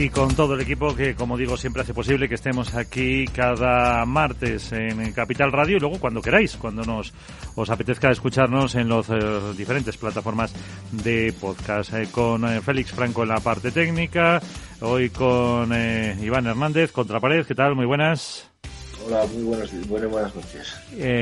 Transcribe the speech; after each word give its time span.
Y 0.00 0.10
con 0.10 0.32
todo 0.36 0.54
el 0.54 0.60
equipo 0.60 0.94
que, 0.94 1.16
como 1.16 1.36
digo, 1.36 1.56
siempre 1.56 1.82
hace 1.82 1.92
posible 1.92 2.28
que 2.28 2.36
estemos 2.36 2.72
aquí 2.74 3.24
cada 3.26 4.04
martes 4.04 4.70
en 4.70 5.12
Capital 5.12 5.50
Radio 5.50 5.76
y 5.76 5.80
luego 5.80 5.98
cuando 5.98 6.22
queráis, 6.22 6.56
cuando 6.56 6.84
nos 6.84 7.12
os 7.56 7.68
apetezca 7.68 8.08
escucharnos 8.08 8.76
en 8.76 8.88
las 8.88 9.10
eh, 9.10 9.16
diferentes 9.56 9.96
plataformas 9.96 10.54
de 10.92 11.34
podcast. 11.40 11.94
Eh, 11.94 12.08
con 12.12 12.44
eh, 12.44 12.60
Félix 12.60 12.92
Franco 12.92 13.24
en 13.24 13.30
la 13.30 13.40
parte 13.40 13.72
técnica, 13.72 14.40
hoy 14.82 15.10
con 15.10 15.72
Iván 15.72 16.46
Hernández, 16.46 16.92
Contrapared, 16.92 17.44
¿qué 17.44 17.56
tal? 17.56 17.74
Muy 17.74 17.86
buenas. 17.86 18.48
Hola, 19.04 19.26
muy 19.34 19.42
buenas, 19.42 19.88
buenas, 19.88 20.10
buenas 20.10 20.34
noches. 20.36 20.76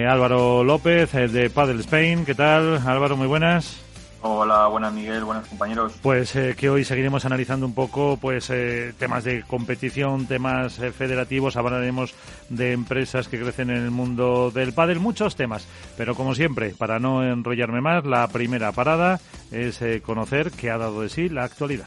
Álvaro 0.07 0.65
López, 0.65 1.13
de 1.13 1.49
Padel 1.49 1.81
Spain, 1.81 2.27
¿qué 2.27 2.35
tal? 2.35 2.87
Álvaro, 2.87 3.17
muy 3.17 3.27
buenas. 3.27 3.86
Hola, 4.23 4.67
buenas 4.69 4.93
Miguel, 4.93 5.25
buenos 5.25 5.47
compañeros. 5.47 5.95
Pues 6.03 6.35
eh, 6.37 6.55
que 6.59 6.71
hoy 6.71 6.85
seguiremos 6.85 7.25
analizando 7.25 7.67
un 7.67 7.75
poco 7.75 8.17
pues 8.17 8.51
eh, 8.51 8.93
temas 8.99 9.25
de 9.25 9.43
competición, 9.43 10.27
temas 10.27 10.79
eh, 10.79 10.91
federativos, 10.91 11.57
hablaremos 11.57 12.15
de 12.49 12.73
empresas 12.73 13.29
que 13.29 13.39
crecen 13.39 13.71
en 13.71 13.77
el 13.77 13.91
mundo 13.91 14.51
del 14.51 14.73
pádel, 14.73 15.01
muchos 15.01 15.37
temas. 15.37 15.67
Pero 15.97 16.15
como 16.15 16.35
siempre, 16.35 16.75
para 16.77 16.99
no 16.99 17.25
enrollarme 17.25 17.81
más, 17.81 18.05
la 18.05 18.27
primera 18.29 18.73
parada 18.73 19.21
es 19.51 19.81
conocer 20.03 20.51
qué 20.51 20.71
ha 20.71 20.79
dado 20.79 21.03
de 21.03 21.09
sí 21.09 21.29
la 21.29 21.45
actualidad. 21.45 21.87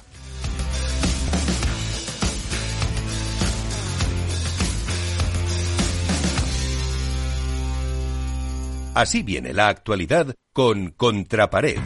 Así 9.00 9.24
viene 9.24 9.54
la 9.54 9.70
actualidad 9.70 10.36
con 10.52 10.92
Contrapared. 10.92 11.80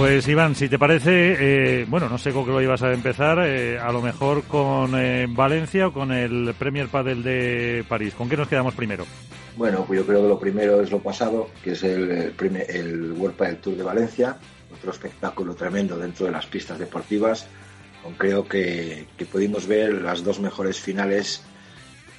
Pues 0.00 0.26
Iván, 0.28 0.54
si 0.54 0.66
te 0.66 0.78
parece, 0.78 1.10
eh, 1.82 1.84
bueno, 1.86 2.08
no 2.08 2.16
sé 2.16 2.32
con 2.32 2.46
qué 2.46 2.50
lo 2.52 2.62
ibas 2.62 2.82
a 2.82 2.90
empezar, 2.90 3.38
eh, 3.44 3.78
a 3.78 3.92
lo 3.92 4.00
mejor 4.00 4.44
con 4.44 4.98
eh, 4.98 5.26
Valencia 5.28 5.88
o 5.88 5.92
con 5.92 6.10
el 6.10 6.54
Premier 6.58 6.88
Padel 6.88 7.22
de 7.22 7.84
París. 7.86 8.14
¿Con 8.14 8.26
qué 8.26 8.34
nos 8.34 8.48
quedamos 8.48 8.74
primero? 8.74 9.04
Bueno, 9.58 9.84
pues 9.86 10.00
yo 10.00 10.06
creo 10.06 10.22
que 10.22 10.28
lo 10.28 10.40
primero 10.40 10.80
es 10.80 10.90
lo 10.90 11.00
pasado, 11.00 11.50
que 11.62 11.72
es 11.72 11.82
el, 11.82 12.10
el, 12.10 12.56
el 12.70 13.12
World 13.12 13.36
Padel 13.36 13.58
Tour 13.58 13.76
de 13.76 13.82
Valencia, 13.82 14.38
otro 14.74 14.90
espectáculo 14.90 15.54
tremendo 15.54 15.98
dentro 15.98 16.24
de 16.24 16.32
las 16.32 16.46
pistas 16.46 16.78
deportivas. 16.78 17.46
Creo 18.16 18.48
que 18.48 19.06
pudimos 19.30 19.66
ver 19.66 20.00
las 20.00 20.24
dos 20.24 20.40
mejores 20.40 20.80
finales 20.80 21.44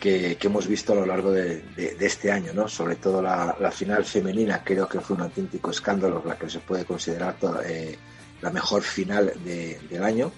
que, 0.01 0.35
hemos 0.41 0.67
visto 0.67 0.93
a 0.93 0.95
lo 0.95 1.05
largo 1.05 1.31
de, 1.31 1.63
este 1.99 2.31
año, 2.31 2.51
¿no? 2.53 2.67
Sobre 2.67 2.95
todo 2.95 3.21
la, 3.21 3.71
final 3.71 4.03
femenina, 4.03 4.63
creo 4.63 4.89
que 4.89 4.99
fue 4.99 5.15
un 5.15 5.21
auténtico 5.21 5.69
escándalo, 5.69 6.23
la 6.25 6.37
que 6.37 6.49
se 6.49 6.59
puede 6.59 6.83
considerar 6.85 7.35
eh, 7.65 7.95
la 8.41 8.49
mejor 8.49 8.81
final 8.81 9.31
del 9.45 10.03
año, 10.03 10.31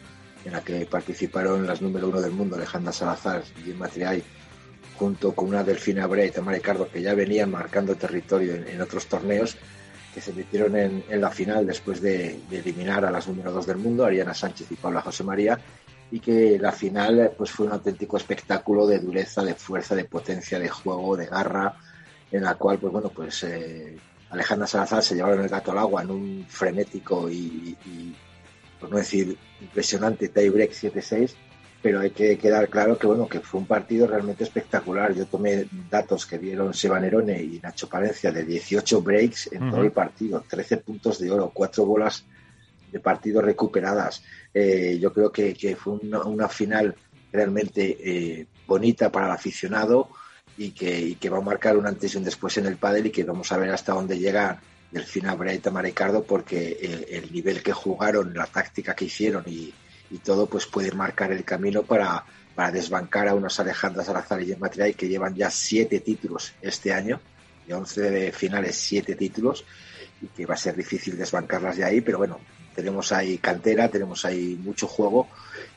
en 0.43 0.51
la 0.51 0.61
que 0.61 0.85
participaron 0.85 1.65
las 1.65 1.81
número 1.81 2.09
uno 2.09 2.19
del 2.19 2.31
mundo, 2.31 2.57
Alejandra 2.57 2.91
Salazar 2.91 3.41
y 3.57 3.63
Jim 3.63 3.77
Matriay, 3.77 4.21
junto 4.97 5.31
con 5.33 5.47
una 5.47 5.63
Delfina 5.63 6.07
Brea 6.07 6.25
y 6.25 6.31
Tamara 6.31 6.57
Ricardo, 6.57 6.89
que 6.91 7.01
ya 7.01 7.13
venían 7.13 7.49
marcando 7.49 7.95
territorio 7.95 8.55
en, 8.55 8.81
otros 8.81 9.05
torneos, 9.05 9.55
que 10.13 10.19
se 10.19 10.33
metieron 10.33 10.75
en, 10.75 11.21
la 11.21 11.31
final 11.31 11.65
después 11.65 12.01
de, 12.01 12.37
de, 12.49 12.59
eliminar 12.59 13.05
a 13.05 13.11
las 13.11 13.29
número 13.29 13.53
dos 13.53 13.65
del 13.65 13.77
mundo, 13.77 14.05
Ariana 14.05 14.33
Sánchez 14.33 14.69
y 14.71 14.75
Paula 14.75 15.01
José 15.01 15.23
María, 15.23 15.57
y 16.11 16.19
que 16.19 16.59
la 16.59 16.71
final 16.71 17.31
pues 17.37 17.51
fue 17.51 17.65
un 17.65 17.73
auténtico 17.73 18.17
espectáculo 18.17 18.85
de 18.85 18.99
dureza, 18.99 19.43
de 19.43 19.55
fuerza, 19.55 19.95
de 19.95 20.05
potencia, 20.05 20.59
de 20.59 20.69
juego, 20.69 21.17
de 21.17 21.25
garra, 21.25 21.75
en 22.31 22.43
la 22.43 22.55
cual 22.55 22.79
pues 22.79 22.93
bueno 22.93 23.09
pues 23.09 23.43
eh, 23.43 23.97
Alejandra 24.29 24.67
Salazar 24.67 25.03
se 25.03 25.15
llevaron 25.15 25.41
el 25.41 25.49
gato 25.49 25.71
al 25.71 25.77
agua 25.77 26.01
en 26.01 26.11
un 26.11 26.45
frenético 26.47 27.29
y, 27.29 27.77
por 28.79 28.89
no 28.89 28.97
decir 28.97 29.37
impresionante 29.61 30.29
tie 30.29 30.49
break 30.49 30.71
7-6 30.71 31.33
pero 31.81 31.99
hay 31.99 32.11
que 32.11 32.37
quedar 32.37 32.69
claro 32.69 32.97
que 32.97 33.07
bueno 33.07 33.27
que 33.27 33.41
fue 33.41 33.59
un 33.59 33.67
partido 33.67 34.07
realmente 34.07 34.45
espectacular. 34.45 35.13
Yo 35.13 35.25
tomé 35.25 35.65
datos 35.89 36.25
que 36.25 36.39
dieron 36.39 36.73
Seba 36.73 36.97
Nerone 36.97 37.41
y 37.43 37.59
Nacho 37.61 37.89
Palencia 37.89 38.31
de 38.31 38.45
18 38.45 39.01
breaks 39.01 39.51
en 39.51 39.69
todo 39.69 39.81
el 39.81 39.91
partido, 39.91 40.43
13 40.47 40.77
puntos 40.77 41.19
de 41.19 41.29
oro, 41.29 41.51
4 41.53 41.85
bolas 41.85 42.25
de 42.93 42.99
partidos 42.99 43.43
recuperadas. 43.43 44.23
Eh, 44.53 44.99
yo 45.01 45.11
creo 45.11 45.31
que, 45.31 45.75
fue 45.75 45.93
una, 45.93 46.47
final 46.47 46.95
realmente 47.31 47.97
eh, 47.99 48.47
bonita 48.67 49.11
para 49.11 49.25
el 49.25 49.31
aficionado 49.31 50.09
y 50.55 50.69
que, 50.71 51.29
va 51.29 51.39
a 51.39 51.41
marcar 51.41 51.75
un 51.75 51.87
antes 51.87 52.13
y 52.13 52.17
un 52.17 52.23
después 52.23 52.55
en 52.59 52.67
el 52.67 52.77
pádel 52.77 53.07
y 53.07 53.11
que 53.11 53.23
vamos 53.23 53.51
a 53.51 53.57
ver 53.57 53.71
hasta 53.71 53.93
dónde 53.93 54.19
llega 54.19 54.61
el 54.93 55.03
final 55.03 55.37
Breita 55.37 55.71
Maricardo 55.71 56.23
porque 56.23 57.07
el, 57.09 57.33
nivel 57.33 57.63
que 57.63 57.73
jugaron, 57.73 58.31
la 58.35 58.45
táctica 58.45 58.95
que 58.95 59.05
hicieron 59.05 59.43
y, 59.47 59.73
todo 60.23 60.45
pues 60.45 60.67
puede 60.67 60.91
marcar 60.91 61.31
el 61.31 61.43
camino 61.43 61.81
para, 61.81 62.23
para 62.53 62.69
desbancar 62.69 63.27
a 63.27 63.33
unos 63.33 63.59
Alejandras 63.59 64.05
Salazar 64.05 64.43
y 64.43 64.55
Material 64.55 64.95
que 64.95 65.07
llevan 65.07 65.33
ya 65.33 65.49
siete 65.49 66.01
títulos 66.01 66.53
este 66.61 66.93
año, 66.93 67.19
de 67.65 67.73
11 67.73 68.31
finales, 68.31 68.75
siete 68.75 69.15
títulos 69.15 69.65
y 70.21 70.27
que 70.27 70.45
va 70.45 70.53
a 70.53 70.57
ser 70.57 70.75
difícil 70.75 71.17
desbancarlas 71.17 71.77
de 71.77 71.83
ahí, 71.83 72.01
pero 72.01 72.17
bueno, 72.17 72.39
tenemos 72.75 73.11
ahí 73.11 73.37
cantera, 73.37 73.89
tenemos 73.89 74.25
ahí 74.25 74.59
mucho 74.61 74.87
juego 74.87 75.27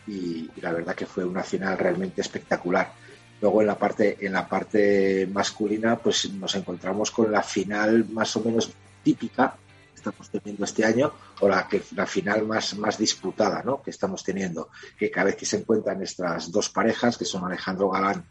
y, 0.06 0.50
la 0.60 0.72
verdad 0.72 0.94
que 0.94 1.06
fue 1.06 1.24
una 1.24 1.42
final 1.42 1.78
realmente 1.78 2.20
espectacular. 2.20 2.92
Luego 3.40 3.60
en 3.60 3.66
la 3.66 3.78
parte 3.78 4.16
en 4.20 4.32
la 4.32 4.48
parte 4.48 5.28
masculina 5.30 5.96
pues 5.96 6.32
nos 6.32 6.54
encontramos 6.54 7.10
con 7.10 7.30
la 7.30 7.42
final 7.42 8.06
más 8.10 8.34
o 8.36 8.40
menos 8.40 8.70
típica 9.02 9.54
que 9.92 9.96
estamos 9.96 10.30
teniendo 10.30 10.64
este 10.64 10.84
año 10.84 11.12
o 11.40 11.48
la 11.48 11.68
que 11.68 11.82
la 11.94 12.06
final 12.06 12.46
más 12.46 12.76
más 12.78 12.96
disputada, 12.96 13.62
¿no? 13.62 13.82
que 13.82 13.90
estamos 13.90 14.24
teniendo, 14.24 14.70
que 14.98 15.10
cada 15.10 15.26
vez 15.26 15.36
que 15.36 15.44
se 15.44 15.58
encuentran 15.58 16.02
estas 16.02 16.50
dos 16.50 16.70
parejas 16.70 17.18
que 17.18 17.26
son 17.26 17.44
Alejandro 17.44 17.90
Galán, 17.90 18.24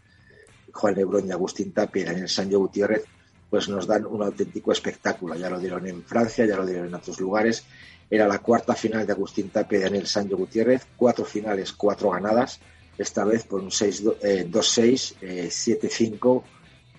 Juan 0.73 0.95
Lebrón 0.95 1.27
y 1.27 1.31
Agustín 1.31 1.71
Tapia 1.71 2.01
y 2.01 2.05
Daniel 2.05 2.29
Sancho 2.29 2.59
Gutiérrez 2.59 3.05
pues 3.55 3.69
nos 3.69 3.87
dan 3.87 4.05
un 4.05 4.21
auténtico 4.21 4.73
espectáculo. 4.73 5.33
Ya 5.35 5.49
lo 5.49 5.57
dieron 5.57 5.87
en 5.87 6.03
Francia, 6.03 6.45
ya 6.45 6.57
lo 6.57 6.65
dieron 6.65 6.87
en 6.87 6.95
otros 6.95 7.21
lugares 7.21 7.63
era 8.09 8.27
la 8.27 8.39
cuarta 8.39 8.75
final 8.75 9.05
de 9.05 9.13
Agustín 9.13 9.49
Tapia 9.49 9.79
y 9.79 9.83
Daniel 9.83 10.07
Sancho 10.07 10.35
Gutiérrez, 10.37 10.85
cuatro 10.95 11.25
finales, 11.25 11.73
cuatro 11.73 12.11
ganadas, 12.11 12.59
esta 12.97 13.25
vez 13.25 13.45
por 13.45 13.61
un 13.61 13.69
2-6, 13.69 15.15
7-5, 15.21 16.43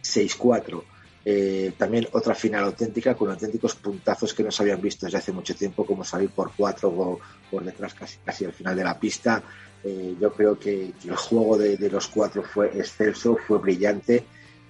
6-4. 0.03 1.75
también 1.77 2.09
otra 2.13 2.35
final 2.35 2.65
auténtica 2.65 3.15
con 3.15 3.31
auténticos 3.31 3.77
puntazos 3.77 4.35
que 4.35 4.43
no 4.43 4.51
se 4.51 4.63
habían 4.63 4.81
visto 4.81 5.07
desde 5.07 5.19
hace 5.19 5.33
mucho 5.33 5.55
tiempo, 5.55 5.87
como 5.87 6.03
salir 6.05 6.31
por 6.31 6.53
cuatro 6.57 6.89
o 6.89 7.21
por 7.51 7.65
detrás 7.65 7.95
casi, 7.95 8.19
casi 8.25 8.45
al 8.45 8.53
final 8.53 8.75
de 8.77 8.85
la 8.85 8.99
pista. 8.99 9.43
Eh, 9.85 10.17
yo 10.21 10.33
creo 10.33 10.59
que, 10.59 10.93
el 11.05 11.17
juego 11.17 11.57
de, 11.57 11.77
de, 11.77 11.91
los 11.91 12.09
cuatro 12.09 12.43
fue 12.43 12.67
excelso, 12.79 13.39
fue 13.47 13.59
brillante 13.59 14.25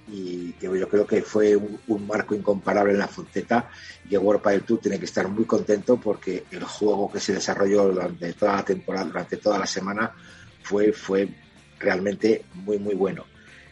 y 0.09 0.55
yo 0.61 0.89
creo 0.89 1.07
que 1.07 1.23
fue 1.23 1.57
un, 1.57 2.07
marco 2.07 2.35
incomparable 2.35 2.93
en 2.93 2.99
la 2.99 3.09
Fonteta 3.09 3.69
y 4.05 4.11
que 4.11 4.19
World 4.19 4.43
Padel 4.43 4.63
Tour 4.63 4.81
tiene 4.81 4.99
que 4.99 5.05
estar 5.05 5.27
muy 5.29 5.45
contento 5.45 5.97
porque 5.97 6.45
el 6.51 6.65
juego 6.65 7.11
que 7.11 7.21
se 7.21 7.35
desarrolló 7.35 7.89
durante 7.89 8.33
toda 8.35 8.57
la 8.57 8.65
temporada, 8.65 9.07
durante 9.07 9.37
toda 9.39 9.59
la 9.59 9.67
semana, 9.67 10.13
fue, 10.63 10.93
fue 10.93 11.29
realmente 11.79 12.45
muy, 12.55 12.79
muy 12.79 12.95
bueno. 12.95 13.25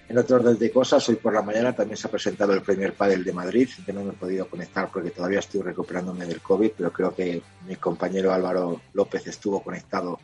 En 0.09 0.19
otro 0.19 0.37
orden 0.37 0.59
de 0.59 0.71
cosas, 0.71 1.09
hoy 1.09 1.17
por 1.17 1.33
la 1.33 1.41
mañana 1.41 1.75
también 1.75 1.97
se 1.97 2.07
ha 2.07 2.11
presentado 2.11 2.53
el 2.53 2.61
Premier 2.61 2.93
Padel 2.93 3.25
de 3.25 3.33
Madrid, 3.33 3.69
que 3.87 3.93
no 3.93 4.05
me 4.05 4.11
he 4.11 4.15
podido 4.15 4.47
conectar 4.49 4.91
porque 4.93 5.11
todavía 5.11 5.39
estoy 5.39 5.63
recuperándome 5.63 6.27
del 6.27 6.43
COVID, 6.43 6.73
pero 6.77 6.93
creo 6.93 7.15
que 7.15 7.43
mi 7.67 7.77
compañero 7.77 8.33
Álvaro 8.33 8.83
López 8.93 9.27
estuvo 9.27 9.63
conectado 9.63 10.19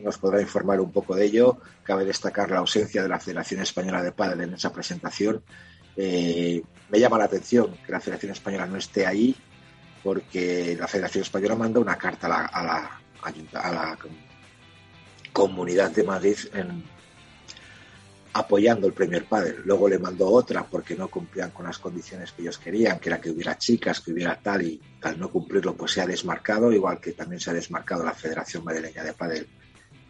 nos 0.00 0.18
podrá 0.18 0.40
informar 0.40 0.80
un 0.80 0.92
poco 0.92 1.14
de 1.14 1.24
ello. 1.24 1.58
Cabe 1.82 2.04
destacar 2.04 2.50
la 2.50 2.58
ausencia 2.58 3.02
de 3.02 3.08
la 3.08 3.18
Federación 3.18 3.60
Española 3.60 4.02
de 4.02 4.12
Padel 4.12 4.42
en 4.42 4.54
esa 4.54 4.72
presentación. 4.72 5.42
Eh, 5.96 6.62
me 6.90 7.00
llama 7.00 7.18
la 7.18 7.24
atención 7.24 7.76
que 7.84 7.92
la 7.92 8.00
Federación 8.00 8.32
Española 8.32 8.66
no 8.66 8.76
esté 8.76 9.06
ahí, 9.06 9.34
porque 10.02 10.76
la 10.78 10.86
Federación 10.86 11.22
Española 11.22 11.56
manda 11.56 11.80
una 11.80 11.96
carta 11.96 12.26
a 12.26 12.30
la, 12.30 13.00
a 13.52 13.72
la, 13.72 13.98
Comunidad 15.32 15.92
de 15.92 16.02
Madrid 16.02 16.36
apoyando 18.32 18.86
el 18.86 18.92
Premier 18.92 19.24
Padel. 19.24 19.62
Luego 19.64 19.88
le 19.88 19.98
mandó 19.98 20.28
otra 20.28 20.64
porque 20.64 20.96
no 20.96 21.08
cumplían 21.08 21.50
con 21.50 21.66
las 21.66 21.78
condiciones 21.78 22.32
que 22.32 22.42
ellos 22.42 22.58
querían, 22.58 22.98
que 22.98 23.08
era 23.08 23.20
que 23.20 23.30
hubiera 23.30 23.56
chicas, 23.56 24.00
que 24.00 24.12
hubiera 24.12 24.40
tal, 24.40 24.62
y 24.62 24.80
al 25.02 25.18
no 25.18 25.30
cumplirlo 25.30 25.76
pues 25.76 25.92
se 25.92 26.00
ha 26.00 26.06
desmarcado, 26.06 26.72
igual 26.72 27.00
que 27.00 27.12
también 27.12 27.40
se 27.40 27.50
ha 27.50 27.54
desmarcado 27.54 28.04
la 28.04 28.14
Federación 28.14 28.64
Madrileña 28.64 29.04
de 29.04 29.12
Padel 29.12 29.48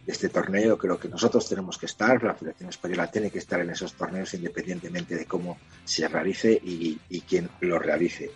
este 0.09 0.29
torneo. 0.29 0.77
Creo 0.77 0.99
que 0.99 1.07
nosotros 1.07 1.47
tenemos 1.47 1.77
que 1.77 1.85
estar, 1.85 2.21
la 2.23 2.33
Federación 2.33 2.69
Española 2.69 3.11
tiene 3.11 3.29
que 3.29 3.39
estar 3.39 3.59
en 3.59 3.69
esos 3.69 3.93
torneos 3.93 4.33
independientemente 4.33 5.15
de 5.15 5.25
cómo 5.25 5.57
se 5.85 6.07
realice 6.07 6.51
y, 6.51 6.97
quién 7.27 7.49
lo 7.61 7.77
realice. 7.77 8.31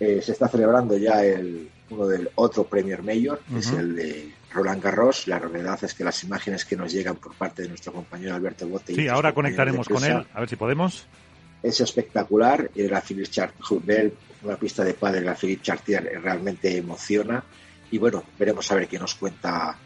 Eh, 0.00 0.20
se 0.20 0.32
está 0.32 0.48
celebrando 0.48 0.96
ya 0.96 1.24
el, 1.24 1.70
uno 1.90 2.06
del 2.08 2.30
otro 2.34 2.64
Premier 2.64 3.02
Mayor, 3.02 3.40
que 3.48 3.60
es 3.60 3.70
el 3.70 3.94
de 3.94 4.32
Roland 4.52 4.82
Garros. 4.82 5.28
La 5.28 5.38
novedad 5.38 5.78
es 5.84 5.94
que 5.94 6.02
las 6.02 6.24
imágenes 6.24 6.64
que 6.64 6.76
nos 6.76 6.92
llegan 6.92 7.16
por 7.16 7.34
parte 7.34 7.62
de 7.62 7.68
nuestro 7.68 7.92
compañero 7.92 8.34
Alberto 8.34 8.66
Bote. 8.66 8.94
Sí, 8.94 9.06
ahora 9.06 9.32
conectaremos 9.32 9.88
con 9.88 10.02
él, 10.04 10.26
a 10.32 10.40
ver 10.40 10.48
si 10.48 10.56
podemos. 10.56 11.06
Es 11.62 11.80
espectacular. 11.80 12.70
Y 12.74 12.88
la 12.88 13.00
Philippe 13.00 13.30
Chartier, 13.30 14.12
una 14.42 14.56
pista 14.56 14.82
de 14.82 14.94
padre, 14.94 15.20
la 15.20 15.36
Philippe 15.36 15.62
Chartier 15.62 16.20
realmente 16.20 16.76
emociona. 16.76 17.44
Y 17.92 17.98
bueno, 17.98 18.24
veremos 18.36 18.70
a 18.72 18.74
ver 18.74 18.88
qué 18.88 18.98
nos 18.98 19.14
cuenta 19.14 19.78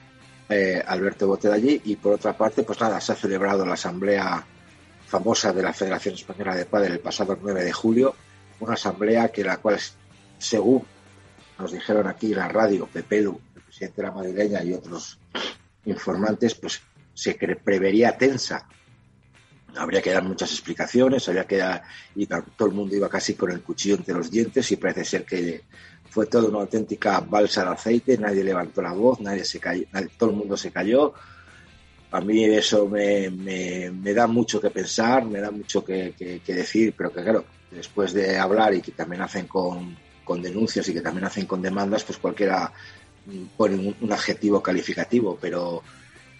eh, 0.48 0.82
Alberto 0.86 1.26
Bote 1.26 1.48
de 1.48 1.54
allí. 1.54 1.82
Y 1.84 1.96
por 1.96 2.14
otra 2.14 2.36
parte, 2.36 2.62
pues 2.62 2.80
nada, 2.80 3.00
se 3.00 3.12
ha 3.12 3.16
celebrado 3.16 3.64
la 3.66 3.74
asamblea 3.74 4.44
famosa 5.06 5.52
de 5.52 5.62
la 5.62 5.72
Federación 5.72 6.14
Española 6.14 6.54
de 6.54 6.66
Padre 6.66 6.92
el 6.92 7.00
pasado 7.00 7.38
9 7.40 7.64
de 7.64 7.72
julio. 7.72 8.14
Una 8.60 8.74
asamblea 8.74 9.28
que 9.28 9.44
la 9.44 9.58
cual, 9.58 9.78
según 10.38 10.84
nos 11.58 11.72
dijeron 11.72 12.06
aquí 12.06 12.32
en 12.32 12.38
la 12.38 12.48
radio, 12.48 12.86
Pepelu, 12.86 13.40
el 13.56 13.62
presidente 13.62 14.02
de 14.02 14.08
la 14.08 14.14
madrileña 14.14 14.62
y 14.62 14.72
otros 14.72 15.18
informantes, 15.84 16.54
pues 16.54 16.80
se 17.14 17.34
prevería 17.34 18.16
tensa. 18.16 18.68
Habría 19.76 20.00
que 20.00 20.12
dar 20.12 20.22
muchas 20.22 20.50
explicaciones, 20.52 21.28
habría 21.28 21.46
que 21.46 21.58
dar, 21.58 21.82
y 22.14 22.26
todo 22.26 22.68
el 22.68 22.74
mundo 22.74 22.94
iba 22.94 23.08
casi 23.08 23.34
con 23.34 23.50
el 23.50 23.60
cuchillo 23.60 23.96
entre 23.96 24.14
los 24.14 24.30
dientes 24.30 24.70
y 24.72 24.76
parece 24.76 25.04
ser 25.04 25.24
que 25.24 25.62
fue 26.10 26.26
toda 26.26 26.48
una 26.48 26.60
auténtica 26.60 27.20
balsa 27.20 27.64
de 27.64 27.70
aceite, 27.70 28.18
nadie 28.18 28.44
levantó 28.44 28.82
la 28.82 28.92
voz, 28.92 29.20
nadie 29.20 29.44
se 29.44 29.60
cayó, 29.60 29.84
todo 30.16 30.30
el 30.30 30.36
mundo 30.36 30.56
se 30.56 30.70
cayó. 30.70 31.14
A 32.10 32.20
mí 32.22 32.44
eso 32.44 32.88
me, 32.88 33.28
me, 33.30 34.14
da 34.14 34.26
mucho 34.26 34.60
que 34.60 34.70
pensar, 34.70 35.26
me 35.26 35.40
da 35.40 35.50
mucho 35.50 35.84
que, 35.84 36.14
que 36.16 36.54
decir, 36.54 36.94
pero 36.96 37.12
que 37.12 37.22
claro, 37.22 37.44
después 37.70 38.12
de 38.14 38.38
hablar 38.38 38.74
y 38.74 38.80
que 38.80 38.92
también 38.92 39.22
hacen 39.22 39.46
con, 39.46 39.96
con 40.28 40.42
denuncias 40.42 40.86
y 40.88 40.92
que 40.92 41.00
también 41.00 41.24
hacen 41.24 41.46
con 41.46 41.62
demandas, 41.62 42.04
pues 42.04 42.18
cualquiera 42.18 42.70
pone 43.56 43.94
un, 44.00 44.12
adjetivo 44.12 44.62
calificativo, 44.62 45.38
pero 45.40 45.82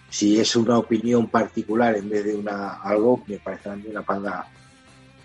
si 0.09 0.39
es 0.39 0.55
una 0.55 0.77
opinión 0.77 1.27
particular 1.27 1.95
en 1.95 2.07
vez 2.07 2.23
de 2.23 2.35
una 2.35 2.81
algo, 2.81 3.23
me 3.27 3.39
parece 3.39 3.69
a 3.69 3.75
mí 3.75 3.85
una 3.89 4.03
panda 4.03 4.47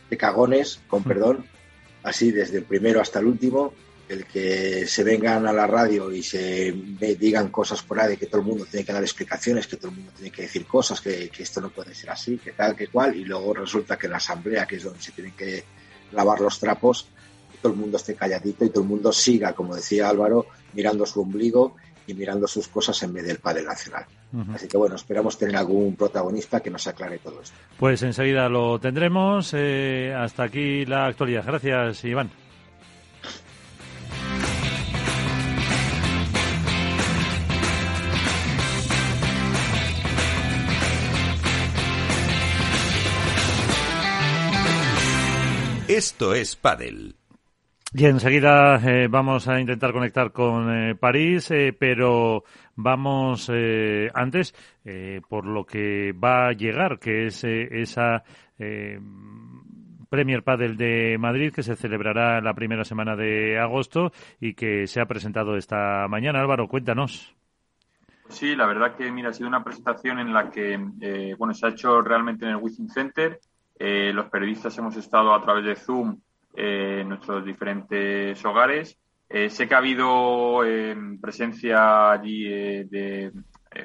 de 0.09 0.17
cagones, 0.17 0.81
con 0.87 1.01
mm. 1.03 1.05
perdón, 1.05 1.45
así 2.03 2.31
desde 2.31 2.59
el 2.59 2.65
primero 2.65 3.01
hasta 3.01 3.19
el 3.21 3.27
último, 3.27 3.73
el 4.09 4.27
que 4.27 4.87
se 4.87 5.03
vengan 5.03 5.47
a 5.47 5.53
la 5.53 5.67
radio 5.67 6.13
y 6.13 6.23
se 6.23 6.73
digan 6.73 7.49
cosas 7.49 7.83
por 7.83 7.99
ahí, 8.01 8.17
que 8.17 8.27
todo 8.27 8.41
el 8.41 8.47
mundo 8.47 8.67
tiene 8.71 8.85
que 8.85 8.93
dar 8.93 9.03
explicaciones, 9.03 9.67
que 9.67 9.77
todo 9.77 9.91
el 9.91 9.97
mundo 9.97 10.13
tiene 10.15 10.31
que 10.31 10.43
decir 10.43 10.67
cosas, 10.67 11.01
que, 11.01 11.31
que 11.31 11.43
esto 11.43 11.61
no 11.61 11.71
puede 11.71 11.95
ser 11.95 12.11
así, 12.11 12.39
que 12.39 12.53
tal, 12.53 12.77
que 12.77 12.89
cual, 12.89 13.17
y 13.17 13.25
luego 13.25 13.55
resulta 13.55 13.97
que 13.97 14.07
en 14.07 14.13
la 14.13 14.19
asamblea, 14.19 14.67
que 14.67 14.77
es 14.77 14.85
donde 14.85 15.01
se 15.01 15.13
tienen 15.13 15.33
que 15.33 15.65
lavar 16.13 16.41
los 16.41 16.59
trapos, 16.59 17.09
todo 17.63 17.73
el 17.73 17.79
mundo 17.79 17.97
esté 17.97 18.15
calladito 18.15 18.65
y 18.65 18.69
todo 18.69 18.83
el 18.83 18.91
mundo 18.91 19.11
siga, 19.11 19.55
como 19.55 19.75
decía 19.75 20.11
Álvaro, 20.11 20.47
mirando 20.75 21.07
su 21.07 21.23
ombligo 21.23 21.77
y 22.07 22.13
mirando 22.13 22.47
sus 22.47 22.69
cosas 22.69 23.03
en 23.03 23.15
vez 23.15 23.25
del 23.25 23.39
padre 23.39 23.63
nacional. 23.63 24.05
Así 24.53 24.67
que 24.69 24.77
bueno, 24.77 24.97
esperamos 24.97 25.39
tener 25.39 25.57
algún 25.57 25.95
protagonista 25.95 26.61
que 26.61 26.69
nos 26.69 26.87
aclare 26.87 27.19
todo 27.19 27.41
esto. 27.41 27.57
Pues 27.79 28.03
enseguida 28.03 28.49
lo 28.49 28.79
tendremos. 28.81 29.53
Eh, 29.55 30.13
hasta 30.15 30.43
aquí 30.43 30.85
la 30.85 31.07
actualidad. 31.07 31.45
Gracias, 31.47 32.05
Iván. 32.05 32.31
Esto 45.97 46.35
es 46.35 46.57
Padel. 46.57 47.15
Y 47.93 48.07
enseguida 48.07 48.81
eh, 48.85 49.07
vamos 49.09 49.47
a 49.47 49.61
intentar 49.61 49.93
conectar 49.93 50.33
con 50.33 50.69
eh, 50.69 50.97
París, 50.97 51.49
eh, 51.53 51.73
pero 51.73 52.43
vamos 52.75 53.49
antes 54.13 54.53
por 55.29 55.47
lo 55.47 55.65
que 55.65 56.13
va 56.13 56.49
a 56.49 56.53
llegar, 56.53 56.99
que 56.99 57.27
es 57.27 57.45
esa 57.45 58.25
Premier 60.11 60.43
Padel 60.43 60.77
de 60.77 61.17
Madrid 61.17 61.53
que 61.55 61.63
se 61.63 61.77
celebrará 61.77 62.41
la 62.41 62.55
primera 62.55 62.83
semana 62.83 63.15
de 63.15 63.61
agosto 63.61 64.11
y 64.41 64.55
que 64.55 64.89
se 64.89 65.01
ha 65.01 65.07
presentado 65.07 65.57
esta 65.57 66.09
mañana. 66.09 66.41
Álvaro, 66.41 66.67
cuéntanos. 66.67 67.37
Sí, 68.31 68.57
la 68.57 68.67
verdad 68.67 68.97
que 68.97 69.13
mira 69.13 69.29
ha 69.29 69.33
sido 69.33 69.49
una 69.49 69.63
presentación 69.63 70.19
en 70.19 70.33
la 70.33 70.51
que 70.51 70.77
bueno 71.39 71.55
se 71.55 71.67
ha 71.67 71.71
hecho 71.71 72.01
realmente 72.01 72.47
en 72.47 72.51
el 72.51 72.57
Wizzing 72.57 72.91
Center. 72.91 73.39
Los 73.79 74.31
periodistas 74.31 74.77
hemos 74.79 74.97
estado 74.97 75.35
a 75.35 75.43
través 75.43 75.65
de 75.65 75.77
Zoom 75.77 76.21
eh, 76.57 77.01
en 77.01 77.09
nuestros 77.09 77.45
diferentes 77.45 78.45
hogares. 78.45 78.97
Eh, 79.29 79.51
sé 79.51 79.67
que 79.67 79.75
ha 79.75 79.79
habido 79.79 80.65
eh, 80.65 80.97
presencia 81.21 82.13
allí 82.13 82.45
de 82.45 83.33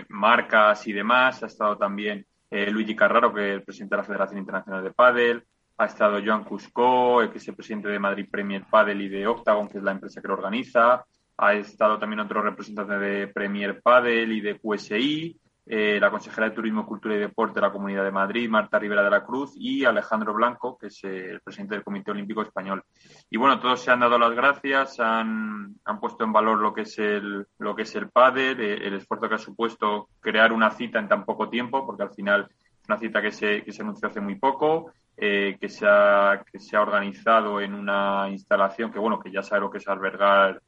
marcas 0.09 0.87
y 0.87 0.93
demás. 0.93 1.41
Ha 1.41 1.47
estado 1.47 1.77
también 1.77 2.25
Luigi 2.51 2.95
Carraro, 2.95 3.33
que 3.33 3.47
es 3.47 3.55
el 3.55 3.63
presidente 3.63 3.95
de 3.95 4.01
la 4.01 4.07
Federación 4.07 4.39
Internacional 4.39 4.83
de 4.83 4.91
Padel. 4.91 5.43
Ha 5.77 5.85
estado 5.85 6.19
Joan 6.23 6.43
Cusco, 6.43 7.27
que 7.31 7.37
es 7.39 7.47
el 7.47 7.55
presidente 7.55 7.87
de 7.87 7.97
Madrid 7.97 8.27
Premier 8.29 8.65
Padel 8.69 9.01
y 9.01 9.09
de 9.09 9.25
Octagon, 9.25 9.67
que 9.67 9.79
es 9.79 9.83
la 9.83 9.91
empresa 9.91 10.21
que 10.21 10.27
lo 10.27 10.35
organiza. 10.35 11.03
Ha 11.37 11.53
estado 11.53 11.97
también 11.97 12.19
otro 12.19 12.43
representante 12.43 12.99
de 12.99 13.27
Premier 13.29 13.81
Padel 13.81 14.31
y 14.31 14.41
de 14.41 14.59
QSI. 14.59 15.39
Eh, 15.71 15.99
la 16.01 16.09
consejera 16.09 16.49
de 16.49 16.55
Turismo, 16.55 16.83
Cultura 16.83 17.13
y 17.13 17.19
Deporte 17.19 17.53
de 17.53 17.61
la 17.61 17.71
Comunidad 17.71 18.03
de 18.03 18.09
Madrid, 18.09 18.49
Marta 18.49 18.79
Rivera 18.79 19.03
de 19.03 19.11
la 19.11 19.23
Cruz, 19.23 19.51
y 19.55 19.85
Alejandro 19.85 20.33
Blanco, 20.33 20.75
que 20.75 20.87
es 20.87 21.03
eh, 21.03 21.29
el 21.29 21.41
presidente 21.41 21.75
del 21.75 21.83
Comité 21.83 22.09
Olímpico 22.09 22.41
Español. 22.41 22.83
Y 23.29 23.37
bueno, 23.37 23.59
todos 23.59 23.79
se 23.79 23.91
han 23.91 23.99
dado 23.99 24.17
las 24.17 24.31
gracias, 24.31 24.99
han, 24.99 25.75
han 25.85 25.99
puesto 25.99 26.23
en 26.23 26.33
valor 26.33 26.57
lo 26.57 26.73
que 26.73 26.81
es 26.81 26.97
el, 26.97 27.45
lo 27.59 27.75
que 27.75 27.83
es 27.83 27.95
el 27.95 28.09
pádel, 28.09 28.59
eh, 28.59 28.87
el 28.87 28.95
esfuerzo 28.95 29.29
que 29.29 29.35
ha 29.35 29.37
supuesto 29.37 30.09
crear 30.19 30.51
una 30.51 30.71
cita 30.71 30.97
en 30.97 31.07
tan 31.07 31.23
poco 31.23 31.49
tiempo, 31.49 31.85
porque 31.85 32.01
al 32.01 32.15
final 32.15 32.47
es 32.49 32.89
una 32.89 32.97
cita 32.97 33.21
que 33.21 33.31
se, 33.31 33.63
que 33.63 33.71
se 33.71 33.83
anunció 33.83 34.07
hace 34.07 34.21
muy 34.21 34.39
poco, 34.39 34.91
que, 35.15 35.57
se 35.67 35.85
ha, 35.85 36.43
que 36.51 36.57
se 36.57 36.77
ha 36.77 36.81
organizado 36.81 37.61
en 37.61 37.75
una 37.75 38.27
instalación 38.31 38.91
que, 38.91 38.97
bueno, 38.97 39.19
que 39.19 39.31
ya 39.31 39.43
sabe 39.43 39.61
lo 39.61 39.69
que 39.69 39.77
es 39.77 39.87
albergar 39.87 40.61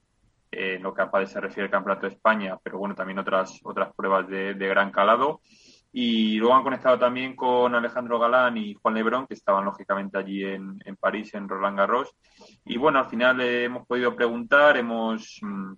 eh, 0.51 0.75
en 0.75 0.83
lo 0.83 0.93
que 0.93 1.01
a 1.01 1.09
PADE 1.09 1.27
se 1.27 1.39
refiere 1.39 1.65
al 1.65 1.71
Campeonato 1.71 2.07
de 2.07 2.13
España, 2.13 2.57
pero 2.61 2.77
bueno, 2.77 2.93
también 2.93 3.19
otras, 3.19 3.59
otras 3.63 3.93
pruebas 3.95 4.27
de, 4.27 4.53
gran 4.53 4.91
calado. 4.91 5.41
Y 5.93 6.37
luego 6.37 6.55
han 6.55 6.63
conectado 6.63 6.99
también 6.99 7.35
con 7.35 7.73
Alejandro 7.75 8.19
Galán 8.19 8.57
y 8.57 8.73
Juan 8.75 8.95
Lebrón, 8.95 9.27
que 9.27 9.33
estaban 9.33 9.65
lógicamente 9.65 10.17
allí 10.17 10.43
en, 10.43 10.79
en 10.85 10.95
París, 10.95 11.33
en 11.33 11.49
Roland 11.49 11.77
Garros. 11.77 12.15
Y 12.65 12.77
bueno, 12.77 12.99
al 12.99 13.09
final 13.09 13.41
hemos 13.41 13.85
podido 13.87 14.15
preguntar, 14.15 14.77
hemos 14.77 15.39
mm, 15.41 15.73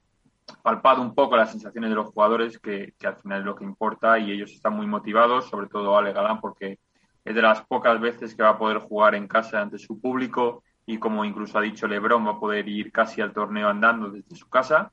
palpado 0.61 1.01
un 1.01 1.15
poco 1.15 1.37
las 1.37 1.51
sensaciones 1.51 1.89
de 1.89 1.95
los 1.95 2.07
jugadores, 2.07 2.59
que, 2.59 2.93
que, 2.97 3.07
al 3.07 3.17
final 3.17 3.39
es 3.39 3.45
lo 3.45 3.55
que 3.55 3.63
importa, 3.63 4.19
y 4.19 4.31
ellos 4.31 4.51
están 4.51 4.75
muy 4.75 4.87
motivados, 4.87 5.49
sobre 5.49 5.67
todo 5.67 5.97
Ale 5.97 6.13
Galán, 6.13 6.39
porque 6.41 6.79
es 7.23 7.35
de 7.35 7.41
las 7.41 7.61
pocas 7.65 7.99
veces 7.99 8.35
que 8.35 8.43
va 8.43 8.49
a 8.49 8.57
poder 8.57 8.79
jugar 8.79 9.15
en 9.15 9.27
casa 9.27 9.61
ante 9.61 9.77
su 9.77 9.99
público 9.99 10.63
y 10.85 10.97
como 10.97 11.23
incluso 11.25 11.57
ha 11.57 11.61
dicho 11.61 11.87
Lebron, 11.87 12.25
va 12.25 12.31
a 12.31 12.39
poder 12.39 12.67
ir 12.67 12.91
casi 12.91 13.21
al 13.21 13.33
torneo 13.33 13.69
andando 13.69 14.09
desde 14.09 14.35
su 14.35 14.49
casa. 14.49 14.91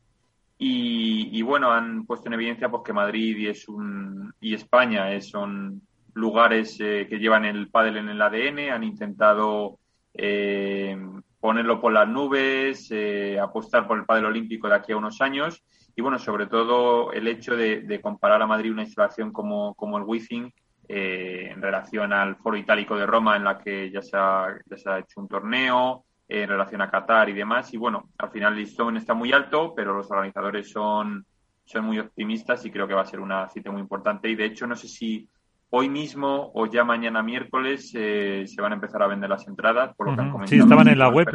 Y, 0.62 1.40
bueno, 1.40 1.72
han 1.72 2.04
puesto 2.04 2.28
en 2.28 2.34
evidencia 2.34 2.70
pues, 2.70 2.82
que 2.84 2.92
Madrid 2.92 3.34
y, 3.38 3.46
es 3.46 3.66
un, 3.66 4.34
y 4.42 4.52
España 4.52 5.10
es, 5.10 5.30
son 5.30 5.80
lugares 6.12 6.76
eh, 6.80 7.06
que 7.08 7.18
llevan 7.18 7.46
el 7.46 7.70
pádel 7.70 7.96
en 7.96 8.10
el 8.10 8.20
ADN, 8.20 8.70
han 8.70 8.84
intentado 8.84 9.78
eh, 10.12 10.98
ponerlo 11.40 11.80
por 11.80 11.94
las 11.94 12.06
nubes, 12.06 12.88
eh, 12.90 13.40
apostar 13.40 13.86
por 13.86 13.98
el 13.98 14.04
pádel 14.04 14.26
olímpico 14.26 14.68
de 14.68 14.74
aquí 14.74 14.92
a 14.92 14.98
unos 14.98 15.22
años 15.22 15.62
y 15.96 16.02
bueno, 16.02 16.18
sobre 16.18 16.46
todo 16.46 17.12
el 17.12 17.26
hecho 17.26 17.56
de, 17.56 18.00
comparar 18.02 18.42
a 18.42 18.46
Madrid 18.46 18.72
una 18.72 18.82
instalación 18.82 19.32
como, 19.32 19.74
como 19.74 19.98
el 19.98 20.04
Wizzing 20.04 20.52
eh, 20.92 21.50
en 21.52 21.62
relación 21.62 22.12
al 22.12 22.34
Foro 22.34 22.56
Itálico 22.56 22.96
de 22.96 23.06
Roma, 23.06 23.36
en 23.36 23.44
la 23.44 23.58
que 23.58 23.92
ya 23.92 24.02
se 24.02 24.16
ha, 24.16 24.48
ya 24.66 24.76
se 24.76 24.90
ha 24.90 24.98
hecho 24.98 25.20
un 25.20 25.28
torneo, 25.28 26.04
en 26.28 26.48
relación 26.48 26.80
a 26.80 26.90
Qatar 26.90 27.28
y 27.28 27.32
demás. 27.32 27.72
Y 27.72 27.76
bueno, 27.76 28.08
al 28.18 28.30
final 28.30 28.54
el 28.54 28.60
listón 28.60 28.96
está 28.96 29.14
muy 29.14 29.32
alto, 29.32 29.72
pero 29.74 29.94
los 29.94 30.10
organizadores 30.10 30.68
son, 30.68 31.24
son 31.64 31.84
muy 31.84 32.00
optimistas 32.00 32.64
y 32.66 32.72
creo 32.72 32.88
que 32.88 32.94
va 32.94 33.02
a 33.02 33.06
ser 33.06 33.20
una 33.20 33.48
cita 33.48 33.70
muy 33.70 33.80
importante. 33.80 34.28
Y 34.28 34.34
de 34.34 34.46
hecho, 34.46 34.66
no 34.66 34.74
sé 34.74 34.88
si 34.88 35.28
hoy 35.70 35.88
mismo 35.88 36.50
o 36.54 36.66
ya 36.66 36.82
mañana 36.82 37.22
miércoles 37.22 37.92
eh, 37.94 38.44
se 38.48 38.60
van 38.60 38.72
a 38.72 38.74
empezar 38.74 39.00
a 39.02 39.06
vender 39.06 39.30
las 39.30 39.46
entradas, 39.46 39.94
por 39.94 40.08
lo 40.08 40.16
que 40.16 40.22
han 40.22 40.32
comentado. 40.32 40.56
Sí, 40.56 40.60
estaban 40.60 40.88
en 40.88 40.98
la 40.98 41.08
web. 41.08 41.28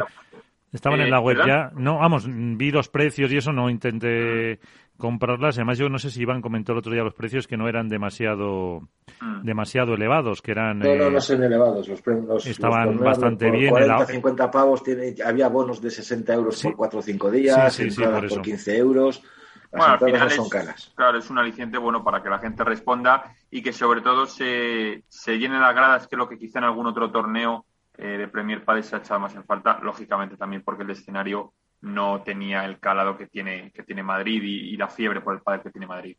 Estaban 0.70 1.00
en 1.00 1.10
la 1.10 1.20
web 1.20 1.38
ya. 1.46 1.70
No, 1.74 1.98
vamos, 1.98 2.28
vi 2.28 2.70
los 2.70 2.90
precios 2.90 3.32
y 3.32 3.38
eso, 3.38 3.52
no 3.52 3.70
intenté 3.70 4.60
comprarlas. 4.96 5.56
Además, 5.56 5.78
yo 5.78 5.88
no 5.88 5.98
sé 5.98 6.10
si 6.10 6.22
Iván 6.22 6.40
comentó 6.40 6.72
el 6.72 6.78
otro 6.78 6.92
día 6.92 7.02
los 7.02 7.14
precios 7.14 7.46
que 7.46 7.56
no 7.56 7.68
eran 7.68 7.88
demasiado 7.88 8.88
mm. 9.20 9.42
demasiado 9.42 9.94
elevados, 9.94 10.42
que 10.42 10.52
eran... 10.52 10.78
No, 10.78 10.94
no, 10.94 11.10
no 11.10 11.20
son 11.20 11.42
elevados. 11.42 11.88
Los, 11.88 12.46
estaban 12.46 12.98
bastante 12.98 13.50
bien. 13.50 13.70
40, 13.70 14.06
50 14.06 14.50
pavos, 14.50 14.82
tiene, 14.82 15.14
había 15.24 15.48
bonos 15.48 15.80
de 15.80 15.90
60 15.90 16.34
euros 16.34 16.62
por 16.62 16.76
4 16.76 16.98
o 16.98 17.02
5 17.02 17.30
días, 17.30 17.74
sí, 17.74 17.88
por, 17.90 18.28
por 18.28 18.42
15 18.42 18.76
euros. 18.76 19.22
bueno, 19.70 19.92
al 19.92 19.98
final 19.98 20.30
son 20.30 20.48
caras. 20.48 20.92
Claro, 20.94 21.18
es 21.18 21.30
un 21.30 21.38
aliciente 21.38 21.78
bueno 21.78 22.02
para 22.02 22.22
que 22.22 22.30
la 22.30 22.38
gente 22.38 22.64
responda 22.64 23.34
y 23.50 23.62
que 23.62 23.72
sobre 23.72 24.00
todo 24.00 24.26
se, 24.26 25.04
se 25.08 25.38
llenen 25.38 25.60
las 25.60 25.74
gradas, 25.74 26.08
que 26.08 26.16
es 26.16 26.18
lo 26.18 26.28
que 26.28 26.38
quizá 26.38 26.58
en 26.58 26.64
algún 26.64 26.86
otro 26.86 27.10
torneo 27.10 27.66
eh, 27.98 28.18
de 28.18 28.28
Premier 28.28 28.62
Padel 28.62 28.84
se 28.84 28.94
ha 28.94 28.98
echado 28.98 29.20
más 29.20 29.34
en 29.34 29.44
falta, 29.44 29.78
lógicamente 29.82 30.36
también 30.36 30.62
porque 30.62 30.82
el 30.82 30.90
escenario 30.90 31.54
no 31.86 32.22
tenía 32.22 32.64
el 32.64 32.78
calado 32.80 33.16
que 33.16 33.28
tiene, 33.28 33.70
que 33.70 33.84
tiene 33.84 34.02
Madrid 34.02 34.42
y, 34.42 34.76
la 34.76 34.88
fiebre 34.88 35.20
por 35.20 35.34
el 35.34 35.40
padre 35.40 35.62
que 35.62 35.70
tiene 35.70 35.86
Madrid. 35.86 36.16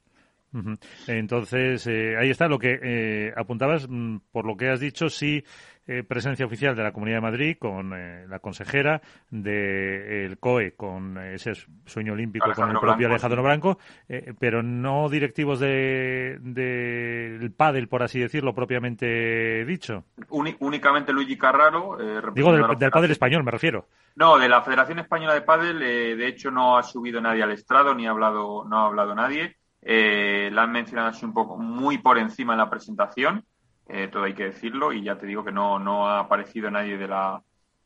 Entonces, 1.08 1.86
eh, 1.88 2.18
ahí 2.18 2.30
está 2.30 2.48
lo 2.48 2.60
que 2.60 2.80
eh, 2.82 3.34
apuntabas, 3.36 3.88
mm, 3.90 4.18
por 4.32 4.46
lo 4.46 4.56
que 4.56 4.70
has 4.70 4.80
dicho, 4.80 5.10
sí 5.10 5.44
eh, 5.90 6.04
presencia 6.04 6.46
oficial 6.46 6.76
de 6.76 6.84
la 6.84 6.92
Comunidad 6.92 7.18
de 7.18 7.22
Madrid 7.22 7.58
con 7.58 7.92
la 7.92 8.40
consejera 8.40 9.02
del 9.30 10.38
COE, 10.38 10.74
con 10.76 11.18
ese 11.18 11.54
sueño 11.86 12.12
olímpico 12.12 12.52
con 12.54 12.72
el 12.72 12.78
propio 12.78 13.08
Alejandro 13.08 13.42
Branco, 13.42 13.80
pero 14.38 14.62
no 14.62 15.08
directivos 15.08 15.62
del 15.62 16.42
de, 16.42 17.38
de 17.40 17.50
pádel, 17.52 17.88
por 17.88 18.04
así 18.04 18.20
decirlo, 18.20 18.54
propiamente 18.54 19.64
dicho. 19.64 20.04
únicamente 20.30 21.14
Luigi 21.14 21.38
Carraro. 21.38 21.98
Digo, 22.34 22.52
del, 22.52 22.78
del 22.78 22.92
pádel 22.92 23.12
español, 23.12 23.46
me 23.46 23.52
refiero. 23.52 23.88
No, 24.18 24.38
de 24.38 24.50
la 24.50 24.64
Federación 24.64 25.00
Española 25.00 25.36
de 25.36 25.42
Pádel, 25.42 25.80
de 25.80 26.28
hecho, 26.28 26.52
no 26.52 26.78
ha 26.78 26.84
subido 26.84 27.22
nadie 27.22 27.44
al 27.44 27.52
estrado, 27.52 27.96
ni 27.96 28.08
ha 28.08 28.12
hablado, 28.12 28.66
no 28.66 28.80
ha 28.80 28.88
hablado 28.88 29.16
nadie. 29.16 29.56
Eh, 29.82 30.50
la 30.52 30.64
han 30.64 30.72
mencionado 30.72 31.10
así 31.10 31.26
un 31.26 31.34
poco 31.34 31.58
muy 31.58 31.98
por 31.98 32.18
encima 32.18 32.54
en 32.54 32.60
la 32.60 32.70
presentación, 32.70 33.46
eh, 33.88 34.10
todo 34.10 34.24
hay 34.24 34.34
que 34.34 34.46
decirlo, 34.46 34.92
y 34.92 35.04
ya 35.04 35.18
te 35.18 35.26
digo 35.26 35.44
que 35.44 35.52
no, 35.52 35.80
no 35.80 36.10
ha 36.10 36.20
aparecido 36.20 36.70
nadie 36.70 36.98
de 36.98 37.08
la, 37.08 37.42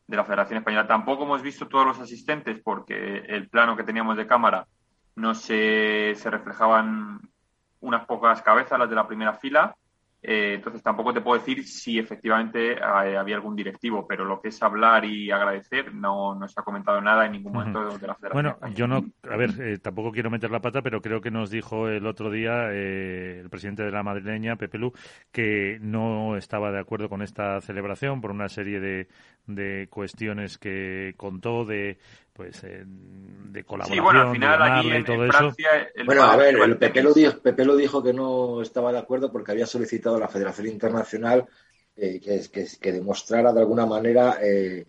de 0.08 0.18
la 0.18 0.26
Federación 0.26 0.58
Española. 0.58 0.88
Tampoco 0.88 1.24
hemos 1.24 1.42
visto 1.42 1.68
todos 1.68 1.86
los 1.86 2.00
asistentes 2.00 2.60
porque 2.64 3.18
el 3.28 3.50
plano 3.50 3.78
que 3.78 3.84
teníamos 3.84 4.18
de 4.18 4.28
cámara 4.28 4.68
no 5.16 5.36
se, 5.36 6.14
se 6.16 6.30
reflejaban 6.30 7.20
unas 7.82 8.06
pocas 8.06 8.42
cabezas, 8.42 8.80
las 8.80 8.90
de 8.90 8.96
la 8.96 9.08
primera 9.08 9.34
fila, 9.34 9.76
eh, 10.24 10.54
entonces 10.56 10.84
tampoco 10.84 11.14
te 11.14 11.22
puedo 11.22 11.40
decir 11.40 11.66
si 11.66 11.98
efectivamente 11.98 12.74
eh, 12.74 13.18
había 13.18 13.36
algún 13.36 13.56
directivo, 13.56 14.06
pero 14.08 14.24
lo 14.24 14.40
que 14.40 14.50
es 14.50 14.62
hablar 14.62 15.04
y 15.04 15.32
agradecer 15.32 15.96
no, 15.96 16.36
no 16.36 16.48
se 16.48 16.60
ha 16.60 16.64
comentado 16.64 17.02
nada 17.02 17.26
en 17.26 17.32
ningún 17.32 17.54
momento 17.54 17.98
de 17.98 18.08
la 18.08 18.16
federación. 18.16 18.32
Bueno, 18.32 18.58
yo 18.76 18.88
no, 18.88 19.04
a 19.30 19.36
ver, 19.36 19.50
eh, 19.60 19.80
tampoco 19.80 20.12
quiero 20.12 20.30
meter 20.30 20.52
la 20.52 20.62
pata, 20.62 20.84
pero 20.84 21.02
creo 21.02 21.22
que 21.22 21.32
nos 21.32 21.50
dijo 21.50 21.88
el 21.88 22.06
otro 22.06 22.30
día 22.30 22.72
el 22.72 23.50
presidente 23.50 23.84
de 23.84 23.92
la 23.92 24.04
madrileña, 24.04 24.58
Pepe 24.58 24.78
Lu, 24.78 24.94
que 25.32 25.80
no 25.82 26.38
estaba 26.38 26.72
de 26.72 26.80
acuerdo 26.80 27.10
con 27.10 27.24
esta 27.24 27.60
celebración 27.62 28.22
por 28.22 28.30
una 28.30 28.48
serie 28.48 28.80
de, 28.80 29.08
de 29.48 29.88
cuestiones 29.90 30.60
que 30.60 31.16
contó 31.18 31.66
de 31.66 31.98
pues 32.42 32.62
de 32.64 33.64
colaboración 33.64 33.98
sí, 33.98 34.00
bueno, 34.00 34.22
al 34.22 34.34
final 34.34 34.62
allí 34.62 34.92
en, 34.92 35.04
todo 35.06 35.28
Francia, 35.28 35.70
bueno 36.06 36.24
a 36.24 36.36
ver 36.36 36.56
el 36.56 36.78
Pepe 36.78 37.04
lo, 37.04 37.14
dijo, 37.14 37.38
Pepe 37.40 37.66
lo 37.66 37.76
dijo 37.76 38.02
que 38.02 38.14
no 38.14 38.62
estaba 38.62 38.92
de 38.92 39.00
acuerdo 39.00 39.32
porque 39.32 39.52
había 39.52 39.68
solicitado 39.68 40.16
a 40.16 40.20
la 40.20 40.28
Federación 40.28 40.68
Internacional 40.68 41.46
eh, 41.96 42.20
que, 42.20 42.42
que, 42.50 42.66
que, 42.80 42.92
demostrara 42.92 43.52
de 43.52 43.60
alguna 43.60 43.86
manera 43.86 44.38
eh, 44.42 44.88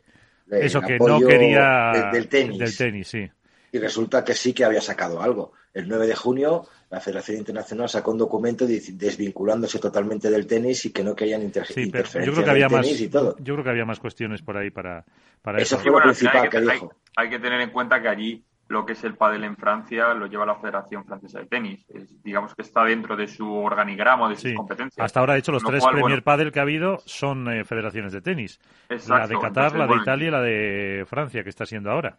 eso 0.50 0.80
que 0.80 0.98
no 0.98 1.20
quería 1.20 2.10
del 2.12 2.28
tenis. 2.28 2.58
del 2.58 2.76
tenis 2.76 3.08
sí. 3.08 3.30
Y 3.72 3.78
resulta 3.78 4.24
que 4.24 4.34
sí 4.34 4.52
que 4.52 4.64
había 4.64 4.82
sacado 4.82 5.22
algo. 5.22 5.52
El 5.72 5.88
9 5.88 6.06
de 6.06 6.14
junio 6.14 6.66
la 6.92 7.00
Federación 7.00 7.38
Internacional 7.38 7.88
sacó 7.88 8.10
un 8.10 8.18
documento 8.18 8.66
desvinculándose 8.66 9.78
totalmente 9.78 10.30
del 10.30 10.46
tenis 10.46 10.84
y 10.84 10.92
que 10.92 11.02
no 11.02 11.16
querían 11.16 11.42
inter 11.42 11.66
sí, 11.66 11.90
yo 11.90 12.32
creo 12.32 12.44
que 12.44 12.50
había 12.50 12.68
más, 12.68 12.86
y 12.86 13.08
todo. 13.08 13.34
Yo 13.38 13.54
creo 13.54 13.64
que 13.64 13.70
había 13.70 13.86
más 13.86 13.98
cuestiones 13.98 14.42
por 14.42 14.58
ahí 14.58 14.70
para, 14.70 15.02
para 15.40 15.62
eso. 15.62 15.76
Eso 15.76 15.82
fue 15.82 15.90
lo 15.90 16.02
principal 16.02 16.50
que, 16.50 16.60
dijo. 16.60 16.92
Hay, 17.16 17.30
que 17.30 17.38
tener 17.38 17.62
en 17.62 17.70
cuenta 17.70 18.02
que 18.02 18.08
allí 18.08 18.44
lo 18.68 18.84
que 18.84 18.92
es 18.92 19.02
el 19.04 19.14
pádel 19.14 19.44
en 19.44 19.56
Francia 19.56 20.12
lo 20.12 20.26
lleva 20.26 20.44
la 20.44 20.56
Federación 20.56 21.06
Francesa 21.06 21.38
de 21.38 21.46
Tenis. 21.46 21.86
digamos 22.22 22.54
que 22.54 22.60
está 22.60 22.84
dentro 22.84 23.16
de 23.16 23.26
su 23.26 23.50
organigrama, 23.50 24.28
de 24.28 24.36
sus 24.36 24.52
competencias. 24.52 25.02
Hasta 25.02 25.20
ahora, 25.20 25.32
de 25.32 25.38
hecho, 25.38 25.52
los 25.52 25.62
tres 25.62 25.82
Premier 25.90 26.22
Padel 26.22 26.52
que 26.52 26.58
ha 26.58 26.62
habido 26.62 26.98
son 27.06 27.50
eh, 27.50 27.64
federaciones 27.64 28.12
de 28.12 28.20
tenis. 28.20 28.60
la 29.08 29.26
de 29.26 29.38
Qatar, 29.38 29.76
la 29.76 29.86
de 29.86 29.96
Italia 29.96 30.28
y 30.28 30.30
la 30.30 30.42
de 30.42 31.06
Francia, 31.06 31.42
que 31.42 31.48
está 31.48 31.64
siendo 31.64 31.90
ahora. 31.90 32.18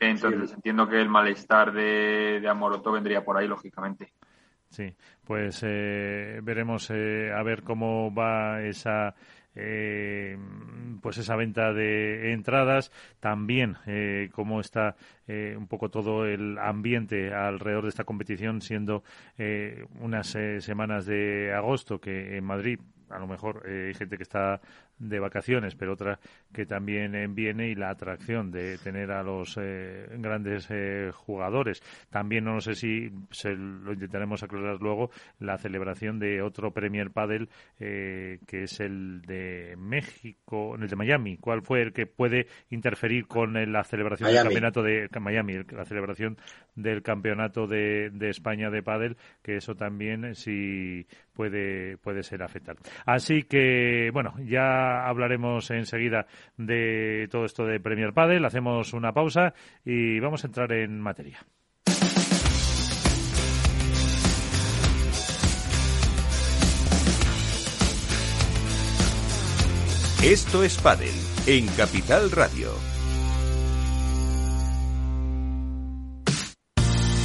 Entonces 0.00 0.52
entiendo 0.52 0.88
que 0.88 1.00
el 1.00 1.08
malestar 1.08 1.72
de, 1.72 2.40
de 2.40 2.48
Amoroto 2.48 2.92
vendría 2.92 3.24
por 3.24 3.36
ahí, 3.36 3.48
lógicamente. 3.48 4.12
Sí, 4.70 4.94
pues 5.24 5.60
eh, 5.62 6.40
veremos 6.42 6.90
eh, 6.90 7.32
a 7.34 7.42
ver 7.42 7.62
cómo 7.62 8.14
va 8.14 8.60
esa 8.62 9.14
eh, 9.54 10.38
pues 11.02 11.18
esa 11.18 11.36
venta 11.36 11.72
de 11.72 12.32
entradas, 12.32 12.92
también 13.20 13.76
eh, 13.86 14.30
cómo 14.32 14.60
está 14.60 14.96
eh, 15.26 15.54
un 15.56 15.66
poco 15.66 15.90
todo 15.90 16.26
el 16.26 16.58
ambiente 16.58 17.34
alrededor 17.34 17.84
de 17.84 17.88
esta 17.90 18.04
competición, 18.04 18.62
siendo 18.62 19.02
eh, 19.36 19.86
unas 20.00 20.36
semanas 20.60 21.06
de 21.06 21.52
agosto 21.54 22.00
que 22.00 22.36
en 22.36 22.44
Madrid 22.44 22.78
a 23.10 23.18
lo 23.18 23.26
mejor 23.26 23.62
hay 23.66 23.94
gente 23.94 24.18
que 24.18 24.22
está 24.22 24.60
de 24.98 25.20
vacaciones, 25.20 25.74
pero 25.74 25.92
otra 25.92 26.18
que 26.52 26.66
también 26.66 27.34
viene 27.34 27.68
y 27.68 27.74
la 27.74 27.90
atracción 27.90 28.50
de 28.50 28.78
tener 28.78 29.10
a 29.10 29.22
los 29.22 29.56
eh, 29.60 30.06
grandes 30.18 30.66
eh, 30.70 31.10
jugadores. 31.12 31.82
También 32.10 32.44
no 32.44 32.60
sé 32.60 32.74
si 32.74 33.10
se 33.30 33.54
lo 33.54 33.92
intentaremos 33.92 34.42
aclarar 34.42 34.78
luego 34.80 35.10
la 35.38 35.58
celebración 35.58 36.18
de 36.18 36.42
otro 36.42 36.72
Premier 36.72 37.10
Padel 37.10 37.48
eh, 37.78 38.38
que 38.46 38.64
es 38.64 38.80
el 38.80 39.22
de 39.22 39.76
México, 39.76 40.74
el 40.74 40.88
de 40.88 40.96
Miami. 40.96 41.36
¿Cuál 41.36 41.62
fue 41.62 41.82
el 41.82 41.92
que 41.92 42.06
puede 42.06 42.46
interferir 42.70 43.26
con 43.26 43.54
la 43.72 43.84
celebración 43.84 44.30
del 44.30 44.42
campeonato 44.42 44.82
de 44.82 45.08
Miami, 45.20 45.60
la 45.70 45.84
celebración 45.84 46.36
del 46.74 47.02
campeonato 47.02 47.66
de, 47.66 48.10
de 48.12 48.30
España 48.30 48.70
de 48.70 48.82
Padel? 48.82 49.16
Que 49.42 49.56
eso 49.56 49.74
también 49.74 50.34
sí 50.34 51.06
puede 51.34 51.98
puede 51.98 52.22
ser 52.22 52.42
afectar. 52.42 52.76
Así 53.06 53.44
que 53.44 54.10
bueno, 54.12 54.34
ya 54.44 54.87
hablaremos 54.88 55.70
enseguida 55.70 56.26
de 56.56 57.28
todo 57.30 57.44
esto 57.44 57.66
de 57.66 57.80
Premier 57.80 58.12
Padel. 58.12 58.44
Hacemos 58.44 58.92
una 58.92 59.12
pausa 59.12 59.54
y 59.84 60.20
vamos 60.20 60.44
a 60.44 60.46
entrar 60.46 60.72
en 60.72 61.00
materia. 61.00 61.38
Esto 70.22 70.64
es 70.64 70.76
Padel 70.78 71.14
en 71.46 71.66
Capital 71.68 72.30
Radio. 72.32 72.97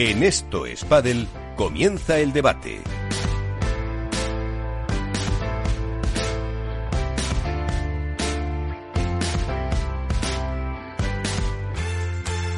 En 0.00 0.22
Esto 0.22 0.64
es 0.64 0.84
Padel 0.84 1.26
comienza 1.56 2.20
el 2.20 2.32
debate. 2.32 2.78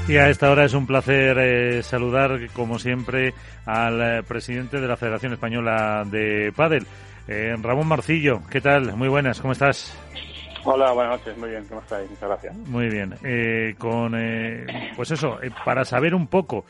Y 0.07 0.17
a 0.19 0.29
esta 0.29 0.51
hora 0.51 0.67
es 0.67 0.75
un 0.75 0.87
placer 0.87 1.39
eh, 1.39 1.83
saludar, 1.83 2.51
como 2.53 2.79
siempre, 2.79 3.33
al 3.65 4.03
eh, 4.03 4.23
presidente 4.23 4.79
de 4.79 4.87
la 4.87 4.99
Federación 4.99 5.33
Española 5.33 6.05
de 6.05 6.53
Padel, 6.55 6.87
eh, 7.27 7.57
Ramón 7.59 7.87
Marcillo. 7.87 8.43
¿Qué 8.51 8.61
tal? 8.61 8.95
Muy 8.99 9.09
buenas, 9.09 9.41
¿cómo 9.41 9.55
estás? 9.55 9.97
Hola, 10.65 10.93
buenas 10.93 11.19
noches. 11.19 11.39
Muy 11.39 11.51
bien, 11.51 11.65
¿cómo 11.67 11.81
estáis? 11.81 12.11
Muchas 12.11 12.29
gracias. 12.29 12.57
Muy 12.69 12.89
bien. 12.91 13.15
Eh, 13.25 13.75
con, 13.79 14.15
eh, 14.15 14.93
pues 14.95 15.11
eso, 15.11 15.43
eh, 15.43 15.51
para 15.65 15.85
saber 15.85 16.15
un 16.15 16.27
poco 16.27 16.65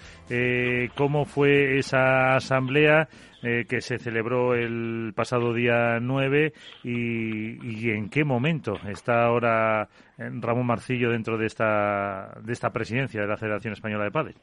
cómo 0.97 1.25
fue 1.25 1.79
esa 1.79 2.37
asamblea 2.37 3.09
que 3.41 3.81
se 3.81 3.99
celebró 3.99 4.55
el 4.55 5.13
pasado 5.17 5.53
día 5.53 5.99
9 6.01 6.53
y, 6.85 7.87
y, 7.87 7.91
en 7.91 8.11
qué 8.11 8.23
momento 8.23 8.75
está 8.87 9.25
ahora 9.25 9.89
Ramón 10.19 10.67
Marcillo 10.67 11.11
dentro 11.11 11.39
de 11.39 11.47
esta, 11.47 12.35
de 12.43 12.53
esta 12.53 12.71
presidencia 12.71 13.23
de 13.23 13.27
la 13.27 13.39
Federación 13.39 13.73
Española 13.73 14.05
de 14.05 14.11
Padres. 14.11 14.37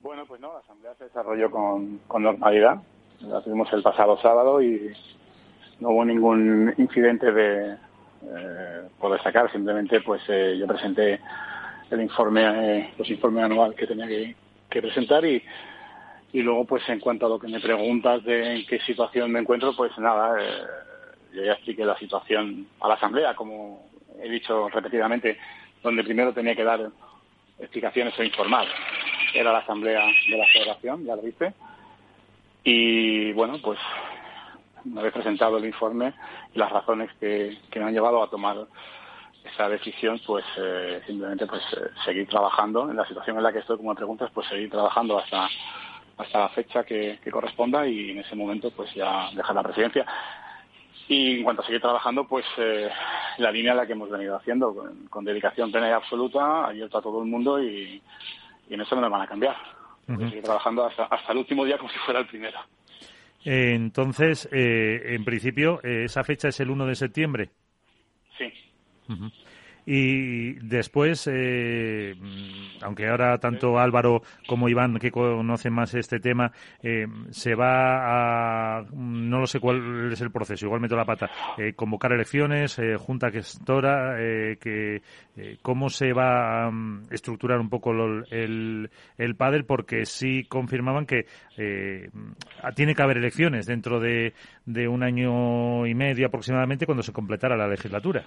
Bueno, 0.00 0.24
pues 0.26 0.40
no, 0.40 0.52
la 0.54 0.60
asamblea 0.60 0.94
se 0.94 1.04
desarrolló 1.04 1.50
con, 1.50 1.98
con 2.08 2.22
normalidad. 2.22 2.80
La 3.20 3.40
tuvimos 3.42 3.72
el 3.72 3.82
pasado 3.82 4.18
sábado 4.20 4.60
y 4.60 4.90
no 5.78 5.90
hubo 5.90 6.04
ningún 6.04 6.74
incidente 6.78 7.30
de 7.30 7.76
eh, 8.24 8.88
por 8.98 9.12
destacar. 9.12 9.50
Simplemente, 9.50 10.00
pues 10.00 10.22
eh, 10.28 10.56
yo 10.58 10.66
presenté 10.66 11.20
el 11.90 12.00
informe, 12.00 12.42
eh, 12.44 12.90
los 12.96 13.08
informes 13.10 13.44
anual 13.44 13.74
que 13.74 13.86
tenía 13.86 14.06
que, 14.06 14.34
presentar 14.80 15.24
y, 15.24 15.42
y 16.32 16.40
luego, 16.40 16.64
pues 16.64 16.88
en 16.88 16.98
cuanto 16.98 17.26
a 17.26 17.28
lo 17.28 17.38
que 17.38 17.48
me 17.48 17.60
preguntas 17.60 18.24
de 18.24 18.56
en 18.56 18.66
qué 18.66 18.80
situación 18.80 19.30
me 19.30 19.40
encuentro, 19.40 19.76
pues 19.76 19.96
nada, 19.98 20.34
eh, 20.40 20.62
yo 21.34 21.44
ya 21.44 21.52
expliqué 21.52 21.84
la 21.84 21.98
situación 21.98 22.66
a 22.80 22.88
la 22.88 22.94
Asamblea, 22.94 23.34
como 23.34 23.86
he 24.22 24.30
dicho 24.30 24.68
repetidamente, 24.70 25.38
donde 25.82 26.04
primero 26.04 26.32
tenía 26.32 26.56
que 26.56 26.64
dar 26.64 26.88
explicaciones 27.58 28.18
o 28.18 28.22
informar. 28.22 28.66
Era 29.34 29.52
la 29.52 29.58
Asamblea 29.58 30.00
de 30.30 30.38
la 30.38 30.46
Federación, 30.46 31.04
ya 31.04 31.16
lo 31.16 31.22
viste. 31.22 31.52
Y 32.64 33.32
bueno, 33.32 33.58
pues 33.62 33.78
una 34.84 35.02
vez 35.02 35.12
presentado 35.12 35.58
el 35.58 35.64
informe 35.64 36.14
y 36.54 36.58
las 36.58 36.70
razones 36.70 37.10
que, 37.20 37.58
me 37.74 37.84
han 37.84 37.92
llevado 37.92 38.22
a 38.22 38.30
tomar 38.30 38.66
esa 39.44 39.68
decisión, 39.68 40.20
pues 40.26 40.44
eh, 40.56 41.02
simplemente 41.06 41.46
pues 41.46 41.62
eh, 41.76 41.90
seguir 42.04 42.28
trabajando 42.28 42.90
en 42.90 42.96
la 42.96 43.06
situación 43.06 43.36
en 43.36 43.42
la 43.42 43.52
que 43.52 43.58
estoy, 43.58 43.76
como 43.76 43.94
preguntas, 43.94 44.30
pues 44.32 44.46
seguir 44.48 44.70
trabajando 44.70 45.18
hasta 45.18 45.48
hasta 46.18 46.40
la 46.40 46.48
fecha 46.50 46.84
que, 46.84 47.18
corresponda 47.30 47.86
y 47.86 48.10
en 48.10 48.18
ese 48.18 48.36
momento 48.36 48.70
pues 48.70 48.92
ya 48.94 49.30
dejar 49.34 49.54
la 49.54 49.62
presidencia. 49.62 50.06
Y 51.08 51.38
en 51.38 51.44
cuanto 51.44 51.62
a 51.62 51.66
seguir 51.66 51.80
trabajando, 51.80 52.24
pues 52.24 52.44
eh, 52.58 52.88
la 53.38 53.50
línea 53.50 53.72
en 53.72 53.78
la 53.78 53.86
que 53.86 53.92
hemos 53.92 54.08
venido 54.08 54.36
haciendo, 54.36 54.74
con, 55.10 55.24
dedicación 55.24 55.70
plena 55.70 55.88
y 55.88 55.92
absoluta, 55.92 56.66
abierto 56.66 56.98
a 56.98 57.02
todo 57.02 57.22
el 57.22 57.28
mundo 57.28 57.62
y, 57.62 58.00
en 58.70 58.80
eso 58.80 58.94
no 58.94 59.02
me 59.02 59.08
van 59.08 59.22
a 59.22 59.26
cambiar. 59.26 59.56
Seguir 60.06 60.42
trabajando 60.42 60.84
hasta, 60.84 61.04
hasta 61.04 61.32
el 61.32 61.38
último 61.38 61.64
día 61.64 61.78
como 61.78 61.90
si 61.90 61.98
fuera 61.98 62.20
el 62.20 62.26
primero 62.26 62.58
entonces, 63.44 64.48
eh, 64.52 65.14
en 65.14 65.24
principio, 65.24 65.80
eh, 65.82 66.04
¿esa 66.04 66.24
fecha 66.24 66.48
es 66.48 66.60
el 66.60 66.70
1 66.70 66.86
de 66.86 66.94
septiembre? 66.94 67.50
Sí. 68.38 68.52
Y 69.84 70.54
después, 70.60 71.28
eh, 71.30 72.14
aunque 72.82 73.08
ahora 73.08 73.38
tanto 73.38 73.78
Álvaro 73.78 74.22
como 74.46 74.68
Iván, 74.68 74.98
que 74.98 75.10
conocen 75.10 75.72
más 75.72 75.94
este 75.94 76.20
tema, 76.20 76.52
eh, 76.82 77.06
se 77.30 77.54
va 77.54 78.78
a, 78.78 78.84
no 78.92 79.40
lo 79.40 79.46
sé 79.46 79.58
cuál 79.58 80.12
es 80.12 80.20
el 80.20 80.30
proceso, 80.30 80.66
igual 80.66 80.80
meto 80.80 80.96
la 80.96 81.04
pata, 81.04 81.30
eh, 81.58 81.72
convocar 81.74 82.12
elecciones, 82.12 82.80
junta 82.98 83.30
gestora, 83.30 84.16
que, 84.60 85.02
cómo 85.62 85.90
se 85.90 86.12
va 86.12 86.66
a 86.66 86.70
mm, 86.70 87.06
estructurar 87.10 87.58
un 87.58 87.68
poco 87.68 87.92
el, 88.30 88.90
el 89.18 89.36
pádel, 89.36 89.64
porque 89.64 90.06
sí 90.06 90.44
confirmaban 90.44 91.06
que 91.06 91.26
tiene 92.74 92.94
que 92.94 93.02
haber 93.02 93.18
elecciones 93.18 93.66
dentro 93.66 94.00
de, 94.00 94.32
de 94.64 94.88
un 94.88 95.02
año 95.02 95.86
y 95.86 95.94
medio 95.94 96.26
aproximadamente 96.26 96.86
cuando 96.86 97.02
se 97.02 97.12
completara 97.12 97.56
la 97.56 97.68
legislatura. 97.68 98.26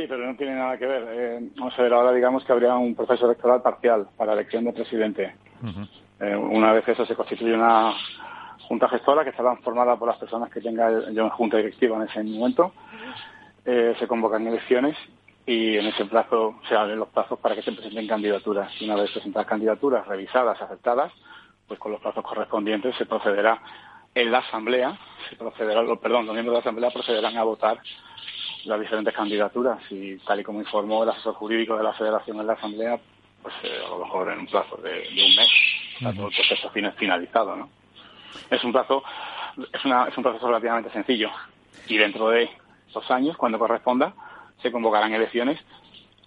Sí, 0.00 0.06
pero 0.08 0.26
no 0.26 0.34
tiene 0.34 0.54
nada 0.54 0.78
que 0.78 0.86
ver. 0.86 1.06
Eh, 1.10 1.50
vamos 1.56 1.78
a 1.78 1.82
ver, 1.82 1.92
ahora 1.92 2.12
digamos 2.12 2.42
que 2.42 2.52
habría 2.52 2.74
un 2.74 2.94
proceso 2.94 3.26
electoral 3.26 3.60
parcial 3.60 4.08
para 4.16 4.34
la 4.34 4.40
elección 4.40 4.64
de 4.64 4.72
presidente. 4.72 5.34
Eh, 6.18 6.34
una 6.34 6.72
vez 6.72 6.88
eso 6.88 7.04
se 7.04 7.14
constituye 7.14 7.52
una 7.52 7.92
junta 8.66 8.88
gestora 8.88 9.24
que 9.24 9.30
estará 9.30 9.56
formada 9.56 9.96
por 9.96 10.08
las 10.08 10.16
personas 10.16 10.50
que 10.50 10.62
tenga 10.62 11.10
yo 11.10 11.24
en 11.24 11.28
junta 11.28 11.58
directiva 11.58 11.98
en 11.98 12.08
ese 12.08 12.22
momento. 12.22 12.72
Eh, 13.66 13.94
se 13.98 14.08
convocan 14.08 14.46
elecciones 14.46 14.96
y 15.44 15.76
en 15.76 15.84
ese 15.84 16.06
plazo 16.06 16.54
se 16.66 16.74
abren 16.74 16.98
los 16.98 17.08
plazos 17.08 17.38
para 17.38 17.54
que 17.54 17.60
se 17.60 17.72
presenten 17.72 18.08
candidaturas. 18.08 18.72
Y 18.80 18.86
una 18.86 18.96
vez 18.96 19.10
presentadas 19.10 19.48
candidaturas 19.48 20.06
revisadas, 20.06 20.62
aceptadas, 20.62 21.12
pues 21.68 21.78
con 21.78 21.92
los 21.92 22.00
plazos 22.00 22.24
correspondientes 22.24 22.96
se 22.96 23.04
procederá 23.04 23.60
en 24.14 24.32
la 24.32 24.38
asamblea, 24.38 24.98
se 25.28 25.36
procederá, 25.36 25.82
perdón, 25.96 26.24
los 26.24 26.34
miembros 26.34 26.54
de 26.54 26.58
la 26.58 26.60
asamblea 26.60 26.90
procederán 26.90 27.36
a 27.36 27.44
votar 27.44 27.80
las 28.64 28.80
diferentes 28.80 29.14
candidaturas 29.14 29.78
y 29.90 30.16
tal 30.18 30.40
y 30.40 30.44
como 30.44 30.60
informó 30.60 31.02
el 31.02 31.10
asesor 31.10 31.34
jurídico 31.34 31.76
de 31.76 31.84
la 31.84 31.92
Federación 31.92 32.40
en 32.40 32.46
la 32.46 32.52
Asamblea, 32.54 32.98
pues 33.42 33.54
eh, 33.62 33.80
a 33.84 33.88
lo 33.88 34.04
mejor 34.04 34.30
en 34.32 34.40
un 34.40 34.46
plazo 34.46 34.76
de, 34.76 35.08
un 35.10 35.36
mes 35.36 35.48
está 35.94 36.12
todo 36.12 36.28
el 36.28 36.34
proceso 36.34 36.70
finalizado, 36.96 37.56
¿no? 37.56 37.68
Es 38.50 38.62
un 38.64 38.72
plazo, 38.72 39.02
es, 39.72 39.84
una, 39.84 40.06
es 40.08 40.16
un 40.16 40.22
proceso 40.22 40.46
relativamente 40.46 40.90
sencillo 40.90 41.30
y 41.88 41.96
dentro 41.96 42.28
de 42.30 42.50
dos 42.92 43.10
años, 43.10 43.36
cuando 43.36 43.58
corresponda, 43.58 44.14
se 44.62 44.70
convocarán 44.70 45.12
elecciones 45.12 45.58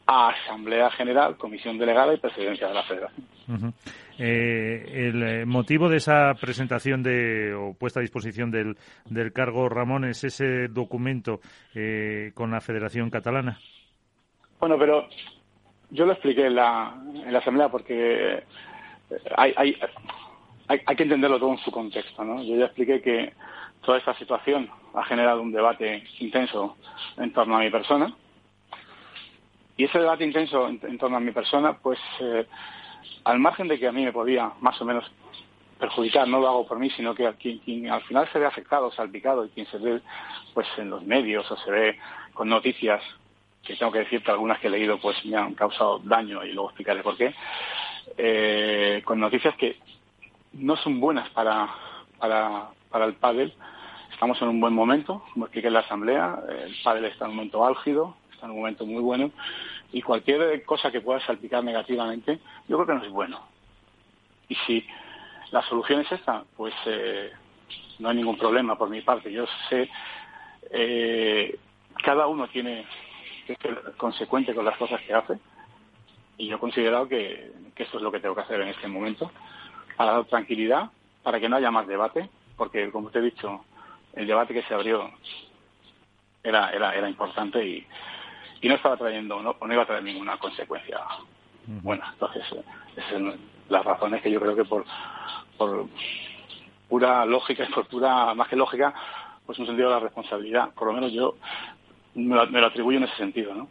a 0.06 0.30
Asamblea 0.30 0.90
General, 0.92 1.38
Comisión 1.38 1.78
Delegada 1.78 2.14
y 2.14 2.18
Presidencia 2.18 2.68
de 2.68 2.74
la 2.74 2.84
Federación. 2.84 3.74
Eh, 4.18 5.08
el 5.10 5.24
eh, 5.24 5.46
motivo 5.46 5.90
de 5.90 5.98
esa 5.98 6.34
presentación 6.40 7.02
de, 7.02 7.54
o 7.54 7.74
puesta 7.74 8.00
a 8.00 8.02
disposición 8.02 8.52
del, 8.52 8.78
del 9.06 9.34
cargo, 9.34 9.70
Ramón, 9.70 10.06
es 10.06 10.24
ese 10.24 10.68
documento 10.68 11.40
eh, 11.74 12.32
con 12.36 12.52
la 12.52 12.62
Federación 12.62 13.10
Catalana. 13.10 13.58
Bueno, 14.60 14.78
pero 14.78 15.08
yo 15.90 16.06
lo 16.06 16.14
expliqué 16.14 16.46
en 16.46 16.56
la, 16.56 16.96
en 17.26 17.34
la 17.34 17.40
Asamblea 17.40 17.70
porque 17.70 18.44
hay, 19.36 19.54
hay, 19.58 19.78
hay, 20.68 20.96
que 20.96 21.04
entenderlo 21.04 21.40
todo 21.40 21.52
en 21.52 21.58
su 21.58 21.72
contexto. 21.72 22.24
¿no? 22.24 22.44
Yo 22.44 22.56
ya 22.56 22.66
expliqué 22.66 23.02
que 23.02 23.34
toda 23.84 23.98
esta 23.98 24.14
situación 24.16 24.70
ha 24.94 25.04
generado 25.06 25.42
un 25.42 25.52
debate 25.52 26.04
intenso 26.20 26.78
en 27.18 27.34
torno 27.34 27.58
a 27.58 27.60
mi 27.60 27.72
persona. 27.72 28.16
Y 29.76 29.86
ese 29.86 29.98
debate 30.00 30.24
intenso 30.24 30.68
en, 30.70 30.98
torno 31.00 31.18
a 31.18 31.20
mi 31.20 31.32
persona, 31.32 31.74
pues 31.74 32.00
al 33.24 33.40
margen 33.40 33.68
de 33.68 33.80
que 33.80 33.88
a 33.88 33.92
mí 33.92 34.04
me 34.04 34.14
podía 34.14 34.52
más 34.62 34.80
o 34.82 34.86
menos 34.86 35.10
perjudicar, 35.80 36.28
no 36.28 36.40
lo 36.40 36.48
hago 36.48 36.68
por 36.68 36.80
mí, 36.80 36.90
sino 36.92 37.14
que 37.14 37.30
quien, 37.34 37.90
al 37.90 38.02
final 38.04 38.30
se 38.32 38.40
ve 38.40 38.46
afectado, 38.46 38.92
salpicado, 38.92 39.46
y 39.46 39.50
quien 39.50 39.66
se 39.68 39.78
ve 39.78 40.02
pues 40.54 40.68
en 40.78 40.90
los 40.90 41.04
medios 41.04 41.50
o 41.52 41.58
se 41.58 41.72
ve 41.72 42.00
con 42.34 42.50
noticias, 42.50 43.02
que 43.64 43.76
tengo 43.76 43.92
que 43.92 44.00
decir 44.00 44.24
que 44.24 44.32
algunas 44.32 44.60
que 44.60 44.68
he 44.68 44.70
leído 44.70 45.00
pues 45.00 45.24
me 45.26 45.38
han 45.38 45.56
causado 45.56 46.00
daño 46.00 46.44
y 46.44 46.54
luego 46.54 46.70
explicaré 46.70 47.02
por 47.02 47.18
qué, 47.18 47.34
eh, 48.18 49.02
con 49.06 49.20
noticias 49.20 49.56
que 49.56 49.78
no 50.54 50.76
son 50.78 51.00
buenas 51.00 51.30
para, 51.30 51.70
para, 52.18 52.70
para 52.90 53.06
el 53.06 53.16
pádel. 53.16 53.54
Estamos 54.12 54.42
en 54.42 54.48
un 54.48 54.62
buen 54.62 54.74
momento, 54.74 55.24
como 55.34 55.46
expliqué 55.46 55.68
en 55.68 55.74
la 55.74 55.80
asamblea, 55.80 56.40
el 56.66 56.76
pádel 56.84 57.06
está 57.06 57.26
en 57.26 57.32
un 57.32 57.38
momento 57.38 57.66
álgido, 57.66 58.16
está 58.32 58.46
en 58.46 58.52
un 58.52 58.58
momento 58.60 58.86
muy 58.86 59.02
bueno 59.02 59.32
y 59.94 60.02
cualquier 60.02 60.66
cosa 60.66 60.92
que 60.92 61.02
pueda 61.02 61.20
salpicar 61.20 61.64
negativamente, 61.64 62.40
yo 62.68 62.78
creo 62.78 62.88
que 62.88 62.94
no 62.96 63.04
es 63.06 63.12
bueno. 63.12 63.40
Y 64.50 64.56
si 64.68 64.86
la 65.52 65.62
solución 65.62 66.02
es 66.02 66.12
esta, 66.12 66.44
pues 66.58 66.74
eh, 66.88 67.32
no 68.00 68.10
hay 68.10 68.16
ningún 68.18 68.38
problema 68.38 68.76
por 68.76 68.90
mi 68.90 69.02
parte. 69.02 69.32
Yo 69.32 69.46
sé, 69.70 69.88
eh, 70.72 71.60
cada 72.04 72.26
uno 72.26 72.48
tiene 72.48 72.86
que 73.46 73.56
ser 73.58 73.94
consecuente 73.96 74.56
con 74.56 74.66
las 74.66 74.78
cosas 74.78 75.00
que 75.02 75.14
hace 75.14 75.38
y 76.38 76.48
yo 76.48 76.56
he 76.56 76.60
considerado 76.60 77.08
que, 77.08 77.52
que 77.76 77.84
esto 77.84 77.98
es 77.98 78.04
lo 78.04 78.12
que 78.12 78.20
tengo 78.20 78.34
que 78.34 78.42
hacer 78.42 78.62
en 78.62 78.70
este 78.70 78.88
momento 78.88 79.32
para 79.96 80.14
dar 80.14 80.26
tranquilidad, 80.26 80.90
para 81.22 81.40
que 81.40 81.48
no 81.48 81.58
haya 81.58 81.70
más 81.70 81.86
debate, 81.86 82.32
porque 82.58 82.90
como 82.90 83.12
te 83.12 83.20
he 83.20 83.22
dicho, 83.22 83.64
el 84.14 84.26
debate 84.26 84.56
que 84.56 84.64
se 84.64 84.74
abrió 84.74 85.12
era, 86.42 86.72
era, 86.72 86.96
era 86.96 87.08
importante 87.08 87.64
y, 87.64 87.86
y 88.64 88.70
no 88.70 88.76
estaba 88.76 88.96
trayendo, 88.96 89.42
no, 89.42 89.58
no 89.62 89.74
iba 89.74 89.84
a 89.84 89.86
traer 89.86 90.04
ninguna 90.04 90.38
consecuencia 90.38 90.98
buena. 91.68 92.10
Entonces, 92.14 92.44
eh, 92.54 92.64
esas 92.96 93.12
son 93.12 93.36
las 93.68 93.86
razones 93.86 94.22
que 94.22 94.32
yo 94.32 94.40
creo 94.40 94.56
que 94.56 94.64
por, 94.64 94.86
por 95.58 95.88
pura 96.88 97.26
lógica 97.26 97.66
y 97.68 97.74
por 97.74 97.86
pura, 97.88 98.34
más 98.34 98.48
que 98.48 98.56
lógica, 98.56 98.94
pues 99.46 99.60
un 99.60 99.66
sentido 99.66 99.90
de 99.90 99.96
la 99.96 100.00
responsabilidad. 100.00 100.74
Por 100.74 100.88
lo 100.88 100.94
menos 100.94 101.12
yo 101.12 101.36
me 102.16 102.36
lo, 102.36 102.66
atribuyo 102.66 103.00
en 103.00 103.04
ese 103.04 103.18
sentido, 103.18 103.54
¿no? 103.54 103.68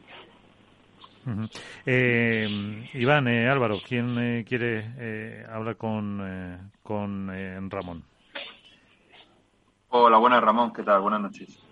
eh, 1.87 2.91
Iván, 2.93 3.29
eh, 3.29 3.49
Álvaro, 3.49 3.79
¿quién 3.87 4.19
eh, 4.19 4.45
quiere 4.47 4.93
eh, 4.99 5.47
hablar 5.51 5.77
con, 5.77 6.71
con 6.83 7.71
Ramón? 7.71 8.03
Hola, 9.89 10.19
buenas 10.19 10.43
Ramón, 10.43 10.73
¿qué 10.75 10.83
tal? 10.83 11.01
Buenas 11.01 11.21
noches. 11.23 11.63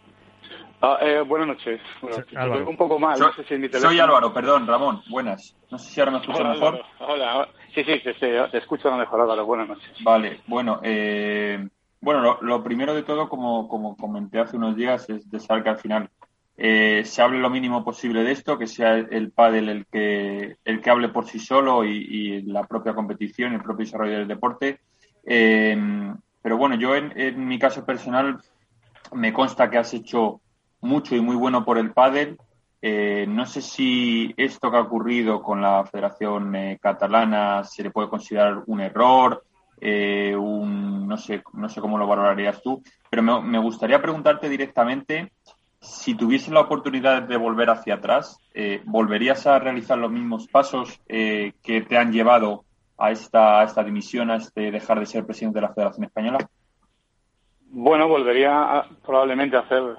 Ah, 0.83 0.99
eh, 1.03 1.21
buenas 1.21 1.49
noches. 1.49 1.81
un 2.67 2.77
poco 2.77 2.99
mal. 2.99 3.17
Soy, 3.17 3.27
no 3.27 3.33
sé 3.35 3.45
si 3.45 3.55
mi 3.55 3.69
teléfono... 3.69 3.91
soy 3.91 4.01
Álvaro, 4.01 4.33
perdón, 4.33 4.67
Ramón. 4.67 5.03
Buenas. 5.11 5.57
No 5.71 5.79
sé 5.79 5.91
si 5.91 6.01
ahora 6.01 6.13
me 6.13 6.19
escuchas 6.19 6.47
mejor. 6.47 6.83
Hola, 7.01 7.49
Sí, 7.75 7.85
sí, 7.85 8.01
te, 8.03 8.15
te, 8.15 8.59
escucho 8.59 8.91
mejor, 8.97 9.21
Álvaro. 9.21 9.47
Buenas 9.47 9.69
noches. 9.69 9.91
Vale, 10.03 10.41
bueno, 10.47 10.81
eh, 10.83 11.69
bueno, 12.01 12.39
lo, 12.41 12.65
primero 12.65 12.95
de 12.95 13.03
todo, 13.03 13.29
como, 13.29 13.69
como 13.69 13.97
comenté 13.97 14.41
hace 14.41 14.57
unos 14.57 14.75
días, 14.75 15.09
es 15.11 15.31
de 15.31 15.39
saber 15.39 15.63
que 15.63 15.69
al 15.69 15.79
final 15.79 16.11
eh, 16.57 17.03
se 17.05 17.23
hable 17.23 17.39
lo 17.39 17.51
mínimo 17.51 17.85
posible 17.85 18.25
de 18.25 18.33
esto, 18.33 18.59
que 18.59 18.67
sea 18.67 18.95
el 18.97 19.31
pádel 19.31 19.69
el 19.69 19.87
que, 19.87 20.57
el 20.65 20.81
que 20.81 20.91
hable 20.91 21.11
por 21.11 21.27
sí 21.27 21.39
solo 21.39 21.85
y, 21.85 22.43
la 22.43 22.67
propia 22.67 22.95
competición, 22.95 23.53
el 23.53 23.63
propio 23.63 23.85
desarrollo 23.85 24.19
del 24.19 24.29
deporte. 24.29 24.81
Eh, 25.25 25.77
pero 26.43 26.57
bueno, 26.57 26.75
yo 26.75 26.97
en, 26.97 27.47
mi 27.47 27.59
caso 27.59 27.85
personal 27.85 28.41
me 29.13 29.33
consta 29.33 29.71
que 29.71 29.79
has 29.79 29.93
hecho 29.95 30.41
mucho 30.81 31.15
y 31.17 31.21
muy 31.21 31.37
bueno 31.37 31.65
por 31.65 31.79
el 31.79 31.93
pádel. 31.93 32.39
Eh, 32.83 33.27
no 33.29 33.45
sé 33.47 33.61
si 33.61 34.33
esto 34.37 34.71
que 34.71 34.77
ha 34.79 34.81
ocurrido 34.81 35.43
con 35.43 35.61
la 35.61 35.85
Federación 35.85 36.55
Catalana 36.81 37.65
se 37.65 37.83
le 37.83 37.91
puede 37.91 38.09
considerar 38.09 38.63
un 38.67 38.81
error, 38.81 39.45
un, 39.83 41.09
no, 41.09 41.17
sé, 41.17 41.43
no 41.55 41.69
sé 41.69 41.81
cómo 41.81 41.99
lo 41.99 42.07
valorarías 42.07 42.63
tú, 42.63 42.83
pero 43.11 43.23
me, 43.23 43.59
gustaría 43.59 44.01
preguntarte 44.01 44.49
directamente 44.49 45.33
si 45.81 46.15
tuviese 46.15 46.53
la 46.53 46.61
oportunidad 46.61 47.23
de 47.23 47.37
volver 47.37 47.71
hacia 47.71 47.95
atrás, 47.95 48.39
eh, 48.55 48.83
¿volverías 48.85 49.47
a 49.47 49.59
realizar 49.59 49.97
los 49.99 50.11
mismos 50.11 50.47
pasos 50.47 51.01
eh, 51.09 51.55
que 51.63 51.81
te 51.83 51.97
han 51.97 52.13
llevado 52.13 52.65
a 52.99 53.11
esta, 53.11 53.63
esta 53.65 53.83
dimisión, 53.83 54.31
a 54.31 54.37
este 54.37 54.71
dejar 54.71 55.01
de 55.01 55.07
ser 55.07 55.25
presidente 55.25 55.59
de 55.59 55.67
la 55.67 55.73
Federación 55.73 56.05
Española? 56.05 56.39
Bueno, 57.71 58.09
volvería 58.09 58.85
probablemente 59.05 59.57
a 59.57 59.61
hacer 59.61 59.97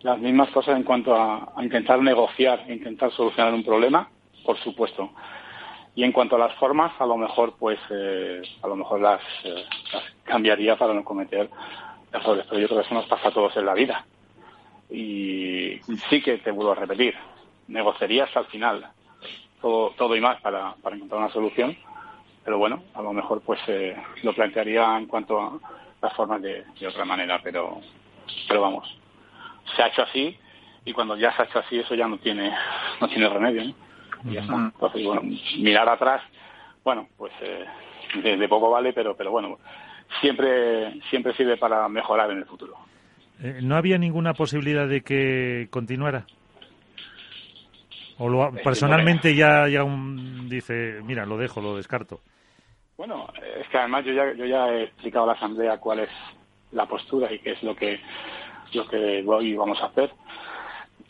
las 0.00 0.18
mismas 0.18 0.50
cosas 0.50 0.76
en 0.76 0.84
cuanto 0.84 1.14
a, 1.14 1.52
intentar 1.60 2.00
negociar, 2.00 2.64
intentar 2.68 3.12
solucionar 3.12 3.54
un 3.54 3.64
problema, 3.64 4.08
por 4.44 4.58
supuesto. 4.58 5.10
Y 5.94 6.04
en 6.04 6.12
cuanto 6.12 6.36
a 6.36 6.38
las 6.38 6.54
formas, 6.54 6.92
a 7.00 7.06
lo 7.06 7.16
mejor, 7.16 7.54
pues, 7.58 7.78
eh, 7.90 8.42
a 8.62 8.68
lo 8.68 8.76
mejor 8.76 9.00
las, 9.00 9.20
las 9.44 10.04
cambiaría 10.24 10.76
para 10.76 10.94
no 10.94 11.04
cometer 11.04 11.50
errores. 12.12 12.46
Pero 12.48 12.60
yo 12.60 12.68
creo 12.68 12.80
que 12.80 12.86
eso 12.86 12.94
nos 12.94 13.06
pasa 13.06 13.28
a 13.28 13.32
todos 13.32 13.56
en 13.56 13.66
la 13.66 13.74
vida 13.74 14.04
y 14.90 15.80
sí 16.08 16.22
que 16.22 16.38
te 16.38 16.50
vuelvo 16.50 16.72
a 16.72 16.76
repetir, 16.76 17.14
negociaría 17.66 18.24
hasta 18.24 18.40
el 18.40 18.46
final 18.46 18.86
todo, 19.60 19.90
todo 19.96 20.16
y 20.16 20.20
más 20.20 20.40
para, 20.40 20.74
para 20.82 20.96
encontrar 20.96 21.20
una 21.20 21.32
solución, 21.32 21.76
pero 22.44 22.58
bueno, 22.58 22.82
a 22.94 23.02
lo 23.02 23.12
mejor 23.12 23.42
pues 23.42 23.60
eh, 23.66 23.96
lo 24.22 24.32
plantearía 24.32 24.96
en 24.96 25.06
cuanto 25.06 25.40
a 25.40 25.58
las 26.00 26.14
formas 26.14 26.40
de, 26.40 26.64
otra 26.86 27.04
manera, 27.04 27.40
pero, 27.42 27.80
pero 28.46 28.62
vamos, 28.62 28.96
se 29.76 29.82
ha 29.82 29.88
hecho 29.88 30.02
así 30.02 30.36
y 30.84 30.92
cuando 30.92 31.16
ya 31.16 31.34
se 31.34 31.42
ha 31.42 31.44
hecho 31.44 31.58
así 31.58 31.78
eso 31.78 31.94
ya 31.94 32.08
no 32.08 32.18
tiene, 32.18 32.52
no 33.00 33.08
tiene 33.08 33.28
remedio, 33.28 33.62
Y 33.62 34.32
ya 34.32 34.40
está. 34.40 34.54
Entonces, 34.54 35.04
bueno, 35.04 35.22
mirar 35.58 35.88
atrás, 35.88 36.22
bueno, 36.84 37.08
pues 37.16 37.32
eh, 37.42 37.64
de, 38.36 38.48
poco 38.48 38.70
vale, 38.70 38.92
pero, 38.92 39.16
pero 39.16 39.30
bueno, 39.30 39.58
siempre, 40.20 41.00
siempre 41.10 41.34
sirve 41.34 41.56
para 41.56 41.88
mejorar 41.88 42.30
en 42.30 42.38
el 42.38 42.46
futuro. 42.46 42.74
Eh, 43.42 43.60
¿No 43.62 43.76
había 43.76 43.98
ninguna 43.98 44.34
posibilidad 44.34 44.88
de 44.88 45.02
que 45.02 45.68
continuara? 45.70 46.26
¿O 48.18 48.28
lo, 48.28 48.50
personalmente 48.64 49.34
ya, 49.34 49.68
ya 49.68 49.84
dice, 50.48 51.00
mira, 51.04 51.24
lo 51.24 51.36
dejo, 51.36 51.60
lo 51.60 51.76
descarto? 51.76 52.20
Bueno, 52.96 53.28
es 53.60 53.68
que 53.68 53.78
además 53.78 54.04
yo 54.04 54.12
ya, 54.12 54.32
yo 54.32 54.44
ya 54.44 54.70
he 54.70 54.84
explicado 54.84 55.24
a 55.24 55.28
la 55.28 55.32
Asamblea 55.34 55.78
cuál 55.78 56.00
es 56.00 56.10
la 56.72 56.86
postura 56.86 57.32
y 57.32 57.38
qué 57.38 57.52
es 57.52 57.62
lo 57.62 57.76
que, 57.76 58.00
lo 58.72 58.86
que 58.88 59.24
hoy 59.26 59.54
vamos 59.54 59.80
a 59.80 59.86
hacer. 59.86 60.12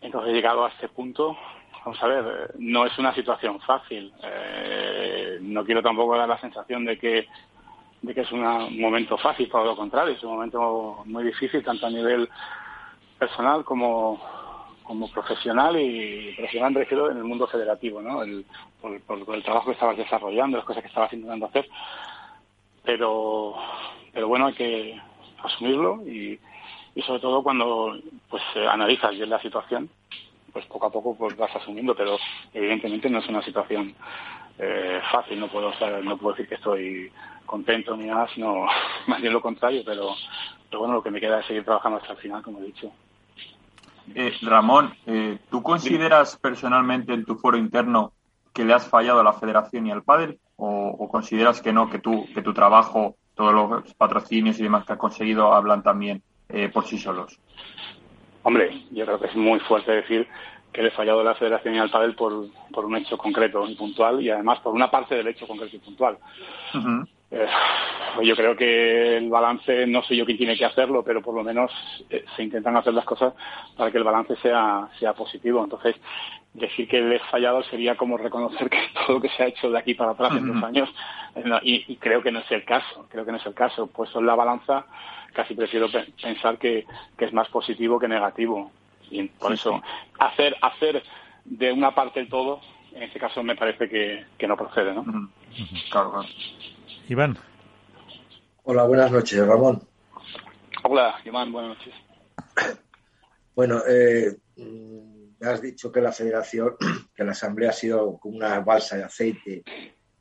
Entonces, 0.01 0.33
llegado 0.33 0.65
a 0.65 0.69
este 0.69 0.89
punto, 0.89 1.37
vamos 1.85 2.03
a 2.03 2.07
ver, 2.07 2.55
no 2.59 2.87
es 2.87 2.99
una 2.99 3.15
situación 3.15 3.61
fácil. 3.61 4.13
Eh, 4.23 5.39
no 5.41 5.65
quiero 5.65 5.83
tampoco 5.83 6.17
dar 6.17 6.29
la 6.29 6.41
sensación 6.41 6.85
de 6.85 6.99
que 6.99 7.27
de 8.03 8.15
que 8.15 8.21
es 8.21 8.31
un 8.31 8.43
momento 8.81 9.19
fácil, 9.19 9.49
todo 9.49 9.65
lo 9.65 9.77
contrario, 9.77 10.15
es 10.15 10.23
un 10.23 10.35
momento 10.35 11.03
muy 11.07 11.25
difícil, 11.25 11.65
tanto 11.65 11.87
a 11.87 11.91
nivel 11.91 12.29
personal 13.19 13.65
como, 13.65 14.21
como 14.85 15.11
profesional 15.11 15.77
y 15.81 16.33
profesional 16.37 16.73
me 16.73 16.81
refiero 16.81 17.11
en 17.11 17.17
el 17.17 17.25
mundo 17.25 17.49
federativo, 17.49 18.01
¿no? 18.01 18.23
El, 18.23 18.45
por, 18.81 19.01
por, 19.01 19.35
el 19.35 19.43
trabajo 19.43 19.67
que 19.67 19.73
estabas 19.73 19.97
desarrollando, 19.97 20.57
las 20.57 20.67
cosas 20.67 20.83
que 20.83 20.89
estabas 20.89 21.13
intentando 21.13 21.47
hacer. 21.47 21.69
Pero, 22.85 23.57
pero 24.13 24.29
bueno, 24.29 24.47
hay 24.47 24.55
que 24.55 25.01
asumirlo 25.43 26.07
y, 26.07 26.39
y 26.99 27.03
sobre 27.03 27.21
todo 27.21 27.45
cuando 27.45 27.97
pues 28.29 28.43
analizas 28.69 29.13
bien 29.13 29.31
la 29.31 29.41
situación, 29.41 29.89
pues 30.53 30.67
poco 30.67 30.87
a 30.87 30.91
poco 30.91 31.17
pues 31.17 31.37
vas 31.37 31.55
asumiendo, 31.55 31.95
pero 31.95 32.17
evidentemente 32.53 33.09
no 33.09 33.21
es 33.21 33.29
una 33.29 33.41
situación 33.41 33.95
eh, 34.59 35.01
fácil, 35.13 35.39
no 35.39 35.47
puedo, 35.47 35.71
no 36.03 36.19
puedo 36.19 36.35
decir 36.35 36.49
que 36.49 36.57
estoy 36.57 37.13
contento 37.47 37.97
ni 37.97 38.07
nada, 38.07 38.27
sino 38.35 38.67
más 39.07 39.21
bien 39.21 39.33
lo 39.33 39.41
contrario, 39.41 39.83
pero, 39.87 40.09
pero 40.69 40.81
bueno, 40.81 40.95
lo 40.95 41.03
que 41.05 41.13
me 41.13 41.21
queda 41.21 41.39
es 41.39 41.47
seguir 41.47 41.65
trabajando 41.65 41.99
hasta 41.99 42.15
el 42.15 42.19
final, 42.19 42.43
como 42.43 42.59
he 42.59 42.65
dicho. 42.65 42.91
Eh, 44.17 44.33
Ramón, 44.43 44.93
eh, 45.07 45.39
¿tú 45.53 45.63
consideras 45.63 46.37
personalmente 46.37 47.13
en 47.13 47.25
tu 47.25 47.37
foro 47.37 47.57
interno 47.57 48.11
que 48.53 48.65
le 48.65 48.75
has 48.75 48.89
fallado 48.89 49.21
a 49.21 49.25
la 49.25 49.35
federación 49.35 49.87
y 49.87 49.93
al 49.93 50.03
pádel 50.03 50.41
o, 50.57 51.09
consideras 51.09 51.63
que 51.63 51.73
no, 51.73 51.89
que, 51.89 52.01
tú, 52.01 52.27
que 52.35 52.43
tu 52.43 52.53
trabajo, 52.53 53.15
todos 53.37 53.55
los 53.55 53.95
patrocinios 53.95 54.59
y 54.59 54.65
demás 54.65 54.85
que 54.85 54.95
has 54.95 54.99
conseguido 54.99 55.55
hablan 55.55 55.85
también 55.85 56.25
eh, 56.49 56.69
por 56.69 56.87
sí 56.87 56.99
solos? 56.99 57.39
Hombre, 58.43 58.83
yo 58.91 59.05
creo 59.05 59.21
que 59.21 59.27
es 59.27 59.37
muy 59.37 59.61
fuerte 59.61 59.93
decir 59.93 60.27
que 60.73 60.83
le 60.83 60.89
he 60.89 60.93
fallado 60.93 61.21
a 61.21 61.25
la 61.25 61.35
federación 61.35 61.75
y 61.75 61.79
al 61.79 61.91
pádel 61.91 62.15
por, 62.15 62.47
por 62.73 62.85
un 62.85 62.97
hecho 62.97 63.19
concreto 63.19 63.67
y 63.69 63.75
puntual 63.75 64.23
y 64.23 64.31
además 64.31 64.61
por 64.61 64.75
una 64.75 64.91
parte 64.91 65.15
del 65.15 65.29
hecho 65.29 65.47
concreto 65.47 65.77
y 65.77 65.81
puntual. 65.81 66.19
Eh, 66.75 67.05
yo 67.31 68.35
creo 68.35 68.57
que 68.57 69.19
el 69.19 69.29
balance, 69.29 69.87
no 69.87 70.03
sé 70.03 70.17
yo 70.17 70.25
quién 70.25 70.39
tiene 70.39 70.57
que 70.57 70.65
hacerlo, 70.65 71.03
pero 71.03 71.23
por 71.23 71.35
lo 71.35 71.45
menos 71.45 71.71
eh, 72.11 72.25
se 72.37 72.43
intentan 72.43 72.77
hacer 72.77 72.95
las 72.95 73.05
cosas 73.05 73.35
para 73.77 73.91
que 73.91 73.99
el 73.99 74.05
balance 74.05 74.37
sea, 74.37 74.89
sea 74.99 75.13
positivo. 75.13 75.63
Entonces, 75.63 75.97
decir 76.55 76.89
que 76.89 76.99
he 76.99 77.19
fallado 77.31 77.63
sería 77.65 77.97
como 77.97 78.17
reconocer 78.17 78.71
que 78.71 78.79
todo 78.95 79.17
lo 79.17 79.21
que 79.21 79.29
se 79.31 79.43
ha 79.43 79.47
hecho 79.47 79.71
de 79.71 79.79
aquí 79.79 79.95
para 79.95 80.13
atrás 80.13 80.33
en 80.33 80.53
dos 80.53 80.63
años, 80.65 80.89
eh, 81.37 81.45
y, 81.63 81.97
creo 81.97 82.23
que 82.23 82.33
no 82.33 82.41
es 82.41 82.51
el 82.51 82.65
caso, 82.65 83.07
creo 83.11 83.25
que 83.25 83.33
no 83.33 83.39
es 83.39 83.47
el 83.47 83.55
caso. 83.55 83.87
Pues 83.87 84.15
en 84.15 84.27
la 84.27 84.35
balanza 84.35 84.87
casi 85.35 85.55
prefiero 85.55 85.89
pensar 86.21 86.59
que, 86.59 86.87
es 87.19 87.33
más 87.33 87.49
positivo 87.49 87.99
que 87.99 88.09
negativo. 88.09 88.71
Y 89.11 89.25
por 89.25 89.53
eso, 89.53 89.81
hacer, 90.19 90.57
hacer 90.61 91.03
de 91.45 91.73
una 91.73 91.95
parte 91.95 92.21
el 92.21 92.29
todo, 92.29 92.61
en 92.93 93.05
este 93.05 93.19
caso 93.19 93.43
me 93.43 93.57
parece 93.57 93.89
que, 93.89 94.47
no 94.47 94.57
procede, 94.57 94.93
¿no? 94.95 95.05
Claro, 95.91 96.11
claro. 96.11 96.29
Iván. 97.09 97.39
Hola, 98.65 98.85
buenas 98.85 99.11
noches, 99.11 99.47
Ramón. 99.47 99.83
Hola, 100.85 101.15
Iván, 101.25 101.51
buenas 101.51 101.79
noches. 101.79 101.95
Bueno, 103.55 103.81
eh, 103.89 104.37
me 104.57 105.49
has 105.49 105.63
dicho 105.63 105.91
que 105.91 106.03
la 106.03 106.13
federación, 106.13 106.77
que 107.17 107.25
la 107.25 107.33
asamblea 107.33 107.71
ha 107.71 107.73
sido 107.73 108.19
como 108.19 108.37
una 108.37 108.61
balsa 108.61 108.99
de 108.99 109.05
aceite, 109.05 109.65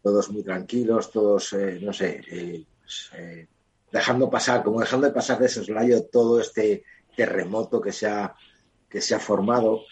todos 0.01 0.29
muy 0.31 0.43
tranquilos, 0.43 1.11
todos, 1.11 1.51
eh, 1.53 1.77
no 1.81 1.91
sé, 1.91 2.21
eh, 2.31 2.63
pues, 2.79 3.11
dejando 3.91 4.29
pasar, 4.29 4.63
como 4.63 4.79
dejando 4.79 5.07
de 5.07 5.13
pasar 5.13 5.39
de 5.39 5.49
soslayo 5.49 6.05
todo 6.05 6.39
este 6.39 6.85
terremoto 7.17 7.81
que 7.81 7.91
se 7.91 8.07
ha, 8.07 8.33
que 8.89 9.01
se 9.01 9.13
ha 9.13 9.19
formado. 9.19 9.83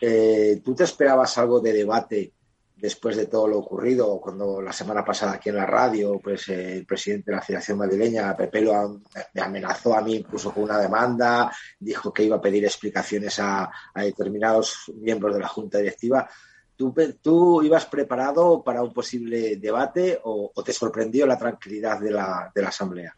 ¿Tú 0.00 0.74
te 0.74 0.84
esperabas 0.84 1.38
algo 1.38 1.60
de 1.60 1.74
debate 1.74 2.32
después 2.80 3.16
de 3.16 3.26
todo 3.26 3.46
lo 3.46 3.58
ocurrido, 3.58 4.20
cuando 4.20 4.60
la 4.60 4.72
semana 4.72 5.04
pasada 5.04 5.32
aquí 5.32 5.50
en 5.50 5.56
la 5.56 5.66
radio, 5.66 6.18
pues 6.22 6.48
eh, 6.48 6.78
el 6.78 6.86
presidente 6.86 7.30
de 7.30 7.36
la 7.36 7.42
Federación 7.42 7.78
Madrileña, 7.78 8.36
Pepe, 8.36 8.62
lo 8.62 9.00
me 9.34 9.40
amenazó 9.40 9.94
a 9.94 10.02
mí 10.02 10.16
incluso 10.16 10.52
con 10.52 10.64
una 10.64 10.78
demanda, 10.78 11.50
dijo 11.78 12.12
que 12.12 12.24
iba 12.24 12.36
a 12.36 12.40
pedir 12.40 12.64
explicaciones 12.64 13.38
a, 13.38 13.70
determinados 13.94 14.90
miembros 14.96 15.34
de 15.34 15.40
la 15.40 15.48
Junta 15.48 15.78
Directiva. 15.78 16.28
¿Tú, 16.76 16.94
¿Tú, 17.22 17.62
ibas 17.62 17.84
preparado 17.86 18.62
para 18.62 18.82
un 18.82 18.92
posible 18.92 19.56
debate 19.56 20.18
o, 20.24 20.50
te 20.64 20.72
sorprendió 20.72 21.26
la 21.26 21.38
tranquilidad 21.38 22.00
de 22.00 22.10
la, 22.10 22.50
de 22.54 22.62
la 22.62 22.68
Asamblea? 22.68 23.14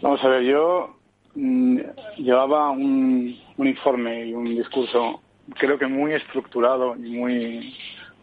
Vamos 0.00 0.24
a 0.24 0.28
ver, 0.28 0.42
yo 0.44 0.96
mm, 1.34 1.78
llevaba 2.16 2.70
un, 2.70 3.38
un 3.58 3.66
informe 3.66 4.26
y 4.26 4.32
un 4.32 4.46
discurso 4.46 5.20
creo 5.58 5.78
que 5.78 5.86
muy 5.86 6.14
estructurado 6.14 6.96
y 6.96 7.10
muy 7.10 7.74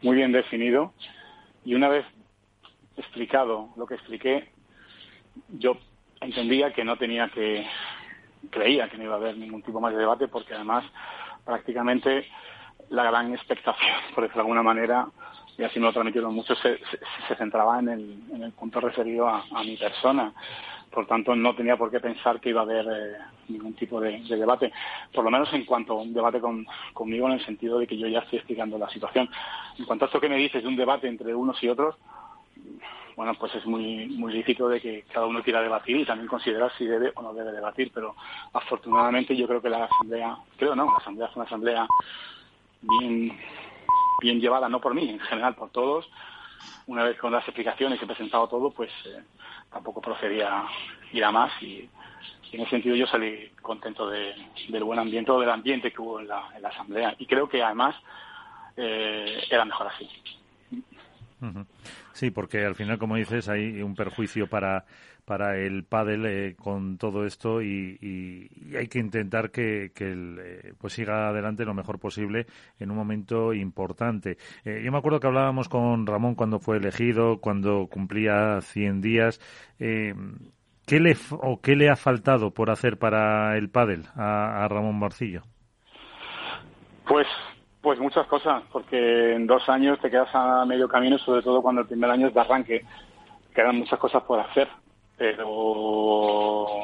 muy 0.02 0.16
bien 0.16 0.32
definido 0.32 0.94
y 1.66 1.76
una 1.76 1.90
vez 1.90 2.06
explicado 2.96 3.70
lo 3.76 3.86
que 3.86 3.96
expliqué, 3.96 4.50
yo 5.50 5.78
entendía 6.22 6.74
que 6.74 6.84
no 6.84 6.98
tenía 6.98 7.30
que, 7.30 7.68
creía 8.50 8.90
que 8.90 8.98
no 8.98 9.04
iba 9.04 9.14
a 9.14 9.18
haber 9.18 9.38
ningún 9.38 9.62
tipo 9.62 9.80
más 9.80 9.94
de 9.94 10.00
debate 10.00 10.28
porque 10.28 10.54
además 10.54 10.84
prácticamente 11.46 12.26
la 12.90 13.04
gran 13.04 13.34
expectación, 13.34 13.98
por 14.16 14.24
decirlo 14.24 14.44
de 14.44 14.48
alguna 14.48 14.64
manera, 14.64 15.08
y 15.58 15.64
así 15.64 15.80
me 15.80 15.88
lo 15.88 15.94
transmitieron 15.94 16.34
muchos, 16.34 16.58
se, 16.60 16.80
se, 17.28 17.36
centraba 17.36 17.80
en 17.80 17.90
el, 17.90 18.20
en 18.32 18.44
el 18.44 18.52
punto 18.52 18.80
referido 18.80 19.28
a, 19.28 19.44
a 19.52 19.64
mi 19.64 19.76
persona. 19.76 20.32
Por 20.92 21.06
tanto, 21.06 21.36
no 21.36 21.56
tenía 21.56 21.78
por 21.78 21.92
qué 21.92 22.00
pensar 22.00 22.40
que 22.40 22.50
iba 22.50 22.62
a 22.62 22.64
haber 22.64 22.86
eh, 22.86 23.18
ningún 23.50 23.74
tipo 23.74 24.00
de, 24.00 24.20
debate, 24.20 24.72
por 25.14 25.24
lo 25.24 25.32
menos 25.32 25.52
en 25.54 25.66
cuanto 25.66 25.94
a 25.94 26.02
un 26.02 26.14
debate 26.14 26.42
conmigo 26.94 27.28
en 27.28 27.34
el 27.34 27.46
sentido 27.46 27.78
de 27.80 27.88
que 27.88 27.98
yo 27.98 28.08
ya 28.08 28.20
estoy 28.20 28.40
explicando 28.40 28.78
la 28.78 28.90
situación. 28.90 29.30
En 29.78 29.86
cuanto 29.86 30.06
a 30.06 30.08
esto 30.08 30.20
que 30.20 30.30
me 30.30 30.38
dices 30.38 30.64
de 30.64 30.70
un 30.70 30.76
debate 30.76 31.08
entre 31.08 31.36
unos 31.36 31.62
y 31.62 31.70
otros, 31.70 31.96
bueno, 33.18 33.34
pues 33.34 33.54
es 33.56 33.66
muy, 33.66 34.06
muy 34.10 34.32
lícito 34.32 34.70
de 34.70 34.80
que 34.80 35.04
cada 35.12 35.26
uno 35.26 35.42
quiera 35.42 35.62
debatir 35.62 35.98
y 35.98 36.06
también 36.06 36.28
considerar 36.28 36.72
si 36.78 36.86
debe 36.86 37.12
o 37.16 37.24
no 37.24 37.34
debe 37.34 37.52
debatir, 37.52 37.92
pero 37.92 38.16
afortunadamente 38.54 39.36
yo 39.36 39.48
creo 39.48 39.60
que 39.60 39.70
la 39.70 39.86
asamblea, 39.86 40.38
creo 40.56 40.76
no, 40.76 40.86
la 40.86 40.98
asamblea 40.98 41.28
es 41.28 41.36
una 41.36 41.46
asamblea 41.46 41.88
bien, 42.82 43.36
bien 44.22 44.40
llevada, 44.40 44.70
no 44.70 44.80
por 44.80 44.94
mí, 44.94 45.10
en 45.10 45.20
general 45.20 45.56
por 45.56 45.72
todos. 45.72 46.08
Una 46.88 47.04
vez 47.04 47.18
con 47.18 47.32
las 47.32 47.44
explicaciones 47.44 48.02
he 48.02 48.08
presentado 48.08 48.48
todo, 48.48 48.72
pues 48.72 48.92
eh, 49.06 49.22
tampoco 49.72 50.02
procedía 50.02 50.64
ir 51.12 51.24
a 51.24 51.32
más 51.32 51.52
y, 51.62 51.90
en 52.52 52.62
ese 52.62 52.70
sentido 52.70 52.96
yo 52.96 53.06
salí 53.08 53.52
contento 53.62 54.10
de, 54.10 54.34
del 54.70 54.84
buen 54.86 55.00
ambiente 55.00 55.32
o 55.32 55.40
del 55.40 55.50
ambiente 55.50 55.92
que 55.92 56.02
hubo 56.02 56.22
en 56.22 56.30
la, 56.30 56.48
en 56.56 56.62
la 56.62 56.70
asamblea 56.70 57.14
y 57.20 57.26
creo 57.26 57.50
que 57.50 57.62
además 57.62 57.94
eh, 58.78 59.44
era 59.50 59.66
mejor 59.66 59.88
así. 59.88 60.10
Sí, 62.14 62.32
porque 62.32 62.66
al 62.66 62.76
final, 62.76 62.98
como 62.98 63.16
dices, 63.16 63.48
hay 63.50 63.82
un 63.82 63.96
perjuicio 63.96 64.48
para, 64.48 64.86
para 65.28 65.58
el 65.58 65.84
pádel 65.84 66.26
eh, 66.26 66.56
con 66.58 66.98
todo 66.98 67.26
esto 67.26 67.62
y, 67.62 68.50
hay 68.78 68.88
que 68.88 69.00
intentar 69.00 69.52
que, 69.52 69.92
eh, 70.00 70.74
pues 70.78 70.94
siga 70.94 71.28
adelante 71.28 71.66
lo 71.66 71.74
mejor 71.74 72.00
posible 72.00 72.48
en 72.80 72.92
un 72.92 72.98
momento 72.98 73.54
importante. 73.54 74.38
Eh, 74.64 74.82
yo 74.86 74.92
me 74.92 74.98
acuerdo 74.98 75.20
que 75.20 75.28
hablábamos 75.28 75.68
con 75.68 76.08
Ramón 76.08 76.36
cuando 76.36 76.60
fue 76.60 76.78
elegido, 76.78 77.40
cuando 77.42 77.88
cumplía 77.88 78.62
100 78.62 79.02
días. 79.02 79.42
¿Qué 79.78 81.02
le 81.02 81.18
o 81.32 81.60
qué 81.60 81.76
le 81.76 81.90
ha 81.90 81.98
faltado 81.98 82.52
por 82.52 82.70
hacer 82.70 82.98
para 82.98 83.58
el 83.58 83.70
pádel 83.70 84.06
a, 84.16 84.64
a 84.64 84.68
Ramón 84.70 84.98
Marcillo? 84.98 85.44
Pues 87.06 87.28
pues 87.88 88.00
muchas 88.00 88.28
cosas, 88.28 88.64
porque 88.70 89.34
en 89.34 89.48
dos 89.48 89.70
años 89.70 89.98
te 90.02 90.12
quedas 90.12 90.28
a 90.34 90.66
medio 90.66 90.90
camino, 90.90 91.18
sobre 91.20 91.42
todo 91.42 91.62
cuando 91.62 91.80
el 91.84 91.88
primer 91.88 92.10
año 92.10 92.28
es 92.28 92.34
de 92.34 92.42
arranque. 92.42 92.86
Quedan 93.56 93.78
muchas 93.78 93.98
cosas 93.98 94.24
por 94.24 94.42
hacer, 94.42 94.68
pero, 95.18 96.82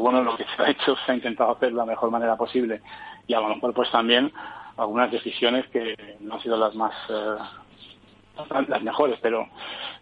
bueno, 0.00 0.22
lo 0.22 0.34
que 0.34 0.46
se 0.56 0.62
ha 0.62 0.70
hecho 0.70 0.96
se 1.04 1.12
ha 1.12 1.14
intentado 1.14 1.52
hacer 1.52 1.68
de 1.68 1.74
la 1.74 1.84
mejor 1.84 2.10
manera 2.10 2.36
posible. 2.36 2.80
Y 3.26 3.34
a 3.34 3.40
lo 3.40 3.50
mejor 3.50 3.74
pues 3.74 3.90
también 3.90 4.32
algunas 4.78 5.12
decisiones 5.12 5.66
que 5.68 5.94
no 6.20 6.36
han 6.36 6.40
sido 6.40 6.56
las 6.56 6.74
más 6.74 6.94
eh, 7.10 7.36
las 8.66 8.82
mejores, 8.82 9.18
pero, 9.20 9.46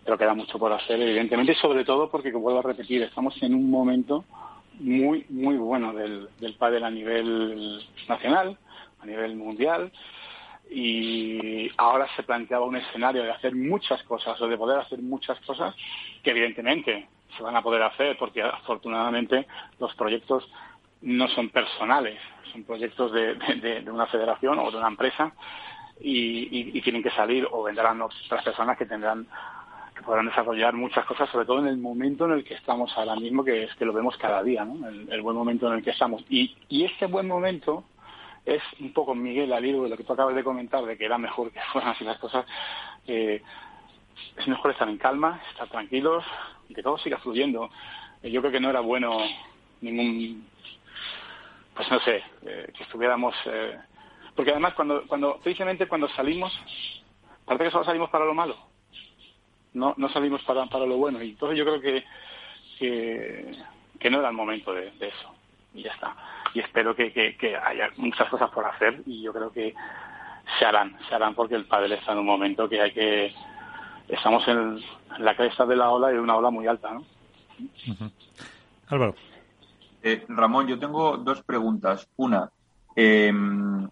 pero 0.04 0.16
queda 0.16 0.34
mucho 0.34 0.56
por 0.56 0.72
hacer, 0.72 1.02
evidentemente, 1.02 1.56
sobre 1.56 1.84
todo 1.84 2.08
porque, 2.08 2.30
como 2.30 2.44
vuelvo 2.44 2.60
a 2.60 2.62
repetir, 2.62 3.02
estamos 3.02 3.34
en 3.42 3.56
un 3.56 3.68
momento 3.68 4.24
muy, 4.78 5.26
muy 5.30 5.56
bueno 5.56 5.92
del, 5.92 6.28
del 6.38 6.54
pádel 6.54 6.84
a 6.84 6.90
nivel 6.90 7.84
nacional, 8.08 8.56
a 9.02 9.06
nivel 9.06 9.34
mundial, 9.34 9.90
y 10.70 11.70
ahora 11.76 12.06
se 12.16 12.22
planteaba 12.22 12.64
un 12.64 12.76
escenario 12.76 13.22
de 13.22 13.30
hacer 13.30 13.54
muchas 13.54 14.02
cosas 14.04 14.40
o 14.40 14.48
de 14.48 14.56
poder 14.56 14.78
hacer 14.80 15.00
muchas 15.00 15.38
cosas 15.40 15.74
que 16.22 16.30
evidentemente 16.30 17.08
se 17.36 17.42
van 17.42 17.56
a 17.56 17.62
poder 17.62 17.82
hacer 17.82 18.16
porque 18.18 18.42
afortunadamente 18.42 19.46
los 19.78 19.94
proyectos 19.94 20.48
no 21.02 21.28
son 21.28 21.50
personales, 21.50 22.18
son 22.52 22.64
proyectos 22.64 23.12
de, 23.12 23.34
de, 23.34 23.90
una 23.90 24.06
federación 24.06 24.58
o 24.58 24.70
de 24.70 24.78
una 24.78 24.88
empresa 24.88 25.32
y, 26.00 26.76
y, 26.76 26.80
tienen 26.80 27.02
que 27.02 27.10
salir 27.10 27.46
o 27.50 27.62
vendrán 27.62 28.00
otras 28.02 28.42
personas 28.42 28.76
que 28.76 28.86
tendrán 28.86 29.26
que 29.94 30.02
podrán 30.02 30.26
desarrollar 30.26 30.74
muchas 30.74 31.04
cosas, 31.04 31.30
sobre 31.30 31.46
todo 31.46 31.60
en 31.60 31.68
el 31.68 31.76
momento 31.76 32.24
en 32.24 32.32
el 32.32 32.44
que 32.44 32.54
estamos 32.54 32.92
ahora 32.96 33.14
mismo, 33.14 33.44
que 33.44 33.62
es 33.64 33.74
que 33.76 33.84
lo 33.84 33.92
vemos 33.92 34.16
cada 34.16 34.42
día, 34.42 34.64
¿no? 34.64 34.88
el, 34.88 35.06
el 35.08 35.22
buen 35.22 35.36
momento 35.36 35.68
en 35.68 35.74
el 35.74 35.84
que 35.84 35.90
estamos. 35.90 36.24
Y, 36.28 36.56
y 36.68 36.84
este 36.84 37.06
buen 37.06 37.28
momento 37.28 37.84
es 38.44 38.62
un 38.80 38.92
poco, 38.92 39.14
Miguel, 39.14 39.52
al 39.52 39.64
hilo 39.64 39.84
de 39.84 39.88
lo 39.88 39.96
que 39.96 40.04
tú 40.04 40.12
acabas 40.12 40.34
de 40.34 40.44
comentar, 40.44 40.84
de 40.84 40.96
que 40.98 41.06
era 41.06 41.18
mejor 41.18 41.50
que 41.50 41.60
fueran 41.72 41.92
así 41.92 42.04
las 42.04 42.18
cosas, 42.18 42.46
eh, 43.06 43.42
es 44.36 44.48
mejor 44.48 44.72
estar 44.72 44.88
en 44.88 44.98
calma, 44.98 45.40
estar 45.50 45.68
tranquilos 45.68 46.24
que 46.74 46.82
todo 46.82 46.98
siga 46.98 47.18
fluyendo. 47.18 47.70
Eh, 48.22 48.30
yo 48.30 48.40
creo 48.40 48.52
que 48.52 48.60
no 48.60 48.70
era 48.70 48.80
bueno 48.80 49.18
ningún, 49.80 50.46
pues 51.74 51.90
no 51.90 52.00
sé, 52.00 52.22
eh, 52.42 52.70
que 52.76 52.82
estuviéramos... 52.82 53.34
porque 54.34 54.50
además, 54.50 54.74
cuando, 54.74 55.06
cuando 55.06 55.38
precisamente 55.38 55.86
cuando 55.86 56.08
salimos, 56.08 56.52
parece 57.44 57.64
que 57.64 57.70
solo 57.70 57.84
salimos 57.84 58.10
para 58.10 58.24
lo 58.24 58.34
malo, 58.34 58.56
no, 59.72 59.94
no 59.96 60.08
salimos 60.08 60.42
para, 60.42 60.66
para 60.66 60.86
lo 60.86 60.96
bueno. 60.96 61.22
Y 61.22 61.30
entonces 61.30 61.58
yo 61.58 61.64
creo 61.64 61.80
que, 61.80 62.04
que, 62.78 64.10
no 64.10 64.18
era 64.18 64.28
el 64.28 64.34
momento 64.34 64.72
de 64.72 64.88
eso. 65.00 65.34
Y 65.74 65.82
ya 65.82 65.92
está 65.92 66.14
y 66.54 66.60
espero 66.60 66.94
que, 66.94 67.12
que, 67.12 67.56
haya 67.56 67.90
muchas 67.96 68.28
cosas 68.30 68.50
por 68.50 68.64
hacer 68.64 69.02
y 69.04 69.22
yo 69.22 69.32
creo 69.32 69.50
que 69.50 69.74
se 70.58 70.64
harán, 70.64 70.96
se 71.08 71.14
harán 71.14 71.34
porque 71.34 71.56
el 71.56 71.66
padre 71.66 71.96
está 71.96 72.12
en 72.12 72.18
un 72.18 72.26
momento 72.26 72.68
que 72.68 72.80
hay 72.80 72.92
que 72.92 73.34
estamos 74.08 74.46
en 74.46 74.80
la 75.18 75.36
cresta 75.36 75.66
de 75.66 75.76
la 75.76 75.90
ola 75.90 76.12
y 76.12 76.16
una 76.16 76.36
ola 76.36 76.50
muy 76.50 76.66
alta, 76.66 76.92
¿no? 76.92 77.04
Álvaro. 78.88 79.14
Eh, 80.02 80.24
Ramón, 80.28 80.66
yo 80.66 80.78
tengo 80.78 81.16
dos 81.16 81.42
preguntas. 81.42 82.06
Una, 82.16 82.50
em, 82.94 83.88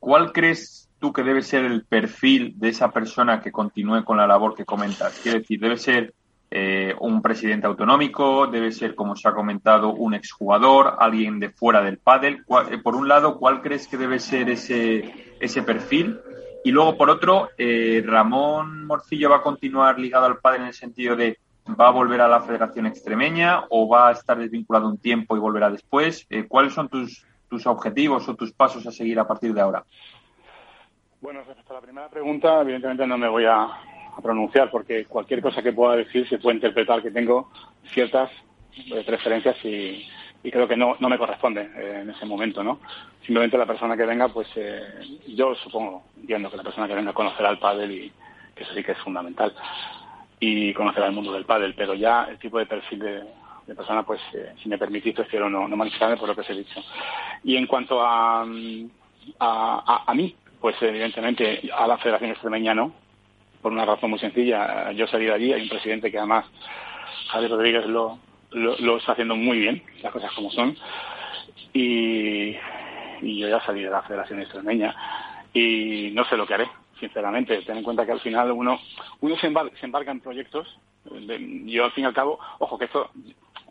¿cuál 0.00 0.32
crees 0.32 0.88
tú 0.98 1.12
que 1.12 1.22
debe 1.22 1.42
ser 1.42 1.64
el 1.64 1.84
perfil 1.84 2.54
de 2.56 2.70
esa 2.70 2.90
persona 2.90 3.40
que 3.40 3.52
continúe 3.52 4.04
con 4.04 4.16
la 4.16 4.26
labor 4.26 4.54
que 4.54 4.64
comentas? 4.64 5.20
Quiero 5.22 5.38
decir, 5.38 5.60
¿debe 5.60 5.76
ser 5.76 6.14
eh, 6.48 6.94
un 7.00 7.22
presidente 7.22 7.66
autonómico, 7.66 8.46
debe 8.46 8.70
ser, 8.70 8.94
como 8.94 9.16
se 9.16 9.28
ha 9.28 9.34
comentado, 9.34 9.92
un 9.92 10.14
exjugador, 10.14 10.96
alguien 10.98 11.40
de 11.40 11.50
fuera 11.50 11.82
del 11.82 11.98
pádel. 11.98 12.44
Eh, 12.70 12.78
por 12.78 12.94
un 12.94 13.08
lado, 13.08 13.38
¿cuál 13.38 13.62
crees 13.62 13.88
que 13.88 13.96
debe 13.96 14.20
ser 14.20 14.48
ese, 14.48 15.34
ese 15.40 15.62
perfil? 15.62 16.20
Y 16.64 16.70
luego, 16.70 16.96
por 16.96 17.10
otro, 17.10 17.48
eh, 17.58 18.02
¿Ramón 18.06 18.86
Morcillo 18.86 19.30
va 19.30 19.38
a 19.38 19.42
continuar 19.42 19.98
ligado 19.98 20.26
al 20.26 20.38
pádel 20.38 20.62
en 20.62 20.66
el 20.68 20.74
sentido 20.74 21.16
de 21.16 21.38
va 21.68 21.88
a 21.88 21.92
volver 21.92 22.20
a 22.20 22.28
la 22.28 22.40
Federación 22.40 22.86
Extremeña 22.86 23.64
o 23.70 23.88
va 23.88 24.08
a 24.08 24.12
estar 24.12 24.38
desvinculado 24.38 24.88
un 24.88 24.98
tiempo 24.98 25.36
y 25.36 25.40
volverá 25.40 25.68
después? 25.68 26.28
¿Cuáles 26.48 26.74
son 26.74 26.88
tus, 26.88 27.26
tus 27.48 27.66
objetivos 27.66 28.28
o 28.28 28.36
tus 28.36 28.52
pasos 28.52 28.86
a 28.86 28.92
seguir 28.92 29.18
a 29.18 29.26
partir 29.26 29.52
de 29.52 29.60
ahora? 29.60 29.84
Bueno, 31.20 31.40
respecto 31.44 31.72
a 31.72 31.76
la 31.76 31.80
primera 31.80 32.08
pregunta, 32.08 32.60
evidentemente 32.60 33.04
no 33.04 33.18
me 33.18 33.28
voy 33.28 33.46
a 33.46 33.66
a 34.16 34.22
pronunciar, 34.22 34.70
porque 34.70 35.04
cualquier 35.04 35.42
cosa 35.42 35.62
que 35.62 35.72
pueda 35.72 35.96
decir 35.96 36.26
se 36.28 36.38
puede 36.38 36.56
interpretar 36.56 37.02
que 37.02 37.10
tengo 37.10 37.50
ciertas 37.92 38.30
eh, 38.76 39.02
preferencias 39.04 39.56
y, 39.64 40.06
creo 40.42 40.68
que 40.68 40.76
no, 40.76 40.96
no 41.00 41.08
me 41.08 41.18
corresponde 41.18 41.68
eh, 41.76 42.00
en 42.02 42.10
ese 42.10 42.24
momento, 42.24 42.62
¿no? 42.62 42.78
Simplemente 43.24 43.58
la 43.58 43.66
persona 43.66 43.96
que 43.96 44.06
venga, 44.06 44.28
pues 44.28 44.48
eh, 44.54 44.80
yo 45.26 45.54
supongo, 45.56 46.04
entiendo 46.20 46.50
que 46.50 46.56
la 46.56 46.62
persona 46.62 46.86
que 46.86 46.94
venga 46.94 47.12
conocerá 47.12 47.50
el 47.50 47.58
pádel 47.58 47.90
y 47.90 48.12
que 48.54 48.62
eso 48.62 48.72
sí 48.72 48.82
que 48.84 48.92
es 48.92 48.98
fundamental 48.98 49.52
y 50.38 50.72
conocerá 50.72 51.06
el 51.06 51.12
mundo 51.12 51.32
del 51.32 51.44
pádel, 51.44 51.74
pero 51.74 51.94
ya 51.94 52.24
el 52.30 52.38
tipo 52.38 52.58
de 52.58 52.66
perfil 52.66 52.98
de, 53.00 53.74
persona, 53.74 54.04
pues 54.04 54.20
si 54.62 54.68
me 54.68 54.78
permitís, 54.78 55.14
prefiero 55.14 55.50
no, 55.50 55.66
no 55.66 55.76
manifestarme 55.76 56.16
por 56.16 56.28
lo 56.28 56.34
que 56.36 56.42
os 56.42 56.50
he 56.50 56.54
dicho. 56.54 56.80
Y 57.42 57.56
en 57.56 57.66
cuanto 57.66 58.00
a, 58.00 58.42
a, 59.40 60.04
a, 60.06 60.14
mí, 60.14 60.36
pues 60.60 60.80
evidentemente 60.80 61.68
a 61.76 61.86
la 61.88 61.98
Federación 61.98 62.30
Extremeña 62.30 62.74
no, 62.74 62.92
por 63.66 63.72
una 63.72 63.84
razón 63.84 64.10
muy 64.10 64.20
sencilla. 64.20 64.92
Yo 64.92 65.08
salí 65.08 65.24
de 65.24 65.32
allí, 65.32 65.52
hay 65.52 65.62
un 65.62 65.68
presidente 65.68 66.08
que 66.08 66.18
además, 66.18 66.46
Javier 67.32 67.50
Rodríguez, 67.50 67.86
lo, 67.86 68.16
lo, 68.52 68.96
está 68.96 69.10
haciendo 69.10 69.34
muy 69.34 69.58
bien, 69.58 69.82
las 70.04 70.12
cosas 70.12 70.30
como 70.34 70.52
son, 70.52 70.76
y, 71.72 72.52
yo 73.22 73.48
ya 73.48 73.60
salí 73.66 73.82
de 73.82 73.90
la 73.90 74.02
Federación 74.02 74.40
Extremeña 74.40 74.94
y 75.52 76.12
no 76.12 76.24
sé 76.26 76.36
lo 76.36 76.46
que 76.46 76.54
haré, 76.54 76.68
sinceramente. 77.00 77.60
Ten 77.62 77.78
en 77.78 77.82
cuenta 77.82 78.06
que 78.06 78.12
al 78.12 78.20
final 78.20 78.52
uno, 78.52 78.78
uno 79.20 79.36
se, 79.36 79.48
embarca, 79.48 80.12
en 80.12 80.20
proyectos. 80.20 80.78
yo 81.64 81.86
al 81.86 81.90
fin 81.90 82.04
y 82.04 82.06
al 82.06 82.14
cabo, 82.14 82.38
ojo 82.60 82.78
que 82.78 82.84
esto 82.84 83.10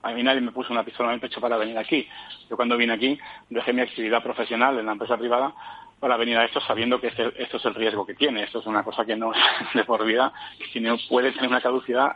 a 0.03 0.11
mí 0.11 0.23
nadie 0.23 0.41
me 0.41 0.51
puso 0.51 0.73
una 0.73 0.83
pistola 0.83 1.07
en 1.07 1.15
el 1.15 1.21
pecho 1.21 1.39
para 1.39 1.55
venir 1.55 1.77
aquí. 1.77 2.05
Yo 2.49 2.57
cuando 2.57 2.75
vine 2.75 2.91
aquí 2.91 3.17
dejé 3.49 3.71
mi 3.71 3.79
actividad 3.79 4.21
profesional 4.21 4.77
en 4.77 4.87
la 4.87 4.91
empresa 4.91 5.15
privada 5.15 5.53
para 5.99 6.17
venir 6.17 6.37
a 6.37 6.45
esto 6.45 6.59
sabiendo 6.61 6.99
que 6.99 7.07
este, 7.07 7.31
esto 7.41 7.57
es 7.57 7.65
el 7.65 7.75
riesgo 7.75 8.05
que 8.05 8.15
tiene. 8.15 8.43
Esto 8.43 8.59
es 8.59 8.65
una 8.65 8.83
cosa 8.83 9.05
que 9.05 9.15
no 9.15 9.33
es 9.33 9.73
de 9.73 9.83
por 9.83 10.05
vida, 10.05 10.31
que 10.71 10.79
no 10.79 10.97
puede 11.09 11.31
tener 11.31 11.49
una 11.49 11.61
caducidad 11.61 12.11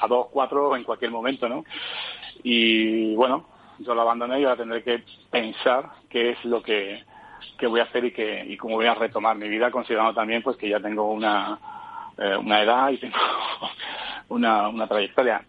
a 0.00 0.06
dos, 0.06 0.28
cuatro 0.30 0.76
en 0.76 0.84
cualquier 0.84 1.10
momento, 1.10 1.48
¿no? 1.48 1.64
Y 2.42 3.14
bueno, 3.14 3.46
yo 3.78 3.94
lo 3.94 4.02
abandoné 4.02 4.40
y 4.40 4.44
ahora 4.44 4.56
tendré 4.56 4.82
que 4.82 5.02
pensar 5.30 5.90
qué 6.08 6.30
es 6.30 6.44
lo 6.44 6.62
que, 6.62 7.04
voy 7.62 7.80
a 7.80 7.84
hacer 7.84 8.04
y, 8.04 8.12
que, 8.12 8.44
y 8.46 8.56
cómo 8.56 8.76
voy 8.76 8.86
a 8.86 8.94
retomar 8.94 9.36
mi 9.36 9.48
vida, 9.48 9.70
considerando 9.70 10.14
también 10.14 10.42
pues 10.42 10.56
que 10.56 10.68
ya 10.68 10.80
tengo 10.80 11.10
una, 11.10 11.58
eh, 12.16 12.36
una 12.36 12.62
edad 12.62 12.90
y 12.90 12.98
tengo 12.98 13.16
una, 14.28 14.68
una 14.68 14.86
trayectoria. 14.86 15.42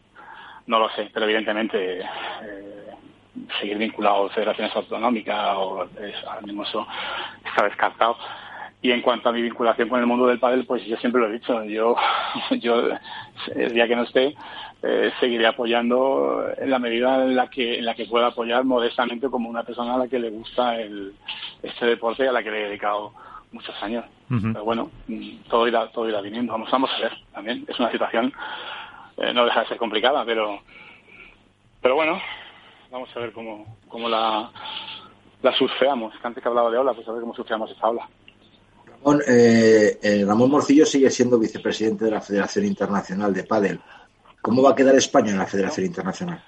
No 0.67 0.77
lo 0.77 0.89
sé, 0.89 1.09
pero 1.11 1.25
evidentemente 1.25 2.01
eh, 2.01 2.88
seguir 3.59 3.77
vinculado 3.77 4.25
a 4.25 4.29
federaciones 4.29 4.75
autonómicas 4.75 5.55
o 5.55 5.83
es, 5.83 6.15
ahora 6.25 6.41
mismo 6.41 6.63
eso 6.63 6.87
está 7.45 7.63
descartado. 7.65 8.17
Y 8.81 8.91
en 8.91 9.01
cuanto 9.01 9.27
a 9.27 9.33
mi 9.33 9.41
vinculación 9.41 9.89
con 9.89 9.99
el 9.99 10.05
mundo 10.05 10.27
del 10.27 10.39
pádel, 10.39 10.65
pues 10.65 10.85
yo 10.85 10.95
siempre 10.97 11.19
lo 11.19 11.27
he 11.27 11.33
dicho, 11.33 11.63
yo, 11.65 11.95
yo 12.61 12.89
el 13.55 13.73
día 13.73 13.87
que 13.87 13.95
no 13.95 14.03
esté, 14.03 14.35
eh, 14.81 15.11
seguiré 15.19 15.45
apoyando 15.45 16.45
en 16.57 16.69
la 16.69 16.79
medida 16.79 17.23
en 17.23 17.35
la 17.35 17.49
que 17.49 17.79
en 17.79 17.85
la 17.85 17.95
que 17.95 18.05
pueda 18.05 18.27
apoyar 18.27 18.63
modestamente 18.63 19.27
como 19.29 19.49
una 19.49 19.63
persona 19.63 19.95
a 19.95 19.97
la 19.97 20.07
que 20.07 20.19
le 20.19 20.29
gusta 20.29 20.79
el, 20.79 21.13
este 21.61 21.85
deporte 21.85 22.23
y 22.23 22.27
a 22.27 22.31
la 22.31 22.41
que 22.41 22.51
le 22.51 22.61
he 22.61 22.67
dedicado 22.69 23.11
muchos 23.51 23.75
años. 23.83 24.05
Pero 24.29 24.63
bueno, 24.63 24.91
todo 25.49 25.67
irá, 25.67 25.87
todo 25.87 26.07
irá 26.07 26.21
viniendo. 26.21 26.53
Vamos, 26.53 26.69
vamos 26.71 26.91
a 26.95 27.01
ver 27.01 27.13
también. 27.33 27.65
Es 27.67 27.79
una 27.79 27.91
situación, 27.91 28.31
eh, 29.17 29.33
no 29.33 29.43
deja 29.43 29.61
de 29.61 29.67
ser 29.67 29.77
complicada, 29.77 30.23
pero, 30.23 30.61
pero 31.81 31.95
bueno, 31.95 32.21
vamos 32.91 33.09
a 33.15 33.19
ver 33.19 33.31
cómo, 33.31 33.77
cómo 33.87 34.09
la, 34.09 34.51
la 35.41 35.53
surfeamos. 35.57 36.13
Que 36.19 36.27
antes 36.27 36.43
que 36.43 36.49
hablaba 36.49 36.71
de 36.71 36.77
ola, 36.77 36.93
pues 36.93 37.07
a 37.07 37.11
ver 37.11 37.21
cómo 37.21 37.35
surfeamos 37.35 37.71
esa 37.71 37.89
ola. 37.89 38.07
Ramón, 38.85 39.21
eh, 39.27 39.99
eh, 40.01 40.25
Ramón 40.25 40.51
Morcillo 40.51 40.85
sigue 40.85 41.09
siendo 41.09 41.39
vicepresidente 41.39 42.05
de 42.05 42.11
la 42.11 42.21
Federación 42.21 42.65
Internacional 42.65 43.33
de 43.33 43.43
Padel. 43.43 43.79
¿Cómo 44.41 44.63
va 44.63 44.71
a 44.71 44.75
quedar 44.75 44.95
España 44.95 45.31
en 45.31 45.37
la 45.37 45.45
Federación 45.45 45.85
Internacional? 45.85 46.41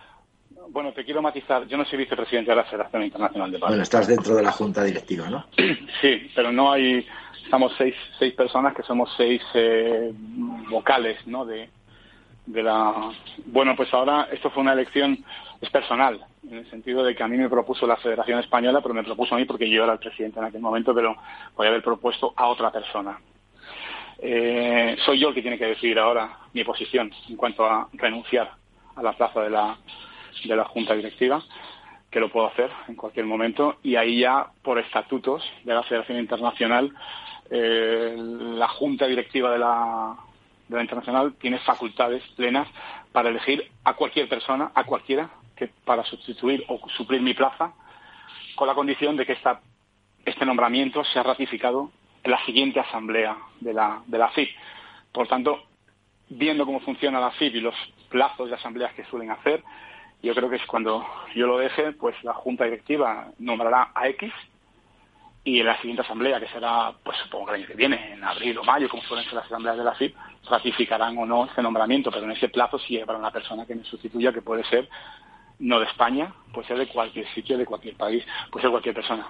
Bueno, 0.70 0.94
te 0.94 1.04
quiero 1.04 1.22
matizar. 1.22 1.68
Yo 1.68 1.78
no 1.78 1.86
soy 1.86 2.00
vicepresidente 2.00 2.52
de 2.52 2.58
la 2.58 2.64
Federación 2.64 3.04
Internacional 3.04 3.52
de 3.52 3.60
Padel. 3.60 3.72
Bueno, 3.72 3.84
estás 3.84 4.08
dentro 4.08 4.36
de 4.36 4.44
la 4.44 4.52
junta 4.52 4.84
directiva, 4.84 5.30
¿no? 5.30 5.46
Sí, 6.02 6.32
pero 6.36 6.52
no 6.52 6.72
hay. 6.72 7.06
Estamos 7.44 7.74
seis, 7.78 7.96
seis 8.18 8.34
personas 8.34 8.74
que 8.74 8.84
somos 8.84 9.10
seis 9.18 9.42
eh, 9.54 10.14
vocales, 10.70 11.20
¿no? 11.28 11.46
De, 11.46 11.70
de 12.46 12.64
la. 12.64 13.12
Bueno, 13.46 13.76
pues 13.76 13.94
ahora 13.94 14.30
esto 14.32 14.50
fue 14.50 14.62
una 14.62 14.74
elección 14.74 15.24
es 15.62 15.70
personal, 15.70 16.26
en 16.50 16.58
el 16.58 16.70
sentido 16.72 17.04
de 17.04 17.16
que 17.16 17.22
a 17.22 17.28
mí 17.28 17.38
me 17.38 17.48
propuso 17.48 17.86
la 17.86 17.98
Federación 17.98 18.40
Española, 18.40 18.82
pero 18.82 18.96
me 18.96 19.04
propuso 19.04 19.36
a 19.36 19.38
mí 19.38 19.46
porque 19.46 19.70
yo 19.70 19.84
era 19.84 19.94
el 19.94 20.00
presidente 20.00 20.40
en 20.40 20.46
aquel 20.46 20.60
momento, 20.60 20.94
pero 20.94 21.16
podía 21.56 21.70
haber 21.70 21.84
propuesto 21.84 22.34
a 22.36 22.48
otra 22.48 22.72
persona. 22.72 23.20
Eh, 24.18 24.98
soy 25.06 25.20
yo 25.20 25.30
el 25.30 25.36
que 25.36 25.42
tiene 25.42 25.60
que 25.60 25.68
decidir 25.68 26.00
ahora 26.00 26.38
mi 26.54 26.64
posición 26.64 27.12
en 27.30 27.36
cuanto 27.36 27.64
a 27.66 27.88
renunciar 27.94 28.52
a 28.96 29.04
la 29.04 29.14
plaza 29.14 29.42
de 29.42 29.52
la, 29.52 29.78
de 30.44 30.56
la 30.56 30.66
Junta 30.66 30.96
Directiva, 30.96 31.44
que 32.10 32.20
lo 32.20 32.30
puedo 32.30 32.48
hacer 32.48 32.72
en 32.88 32.96
cualquier 32.96 33.28
momento, 33.28 33.78
y 33.84 33.96
ahí 33.96 34.20
ya, 34.20 34.48
por 34.64 34.80
estatutos 34.80 35.44
de 35.64 35.74
la 35.74 35.84
Federación 35.84 36.18
Internacional, 36.18 36.92
eh, 37.52 38.16
la 38.18 38.68
Junta 38.68 39.06
Directiva 39.06 39.52
de 39.52 39.60
la, 39.60 40.16
de 40.68 40.76
la 40.76 40.82
Internacional 40.82 41.34
tiene 41.40 41.60
facultades 41.60 42.24
plenas 42.36 42.68
para 43.12 43.30
elegir 43.30 43.70
a 43.84 43.94
cualquier 43.94 44.28
persona, 44.28 44.72
a 44.74 44.84
cualquiera, 44.86 45.30
para 45.68 46.04
sustituir 46.04 46.66
o 46.68 46.80
suplir 46.90 47.22
mi 47.22 47.34
plaza, 47.34 47.74
con 48.56 48.68
la 48.68 48.76
condición 48.76 49.16
de 49.18 49.26
que 49.26 49.34
esta, 49.34 49.62
este 50.26 50.46
nombramiento 50.46 51.04
sea 51.06 51.24
ratificado 51.24 51.92
en 52.24 52.32
la 52.32 52.46
siguiente 52.46 52.80
asamblea 52.80 53.38
de 53.60 53.74
la, 53.74 54.02
de 54.06 54.18
la 54.18 54.30
FIP. 54.30 54.50
Por 55.12 55.28
tanto, 55.28 55.64
viendo 56.30 56.66
cómo 56.66 56.80
funciona 56.82 57.20
la 57.20 57.32
FIP 57.32 57.56
y 57.56 57.62
los 57.62 57.76
plazos 58.10 58.50
de 58.50 58.56
asambleas 58.56 58.94
que 58.94 59.06
suelen 59.06 59.32
hacer, 59.32 59.64
yo 60.22 60.36
creo 60.36 60.50
que 60.50 60.58
es 60.58 60.66
cuando 60.68 61.06
yo 61.36 61.48
lo 61.48 61.58
deje, 61.58 61.94
pues 61.94 62.16
la 62.24 62.34
Junta 62.34 62.66
Directiva 62.66 63.32
nombrará 63.40 63.92
a 63.96 64.08
X 64.10 64.32
y 65.44 65.60
en 65.60 65.66
la 65.66 65.78
siguiente 65.78 66.04
asamblea, 66.04 66.40
que 66.40 66.48
será, 66.50 66.94
pues 67.04 67.18
supongo 67.18 67.48
que 67.48 67.52
el 67.54 67.62
año 67.62 67.68
que 67.68 67.74
viene, 67.74 68.14
en 68.14 68.24
abril 68.24 68.60
o 68.60 68.64
mayo, 68.64 68.88
como 68.88 69.02
suelen 69.04 69.26
ser 69.26 69.34
las 69.34 69.46
asambleas 69.46 69.78
de 69.78 69.84
la 69.84 69.96
FIP, 69.96 70.16
ratificarán 70.48 71.18
o 71.18 71.26
no 71.26 71.46
este 71.46 71.64
nombramiento, 71.64 72.12
pero 72.12 72.26
en 72.26 72.32
ese 72.32 72.50
plazo 72.50 72.78
sí 72.78 73.00
para 73.00 73.18
una 73.18 73.32
persona 73.32 73.66
que 73.66 73.74
me 73.74 73.84
sustituya, 73.84 74.32
que 74.32 74.44
puede 74.44 74.64
ser 74.66 74.88
no 75.62 75.80
de 75.80 75.86
España, 75.86 76.34
puede 76.54 76.68
ser 76.68 76.78
de 76.78 76.88
cualquier 76.88 77.28
sitio, 77.34 77.58
de 77.58 77.66
cualquier 77.66 77.96
país, 77.96 78.26
puede 78.52 78.64
ser 78.64 78.72
cualquier 78.72 78.96
persona. 78.96 79.28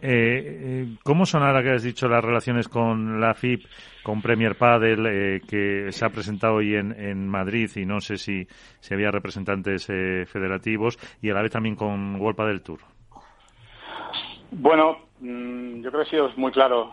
Eh, 0.00 0.02
eh, 0.02 0.86
¿Cómo 1.02 1.26
son 1.26 1.42
ahora 1.42 1.62
que 1.62 1.72
has 1.72 1.82
dicho 1.82 2.08
las 2.08 2.24
relaciones 2.24 2.68
con 2.68 3.20
la 3.20 3.34
FIP, 3.34 3.64
con 4.02 4.22
Premier 4.22 4.56
Padel, 4.56 5.06
eh, 5.06 5.40
que 5.48 5.90
se 5.90 6.04
ha 6.04 6.10
presentado 6.10 6.56
hoy 6.56 6.74
en, 6.76 7.28
Madrid 7.28 7.70
y 7.74 7.84
no 7.84 8.00
sé 8.00 8.16
si, 8.18 8.46
si 8.78 8.94
había 8.94 9.10
representantes 9.10 9.86
federativos, 9.86 10.98
y 11.20 11.30
a 11.30 11.34
la 11.34 11.42
vez 11.42 11.50
también 11.50 11.74
con 11.74 12.20
World 12.20 12.46
del 12.46 12.62
Tour? 12.62 12.80
Bueno, 14.52 14.98
mm, 15.20 15.82
yo 15.82 15.90
creo 15.90 16.02
que 16.02 16.08
he 16.08 16.10
sido 16.10 16.30
muy 16.36 16.52
claro 16.52 16.92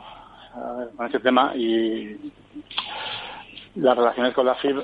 con 0.95 1.05
este 1.05 1.19
tema 1.19 1.55
y 1.55 2.31
las 3.75 3.97
relaciones 3.97 4.33
con 4.33 4.45
la 4.45 4.55
FIP 4.55 4.77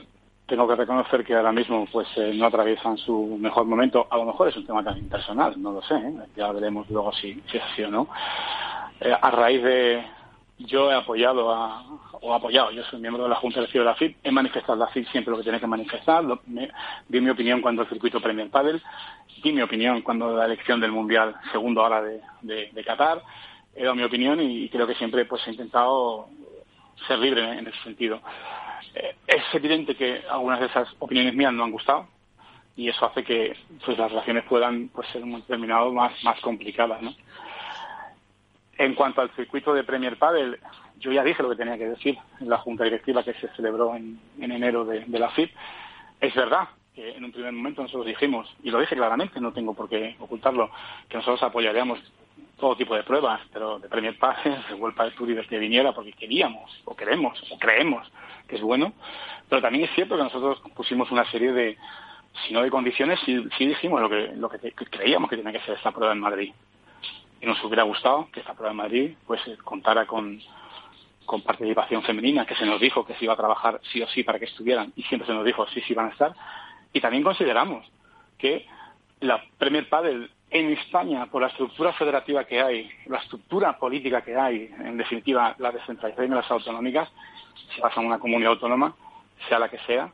tengo 0.49 0.67
que 0.67 0.75
reconocer 0.75 1.23
que 1.23 1.35
ahora 1.35 1.51
mismo 1.51 1.87
pues 1.91 2.07
eh, 2.17 2.33
no 2.33 2.47
atraviesan 2.47 2.97
su 2.97 3.37
mejor 3.39 3.65
momento. 3.65 4.07
A 4.09 4.17
lo 4.17 4.25
mejor 4.25 4.49
es 4.49 4.57
un 4.57 4.65
tema 4.65 4.83
también 4.83 5.07
personal, 5.07 5.53
no 5.61 5.71
lo 5.71 5.81
sé. 5.83 5.95
¿eh? 5.95 6.13
Ya 6.35 6.51
veremos 6.51 6.89
luego 6.89 7.13
si, 7.13 7.41
si 7.49 7.57
es 7.57 7.63
así 7.63 7.83
o 7.83 7.91
no. 7.91 8.09
Eh, 8.99 9.15
a 9.19 9.31
raíz 9.31 9.63
de 9.63 10.03
yo 10.59 10.91
he 10.91 10.95
apoyado 10.95 11.53
a, 11.53 11.83
o 12.21 12.33
apoyado, 12.33 12.71
yo 12.71 12.83
soy 12.83 12.99
miembro 12.99 13.23
de 13.23 13.29
la 13.29 13.35
Junta 13.35 13.61
de 13.61 13.79
la 13.79 13.95
FIP, 13.95 14.17
he 14.23 14.31
manifestado 14.31 14.77
la 14.77 14.87
FIP 14.87 15.07
siempre 15.07 15.31
lo 15.31 15.37
que 15.37 15.43
tiene 15.43 15.59
que 15.59 15.67
manifestar, 15.67 16.23
di 17.07 17.21
mi 17.21 17.29
opinión 17.29 17.61
cuando 17.61 17.83
el 17.83 17.87
circuito 17.87 18.19
Premier 18.19 18.49
Padel, 18.49 18.81
di 19.41 19.53
mi 19.53 19.61
opinión 19.61 20.01
cuando 20.01 20.35
la 20.35 20.45
elección 20.45 20.81
del 20.81 20.91
Mundial 20.91 21.35
segundo 21.51 21.81
hora 21.81 22.01
de, 22.01 22.21
de, 22.41 22.83
Qatar, 22.83 23.21
he 23.73 23.83
dado 23.83 23.95
mi 23.95 24.03
opinión 24.03 24.41
y, 24.41 24.67
creo 24.69 24.85
que 24.85 24.95
siempre 24.95 25.23
pues 25.25 25.47
he 25.47 25.51
intentado 25.51 26.27
ser 27.07 27.19
libre 27.19 27.57
en 27.57 27.67
ese 27.67 27.81
sentido. 27.83 28.21
Eh, 28.95 29.15
es 29.27 29.43
evidente 29.53 29.95
que 29.95 30.23
algunas 30.29 30.59
de 30.59 30.67
esas 30.67 30.87
opiniones 30.99 31.33
mías 31.33 31.53
no 31.53 31.63
han 31.63 31.71
gustado 31.71 32.07
y 32.75 32.87
eso 32.89 33.05
hace 33.05 33.23
que 33.23 33.55
pues, 33.85 33.97
las 33.97 34.09
relaciones 34.09 34.45
puedan 34.45 34.89
pues, 34.89 35.07
ser 35.09 35.21
en 35.21 35.33
un 35.33 35.41
determinado 35.41 35.91
más, 35.91 36.13
más 36.23 36.39
complicadas. 36.39 37.01
¿no? 37.01 37.13
En 38.77 38.95
cuanto 38.95 39.21
al 39.21 39.29
circuito 39.31 39.73
de 39.73 39.83
Premier 39.83 40.17
Padel, 40.17 40.57
yo 40.99 41.11
ya 41.11 41.23
dije 41.23 41.43
lo 41.43 41.49
que 41.49 41.57
tenía 41.57 41.77
que 41.77 41.89
decir 41.89 42.17
en 42.39 42.49
la 42.49 42.57
junta 42.57 42.85
directiva 42.85 43.23
que 43.23 43.33
se 43.33 43.49
celebró 43.49 43.95
en, 43.95 44.19
enero 44.39 44.85
de, 44.85 45.05
la 45.07 45.29
FIP. 45.31 45.51
Es 46.21 46.33
verdad 46.33 46.69
que 46.95 47.15
en 47.15 47.25
un 47.25 47.31
primer 47.33 47.51
momento 47.51 47.81
nosotros 47.81 48.05
dijimos, 48.05 48.49
y 48.63 48.71
lo 48.71 48.79
dije 48.79 48.95
claramente, 48.95 49.41
no 49.41 49.51
tengo 49.51 49.73
por 49.73 49.89
qué 49.89 50.15
ocultarlo, 50.19 50.71
que 51.09 51.17
nosotros 51.17 51.43
apoyaríamos 51.43 51.99
todo 52.59 52.75
tipo 52.75 52.95
de 52.95 53.03
pruebas, 53.03 53.41
pero 53.51 53.79
de 53.79 53.89
Premier 53.89 54.17
Padel, 54.17 54.63
de 54.69 54.75
World 54.75 54.95
Padel 54.95 55.15
Tour 55.15 55.29
y 55.31 55.33
de 55.33 55.45
que 55.45 55.57
viniera 55.57 55.93
porque 55.93 56.13
queríamos, 56.13 56.71
o 56.85 56.95
queremos, 56.95 57.41
o 57.49 57.57
creemos 57.57 58.07
que 58.47 58.55
es 58.55 58.61
bueno, 58.61 58.93
pero 59.47 59.61
también 59.61 59.85
es 59.85 59.91
cierto 59.95 60.17
que 60.17 60.23
nosotros 60.23 60.59
pusimos 60.75 61.11
una 61.11 61.29
serie 61.31 61.51
de, 61.51 61.77
si 62.47 62.53
no 62.53 62.61
de 62.61 62.69
condiciones, 62.69 63.19
sí, 63.25 63.35
dijimos 63.59 64.01
lo 64.01 64.09
que, 64.09 64.31
lo 64.35 64.49
que 64.49 64.71
creíamos 64.71 65.29
que 65.29 65.37
tenía 65.37 65.51
que 65.51 65.65
ser 65.65 65.75
esta 65.75 65.91
prueba 65.91 66.13
en 66.13 66.19
Madrid. 66.19 66.53
Y 67.41 67.45
nos 67.45 67.63
hubiera 67.63 67.83
gustado 67.83 68.27
que 68.31 68.41
esta 68.41 68.53
prueba 68.53 68.71
en 68.71 68.77
Madrid 68.77 69.11
pues 69.25 69.39
eh, 69.47 69.57
contara 69.63 70.05
con, 70.05 70.39
con 71.25 71.41
participación 71.41 72.03
femenina, 72.03 72.45
que 72.45 72.55
se 72.55 72.65
nos 72.65 72.81
dijo 72.81 73.05
que 73.05 73.15
se 73.15 73.25
iba 73.25 73.33
a 73.33 73.37
trabajar 73.37 73.79
sí 73.91 74.01
o 74.01 74.07
sí 74.07 74.23
para 74.23 74.39
que 74.39 74.45
estuvieran, 74.45 74.91
y 74.95 75.03
siempre 75.03 75.27
se 75.27 75.33
nos 75.33 75.45
dijo 75.45 75.65
sí, 75.67 75.81
sí 75.81 75.93
van 75.93 76.07
a 76.07 76.11
estar. 76.11 76.33
Y 76.91 76.99
también 77.01 77.23
consideramos 77.23 77.85
que 78.37 78.65
la 79.21 79.43
Premier 79.57 79.87
Padel 79.87 80.31
en 80.51 80.71
España, 80.71 81.27
por 81.27 81.41
la 81.41 81.49
estructura 81.49 81.93
federativa 81.93 82.43
que 82.45 82.61
hay, 82.61 82.89
la 83.05 83.19
estructura 83.19 83.77
política 83.77 84.21
que 84.21 84.35
hay, 84.35 84.73
en 84.79 84.97
definitiva 84.97 85.55
la 85.59 85.71
descentralización 85.71 86.31
de 86.31 86.35
las 86.37 86.49
autonómicas, 86.49 87.09
si 87.73 87.81
pasa 87.81 87.99
a 87.99 88.03
una 88.03 88.19
comunidad 88.19 88.53
autónoma, 88.53 88.95
sea 89.47 89.59
la 89.59 89.69
que 89.69 89.77
sea, 89.79 90.11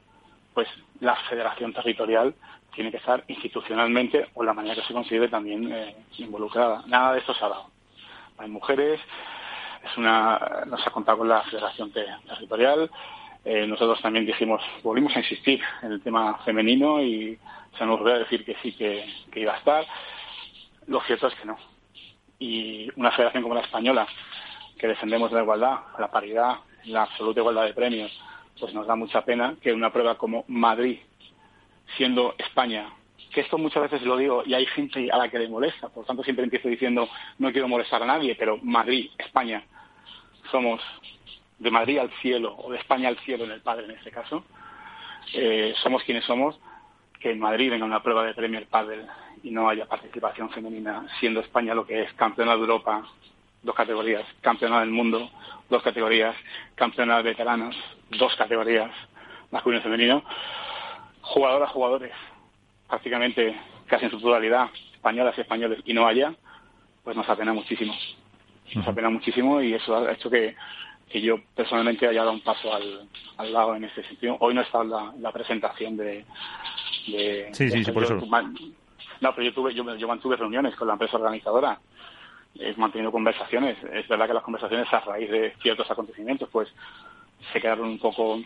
pues 0.53 0.67
la 0.99 1.15
federación 1.29 1.73
territorial 1.73 2.35
tiene 2.73 2.91
que 2.91 2.97
estar 2.97 3.23
institucionalmente 3.27 4.27
o 4.33 4.43
la 4.43 4.53
manera 4.53 4.75
que 4.75 4.87
se 4.87 4.93
considere 4.93 5.29
también 5.29 5.71
eh, 5.71 5.95
involucrada. 6.17 6.83
Nada 6.87 7.13
de 7.13 7.19
esto 7.19 7.33
se 7.33 7.45
ha 7.45 7.49
dado. 7.49 7.67
Hay 8.37 8.49
mujeres, 8.49 8.99
es 9.83 9.97
una, 9.97 10.65
nos 10.67 10.85
ha 10.85 10.91
contado 10.91 11.19
con 11.19 11.29
la 11.29 11.41
federación 11.43 11.91
territorial. 11.91 12.91
Eh, 13.45 13.65
nosotros 13.65 14.01
también 14.01 14.25
dijimos, 14.25 14.61
volvimos 14.83 15.15
a 15.15 15.19
insistir 15.19 15.61
en 15.81 15.93
el 15.93 16.01
tema 16.01 16.39
femenino 16.39 17.01
y 17.01 17.37
se 17.77 17.85
nos 17.85 17.99
volvió 17.99 18.15
a 18.15 18.19
decir 18.19 18.43
que 18.43 18.55
sí 18.61 18.73
que 18.73 19.39
iba 19.39 19.53
a 19.53 19.57
estar. 19.57 19.85
Lo 20.87 21.01
cierto 21.01 21.27
es 21.27 21.35
que 21.35 21.45
no. 21.45 21.57
Y 22.39 22.89
una 22.95 23.11
federación 23.11 23.43
como 23.43 23.55
la 23.55 23.61
española, 23.61 24.07
que 24.77 24.87
defendemos 24.87 25.31
la 25.31 25.41
igualdad, 25.41 25.79
la 25.97 26.11
paridad, 26.11 26.55
la 26.85 27.03
absoluta 27.03 27.39
igualdad 27.39 27.65
de 27.65 27.73
premios, 27.73 28.11
pues 28.59 28.73
nos 28.73 28.87
da 28.87 28.95
mucha 28.95 29.23
pena 29.23 29.55
que 29.61 29.73
una 29.73 29.91
prueba 29.91 30.17
como 30.17 30.45
Madrid, 30.47 30.99
siendo 31.97 32.35
España, 32.37 32.89
que 33.33 33.41
esto 33.41 33.57
muchas 33.57 33.83
veces 33.83 34.01
lo 34.03 34.17
digo 34.17 34.43
y 34.45 34.53
hay 34.53 34.65
gente 34.67 35.11
a 35.11 35.17
la 35.17 35.29
que 35.29 35.39
le 35.39 35.49
molesta, 35.49 35.89
por 35.89 36.05
tanto 36.05 36.23
siempre 36.23 36.43
empiezo 36.43 36.69
diciendo 36.69 37.09
no 37.37 37.51
quiero 37.51 37.67
molestar 37.67 38.01
a 38.01 38.05
nadie, 38.05 38.35
pero 38.35 38.57
Madrid, 38.61 39.09
España, 39.17 39.63
somos 40.51 40.81
de 41.59 41.71
Madrid 41.71 41.97
al 41.97 42.11
cielo 42.21 42.55
o 42.57 42.71
de 42.71 42.77
España 42.77 43.09
al 43.09 43.17
cielo 43.19 43.45
en 43.45 43.51
el 43.51 43.61
padre 43.61 43.85
en 43.85 43.91
este 43.91 44.11
caso, 44.11 44.45
eh, 45.33 45.73
somos 45.83 46.03
quienes 46.03 46.23
somos, 46.25 46.57
que 47.19 47.31
en 47.31 47.39
Madrid 47.39 47.71
venga 47.71 47.85
una 47.85 48.03
prueba 48.03 48.23
de 48.23 48.33
Premier 48.33 48.67
Padel 48.67 49.05
y 49.45 49.51
no 49.51 49.69
haya 49.69 49.85
participación 49.85 50.49
femenina, 50.49 51.05
siendo 51.19 51.39
España 51.39 51.75
lo 51.75 51.85
que 51.85 52.01
es 52.01 52.13
campeona 52.13 52.55
de 52.55 52.61
Europa, 52.61 53.03
dos 53.61 53.75
categorías, 53.75 54.25
campeona 54.41 54.79
del 54.79 54.89
mundo, 54.89 55.29
dos 55.69 55.83
categorías, 55.83 56.35
campeona 56.73 57.17
de 57.17 57.23
veteranos, 57.23 57.75
dos 58.09 58.35
categorías, 58.35 58.89
masculino 59.51 59.81
y 59.81 59.83
femenino, 59.83 60.23
jugadoras, 61.21 61.69
jugadores, 61.69 62.11
prácticamente 62.89 63.55
casi 63.85 64.05
en 64.05 64.11
su 64.11 64.19
totalidad, 64.19 64.69
españolas 64.93 65.37
y 65.37 65.41
españoles, 65.41 65.79
y 65.85 65.93
no 65.93 66.07
haya, 66.07 66.33
pues 67.03 67.15
nos 67.15 67.29
apena 67.29 67.53
muchísimo. 67.53 67.93
Nos 68.73 68.87
apena 68.87 69.11
muchísimo 69.11 69.61
y 69.61 69.75
eso 69.75 69.95
ha 69.95 70.11
hecho 70.11 70.27
que, 70.27 70.55
que 71.07 71.21
yo 71.21 71.35
personalmente 71.55 72.07
haya 72.07 72.21
dado 72.21 72.33
un 72.33 72.41
paso 72.41 72.73
al, 72.73 73.07
al 73.37 73.53
lado 73.53 73.75
en 73.75 73.83
este 73.83 74.03
sentido. 74.05 74.37
Hoy 74.39 74.55
no 74.55 74.61
está 74.61 74.83
la, 74.83 75.13
la 75.19 75.31
presentación 75.31 75.97
de... 75.97 76.25
de 77.05 77.49
sí, 77.53 77.69
sí, 77.69 77.91
por 77.91 78.03
eso. 78.03 78.19
No, 79.21 79.33
pero 79.33 79.43
yo, 79.43 79.53
tuve, 79.53 79.73
yo, 79.73 79.95
yo 79.95 80.07
mantuve 80.07 80.35
reuniones 80.35 80.75
con 80.75 80.87
la 80.87 80.93
empresa 80.93 81.17
organizadora 81.17 81.79
he 82.59 82.73
mantenido 82.75 83.11
conversaciones. 83.11 83.77
Es 83.91 84.07
verdad 84.07 84.27
que 84.27 84.33
las 84.33 84.43
conversaciones 84.43 84.91
a 84.93 84.99
raíz 85.01 85.29
de 85.29 85.53
ciertos 85.61 85.89
acontecimientos, 85.89 86.49
pues 86.51 86.73
se 87.51 87.61
quedaron 87.61 87.87
un 87.87 87.99
poco, 87.99 88.39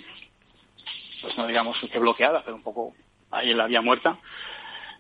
pues 1.22 1.38
no 1.38 1.48
digamos 1.48 1.78
que 1.80 2.00
bloqueadas, 2.00 2.44
pero 2.44 2.56
un 2.56 2.64
poco 2.64 2.94
ahí 3.32 3.52
en 3.52 3.58
la 3.58 3.68
vía 3.68 3.82
muerta. 3.82 4.18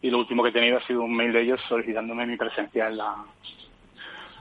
Y 0.01 0.09
lo 0.09 0.19
último 0.19 0.43
que 0.43 0.49
he 0.49 0.53
tenido 0.53 0.77
ha 0.77 0.87
sido 0.87 1.01
un 1.01 1.15
mail 1.15 1.33
de 1.33 1.41
ellos 1.41 1.59
solicitándome 1.67 2.25
mi 2.25 2.37
presencia 2.37 2.87
en 2.87 2.97
la, 2.97 3.25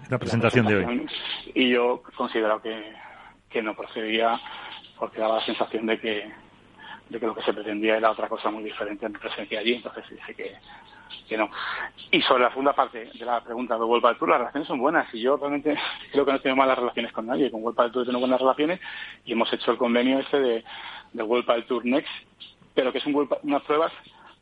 la 0.09 0.19
presentación, 0.19 0.67
de 0.67 0.77
hoy. 0.77 1.07
Y 1.55 1.71
yo 1.71 2.03
considero 2.17 2.63
que, 2.63 2.93
que 3.49 3.63
no 3.63 3.75
procedía 3.75 4.41
porque 4.99 5.21
daba 5.21 5.39
la 5.39 5.47
sensación 5.47 5.87
de 5.87 5.99
que, 5.99 6.31
de 7.09 7.21
que 7.21 7.27
lo 7.27 7.35
que 7.35 7.43
se 7.43 7.53
pretendía 7.53 7.97
era 7.97 8.11
otra 8.11 8.29
cosa 8.29 8.51
muy 8.51 8.63
diferente 8.63 9.07
a 9.07 9.09
mi 9.09 9.19
presencia 9.19 9.59
allí. 9.59 9.75
Entonces 9.75 10.05
dije 10.11 10.35
que 10.35 10.57
no. 11.37 11.51
Y 12.11 12.23
sobre 12.23 12.45
la 12.45 12.51
segunda 12.51 12.73
parte 12.73 13.11
de 13.13 13.25
la 13.25 13.41
pregunta 13.43 13.75
de 13.75 13.85
World 13.85 14.19
Tour, 14.19 14.31
las 14.31 14.39
relaciones 14.39 14.69
son 14.69 14.79
buenas 14.79 15.13
y 15.15 15.21
yo 15.21 15.37
realmente 15.37 15.77
creo 16.13 16.25
que 16.25 16.33
no 16.33 16.41
tengo 16.41 16.57
malas 16.57 16.79
relaciones 16.79 17.13
con 17.13 17.27
nadie. 17.27 17.51
Con 17.51 17.63
World 17.63 17.93
Tour 17.93 18.07
tengo 18.07 18.21
buenas 18.21 18.41
relaciones 18.41 18.81
y 19.25 19.33
hemos 19.33 19.53
hecho 19.53 19.71
el 19.73 19.79
convenio 19.79 20.19
este 20.21 20.41
de, 20.41 20.65
de 21.13 21.23
World 21.23 21.67
Tour 21.67 21.85
Next, 21.85 22.11
pero 22.75 22.93
que 22.93 22.99
es 22.99 23.07
un, 23.07 23.29
unas 23.43 23.63
pruebas 23.63 23.93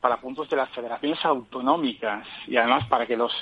para 0.00 0.20
puntos 0.20 0.48
de 0.48 0.56
las 0.56 0.70
federaciones 0.70 1.24
autonómicas 1.24 2.26
y 2.46 2.56
además 2.56 2.86
para 2.88 3.06
que 3.06 3.16
los 3.16 3.32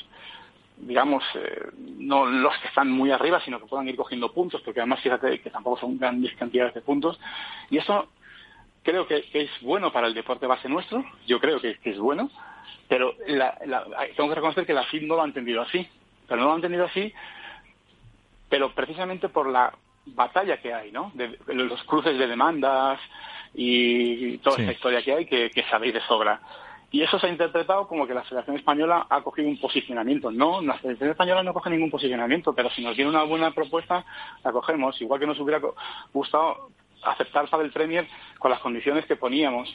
digamos, 0.77 1.23
eh, 1.35 1.69
no 1.99 2.27
los 2.27 2.57
que 2.59 2.69
están 2.69 2.91
muy 2.91 3.11
arriba, 3.11 3.41
sino 3.45 3.61
que 3.61 3.67
puedan 3.67 3.89
ir 3.89 3.97
cogiendo 3.97 4.33
puntos, 4.33 4.61
porque 4.63 4.81
además 4.81 5.01
fíjate 5.01 5.41
que 5.41 5.51
tampoco 5.51 5.81
son 5.81 5.99
grandes 5.99 6.35
cantidades 6.35 6.75
de 6.75 6.81
puntos. 6.81 7.19
Y 7.71 7.79
eso 7.79 8.09
creo 8.83 9.07
que, 9.07 9.25
es 9.33 9.51
bueno 9.63 9.93
para 9.93 10.07
el 10.07 10.15
deporte 10.15 10.47
base 10.47 10.69
nuestro, 10.69 11.05
yo 11.27 11.41
creo 11.41 11.61
que, 11.61 11.79
es 11.83 11.99
bueno, 11.99 12.31
pero 12.95 13.13
tengo 14.17 14.29
que 14.29 14.35
reconocer 14.37 14.65
que 14.65 14.73
la 14.73 14.85
FIB 14.85 15.03
no 15.09 15.17
lo 15.17 15.23
ha 15.23 15.27
entendido 15.27 15.63
así. 15.63 15.85
Pero 16.29 16.41
no 16.41 16.47
lo 16.47 16.53
ha 16.53 16.57
entendido 16.57 16.85
así, 16.85 17.13
pero 18.49 18.73
precisamente 18.73 19.29
por 19.29 19.49
la 19.49 19.75
batalla 20.07 20.59
que 20.59 20.73
hay, 20.73 20.93
¿no? 20.93 21.11
De, 21.13 21.37
los 21.49 21.83
cruces 21.83 22.17
de 22.17 22.29
demandas 22.29 23.01
y 23.53 24.39
toda 24.39 24.59
esta 24.59 24.73
historia 24.73 25.03
que 25.03 25.13
hay 25.13 25.27
que, 25.27 25.51
que 25.51 25.65
sabéis 25.65 25.95
de 25.95 26.01
sobra. 26.03 26.41
Y 26.93 27.03
eso 27.03 27.19
se 27.19 27.27
ha 27.27 27.31
interpretado 27.31 27.89
como 27.89 28.07
que 28.07 28.15
la 28.15 28.23
Federación 28.23 28.55
Española 28.55 29.09
ha 29.11 29.23
cogido 29.23 29.49
un 29.49 29.59
posicionamiento. 29.59 30.31
No, 30.31 30.63
la 30.63 30.79
Federación 30.79 31.11
Española 31.11 31.43
no 31.43 31.53
coge 31.53 31.71
ningún 31.71 31.91
posicionamiento, 31.91 32.53
pero 32.55 32.71
si 32.71 32.85
nos 32.85 32.95
tiene 32.95 33.11
una 33.11 33.25
buena 33.25 33.51
propuesta, 33.51 34.05
la 34.45 34.53
cogemos. 34.53 35.01
Igual 35.01 35.19
que 35.19 35.27
nos 35.27 35.41
hubiera 35.41 35.61
gustado 36.13 36.69
aceptar 37.03 37.51
para 37.51 37.65
el 37.65 37.73
Premier 37.73 38.07
con 38.39 38.53
las 38.53 38.61
condiciones 38.61 39.05
que 39.07 39.17
poníamos. 39.17 39.75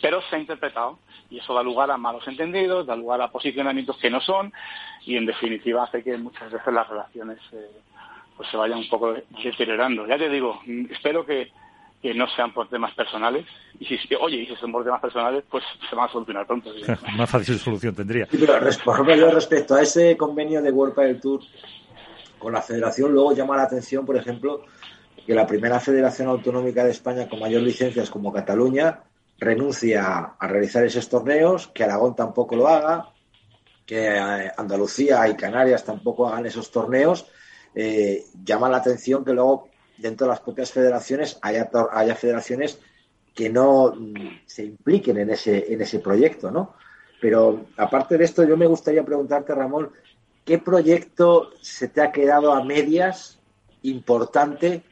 Pero 0.00 0.20
se 0.28 0.36
ha 0.36 0.38
interpretado 0.38 0.98
y 1.30 1.38
eso 1.38 1.54
da 1.54 1.62
lugar 1.62 1.90
a 1.90 1.96
malos 1.96 2.26
entendidos, 2.28 2.86
da 2.86 2.96
lugar 2.96 3.20
a 3.22 3.30
posicionamientos 3.30 3.96
que 3.98 4.10
no 4.10 4.20
son 4.20 4.52
y 5.06 5.16
en 5.16 5.26
definitiva 5.26 5.84
hace 5.84 6.02
que 6.02 6.16
muchas 6.16 6.50
veces 6.50 6.72
las 6.72 6.88
relaciones 6.88 7.38
eh, 7.52 7.70
pues 8.36 8.48
se 8.50 8.56
vayan 8.56 8.78
un 8.78 8.88
poco 8.88 9.14
deteriorando. 9.42 10.06
Ya 10.06 10.18
te 10.18 10.28
digo, 10.28 10.60
espero 10.90 11.24
que 11.24 11.50
que 12.04 12.12
no 12.12 12.26
sean 12.36 12.52
por 12.52 12.68
temas 12.68 12.94
personales. 12.94 13.46
Y 13.80 13.86
si, 13.86 13.96
oye, 14.20 14.42
y 14.42 14.46
si 14.46 14.54
son 14.56 14.70
por 14.70 14.84
temas 14.84 15.00
personales, 15.00 15.42
pues 15.50 15.64
se 15.88 15.96
van 15.96 16.06
a 16.06 16.12
solucionar 16.12 16.46
pronto. 16.46 16.70
Más 17.16 17.30
fácil 17.30 17.58
solución 17.58 17.94
tendría. 17.94 18.26
Sí, 18.26 18.36
pero 18.38 18.60
respecto 19.30 19.74
a 19.74 19.80
ese 19.80 20.14
convenio 20.14 20.60
de 20.60 20.70
World 20.70 20.94
del 20.96 21.18
Tour 21.18 21.40
con 22.38 22.52
la 22.52 22.60
federación, 22.60 23.10
luego 23.10 23.34
llama 23.34 23.56
la 23.56 23.62
atención, 23.62 24.04
por 24.04 24.18
ejemplo, 24.18 24.66
que 25.26 25.34
la 25.34 25.46
primera 25.46 25.80
federación 25.80 26.28
autonómica 26.28 26.84
de 26.84 26.90
España 26.90 27.26
con 27.26 27.40
mayor 27.40 27.62
licencias 27.62 28.10
como 28.10 28.30
Cataluña 28.30 29.00
renuncia 29.38 30.34
a 30.38 30.46
realizar 30.46 30.84
esos 30.84 31.08
torneos, 31.08 31.68
que 31.68 31.84
Aragón 31.84 32.14
tampoco 32.14 32.56
lo 32.56 32.68
haga, 32.68 33.10
que 33.86 34.06
eh, 34.06 34.52
Andalucía 34.56 35.28
y 35.28 35.36
Canarias 35.36 35.84
tampoco 35.84 36.28
hagan 36.28 36.46
esos 36.46 36.70
torneos. 36.70 37.26
Eh, 37.74 38.24
llama 38.44 38.68
la 38.68 38.78
atención 38.78 39.24
que 39.24 39.32
luego 39.32 39.68
dentro 39.98 40.26
de 40.26 40.32
las 40.32 40.40
propias 40.40 40.70
federaciones 40.70 41.38
haya, 41.42 41.70
haya 41.92 42.14
federaciones 42.14 42.78
que 43.34 43.50
no 43.50 43.92
mm, 43.94 44.40
se 44.46 44.64
impliquen 44.64 45.18
en 45.18 45.30
ese, 45.30 45.72
en 45.72 45.82
ese 45.82 45.98
proyecto, 45.98 46.50
¿no? 46.50 46.74
Pero 47.20 47.66
aparte 47.76 48.18
de 48.18 48.24
esto, 48.24 48.44
yo 48.44 48.56
me 48.56 48.66
gustaría 48.66 49.04
preguntarte, 49.04 49.54
Ramón, 49.54 49.90
¿qué 50.44 50.58
proyecto 50.58 51.50
se 51.60 51.88
te 51.88 52.00
ha 52.00 52.12
quedado 52.12 52.52
a 52.52 52.64
medias 52.64 53.38
importante 53.82 54.82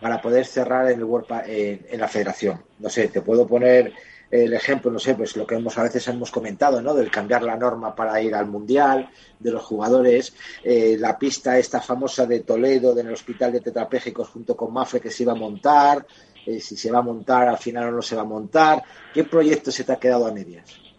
para 0.00 0.20
poder 0.20 0.46
cerrar 0.46 0.90
en, 0.90 1.00
el 1.00 1.86
en 1.90 2.00
la 2.00 2.08
federación? 2.08 2.62
No 2.78 2.88
sé, 2.88 3.08
te 3.08 3.20
puedo 3.20 3.46
poner 3.46 3.92
el 4.30 4.52
ejemplo, 4.52 4.90
no 4.90 4.98
sé, 4.98 5.14
pues 5.14 5.36
lo 5.36 5.46
que 5.46 5.56
hemos 5.56 5.76
a 5.76 5.82
veces 5.82 6.06
hemos 6.08 6.30
comentado, 6.30 6.80
¿no? 6.80 6.94
Del 6.94 7.10
cambiar 7.10 7.42
la 7.42 7.56
norma 7.56 7.94
para 7.94 8.20
ir 8.22 8.34
al 8.34 8.46
mundial, 8.46 9.10
de 9.38 9.50
los 9.50 9.64
jugadores, 9.64 10.34
eh, 10.62 10.96
la 10.98 11.18
pista 11.18 11.58
esta 11.58 11.80
famosa 11.80 12.26
de 12.26 12.40
Toledo, 12.40 12.94
del 12.94 13.12
hospital 13.12 13.52
de 13.52 13.60
tetrapléjicos 13.60 14.28
junto 14.28 14.56
con 14.56 14.72
Mafre 14.72 15.00
que 15.00 15.10
se 15.10 15.24
iba 15.24 15.32
a 15.32 15.36
montar, 15.36 16.06
eh, 16.46 16.60
si 16.60 16.76
se 16.76 16.92
va 16.92 16.98
a 16.98 17.02
montar 17.02 17.48
al 17.48 17.58
final 17.58 17.88
o 17.88 17.92
no 17.92 18.02
se 18.02 18.14
va 18.14 18.22
a 18.22 18.26
montar. 18.26 18.82
¿Qué 19.12 19.24
proyecto 19.24 19.72
se 19.72 19.84
te 19.84 19.92
ha 19.92 19.98
quedado 19.98 20.26
a 20.26 20.32
medias? 20.32 20.89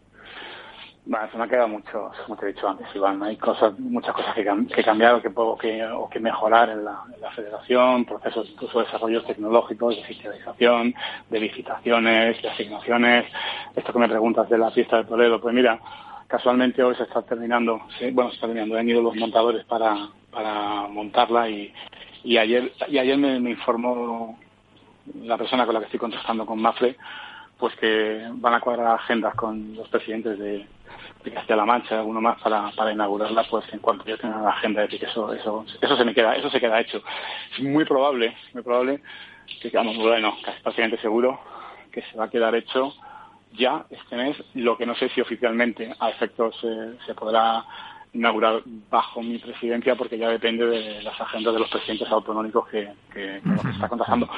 Bueno, 1.04 1.28
se 1.32 1.38
me 1.38 1.46
ha 1.46 1.48
quedado 1.48 1.68
mucho, 1.68 2.12
como 2.26 2.38
te 2.38 2.46
he 2.46 2.54
dicho 2.54 2.70
antes, 2.70 2.88
Iván. 2.94 3.24
Hay 3.24 3.36
cosas, 3.38 3.78
muchas 3.80 4.14
cosas 4.14 4.36
que, 4.36 4.46
que 4.74 4.84
cambiar 4.84 5.16
o 5.16 5.22
que, 5.22 5.32
que, 5.60 5.84
o 5.86 6.08
que 6.08 6.20
mejorar 6.20 6.70
en 6.70 6.86
la, 6.86 7.04
federación, 7.36 8.06
procesos 8.06 8.48
incluso 8.52 8.80
de 8.80 8.86
desarrollos 8.86 9.26
tecnológicos, 9.26 9.96
de 9.96 10.04
digitalización, 10.04 10.94
de 11.30 11.40
licitaciones, 11.40 12.42
de 12.42 12.50
asignaciones. 12.50 13.26
Esto 13.76 13.94
que 13.94 14.00
me 14.00 14.10
preguntas 14.10 14.48
de 14.48 14.60
la 14.60 14.70
fiesta 14.70 14.98
de 14.98 15.06
Toledo, 15.06 15.42
pues 15.42 15.56
mira, 15.56 15.80
casualmente 16.28 16.84
hoy 16.84 16.96
se 16.96 17.04
está 17.04 17.24
terminando, 17.24 17.82
bueno, 18.14 18.30
se 18.30 18.36
está 18.36 18.48
terminando, 18.48 18.78
han 18.78 18.88
ido 18.88 19.02
los 19.02 19.16
montadores 19.16 19.66
para, 19.66 19.96
para 20.30 20.88
montarla 20.88 21.50
y, 21.50 21.74
y 22.24 22.38
ayer, 22.38 22.74
y 22.88 23.00
ayer 23.00 23.18
me, 23.18 23.40
me 23.40 23.52
informó 23.52 24.38
la 25.24 25.38
persona 25.38 25.66
con 25.66 25.74
la 25.74 25.80
que 25.80 25.86
estoy 25.86 26.00
contactando 26.00 26.46
con 26.46 26.62
Mafre, 26.62 26.96
pues 27.62 27.76
que 27.76 28.28
van 28.32 28.56
a 28.56 28.60
cuadrar 28.60 28.96
agendas 28.96 29.36
con 29.36 29.76
los 29.76 29.88
presidentes 29.88 30.40
de, 30.40 30.66
de 31.24 31.32
Castilla-La 31.32 31.64
Mancha, 31.64 32.00
alguno 32.00 32.20
más 32.20 32.42
para, 32.42 32.72
para 32.72 32.92
inaugurarla, 32.92 33.44
pues 33.44 33.72
en 33.72 33.78
cuanto 33.78 34.04
yo 34.06 34.18
tenga 34.18 34.42
la 34.42 34.50
agenda, 34.50 34.82
de 34.82 34.88
que 34.88 35.06
eso, 35.06 35.32
eso, 35.32 35.64
eso 35.80 35.96
se 35.96 36.04
me 36.04 36.16
queda, 36.16 36.36
eso 36.36 36.50
se 36.50 36.60
queda 36.60 36.82
hecho. 36.82 37.04
Es 37.54 37.64
muy 37.64 37.86
probable, 37.86 38.36
muy 38.56 38.64
probable 38.64 39.02
que, 39.62 39.70
digamos, 39.70 39.96
bueno, 39.96 40.36
casi 40.44 40.60
prácticamente 40.64 41.00
seguro 41.04 41.40
que 41.92 42.02
se 42.02 42.18
va 42.18 42.26
a 42.26 42.30
quedar 42.32 42.56
hecho 42.56 42.96
ya 43.54 43.86
este 43.92 44.16
mes, 44.16 44.44
lo 44.56 44.76
que 44.76 44.88
no 44.88 44.96
sé 44.96 45.10
si 45.10 45.22
oficialmente 45.22 45.94
a 46.00 46.10
efectos 46.10 46.58
eh, 46.64 46.98
se 47.06 47.14
podrá 47.14 47.64
inaugurar 48.14 48.62
bajo 48.90 49.22
mi 49.22 49.38
presidencia 49.38 49.96
porque 49.96 50.18
ya 50.18 50.30
depende 50.30 50.66
de 50.66 51.02
las 51.02 51.20
agendas 51.20 51.54
de 51.54 51.60
los 51.60 51.70
presidentes 51.70 52.10
autonómicos 52.10 52.68
que, 52.68 52.92
que, 53.14 53.42
que 53.42 53.70
está 53.72 53.88
contactando. 53.88 54.30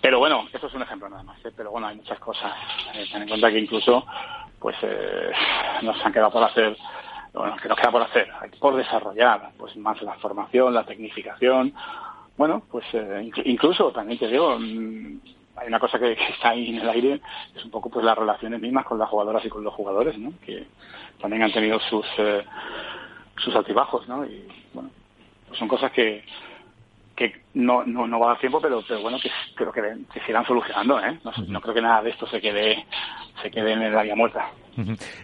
Pero 0.00 0.18
bueno, 0.18 0.46
esto 0.52 0.66
es 0.66 0.74
un 0.74 0.82
ejemplo 0.82 1.08
nada 1.08 1.22
más, 1.22 1.44
¿eh? 1.44 1.52
pero 1.54 1.70
bueno, 1.70 1.86
hay 1.86 1.96
muchas 1.96 2.18
cosas. 2.18 2.52
Eh, 2.94 3.06
ten 3.12 3.22
en 3.22 3.28
cuenta 3.28 3.50
que 3.50 3.58
incluso 3.58 4.04
pues 4.58 4.76
eh, 4.82 5.30
nos 5.82 6.04
han 6.04 6.12
quedado 6.12 6.30
por 6.30 6.42
hacer, 6.42 6.76
bueno, 7.32 7.56
que 7.56 7.68
nos 7.68 7.78
queda 7.78 7.90
por 7.90 8.02
hacer, 8.02 8.30
hay 8.40 8.50
por 8.50 8.76
desarrollar, 8.76 9.50
pues 9.58 9.76
más 9.76 10.00
la 10.02 10.14
formación, 10.14 10.74
la 10.74 10.84
tecnificación. 10.84 11.74
Bueno, 12.36 12.62
pues 12.70 12.84
eh, 12.92 13.30
incluso 13.44 13.90
también 13.92 14.18
te 14.18 14.28
digo, 14.28 14.58
mm, 14.58 15.20
hay 15.60 15.68
una 15.68 15.78
cosa 15.78 15.98
que, 15.98 16.12
está 16.12 16.50
ahí 16.50 16.70
en 16.70 16.76
el 16.76 16.88
aire, 16.88 17.20
es 17.54 17.64
un 17.64 17.70
poco 17.70 17.90
pues 17.90 18.04
las 18.04 18.16
relaciones 18.16 18.60
mismas 18.60 18.84
con 18.84 18.98
las 18.98 19.08
jugadoras 19.08 19.44
y 19.44 19.50
con 19.50 19.62
los 19.62 19.74
jugadores, 19.74 20.18
¿no? 20.18 20.32
Que 20.44 20.66
también 21.20 21.42
han 21.42 21.52
tenido 21.52 21.78
sus 21.80 22.06
eh, 22.18 22.44
sus 23.36 23.54
altibajos, 23.54 24.08
¿no? 24.08 24.24
Y 24.24 24.48
bueno, 24.72 24.90
pues 25.46 25.58
son 25.58 25.68
cosas 25.68 25.92
que 25.92 26.24
que 27.20 27.42
no, 27.52 27.84
no, 27.84 28.06
no 28.06 28.18
va 28.18 28.26
a 28.26 28.28
dar 28.30 28.38
tiempo, 28.40 28.62
pero, 28.62 28.82
pero 28.88 29.02
bueno, 29.02 29.18
que 29.20 29.30
creo 29.54 29.70
que, 29.70 29.82
que 30.10 30.20
se 30.20 30.30
irán 30.30 30.46
solucionando, 30.46 30.98
¿eh? 30.98 31.18
No, 31.48 31.60
creo 31.60 31.74
que 31.74 31.82
nada 31.82 32.00
de 32.00 32.10
esto 32.10 32.26
se 32.26 32.40
quede, 32.40 32.86
se 33.42 33.50
quede 33.50 33.72
en 33.72 33.82
el 33.82 33.94
área 33.94 34.16
muerta. 34.16 34.48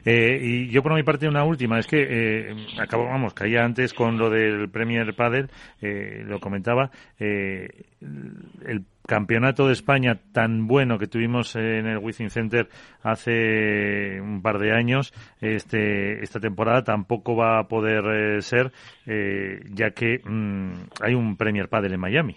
Eh, 0.05 0.39
y 0.41 0.69
yo 0.69 0.83
por 0.83 0.95
mi 0.95 1.03
parte 1.03 1.29
una 1.29 1.45
última, 1.45 1.79
es 1.79 1.87
que 1.87 2.07
eh, 2.09 2.67
acabo, 2.81 3.05
vamos, 3.07 3.35
caía 3.35 3.65
antes 3.65 3.93
con 3.93 4.19
lo 4.19 4.31
del 4.31 4.69
Premier 4.71 5.15
Padel, 5.15 5.51
eh, 5.81 6.23
lo 6.27 6.41
comentaba, 6.41 6.91
eh, 7.19 7.69
el 8.01 8.85
campeonato 9.07 9.67
de 9.67 9.73
España 9.73 10.19
tan 10.33 10.67
bueno 10.67 10.99
que 10.99 11.07
tuvimos 11.07 11.55
en 11.57 11.87
el 11.87 11.99
Wizzing 11.99 12.31
Center 12.31 12.69
hace 13.03 14.21
un 14.21 14.43
par 14.43 14.59
de 14.59 14.73
años, 14.73 15.13
este, 15.41 16.23
esta 16.23 16.41
temporada 16.41 16.83
tampoco 16.83 17.37
va 17.37 17.61
a 17.61 17.69
poder 17.69 18.05
eh, 18.37 18.43
ser, 18.43 18.73
eh, 19.07 19.61
ya 19.73 19.91
que 19.91 20.21
mm, 20.25 20.73
hay 21.01 21.15
un 21.15 21.37
Premier 21.37 21.69
Padel 21.69 21.95
en 21.95 22.01
Miami. 22.01 22.37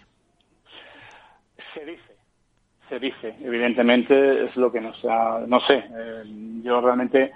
Se 2.89 2.99
dice. 2.99 3.35
Evidentemente 3.41 4.45
es 4.45 4.55
lo 4.55 4.71
que 4.71 4.81
nos 4.81 4.97
ha, 5.05 5.41
no 5.47 5.59
sé, 5.61 5.75
eh, 5.75 6.23
yo 6.63 6.81
realmente 6.81 7.31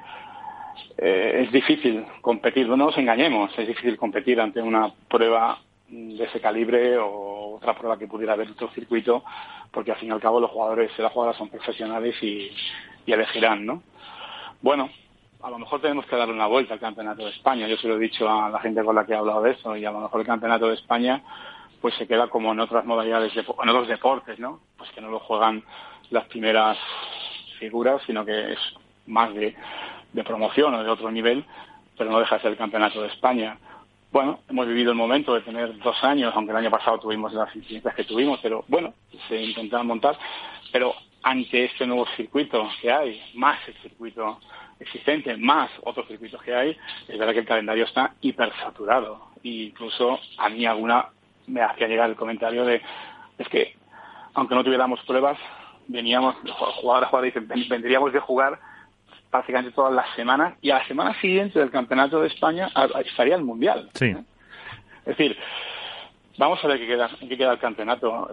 es 0.97 1.51
difícil 1.51 2.05
competir, 2.21 2.67
no 2.67 2.77
nos 2.77 2.97
engañemos, 2.97 3.51
es 3.57 3.67
difícil 3.67 3.97
competir 3.97 4.39
ante 4.41 4.61
una 4.61 4.91
prueba 5.07 5.59
de 5.93 6.23
ese 6.23 6.39
calibre 6.39 6.97
o 6.97 7.55
otra 7.55 7.75
prueba 7.75 7.97
que 7.97 8.07
pudiera 8.07 8.33
haber 8.33 8.49
otro 8.49 8.69
circuito, 8.69 9.23
porque 9.71 9.91
al 9.91 9.97
fin 9.97 10.09
y 10.09 10.11
al 10.11 10.21
cabo 10.21 10.39
los 10.39 10.51
jugadores 10.51 10.91
y 10.97 11.01
las 11.01 11.13
son 11.13 11.49
profesionales 11.49 12.15
y, 12.21 12.49
elegirán, 13.05 13.65
¿no? 13.65 13.83
Bueno, 14.61 14.89
a 15.41 15.49
lo 15.49 15.59
mejor 15.59 15.81
tenemos 15.81 16.05
que 16.05 16.15
darle 16.15 16.33
una 16.33 16.47
vuelta 16.47 16.73
al 16.73 16.79
Campeonato 16.79 17.25
de 17.25 17.31
España. 17.31 17.67
Yo 17.67 17.77
se 17.77 17.87
lo 17.87 17.97
he 17.97 17.99
dicho 17.99 18.29
a 18.29 18.49
la 18.49 18.59
gente 18.59 18.83
con 18.83 18.95
la 18.95 19.05
que 19.05 19.11
he 19.11 19.15
hablado 19.15 19.41
de 19.43 19.51
eso 19.51 19.75
y 19.75 19.83
a 19.83 19.91
lo 19.91 19.99
mejor 19.99 20.21
el 20.21 20.27
Campeonato 20.27 20.69
de 20.69 20.75
España 20.75 21.21
pues 21.83 21.95
se 21.95 22.07
queda 22.07 22.29
como 22.29 22.53
en 22.53 22.61
otras 22.61 22.85
modalidades, 22.85 23.35
de, 23.35 23.41
en 23.41 23.69
otros 23.69 23.89
deportes, 23.89 24.39
¿no? 24.39 24.61
Pues 24.77 24.89
que 24.91 25.01
no 25.01 25.09
lo 25.09 25.19
juegan 25.19 25.61
las 26.11 26.25
primeras 26.27 26.77
figuras, 27.59 28.01
sino 28.05 28.23
que 28.23 28.53
es 28.53 28.59
más 29.05 29.33
de, 29.33 29.53
de 30.13 30.23
promoción 30.23 30.73
o 30.75 30.81
de 30.81 30.89
otro 30.89 31.11
nivel, 31.11 31.43
pero 31.97 32.09
no 32.09 32.19
deja 32.21 32.35
de 32.35 32.41
ser 32.41 32.51
el 32.51 32.57
Campeonato 32.57 33.01
de 33.01 33.09
España. 33.09 33.57
Bueno, 34.13 34.39
hemos 34.47 34.65
vivido 34.65 34.91
el 34.91 34.97
momento 34.97 35.33
de 35.33 35.41
tener 35.41 35.77
dos 35.79 36.01
años, 36.05 36.31
aunque 36.33 36.51
el 36.51 36.57
año 36.59 36.71
pasado 36.71 36.99
tuvimos 36.99 37.33
las 37.33 37.53
incidencias 37.53 37.93
que 37.95 38.05
tuvimos, 38.05 38.39
pero 38.41 38.63
bueno, 38.69 38.93
se 39.27 39.43
intentaron 39.43 39.87
montar. 39.87 40.17
Pero 40.71 40.95
ante 41.21 41.65
este 41.65 41.85
nuevo 41.85 42.05
circuito 42.15 42.65
que 42.81 42.93
hay, 42.93 43.21
más 43.33 43.59
el 43.67 43.73
circuito 43.81 44.39
existente, 44.79 45.35
más 45.35 45.69
otros 45.83 46.07
circuitos 46.07 46.41
que 46.43 46.55
hay, 46.55 46.77
es 47.09 47.17
verdad 47.19 47.33
que 47.33 47.39
el 47.39 47.45
calendario 47.45 47.83
está 47.83 48.13
hipersaturado. 48.21 49.33
E 49.43 49.49
incluso 49.49 50.17
a 50.37 50.47
mí 50.47 50.65
alguna 50.65 51.09
me 51.47 51.61
hacía 51.61 51.87
llegar 51.87 52.09
el 52.09 52.15
comentario 52.15 52.65
de, 52.65 52.81
es 53.37 53.47
que 53.49 53.75
aunque 54.33 54.55
no 54.55 54.63
tuviéramos 54.63 54.99
pruebas, 55.01 55.37
veníamos, 55.87 56.35
jugadores, 56.81 57.09
jugadores 57.09 57.33
dicen, 57.33 57.69
vendríamos 57.69 58.13
de 58.13 58.19
jugar 58.19 58.59
prácticamente 59.29 59.75
todas 59.75 59.93
las 59.93 60.07
semanas 60.15 60.55
y 60.61 60.71
a 60.71 60.79
la 60.79 60.87
semana 60.87 61.19
siguiente 61.19 61.59
del 61.59 61.71
Campeonato 61.71 62.21
de 62.21 62.27
España 62.27 62.69
estaría 63.05 63.35
el 63.35 63.43
Mundial. 63.43 63.89
Sí. 63.93 64.15
Es 65.05 65.17
decir, 65.17 65.37
Vamos 66.37 66.63
a 66.63 66.67
ver 66.67 66.79
qué 66.79 66.87
queda, 66.87 67.09
qué 67.19 67.37
queda 67.37 67.51
el 67.51 67.59
campeonato. 67.59 68.29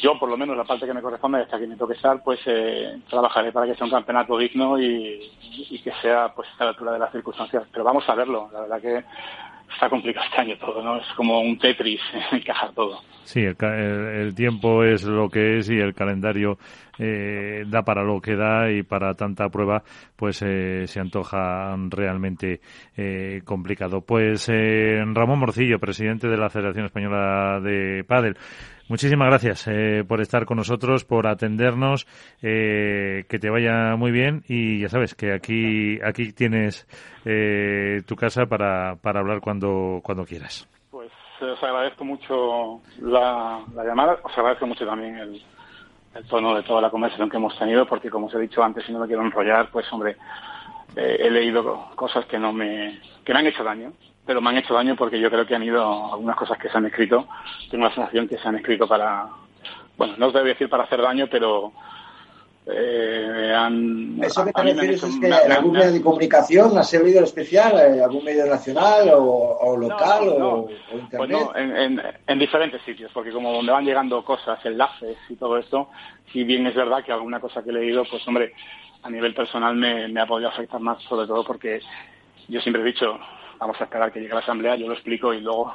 Yo, 0.00 0.18
por 0.18 0.30
lo 0.30 0.38
menos, 0.38 0.56
la 0.56 0.64
parte 0.64 0.86
que 0.86 0.94
me 0.94 1.02
corresponde, 1.02 1.40
hasta 1.40 1.58
que 1.58 1.66
me 1.66 1.76
toque 1.76 1.94
estar, 1.94 2.22
pues 2.22 2.40
eh, 2.46 2.98
trabajaré 3.10 3.52
para 3.52 3.66
que 3.66 3.74
sea 3.74 3.84
un 3.84 3.90
campeonato 3.90 4.38
digno 4.38 4.80
y, 4.80 5.30
y, 5.70 5.78
que 5.80 5.92
sea 6.00 6.32
pues 6.34 6.48
a 6.58 6.64
la 6.64 6.70
altura 6.70 6.92
de 6.92 6.98
las 6.98 7.12
circunstancias. 7.12 7.64
Pero 7.70 7.84
vamos 7.84 8.08
a 8.08 8.14
verlo. 8.14 8.48
La 8.52 8.60
verdad 8.62 8.80
que 8.80 9.04
está 9.74 9.88
complicado 9.88 10.26
este 10.26 10.40
año 10.40 10.56
todo, 10.58 10.82
¿no? 10.82 10.96
Es 10.96 11.06
como 11.16 11.40
un 11.40 11.58
Tetris, 11.58 12.00
encajar 12.32 12.72
todo. 12.72 13.00
Sí, 13.24 13.40
el, 13.40 13.56
el, 13.60 14.34
tiempo 14.34 14.82
es 14.82 15.04
lo 15.04 15.28
que 15.28 15.58
es 15.58 15.70
y 15.70 15.78
el 15.78 15.94
calendario 15.94 16.58
eh, 16.98 17.64
da 17.66 17.82
para 17.82 18.02
lo 18.02 18.20
que 18.20 18.34
da 18.34 18.70
y 18.70 18.82
para 18.82 19.14
tanta 19.14 19.48
prueba 19.48 19.82
pues 20.16 20.42
eh, 20.42 20.86
se 20.86 21.00
antoja 21.00 21.74
realmente 21.88 22.60
eh, 22.96 23.42
complicado. 23.44 24.00
Pues 24.02 24.48
eh, 24.48 25.02
Ramón 25.14 25.38
Morcillo, 25.38 25.78
presidente 25.78 26.28
de 26.28 26.36
la 26.36 26.50
Federación 26.50 26.86
Española 26.86 27.60
de 27.60 28.04
Padel, 28.06 28.36
Muchísimas 28.92 29.28
gracias 29.28 29.66
eh, 29.68 30.04
por 30.06 30.20
estar 30.20 30.44
con 30.44 30.58
nosotros, 30.58 31.06
por 31.06 31.26
atendernos, 31.26 32.06
eh, 32.42 33.24
que 33.26 33.38
te 33.38 33.48
vaya 33.48 33.96
muy 33.96 34.10
bien 34.10 34.42
y 34.46 34.82
ya 34.82 34.90
sabes 34.90 35.14
que 35.14 35.32
aquí 35.32 35.98
aquí 36.04 36.34
tienes 36.34 36.86
eh, 37.24 38.02
tu 38.06 38.16
casa 38.16 38.44
para, 38.44 38.96
para 38.96 39.20
hablar 39.20 39.40
cuando 39.40 40.00
cuando 40.04 40.26
quieras. 40.26 40.68
Pues 40.90 41.10
os 41.40 41.62
agradezco 41.62 42.04
mucho 42.04 42.82
la, 43.00 43.64
la 43.74 43.82
llamada, 43.82 44.18
os 44.22 44.36
agradezco 44.36 44.66
mucho 44.66 44.84
también 44.84 45.16
el, 45.16 45.42
el, 46.14 46.24
tono 46.26 46.54
de 46.54 46.62
toda 46.62 46.82
la 46.82 46.90
conversación 46.90 47.30
que 47.30 47.38
hemos 47.38 47.58
tenido, 47.58 47.86
porque 47.86 48.10
como 48.10 48.26
os 48.26 48.34
he 48.34 48.40
dicho 48.40 48.62
antes, 48.62 48.84
si 48.84 48.92
no 48.92 48.98
me 48.98 49.06
quiero 49.06 49.22
enrollar, 49.22 49.70
pues 49.70 49.90
hombre, 49.90 50.18
eh, 50.96 51.16
he 51.18 51.30
leído 51.30 51.88
cosas 51.94 52.26
que 52.26 52.38
no 52.38 52.52
me 52.52 53.00
que 53.24 53.32
me 53.32 53.38
han 53.38 53.46
hecho 53.46 53.64
daño 53.64 53.94
pero 54.24 54.40
me 54.40 54.50
han 54.50 54.58
hecho 54.58 54.74
daño 54.74 54.96
porque 54.96 55.20
yo 55.20 55.30
creo 55.30 55.46
que 55.46 55.54
han 55.54 55.62
ido 55.62 56.12
algunas 56.12 56.36
cosas 56.36 56.58
que 56.58 56.68
se 56.68 56.78
han 56.78 56.86
escrito, 56.86 57.26
tengo 57.70 57.84
la 57.84 57.94
sensación 57.94 58.28
que 58.28 58.38
se 58.38 58.48
han 58.48 58.56
escrito 58.56 58.86
para, 58.86 59.28
bueno, 59.96 60.14
no 60.18 60.26
os 60.28 60.32
debo 60.32 60.46
decir 60.46 60.68
para 60.68 60.84
hacer 60.84 61.00
daño, 61.02 61.26
pero 61.30 61.72
eh, 62.66 63.52
han... 63.56 64.22
¿Eso 64.22 64.44
que 64.44 64.52
te 64.52 64.62
refieres 64.62 65.02
es 65.02 65.18
que 65.18 65.26
en 65.26 65.52
algún 65.52 65.72
medio 65.72 65.92
de 65.92 66.02
comunicación 66.02 66.72
leído 67.02 67.18
el 67.18 67.24
especial, 67.24 67.72
eh, 67.78 68.02
algún 68.02 68.24
medio 68.24 68.46
nacional 68.46 69.10
o, 69.14 69.24
o 69.24 69.76
local 69.76 70.26
no, 70.26 70.38
no, 70.38 70.48
o, 70.48 70.60
o, 70.66 70.98
internet? 70.98 71.16
Pues 71.16 71.30
no, 71.30 71.56
en, 71.56 71.76
en, 71.76 72.02
en, 72.26 72.38
diferentes 72.38 72.80
sitios, 72.82 73.10
porque 73.12 73.32
como 73.32 73.52
donde 73.52 73.72
van 73.72 73.84
llegando 73.84 74.24
cosas, 74.24 74.64
enlaces 74.64 75.16
y 75.28 75.34
todo 75.34 75.58
esto, 75.58 75.88
si 76.32 76.44
bien 76.44 76.64
es 76.68 76.74
verdad 76.76 77.04
que 77.04 77.12
alguna 77.12 77.40
cosa 77.40 77.64
que 77.64 77.70
he 77.70 77.74
leído, 77.74 78.04
pues 78.08 78.26
hombre, 78.28 78.52
a 79.02 79.10
nivel 79.10 79.34
personal 79.34 79.74
me, 79.74 80.06
me 80.06 80.20
ha 80.20 80.26
podido 80.26 80.48
afectar 80.48 80.80
más, 80.80 81.02
sobre 81.02 81.26
todo 81.26 81.44
porque 81.44 81.80
yo 82.48 82.60
siempre 82.60 82.82
he 82.82 82.86
dicho, 82.86 83.18
vamos 83.62 83.80
a 83.80 83.84
esperar 83.84 84.12
que 84.12 84.20
llegue 84.20 84.34
la 84.34 84.40
asamblea, 84.40 84.74
yo 84.74 84.88
lo 84.88 84.94
explico 84.94 85.32
y 85.32 85.40
luego. 85.40 85.72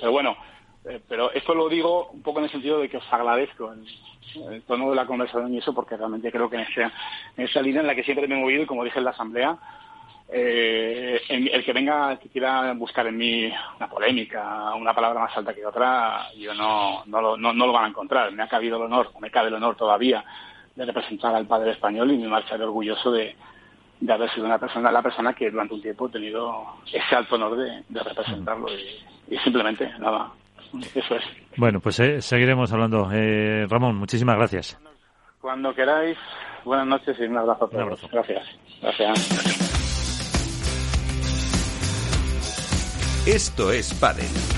Pero 0.00 0.10
bueno, 0.10 0.36
eh, 0.84 1.00
pero 1.08 1.30
esto 1.32 1.54
lo 1.54 1.68
digo 1.68 2.08
un 2.08 2.20
poco 2.20 2.40
en 2.40 2.46
el 2.46 2.50
sentido 2.50 2.80
de 2.80 2.88
que 2.88 2.96
os 2.96 3.12
agradezco 3.12 3.72
el, 3.72 4.62
tono 4.64 4.90
de 4.90 4.96
la 4.96 5.06
conversación 5.06 5.54
y 5.54 5.58
eso, 5.58 5.72
porque 5.72 5.96
realmente 5.96 6.32
creo 6.32 6.50
que 6.50 6.56
en 6.56 6.62
esa, 6.62 6.92
en 7.36 7.44
esa 7.44 7.62
línea 7.62 7.80
en 7.80 7.86
la 7.86 7.94
que 7.94 8.02
siempre 8.02 8.26
me 8.26 8.36
he 8.36 8.40
movido 8.40 8.62
y 8.64 8.66
como 8.66 8.84
dije 8.84 8.98
en 8.98 9.04
la 9.04 9.12
asamblea, 9.12 9.56
eh, 10.30 11.22
el 11.28 11.64
que 11.64 11.72
venga, 11.72 12.12
el 12.12 12.18
que 12.18 12.28
quiera 12.28 12.72
buscar 12.74 13.06
en 13.06 13.16
mí 13.16 13.50
una 13.76 13.88
polémica, 13.88 14.74
una 14.74 14.92
palabra 14.92 15.20
más 15.20 15.36
alta 15.36 15.54
que 15.54 15.64
otra, 15.64 16.26
yo 16.36 16.52
no, 16.54 17.04
no, 17.06 17.20
lo, 17.20 17.36
no, 17.36 17.52
no 17.52 17.66
lo 17.66 17.72
van 17.72 17.84
a 17.84 17.88
encontrar. 17.88 18.32
Me 18.32 18.42
ha 18.42 18.48
cabido 18.48 18.76
el 18.76 18.82
honor, 18.82 19.10
o 19.14 19.20
me 19.20 19.30
cabe 19.30 19.48
el 19.48 19.54
honor 19.54 19.76
todavía, 19.76 20.24
de 20.74 20.84
representar 20.84 21.34
al 21.34 21.46
padre 21.46 21.70
español 21.70 22.10
y 22.10 22.18
me 22.18 22.28
marcharé 22.28 22.64
orgulloso 22.64 23.12
de, 23.12 23.34
de 24.00 24.12
haber 24.12 24.30
sido 24.32 24.46
una 24.46 24.58
persona, 24.58 24.90
la 24.90 25.02
persona 25.02 25.32
que 25.32 25.50
durante 25.50 25.74
un 25.74 25.82
tiempo 25.82 26.06
he 26.08 26.10
tenido 26.10 26.64
ese 26.92 27.14
alto 27.14 27.34
honor 27.34 27.56
de, 27.56 27.82
de 27.88 28.02
representarlo 28.02 28.68
y, 28.72 29.34
y, 29.34 29.38
simplemente 29.38 29.90
nada, 29.98 30.30
eso 30.94 31.14
es. 31.16 31.24
Bueno, 31.56 31.80
pues 31.80 31.98
eh, 32.00 32.20
seguiremos 32.20 32.72
hablando. 32.72 33.10
Eh, 33.12 33.66
Ramón, 33.68 33.96
muchísimas 33.96 34.36
gracias. 34.36 34.78
Cuando 35.40 35.74
queráis, 35.74 36.16
buenas 36.64 36.86
noches 36.86 37.16
y 37.18 37.24
un 37.24 37.38
abrazo 37.38 37.64
a 37.64 37.70
todos. 37.70 37.74
Un 37.74 37.82
abrazo. 37.82 38.08
Gracias. 38.12 38.44
Gracias. 38.82 39.68
Esto 43.26 43.72
es 43.72 43.92
Padel. 43.94 44.57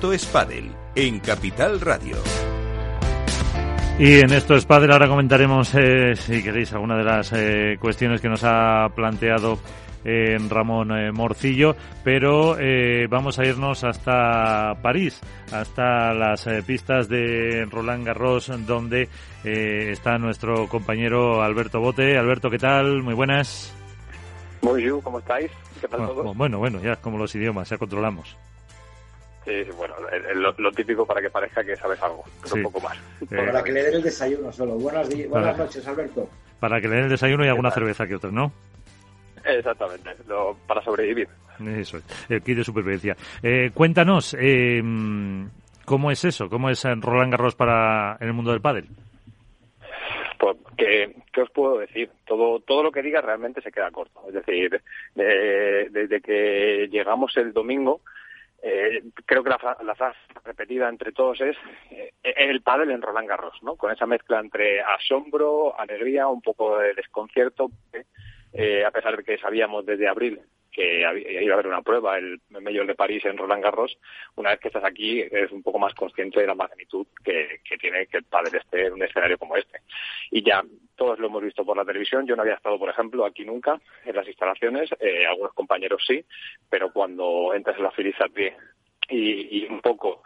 Esto 0.00 0.14
es 0.14 0.24
Padel 0.24 0.72
en 0.94 1.20
Capital 1.20 1.78
Radio. 1.78 2.16
Y 3.98 4.20
en 4.20 4.32
esto 4.32 4.54
es 4.54 4.64
Padel 4.64 4.92
ahora 4.92 5.06
comentaremos, 5.06 5.74
eh, 5.74 6.16
si 6.16 6.42
queréis, 6.42 6.72
alguna 6.72 6.96
de 6.96 7.04
las 7.04 7.30
eh, 7.34 7.76
cuestiones 7.78 8.22
que 8.22 8.30
nos 8.30 8.42
ha 8.42 8.88
planteado 8.96 9.58
eh, 10.02 10.38
Ramón 10.48 10.88
Morcillo, 11.12 11.76
pero 12.02 12.56
vamos 13.10 13.38
a 13.38 13.44
irnos 13.44 13.84
hasta 13.84 14.74
París, 14.80 15.20
hasta 15.52 16.14
las 16.14 16.48
pistas 16.66 17.06
de 17.10 17.66
Roland 17.70 18.06
Garros, 18.06 18.50
donde 18.66 19.06
está 19.44 20.16
nuestro 20.16 20.66
compañero 20.66 21.42
Alberto 21.42 21.78
Bote. 21.78 22.16
Alberto, 22.16 22.48
¿qué 22.48 22.56
tal? 22.56 23.02
Muy 23.02 23.12
buenas. 23.12 23.76
Bonjour, 24.62 25.02
¿cómo 25.02 25.18
estáis? 25.18 25.50
¿Qué 25.78 25.88
tal 25.88 26.00
bueno, 26.00 26.14
todo? 26.14 26.34
Bueno, 26.34 26.58
bueno, 26.58 26.80
ya 26.82 26.96
como 26.96 27.18
los 27.18 27.34
idiomas, 27.34 27.68
ya 27.68 27.76
controlamos. 27.76 28.34
Sí, 29.44 29.64
bueno, 29.76 29.94
lo, 30.34 30.52
lo, 30.58 30.72
típico 30.72 31.06
para 31.06 31.22
que 31.22 31.30
parezca 31.30 31.64
que 31.64 31.74
sabes 31.74 32.00
algo, 32.02 32.24
pero 32.42 32.48
sí. 32.48 32.58
un 32.58 32.62
poco 32.64 32.80
más. 32.80 32.96
Eh, 33.22 33.26
para 33.30 33.64
que 33.64 33.72
le 33.72 33.82
den 33.84 33.94
el 33.94 34.02
desayuno 34.02 34.52
solo. 34.52 34.74
Buenas, 34.74 35.08
buenas 35.08 35.30
para, 35.30 35.56
noches, 35.56 35.86
Alberto. 35.86 36.28
Para 36.58 36.80
que 36.80 36.88
le 36.88 36.96
den 36.96 37.04
el 37.04 37.10
desayuno 37.10 37.44
y 37.44 37.48
alguna 37.48 37.70
cerveza 37.70 38.06
que 38.06 38.16
otra, 38.16 38.30
¿no? 38.30 38.52
Exactamente, 39.42 40.10
lo, 40.28 40.56
para 40.66 40.82
sobrevivir. 40.82 41.28
Eso 41.58 41.96
es, 41.98 42.04
el 42.28 42.42
kit 42.42 42.58
de 42.58 42.64
supervivencia. 42.64 43.16
Eh, 43.42 43.70
cuéntanos, 43.72 44.36
eh, 44.38 44.82
¿Cómo 45.90 46.12
es 46.12 46.24
eso? 46.24 46.48
¿Cómo 46.48 46.70
es 46.70 46.84
Roland 46.84 47.32
Garros 47.32 47.56
para 47.56 48.16
en 48.20 48.28
el 48.28 48.32
mundo 48.32 48.52
del 48.52 48.60
pádel? 48.60 48.86
Pues, 50.38 50.56
¿qué, 50.76 51.12
os 51.42 51.50
puedo 51.50 51.78
decir? 51.78 52.08
Todo, 52.24 52.60
todo 52.60 52.84
lo 52.84 52.92
que 52.92 53.02
diga 53.02 53.20
realmente 53.20 53.60
se 53.60 53.72
queda 53.72 53.90
corto. 53.90 54.22
Es 54.28 54.34
decir, 54.34 54.80
desde 55.16 56.20
que 56.20 56.86
llegamos 56.92 57.36
el 57.36 57.52
domingo, 57.52 58.02
eh, 58.62 59.02
creo 59.24 59.42
que 59.42 59.50
la, 59.50 59.76
la, 59.82 59.94
frase 59.94 60.18
repetida 60.44 60.88
entre 60.88 61.12
todos 61.12 61.40
es 61.40 61.56
eh, 61.90 62.12
el 62.22 62.62
pádel 62.62 62.90
en 62.90 63.02
Roland 63.02 63.28
Garros, 63.28 63.62
¿no? 63.62 63.76
Con 63.76 63.90
esa 63.90 64.06
mezcla 64.06 64.38
entre 64.38 64.80
asombro, 64.82 65.78
alegría, 65.78 66.28
un 66.28 66.42
poco 66.42 66.78
de 66.78 66.94
desconcierto, 66.94 67.70
eh, 68.52 68.84
a 68.84 68.90
pesar 68.90 69.16
de 69.16 69.24
que 69.24 69.38
sabíamos 69.38 69.86
desde 69.86 70.08
abril 70.08 70.40
que 70.70 71.00
iba 71.00 71.52
a 71.52 71.54
haber 71.54 71.66
una 71.66 71.82
prueba, 71.82 72.18
el 72.18 72.40
Mayor 72.50 72.86
de 72.86 72.94
París 72.94 73.24
en 73.24 73.36
Roland 73.36 73.62
Garros, 73.62 73.98
una 74.36 74.50
vez 74.50 74.60
que 74.60 74.68
estás 74.68 74.84
aquí 74.84 75.20
es 75.20 75.50
un 75.50 75.62
poco 75.62 75.78
más 75.78 75.94
consciente 75.94 76.40
de 76.40 76.46
la 76.46 76.54
magnitud 76.54 77.06
que, 77.24 77.60
tiene 77.78 78.06
que 78.06 78.18
el 78.18 78.92
un 78.92 79.02
escenario 79.02 79.38
como 79.38 79.56
este. 79.56 79.80
Y 80.30 80.42
ya 80.42 80.62
todos 80.96 81.18
lo 81.18 81.26
hemos 81.26 81.42
visto 81.42 81.64
por 81.64 81.76
la 81.76 81.84
televisión, 81.84 82.26
yo 82.26 82.36
no 82.36 82.42
había 82.42 82.54
estado, 82.54 82.78
por 82.78 82.88
ejemplo, 82.88 83.24
aquí 83.24 83.44
nunca 83.44 83.80
en 84.04 84.16
las 84.16 84.26
instalaciones, 84.26 84.90
eh, 85.00 85.26
algunos 85.26 85.54
compañeros 85.54 86.04
sí, 86.06 86.24
pero 86.68 86.92
cuando 86.92 87.54
entras 87.54 87.76
en 87.76 87.84
la 87.84 87.90
Philippe 87.90 88.56
y, 89.08 89.58
y 89.58 89.66
un 89.66 89.80
poco 89.80 90.22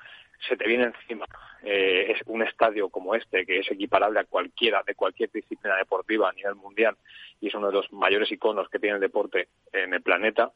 se 0.49 0.57
te 0.57 0.67
viene 0.67 0.85
encima 0.85 1.27
eh, 1.65 2.13
es 2.13 2.21
un 2.27 2.43
estadio 2.43 2.89
como 2.89 3.15
este, 3.15 3.47
que 3.47 3.61
es 3.61 3.71
equiparable 3.71 4.21
a 4.21 4.25
cualquiera 4.25 4.83
de 4.87 4.95
cualquier 4.95 5.31
disciplina 5.31 5.77
deportiva 5.77 6.29
a 6.29 6.33
nivel 6.33 6.55
mundial 6.57 6.97
y 7.41 7.49
es 7.49 7.55
uno 7.55 7.69
de 7.69 7.75
los 7.75 7.93
mayores 7.93 8.31
iconos 8.31 8.69
que 8.69 8.79
tiene 8.79 8.97
el 8.97 9.01
deporte 9.01 9.49
en 9.73 9.95
el 9.95 10.03
planeta, 10.03 10.53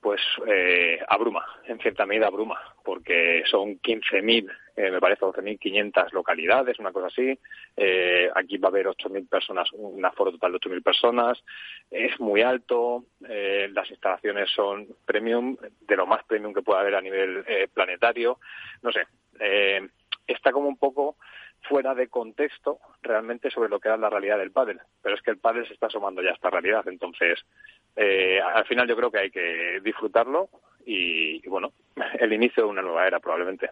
pues 0.00 0.20
eh, 0.46 0.98
abruma, 1.08 1.44
en 1.66 1.78
cierta 1.78 2.06
medida 2.06 2.26
abruma, 2.26 2.58
porque 2.82 3.42
son 3.50 3.78
15.000, 3.80 4.50
eh, 4.76 4.90
me 4.90 4.98
parece 4.98 5.26
12.500 5.26 6.12
localidades, 6.12 6.78
una 6.78 6.92
cosa 6.92 7.08
así. 7.08 7.38
Eh, 7.76 8.30
aquí 8.34 8.56
va 8.56 8.68
a 8.68 8.70
haber 8.70 8.86
8.000 8.86 9.28
personas, 9.28 9.70
un 9.72 10.02
aforo 10.04 10.32
total 10.32 10.52
de 10.52 10.58
8.000 10.58 10.82
personas. 10.82 11.44
Es 11.90 12.18
muy 12.18 12.40
alto, 12.40 13.04
eh, 13.28 13.68
las 13.72 13.90
instalaciones 13.90 14.50
son 14.50 14.88
premium, 15.04 15.56
de 15.80 15.96
lo 15.96 16.06
más 16.06 16.24
premium 16.24 16.54
que 16.54 16.62
pueda 16.62 16.80
haber 16.80 16.94
a 16.94 17.02
nivel 17.02 17.44
eh, 17.46 17.68
planetario. 17.72 18.38
No 18.82 18.90
sé, 18.92 19.02
eh, 19.38 19.86
está 20.32 20.52
como 20.52 20.68
un 20.68 20.76
poco 20.76 21.16
fuera 21.68 21.94
de 21.94 22.08
contexto 22.08 22.78
realmente 23.02 23.50
sobre 23.50 23.68
lo 23.68 23.80
que 23.80 23.88
era 23.88 23.96
la 23.96 24.10
realidad 24.10 24.38
del 24.38 24.52
pádel. 24.52 24.80
Pero 25.02 25.14
es 25.14 25.22
que 25.22 25.30
el 25.30 25.38
pádel 25.38 25.66
se 25.66 25.74
está 25.74 25.86
asomando 25.86 26.22
ya 26.22 26.30
a 26.30 26.34
esta 26.34 26.50
realidad. 26.50 26.86
Entonces, 26.88 27.38
eh, 27.96 28.40
al 28.40 28.64
final 28.66 28.88
yo 28.88 28.96
creo 28.96 29.10
que 29.10 29.18
hay 29.18 29.30
que 29.30 29.80
disfrutarlo 29.82 30.48
y, 30.86 31.46
bueno, 31.48 31.72
el 32.18 32.32
inicio 32.32 32.64
de 32.64 32.70
una 32.70 32.82
nueva 32.82 33.06
era 33.06 33.20
probablemente. 33.20 33.70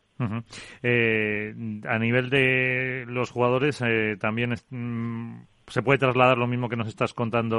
eh, 0.83 1.55
a 1.87 1.99
nivel 1.99 2.31
de 2.31 3.05
los 3.09 3.31
jugadores, 3.31 3.83
eh, 3.83 4.17
también 4.21 4.55
mm, 4.71 5.41
se 5.67 5.83
puede 5.83 5.99
trasladar 5.99 6.39
lo 6.39 6.47
mismo 6.47 6.69
que 6.69 6.77
nos 6.77 6.89
estás 6.89 7.15
contando 7.15 7.57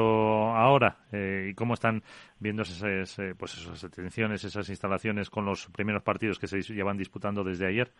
ahora 0.56 1.00
eh, 1.12 1.50
y 1.52 1.54
cómo 1.56 1.74
están 1.74 2.04
viendo 2.40 2.62
esas, 2.62 3.18
pues 3.38 3.58
esas 3.58 3.84
atenciones, 3.84 4.44
esas 4.44 4.70
instalaciones 4.70 5.30
con 5.30 5.46
los 5.46 5.68
primeros 5.68 6.04
partidos 6.04 6.40
que 6.40 6.48
se 6.48 6.62
llevan 6.62 6.98
disputando 6.98 7.44
desde 7.44 7.68
ayer 7.68 7.92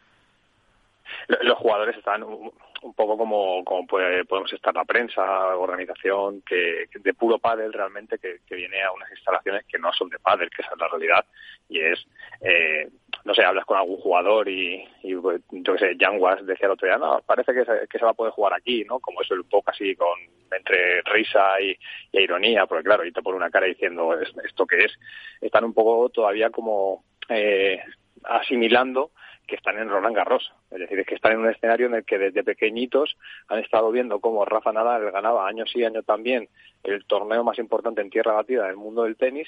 los 1.28 1.58
jugadores 1.58 1.98
están 1.98 2.24
un, 2.24 2.52
poco 2.96 3.18
como, 3.18 3.64
como 3.66 3.86
podemos 3.86 4.54
estar 4.54 4.74
la 4.74 4.86
prensa, 4.86 5.56
organización 5.56 6.42
que, 6.42 6.88
de 6.94 7.14
puro 7.14 7.40
pádel 7.40 7.74
realmente 7.74 8.18
que, 8.18 8.40
viene 8.56 8.82
a 8.82 8.92
unas 8.92 9.12
instalaciones 9.12 9.66
que 9.66 9.78
no 9.78 9.92
son 9.94 10.10
de 10.10 10.20
pádel, 10.20 10.50
que 10.50 10.62
esa 10.62 10.74
es 10.74 10.80
la 10.80 10.88
realidad. 10.88 11.26
Y 11.68 11.80
es 11.80 12.06
eh, 12.42 12.88
no 13.26 13.34
sé, 13.34 13.44
hablas 13.44 13.66
con 13.66 13.78
algún 13.78 13.98
jugador 13.98 14.48
y, 14.48 14.88
pues, 15.22 15.42
yo 15.52 15.74
qué 15.74 15.80
sé, 15.80 15.98
Yanguas 15.98 16.46
decía 16.46 16.68
el 16.68 16.74
otro 16.74 16.88
día, 16.88 16.98
no, 16.98 17.22
parece 17.26 17.54
que 17.54 17.66
se, 17.66 17.88
que 17.88 18.00
se 18.00 18.06
va 18.06 18.12
a 18.12 18.16
poder 18.16 18.34
jugar 18.34 18.54
aquí, 18.54 18.84
¿no? 18.86 19.00
Como 19.00 19.22
eso 19.22 19.34
un 19.36 19.44
poco 19.44 19.72
así 19.72 19.96
con 19.96 20.18
entre 20.52 21.02
risa 21.04 21.62
y, 21.62 21.78
ironía, 22.12 22.66
porque 22.66 22.84
claro, 22.84 23.06
y 23.06 23.12
te 23.12 23.22
pone 23.22 23.38
una 23.38 23.52
cara 23.52 23.68
diciendo 23.68 24.18
esto 24.20 24.66
que 24.66 24.86
es, 24.86 25.00
están 25.42 25.64
un 25.64 25.74
poco 25.74 26.10
todavía 26.10 26.50
como 26.50 27.04
eh, 27.30 27.80
asimilando 28.24 29.12
que 29.50 29.56
están 29.56 29.78
en 29.78 29.90
Roland 29.90 30.16
Garros. 30.16 30.52
Es 30.72 30.80
decir, 30.80 31.04
que 31.06 31.16
están 31.16 31.34
en 31.34 31.40
un 31.40 31.50
escenario 31.50 31.88
en 31.88 31.96
el 31.96 32.06
que 32.06 32.18
desde 32.18 32.44
pequeñitos 32.44 33.18
han 33.48 33.60
estado 33.60 33.92
viendo 33.92 34.20
cómo 34.20 34.46
Rafa 34.46 34.72
Nadal 34.72 35.12
ganaba 35.12 35.48
año 35.48 35.66
sí 35.66 35.84
año 35.84 36.04
también 36.04 36.48
el 36.84 37.06
torneo 37.06 37.44
más 37.44 37.60
importante 37.60 38.02
en 38.02 38.10
tierra 38.10 38.34
batida 38.34 38.68
del 38.68 38.78
mundo 38.78 39.04
del 39.04 39.18
tenis 39.18 39.48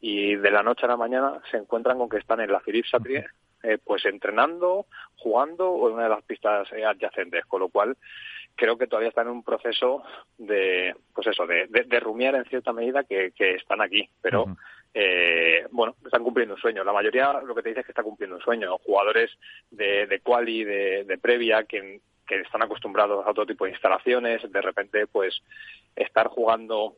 y 0.00 0.34
de 0.34 0.50
la 0.50 0.62
noche 0.62 0.86
a 0.86 0.88
la 0.88 0.96
mañana 0.96 1.40
se 1.50 1.58
encuentran 1.58 1.98
con 1.98 2.08
que 2.08 2.16
están 2.16 2.40
en 2.40 2.50
la 2.50 2.60
Philippe 2.60 2.88
Chatrier 2.88 3.26
eh, 3.62 3.78
pues 3.84 4.04
entrenando, 4.06 4.86
jugando 5.16 5.70
o 5.70 5.88
en 5.88 5.94
una 5.94 6.04
de 6.04 6.08
las 6.08 6.24
pistas 6.24 6.66
eh, 6.72 6.84
adyacentes, 6.84 7.44
con 7.46 7.60
lo 7.60 7.68
cual 7.68 7.96
creo 8.56 8.76
que 8.76 8.88
todavía 8.88 9.10
están 9.10 9.28
en 9.28 9.34
un 9.34 9.44
proceso 9.44 10.02
de, 10.36 10.96
pues 11.14 11.28
eso, 11.28 11.46
de, 11.46 12.00
rumiar 12.00 12.34
en 12.34 12.44
cierta 12.46 12.72
medida 12.72 13.04
que 13.04 13.32
están 13.38 13.80
aquí, 13.80 14.08
pero 14.20 14.46
eh, 14.94 15.66
bueno, 15.70 15.96
están 16.04 16.22
cumpliendo 16.22 16.54
un 16.54 16.60
sueño. 16.60 16.84
La 16.84 16.92
mayoría 16.92 17.32
lo 17.44 17.54
que 17.54 17.62
te 17.62 17.70
dice 17.70 17.80
es 17.80 17.86
que 17.86 17.92
está 17.92 18.02
cumpliendo 18.02 18.36
un 18.36 18.42
sueño. 18.42 18.78
Jugadores 18.78 19.30
de, 19.70 20.06
de 20.06 20.20
quali, 20.20 20.64
de, 20.64 21.04
de 21.04 21.18
previa, 21.18 21.64
que, 21.64 22.00
que 22.26 22.40
están 22.40 22.62
acostumbrados 22.62 23.24
a 23.26 23.30
otro 23.30 23.46
tipo 23.46 23.64
de 23.64 23.72
instalaciones, 23.72 24.50
de 24.50 24.60
repente, 24.60 25.06
pues, 25.06 25.42
estar 25.96 26.28
jugando 26.28 26.96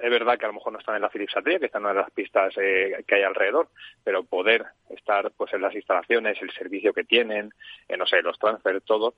es 0.00 0.10
verdad 0.10 0.38
que 0.38 0.44
a 0.44 0.48
lo 0.48 0.54
mejor 0.54 0.72
no 0.72 0.78
están 0.78 0.96
en 0.96 1.02
la 1.02 1.08
Philips 1.08 1.36
Atria, 1.36 1.58
que 1.58 1.66
están 1.66 1.82
en 1.82 1.86
una 1.86 1.94
de 1.94 2.00
las 2.00 2.10
pistas 2.10 2.52
eh, 2.56 3.04
que 3.06 3.14
hay 3.14 3.22
alrededor, 3.22 3.68
pero 4.02 4.24
poder 4.24 4.64
estar 4.90 5.30
pues 5.36 5.52
en 5.54 5.62
las 5.62 5.74
instalaciones, 5.74 6.40
el 6.42 6.50
servicio 6.50 6.92
que 6.92 7.04
tienen, 7.04 7.52
eh, 7.88 7.96
no 7.96 8.06
sé, 8.06 8.22
los 8.22 8.38
transfer, 8.38 8.80
todo, 8.80 9.14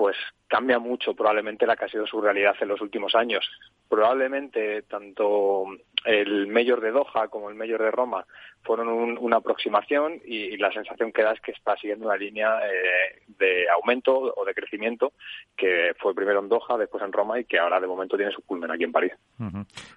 pues 0.00 0.16
cambia 0.48 0.78
mucho 0.78 1.12
probablemente 1.12 1.66
la 1.66 1.76
que 1.76 1.84
ha 1.84 1.88
sido 1.88 2.06
su 2.06 2.22
realidad 2.22 2.54
en 2.58 2.68
los 2.68 2.80
últimos 2.80 3.14
años. 3.14 3.46
Probablemente 3.86 4.80
tanto 4.84 5.66
el 6.06 6.46
Mayor 6.46 6.80
de 6.80 6.90
Doha 6.90 7.28
como 7.28 7.50
el 7.50 7.54
Mayor 7.54 7.82
de 7.82 7.90
Roma 7.90 8.24
fueron 8.62 9.18
una 9.18 9.36
aproximación 9.36 10.14
y, 10.24 10.56
la 10.56 10.72
sensación 10.72 11.12
que 11.12 11.22
da 11.22 11.32
es 11.32 11.40
que 11.42 11.52
está 11.52 11.76
siguiendo 11.76 12.06
una 12.06 12.16
línea 12.16 12.60
eh, 12.66 13.20
de 13.26 13.68
aumento 13.68 14.32
o 14.34 14.42
de 14.46 14.54
crecimiento 14.54 15.12
que 15.54 15.92
fue 15.98 16.14
primero 16.14 16.40
en 16.40 16.48
Doha, 16.48 16.78
después 16.78 17.04
en 17.04 17.12
Roma 17.12 17.38
y 17.38 17.44
que 17.44 17.58
ahora 17.58 17.78
de 17.78 17.86
momento 17.86 18.16
tiene 18.16 18.32
su 18.32 18.40
culmen 18.40 18.70
aquí 18.70 18.84
en 18.84 18.92
París. 18.92 19.12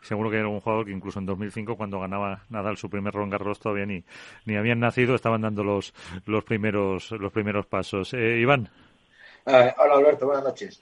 Seguro 0.02 0.30
que 0.30 0.40
era 0.40 0.50
un 0.50 0.60
jugador 0.60 0.86
que 0.86 0.92
incluso 0.92 1.20
en 1.20 1.28
2005 1.28 1.78
cuando 1.78 2.02
ganaba 2.02 2.42
Nadal 2.50 2.76
su 2.76 2.90
primer 2.90 3.14
Ron 3.14 3.30
Garros 3.30 3.62
todavía 3.62 3.86
ni, 3.86 4.04
ni 4.46 4.58
habían 4.58 4.82
nacido, 4.82 5.16
estaban 5.16 5.44
dando 5.44 5.64
los, 5.64 5.94
los, 6.26 6.44
primeros, 6.44 7.12
los 7.12 7.32
primeros 7.32 7.68
pasos. 7.68 8.14
Eh, 8.14 8.40
Iván. 8.42 8.68
Ah, 9.46 9.76
hola 9.78 9.96
Alberto, 9.96 10.26
buenas 10.26 10.44
noches. 10.44 10.82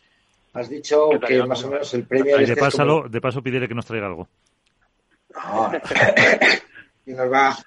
Has 0.53 0.69
dicho 0.69 1.09
que 1.25 1.43
más 1.43 1.63
o 1.63 1.69
menos 1.69 1.93
el 1.93 2.05
premio... 2.05 2.37
de, 2.37 2.55
paso, 2.55 3.03
de 3.09 3.21
paso 3.21 3.41
pídele 3.41 3.67
que 3.67 3.73
nos 3.73 3.85
traiga 3.85 4.07
algo. 4.07 4.27
No, 5.33 5.71
y 7.05 7.13
nos 7.13 7.31
va, 7.31 7.57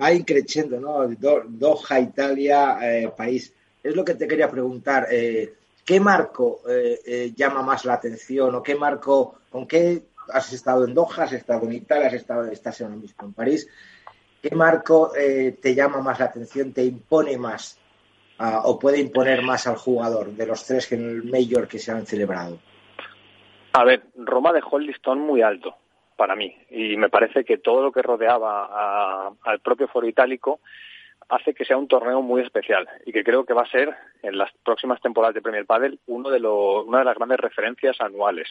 va 0.00 0.12
increciendo, 0.12 0.80
¿no? 0.80 1.08
Doha, 1.08 2.00
Italia, 2.00 2.78
eh, 2.80 3.12
país. 3.16 3.52
Es 3.82 3.94
lo 3.94 4.04
que 4.04 4.14
te 4.14 4.28
quería 4.28 4.48
preguntar. 4.48 5.08
Eh, 5.10 5.54
¿Qué 5.84 6.00
marco 6.00 6.62
eh, 6.68 7.00
eh, 7.04 7.32
llama 7.36 7.62
más 7.62 7.84
la 7.84 7.94
atención 7.94 8.54
o 8.54 8.62
qué 8.62 8.74
marco, 8.74 9.40
con 9.50 9.66
qué 9.66 10.04
has 10.32 10.52
estado 10.52 10.86
en 10.86 10.94
Doha, 10.94 11.24
has 11.24 11.32
estado 11.32 11.66
en 11.66 11.74
Italia, 11.74 12.06
has 12.06 12.14
estado, 12.14 12.46
estás 12.46 12.80
ahora 12.80 12.96
mismo 12.96 13.26
en 13.26 13.32
París? 13.34 13.68
¿Qué 14.40 14.54
marco 14.54 15.12
eh, 15.14 15.58
te 15.60 15.74
llama 15.74 16.00
más 16.00 16.18
la 16.18 16.26
atención, 16.26 16.72
te 16.72 16.84
impone 16.84 17.36
más 17.36 17.78
o 18.38 18.78
puede 18.78 19.00
imponer 19.00 19.42
más 19.42 19.66
al 19.66 19.76
jugador 19.76 20.32
de 20.32 20.46
los 20.46 20.66
tres 20.66 20.86
que 20.86 20.96
en 20.96 21.08
el 21.08 21.24
Major 21.24 21.68
que 21.68 21.78
se 21.78 21.92
han 21.92 22.06
celebrado? 22.06 22.58
A 23.72 23.84
ver, 23.84 24.04
Roma 24.16 24.52
dejó 24.52 24.78
el 24.78 24.86
listón 24.86 25.20
muy 25.20 25.42
alto 25.42 25.76
para 26.16 26.36
mí 26.36 26.56
y 26.70 26.96
me 26.96 27.08
parece 27.08 27.44
que 27.44 27.58
todo 27.58 27.82
lo 27.82 27.92
que 27.92 28.02
rodeaba 28.02 29.32
al 29.42 29.60
propio 29.60 29.88
foro 29.88 30.06
itálico 30.06 30.60
hace 31.28 31.54
que 31.54 31.64
sea 31.64 31.76
un 31.76 31.88
torneo 31.88 32.22
muy 32.22 32.42
especial 32.42 32.88
y 33.06 33.12
que 33.12 33.24
creo 33.24 33.44
que 33.44 33.54
va 33.54 33.62
a 33.62 33.70
ser 33.70 33.94
en 34.22 34.36
las 34.36 34.50
próximas 34.64 35.00
temporadas 35.00 35.34
de 35.34 35.42
Premier 35.42 35.66
Padel 35.66 35.98
uno 36.06 36.30
de 36.30 36.38
los, 36.38 36.86
una 36.86 36.98
de 36.98 37.04
las 37.04 37.16
grandes 37.16 37.40
referencias 37.40 38.00
anuales. 38.00 38.48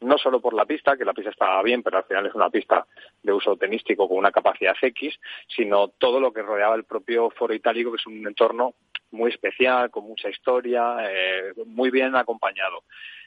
No 0.00 0.18
solo 0.18 0.40
por 0.40 0.52
la 0.52 0.66
pista, 0.66 0.96
que 0.96 1.04
la 1.04 1.14
pista 1.14 1.30
está 1.30 1.62
bien, 1.62 1.82
pero 1.82 1.98
al 1.98 2.04
final 2.04 2.26
es 2.26 2.34
una 2.34 2.50
pista 2.50 2.86
de 3.22 3.32
uso 3.32 3.56
tenístico 3.56 4.08
con 4.08 4.18
una 4.18 4.32
capacidad 4.32 4.76
X, 4.80 5.18
sino 5.48 5.88
todo 5.88 6.20
lo 6.20 6.32
que 6.32 6.42
rodeaba 6.42 6.74
el 6.74 6.84
propio 6.84 7.30
foro 7.30 7.54
itálico, 7.54 7.92
que 7.92 7.96
es 7.96 8.06
un 8.06 8.26
entorno 8.26 8.74
muy 9.16 9.30
especial, 9.30 9.90
con 9.90 10.04
mucha 10.04 10.28
historia, 10.28 10.96
eh, 11.10 11.52
muy 11.66 11.90
bien 11.90 12.14
acompañado. 12.14 12.84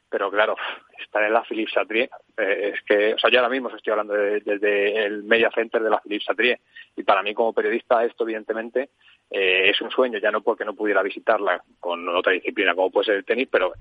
Pero 0.09 0.31
claro, 0.31 0.55
estar 0.97 1.23
en 1.23 1.33
la 1.33 1.43
Chatrier, 1.71 2.09
eh, 2.37 2.71
es 2.73 2.81
que, 2.83 3.13
o 3.13 3.19
sea, 3.19 3.29
yo 3.29 3.39
ahora 3.39 3.49
mismo 3.49 3.69
estoy 3.69 3.91
hablando 3.91 4.13
desde 4.13 5.05
el 5.05 5.23
Media 5.23 5.51
Center 5.53 5.81
de 5.83 5.89
la 5.89 6.01
Philippe 6.01 6.25
Chatrier, 6.25 6.59
y 6.95 7.03
para 7.03 7.21
mí 7.21 7.33
como 7.33 7.53
periodista 7.53 8.03
esto 8.03 8.23
evidentemente 8.23 8.89
eh, 9.31 9.69
es 9.69 9.79
un 9.81 9.91
sueño, 9.91 10.17
ya 10.17 10.31
no 10.31 10.41
porque 10.41 10.65
no 10.65 10.73
pudiera 10.73 11.03
visitarla 11.03 11.61
con 11.79 12.07
otra 12.09 12.33
disciplina 12.33 12.73
como 12.73 12.89
puede 12.89 13.05
ser 13.05 13.15
el 13.15 13.25
tenis, 13.25 13.47
pero 13.51 13.73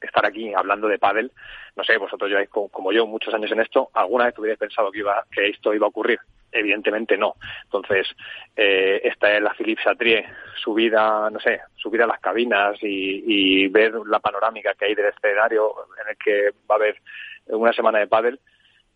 estar 0.00 0.26
aquí 0.26 0.52
hablando 0.52 0.88
de 0.88 0.98
pádel, 0.98 1.32
no 1.76 1.84
sé, 1.84 1.96
vosotros 1.96 2.28
lleváis 2.28 2.50
como, 2.50 2.92
yo 2.92 3.06
muchos 3.06 3.32
años 3.32 3.50
en 3.50 3.60
esto, 3.60 3.90
¿alguna 3.94 4.26
vez 4.26 4.38
hubierais 4.38 4.58
pensado 4.58 4.90
que, 4.90 4.98
iba, 4.98 5.24
que 5.30 5.48
esto 5.48 5.72
iba 5.72 5.86
a 5.86 5.88
ocurrir? 5.88 6.18
Evidentemente 6.52 7.16
no. 7.16 7.36
Entonces, 7.64 8.08
eh, 8.56 9.00
esta 9.04 9.32
es 9.32 9.40
la 9.40 9.54
Philippe 9.54 9.82
Chatrier, 9.82 10.26
subida, 10.62 11.30
no 11.30 11.38
sé, 11.38 11.60
subir 11.76 12.02
a 12.02 12.06
las 12.06 12.20
cabinas 12.20 12.76
y, 12.82 13.68
ver 13.68 13.94
la 14.06 14.18
panorámica 14.18 14.74
que 14.74 14.86
hay 14.86 14.94
del 14.94 15.06
escenario 15.06 15.72
en 16.02 16.10
el 16.10 16.16
que 16.16 16.50
va 16.68 16.74
a 16.74 16.78
haber 16.78 16.96
una 17.46 17.72
semana 17.72 18.00
de 18.00 18.08
pádel, 18.08 18.40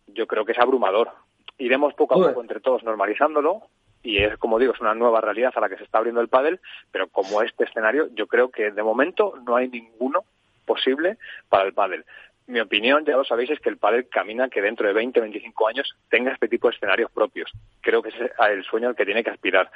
yo 0.07 0.27
creo 0.27 0.45
que 0.45 0.51
es 0.51 0.59
abrumador. 0.59 1.11
Iremos 1.57 1.93
poco 1.93 2.15
a 2.15 2.27
poco 2.27 2.41
entre 2.41 2.59
todos 2.59 2.83
normalizándolo 2.83 3.69
y 4.05 4.17
es, 4.17 4.37
como 4.37 4.59
digo, 4.59 4.73
es 4.73 4.79
una 4.79 4.95
nueva 4.95 5.19
realidad 5.19 5.53
a 5.55 5.59
la 5.59 5.69
que 5.69 5.77
se 5.77 5.83
está 5.83 5.97
abriendo 5.97 6.21
el 6.21 6.29
pádel, 6.29 6.59
pero 6.91 7.07
como 7.09 7.41
este 7.41 7.65
escenario, 7.65 8.07
yo 8.13 8.27
creo 8.27 8.49
que 8.49 8.71
de 8.71 8.83
momento 8.83 9.33
no 9.45 9.55
hay 9.55 9.67
ninguno 9.67 10.23
posible 10.65 11.17
para 11.49 11.65
el 11.65 11.73
pádel 11.73 12.05
mi 12.47 12.59
opinión, 12.59 13.03
ya 13.05 13.17
lo 13.17 13.23
sabéis, 13.23 13.49
es 13.49 13.59
que 13.59 13.69
el 13.69 13.77
pádel 13.77 14.07
camina 14.07 14.49
que 14.49 14.61
dentro 14.61 14.87
de 14.87 14.93
20, 14.93 15.19
25 15.19 15.67
años 15.67 15.95
tenga 16.09 16.31
este 16.31 16.47
tipo 16.47 16.67
de 16.67 16.75
escenarios 16.75 17.11
propios. 17.11 17.51
Creo 17.81 18.01
que 18.01 18.09
es 18.09 18.15
el 18.49 18.63
sueño 18.63 18.89
al 18.89 18.95
que 18.95 19.05
tiene 19.05 19.23
que 19.23 19.31
aspirar, 19.31 19.71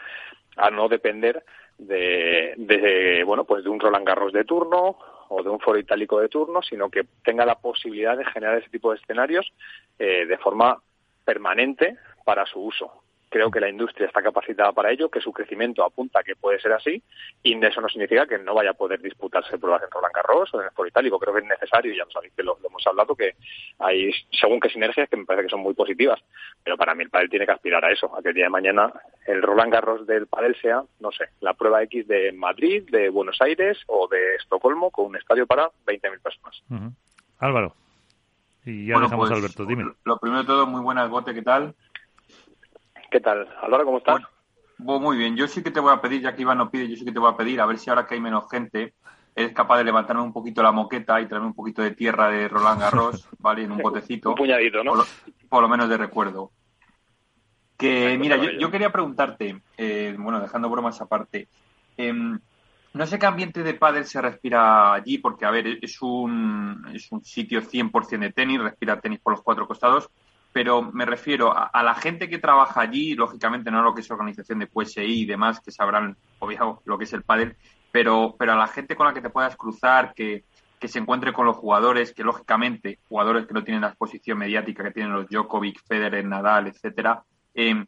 a 0.56 0.70
no 0.70 0.88
depender 0.88 1.44
de, 1.78 3.24
bueno, 3.26 3.46
pues 3.46 3.64
de 3.64 3.70
un 3.70 3.80
Roland 3.80 4.06
Garros 4.06 4.34
de 4.34 4.44
turno 4.44 4.98
o 5.30 5.44
de 5.44 5.50
un 5.50 5.60
foro 5.60 5.80
itálico 5.80 6.20
de 6.20 6.30
turno, 6.30 6.62
sino 6.62 6.90
que 6.90 7.06
tenga 7.24 7.46
la 7.46 7.56
posibilidad 7.56 8.18
de 8.18 8.26
generar 8.26 8.58
ese 8.58 8.70
tipo 8.70 8.92
de 8.92 8.98
escenarios 8.98 9.52
eh, 9.98 10.26
de 10.26 10.38
forma 10.38 10.80
permanente 11.26 11.98
para 12.26 12.46
su 12.46 12.60
uso. 12.60 12.92
Creo 13.30 13.52
que 13.52 13.60
la 13.60 13.70
industria 13.70 14.08
está 14.08 14.22
capacitada 14.24 14.72
para 14.72 14.92
ello, 14.92 15.10
que 15.10 15.22
su 15.22 15.32
crecimiento 15.32 15.84
apunta 15.84 16.20
a 16.20 16.24
que 16.24 16.36
puede 16.36 16.60
ser 16.60 16.74
así, 16.74 17.02
y 17.44 17.64
eso 17.64 17.80
no 17.82 17.88
significa 17.88 18.26
que 18.26 18.40
no 18.40 18.56
vaya 18.56 18.72
a 18.72 18.74
poder 18.74 19.02
disputarse 19.02 19.58
pruebas 19.58 19.84
en 19.84 19.92
Roland 19.92 20.16
Garros 20.16 20.54
o 20.54 20.60
en 20.60 20.66
el 20.66 20.72
Foro 20.72 20.90
Itálico. 20.90 21.20
Creo 21.20 21.34
que 21.34 21.42
es 21.42 21.46
necesario, 21.46 21.94
ya 21.94 22.06
lo 22.06 22.12
sabéis 22.12 22.34
que 22.34 22.44
lo, 22.44 22.58
hemos 22.66 22.86
hablado, 22.88 23.16
que 23.16 23.36
hay 23.80 24.12
según 24.32 24.60
qué 24.60 24.70
sinergias 24.70 25.10
que 25.10 25.18
me 25.18 25.26
parece 25.26 25.44
que 25.44 25.52
son 25.52 25.62
muy 25.62 25.74
positivas. 25.74 26.20
Pero 26.64 26.78
para 26.78 26.96
mí 26.96 27.04
el 27.04 27.10
pádel 27.10 27.30
tiene 27.30 27.46
que 27.46 27.52
aspirar 27.52 27.86
a 27.86 27.92
eso, 27.92 28.16
a 28.16 28.22
que 28.22 28.30
el 28.30 28.36
día 28.36 28.46
de 28.46 28.50
mañana 28.50 28.92
el 29.28 29.42
Roland 29.42 29.72
Garros 29.72 30.08
del 30.08 30.28
pádel 30.28 30.56
sea, 30.62 30.82
no 31.00 31.12
sé, 31.12 31.26
la 31.42 31.54
prueba 31.54 31.84
X 31.84 32.08
de 32.08 32.32
Madrid, 32.32 32.84
de 32.90 33.10
Buenos 33.10 33.40
Aires 33.42 33.78
o 33.88 34.08
de 34.08 34.36
Estocolmo 34.36 34.90
con 34.90 35.06
un 35.06 35.16
estadio 35.18 35.46
para 35.46 35.70
20.000 35.86 36.22
personas. 36.22 36.64
Álvaro. 37.40 37.76
Y 38.66 38.88
ya 38.88 39.00
dejamos 39.00 39.14
a 39.14 39.18
pues, 39.18 39.32
Alberto, 39.32 39.66
dime. 39.66 39.86
Lo 40.04 40.18
primero 40.18 40.42
de 40.42 40.48
todo, 40.48 40.68
muy 40.68 40.82
buenas, 40.82 41.10
Bote, 41.10 41.34
¿qué 41.34 41.42
tal? 41.42 41.74
¿Qué 43.10 43.20
tal? 43.20 43.48
Álvaro, 43.62 43.86
¿cómo 43.86 43.98
estás? 43.98 44.22
muy 44.78 45.18
bien. 45.18 45.36
Yo 45.36 45.48
sí 45.48 45.62
que 45.62 45.72
te 45.72 45.80
voy 45.80 45.94
a 45.94 46.02
pedir, 46.02 46.22
ya 46.22 46.36
que 46.36 46.44
Iván 46.44 46.58
no 46.58 46.70
pide, 46.70 46.88
yo 46.88 46.96
sí 46.96 47.04
que 47.04 47.12
te 47.12 47.20
voy 47.20 47.32
a 47.32 47.36
pedir, 47.36 47.60
a 47.60 47.66
ver 47.66 47.78
si 47.78 47.90
ahora 47.90 48.06
que 48.06 48.16
hay 48.16 48.22
menos 48.22 48.50
gente, 48.50 48.94
eres 49.36 49.54
capaz 49.54 49.78
de 49.78 49.84
levantarme 49.84 50.22
un 50.22 50.32
poquito 50.32 50.64
la 50.64 50.72
moqueta 50.72 51.20
y 51.20 51.28
traerme 51.28 51.48
un 51.48 51.56
poquito 51.56 51.82
de 51.82 51.92
tierra 51.92 52.30
de 52.30 52.48
Roland 52.48 52.80
Garros, 52.80 53.28
¿vale? 53.40 53.64
En 53.64 53.72
un 53.72 53.80
botecito. 53.80 54.30
un 54.30 54.36
puñadito, 54.36 54.84
¿no? 54.84 54.94
Por 55.50 55.62
lo, 55.62 55.70
menos 55.70 55.90
de 55.90 55.98
recuerdo. 55.98 56.52
Que, 57.78 58.18
mira, 58.18 58.38
yo, 58.38 58.70
quería 58.70 58.92
preguntarte, 58.92 59.62
eh, 59.78 60.16
bueno, 60.18 60.40
dejando 60.40 60.70
bromas 60.70 61.00
aparte, 61.02 61.48
em, 61.96 62.38
no 62.94 63.06
sé 63.06 63.18
qué 63.18 63.26
ambiente 63.26 63.64
de 63.64 63.74
pádel 63.74 64.06
se 64.06 64.22
respira 64.22 64.94
allí, 64.94 65.18
porque, 65.18 65.46
a 65.46 65.52
ver, 65.52 65.80
es 65.82 66.02
un, 66.02 66.86
es 66.94 67.12
un 67.12 67.24
sitio 67.24 67.62
100% 67.62 68.20
de 68.20 68.34
tenis, 68.34 68.62
respira 68.62 69.00
tenis 69.00 69.20
por 69.20 69.34
los 69.34 69.42
cuatro 69.42 69.66
costados, 69.66 70.10
pero 70.52 70.82
me 70.82 71.06
refiero 71.06 71.54
a, 71.56 71.84
la 71.84 71.96
gente 71.96 72.28
que 72.28 72.40
trabaja 72.40 72.82
allí, 72.82 73.14
lógicamente 73.14 73.70
no 73.70 73.84
lo 73.84 73.94
que 73.94 74.02
es 74.02 74.10
organización 74.10 74.60
de 74.60 74.68
PSI 74.68 75.22
y 75.22 75.26
demás, 75.26 75.60
que 75.62 75.72
sabrán, 75.72 76.18
obviamente, 76.40 76.82
lo 76.86 76.98
que 76.98 77.04
es 77.04 77.14
el 77.14 77.24
pádel, 77.24 77.56
pero, 77.92 78.36
pero 78.38 78.54
a 78.54 78.56
la 78.56 78.68
gente 78.68 78.96
con 78.96 79.06
la 79.06 79.14
que 79.14 79.22
te 79.22 79.30
puedas 79.30 79.56
cruzar, 79.56 80.14
que, 80.14 80.44
que 80.80 80.88
se 80.88 81.00
encuentre 81.00 81.34
con 81.34 81.46
los 81.46 81.58
jugadores, 81.58 82.14
que 82.14 82.24
lógicamente, 82.24 83.00
jugadores 83.08 83.46
que 83.46 83.54
no 83.54 83.64
tienen 83.64 83.82
la 83.82 83.90
exposición 83.90 84.38
mediática 84.38 84.84
que 84.84 84.92
tienen 84.92 85.14
los 85.14 85.28
Djokovic, 85.28 85.86
Federer, 85.86 86.26
Nadal, 86.26 86.68
etcétera, 86.68 87.24
eh, 87.54 87.86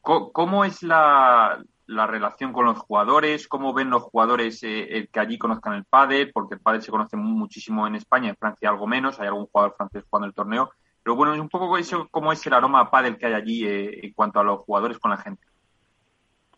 ¿cómo, 0.00 0.64
es 0.64 0.82
la, 0.82 1.62
la, 1.86 2.06
relación 2.06 2.52
con 2.52 2.66
los 2.66 2.78
jugadores? 2.78 3.46
¿Cómo 3.46 3.72
ven 3.72 3.90
los 3.90 4.02
jugadores 4.02 4.62
eh, 4.64 4.98
el 4.98 5.08
que 5.08 5.20
allí 5.20 5.38
conozcan 5.38 5.74
el 5.74 5.84
pádel? 5.84 6.32
Porque 6.32 6.56
el 6.56 6.60
pádel 6.60 6.82
se 6.82 6.90
conoce 6.90 7.16
muchísimo 7.16 7.86
en 7.86 7.94
España, 7.94 8.30
en 8.30 8.36
Francia 8.36 8.68
algo 8.68 8.86
menos, 8.86 9.20
hay 9.20 9.28
algún 9.28 9.46
jugador 9.46 9.74
francés 9.76 10.04
jugando 10.08 10.26
el 10.26 10.34
torneo, 10.34 10.72
pero 11.02 11.16
bueno, 11.16 11.34
es 11.34 11.40
un 11.40 11.48
poco 11.48 11.76
eso, 11.78 12.08
cómo 12.10 12.32
es 12.32 12.46
el 12.46 12.52
aroma 12.52 12.90
pádel 12.90 13.16
que 13.16 13.26
hay 13.26 13.34
allí 13.34 13.66
eh, 13.66 14.00
en 14.02 14.12
cuanto 14.12 14.40
a 14.40 14.44
los 14.44 14.60
jugadores 14.60 14.98
con 14.98 15.10
la 15.10 15.16
gente. 15.16 15.42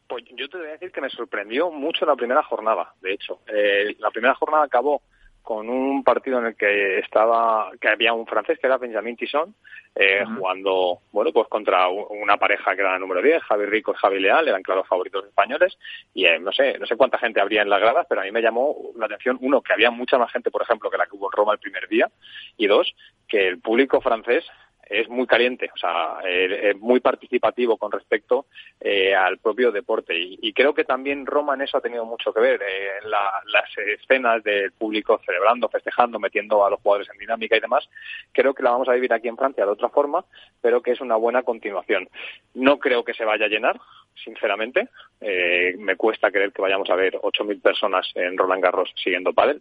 Pues 0.08 0.24
yo 0.36 0.48
te 0.48 0.58
voy 0.58 0.66
a 0.66 0.72
decir 0.72 0.92
que 0.92 1.00
me 1.00 1.08
sorprendió 1.08 1.70
mucho 1.70 2.04
la 2.04 2.16
primera 2.16 2.42
jornada, 2.42 2.94
de 3.00 3.14
hecho. 3.14 3.40
Eh, 3.46 3.96
la 3.98 4.10
primera 4.10 4.34
jornada 4.34 4.64
acabó 4.64 5.02
con 5.42 5.68
un 5.68 6.04
partido 6.04 6.38
en 6.38 6.46
el 6.46 6.56
que 6.56 6.98
estaba 7.00 7.70
que 7.80 7.88
había 7.88 8.12
un 8.12 8.26
francés 8.26 8.58
que 8.58 8.66
era 8.66 8.78
Benjamin 8.78 9.16
Tisson 9.16 9.54
eh, 9.94 10.24
jugando 10.36 11.00
bueno 11.10 11.32
pues 11.32 11.48
contra 11.48 11.88
una 11.88 12.36
pareja 12.36 12.74
que 12.74 12.80
era 12.80 12.92
la 12.92 12.98
número 12.98 13.20
10 13.20 13.42
Javi 13.42 13.66
Rico 13.66 13.92
y 13.92 13.98
Javi 13.98 14.20
Leal 14.20 14.48
eran 14.48 14.62
claros 14.62 14.88
favoritos 14.88 15.26
españoles. 15.26 15.76
Y 16.14 16.24
eh, 16.24 16.38
no 16.38 16.52
sé 16.52 16.78
no 16.78 16.86
sé 16.86 16.96
cuánta 16.96 17.18
gente 17.18 17.40
habría 17.40 17.62
en 17.62 17.70
las 17.70 17.80
gradas 17.80 18.06
pero 18.08 18.20
a 18.20 18.24
mí 18.24 18.30
me 18.30 18.42
llamó 18.42 18.76
la 18.96 19.06
atención 19.06 19.38
uno 19.40 19.60
que 19.60 19.72
había 19.72 19.90
mucha 19.90 20.18
más 20.18 20.32
gente 20.32 20.50
por 20.50 20.62
ejemplo 20.62 20.90
que 20.90 20.98
la 20.98 21.06
que 21.06 21.16
hubo 21.16 21.26
en 21.26 21.36
Roma 21.36 21.52
el 21.52 21.58
primer 21.58 21.88
día 21.88 22.08
y 22.56 22.66
dos 22.66 22.94
que 23.28 23.48
el 23.48 23.60
público 23.60 24.00
francés 24.00 24.44
es 24.88 25.08
muy 25.08 25.26
caliente, 25.26 25.70
o 25.74 25.78
sea, 25.78 26.18
eh, 26.24 26.70
es 26.70 26.80
muy 26.80 27.00
participativo 27.00 27.76
con 27.76 27.92
respecto 27.92 28.46
eh, 28.80 29.14
al 29.14 29.38
propio 29.38 29.72
deporte. 29.72 30.14
Y, 30.16 30.52
creo 30.52 30.74
que 30.74 30.84
también 30.84 31.24
Roma 31.24 31.54
en 31.54 31.62
eso 31.62 31.78
ha 31.78 31.80
tenido 31.80 32.04
mucho 32.04 32.32
que 32.32 32.40
ver, 32.40 32.60
eh, 32.62 32.98
en 33.02 33.10
las 33.10 33.78
escenas 34.00 34.42
del 34.42 34.72
público 34.72 35.20
celebrando, 35.24 35.68
festejando, 35.68 36.18
metiendo 36.18 36.64
a 36.64 36.70
los 36.70 36.80
jugadores 36.80 37.08
en 37.10 37.18
dinámica 37.18 37.56
y 37.56 37.60
demás. 37.60 37.88
Creo 38.32 38.54
que 38.54 38.62
la 38.62 38.72
vamos 38.72 38.88
a 38.88 38.92
vivir 38.92 39.12
aquí 39.12 39.28
en 39.28 39.36
Francia 39.36 39.64
de 39.64 39.72
otra 39.72 39.88
forma, 39.88 40.24
pero 40.60 40.82
que 40.82 40.92
es 40.92 41.00
una 41.00 41.16
buena 41.16 41.42
continuación. 41.42 42.08
No 42.54 42.78
creo 42.78 43.04
que 43.04 43.14
se 43.14 43.24
vaya 43.24 43.46
a 43.46 43.48
llenar, 43.48 43.80
sinceramente. 44.22 44.88
me 45.78 45.96
cuesta 45.96 46.30
creer 46.30 46.52
que 46.52 46.62
vayamos 46.62 46.90
a 46.90 46.96
ver 46.96 47.14
8.000 47.14 47.62
personas 47.62 48.10
en 48.14 48.36
Roland 48.36 48.62
Garros 48.62 48.92
siguiendo 49.02 49.32
pádel 49.32 49.60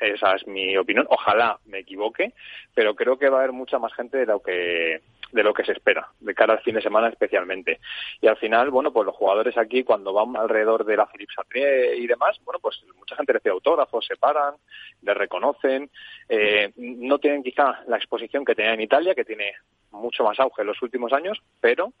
esa 0.00 0.34
es 0.34 0.46
mi 0.46 0.76
opinión. 0.76 1.06
Ojalá 1.08 1.58
me 1.66 1.80
equivoque, 1.80 2.32
pero 2.74 2.94
creo 2.94 3.18
que 3.18 3.28
va 3.28 3.38
a 3.38 3.40
haber 3.40 3.52
mucha 3.52 3.78
más 3.78 3.92
gente 3.94 4.18
de 4.18 4.26
lo 4.26 4.40
que 4.40 5.00
de 5.32 5.44
lo 5.44 5.54
que 5.54 5.64
se 5.64 5.72
espera, 5.72 6.08
de 6.18 6.34
cara 6.34 6.54
al 6.54 6.62
fin 6.62 6.74
de 6.74 6.82
semana 6.82 7.08
especialmente. 7.08 7.78
Y 8.20 8.26
al 8.26 8.36
final, 8.36 8.70
bueno, 8.70 8.92
pues 8.92 9.06
los 9.06 9.14
jugadores 9.14 9.56
aquí, 9.56 9.84
cuando 9.84 10.12
van 10.12 10.36
alrededor 10.36 10.84
de 10.84 10.96
la 10.96 11.06
Philippe 11.06 11.32
Chatrier 11.34 11.94
y 11.94 12.06
demás, 12.08 12.40
bueno, 12.44 12.58
pues 12.60 12.82
mucha 12.96 13.14
gente 13.16 13.32
les 13.32 13.42
pide 13.42 13.52
autógrafos, 13.52 14.04
se 14.04 14.16
paran, 14.16 14.54
les 15.02 15.16
reconocen. 15.16 15.88
Eh, 16.28 16.72
no 16.76 17.18
tienen 17.18 17.42
quizá 17.42 17.80
la 17.86 17.96
exposición 17.96 18.44
que 18.44 18.54
tenía 18.54 18.74
en 18.74 18.80
Italia, 18.80 19.14
que 19.14 19.24
tiene 19.24 19.52
mucho 19.92 20.24
más 20.24 20.38
auge 20.40 20.62
en 20.62 20.68
los 20.68 20.82
últimos 20.82 21.12
años, 21.12 21.40
pero 21.60 21.92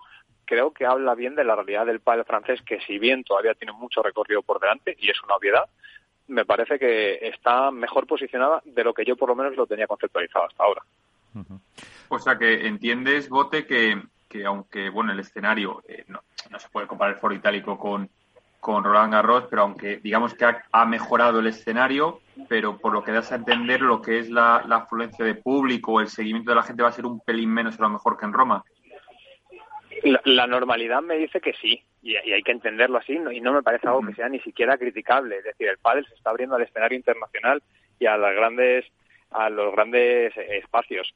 creo 0.44 0.72
que 0.72 0.84
habla 0.84 1.14
bien 1.14 1.36
de 1.36 1.44
la 1.44 1.54
realidad 1.54 1.86
del 1.86 2.00
pádel 2.00 2.24
francés, 2.24 2.60
que 2.62 2.80
si 2.80 2.98
bien 2.98 3.22
todavía 3.22 3.54
tiene 3.54 3.72
mucho 3.72 4.02
recorrido 4.02 4.42
por 4.42 4.58
delante, 4.58 4.96
y 4.98 5.10
es 5.10 5.22
una 5.22 5.36
obviedad, 5.36 5.64
me 6.30 6.44
parece 6.44 6.78
que 6.78 7.18
está 7.28 7.70
mejor 7.70 8.06
posicionada 8.06 8.62
de 8.64 8.84
lo 8.84 8.94
que 8.94 9.04
yo 9.04 9.16
por 9.16 9.28
lo 9.28 9.36
menos 9.36 9.56
lo 9.56 9.66
tenía 9.66 9.86
conceptualizado 9.86 10.46
hasta 10.46 10.64
ahora. 10.64 10.82
O 12.08 12.18
sea 12.18 12.38
que 12.38 12.66
entiendes, 12.66 13.28
Bote, 13.28 13.66
que, 13.66 14.00
que 14.28 14.46
aunque 14.46 14.90
bueno 14.90 15.12
el 15.12 15.20
escenario 15.20 15.82
eh, 15.88 16.04
no, 16.08 16.22
se 16.58 16.68
puede 16.68 16.86
comparar 16.86 17.14
el 17.14 17.20
foro 17.20 17.34
itálico 17.34 17.78
con, 17.78 18.08
con 18.60 18.84
Roland 18.84 19.12
Garros, 19.12 19.44
pero 19.50 19.62
aunque 19.62 19.98
digamos 19.98 20.34
que 20.34 20.44
ha, 20.44 20.86
mejorado 20.86 21.40
el 21.40 21.48
escenario, 21.48 22.20
pero 22.48 22.78
por 22.78 22.92
lo 22.92 23.02
que 23.02 23.12
das 23.12 23.32
a 23.32 23.36
entender 23.36 23.82
lo 23.82 24.00
que 24.00 24.18
es 24.20 24.30
la, 24.30 24.64
la 24.66 24.76
afluencia 24.76 25.24
de 25.24 25.34
público, 25.34 26.00
el 26.00 26.08
seguimiento 26.08 26.52
de 26.52 26.56
la 26.56 26.62
gente 26.62 26.82
va 26.82 26.88
a 26.88 26.92
ser 26.92 27.06
un 27.06 27.20
pelín 27.20 27.50
menos 27.50 27.78
a 27.78 27.82
lo 27.82 27.90
mejor 27.90 28.16
que 28.16 28.26
en 28.26 28.32
Roma. 28.32 28.64
La, 30.24 30.46
normalidad 30.46 31.02
me 31.02 31.16
dice 31.16 31.40
que 31.40 31.52
sí, 31.54 31.82
y, 32.02 32.16
hay 32.16 32.42
que 32.42 32.52
entenderlo 32.52 32.98
así, 32.98 33.14
y 33.14 33.40
no 33.40 33.52
me 33.52 33.62
parece 33.62 33.88
algo 33.88 34.06
que 34.06 34.14
sea 34.14 34.28
ni 34.28 34.40
siquiera 34.40 34.78
criticable. 34.78 35.38
Es 35.38 35.44
decir, 35.44 35.68
el 35.68 35.78
pádel 35.78 36.06
se 36.06 36.14
está 36.14 36.30
abriendo 36.30 36.56
al 36.56 36.62
escenario 36.62 36.96
internacional 36.96 37.62
y 37.98 38.06
a 38.06 38.16
las 38.16 38.34
grandes, 38.34 38.86
a 39.30 39.50
los 39.50 39.72
grandes 39.72 40.36
espacios. 40.36 41.12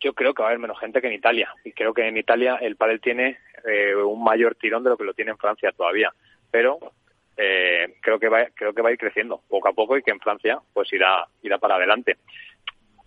Yo 0.00 0.14
creo 0.14 0.34
que 0.34 0.42
va 0.42 0.48
a 0.48 0.50
haber 0.50 0.60
menos 0.60 0.78
gente 0.78 1.00
que 1.00 1.08
en 1.08 1.14
Italia, 1.14 1.54
y 1.64 1.72
creo 1.72 1.92
que 1.92 2.06
en 2.06 2.16
Italia 2.16 2.56
el 2.60 2.76
pádel 2.76 3.00
tiene 3.00 3.38
eh, 3.64 3.94
un 3.94 4.22
mayor 4.22 4.54
tirón 4.54 4.82
de 4.84 4.90
lo 4.90 4.96
que 4.96 5.04
lo 5.04 5.14
tiene 5.14 5.32
en 5.32 5.38
Francia 5.38 5.72
todavía. 5.72 6.12
Pero 6.50 6.78
eh, 7.36 7.96
creo 8.00 8.18
que 8.18 8.28
va, 8.28 8.46
creo 8.54 8.72
que 8.72 8.82
va 8.82 8.90
a 8.90 8.92
ir 8.92 8.98
creciendo 8.98 9.42
poco 9.48 9.68
a 9.68 9.72
poco 9.72 9.96
y 9.96 10.02
que 10.02 10.10
en 10.10 10.20
Francia 10.20 10.58
pues 10.72 10.92
irá, 10.92 11.26
irá 11.42 11.58
para 11.58 11.76
adelante. 11.76 12.18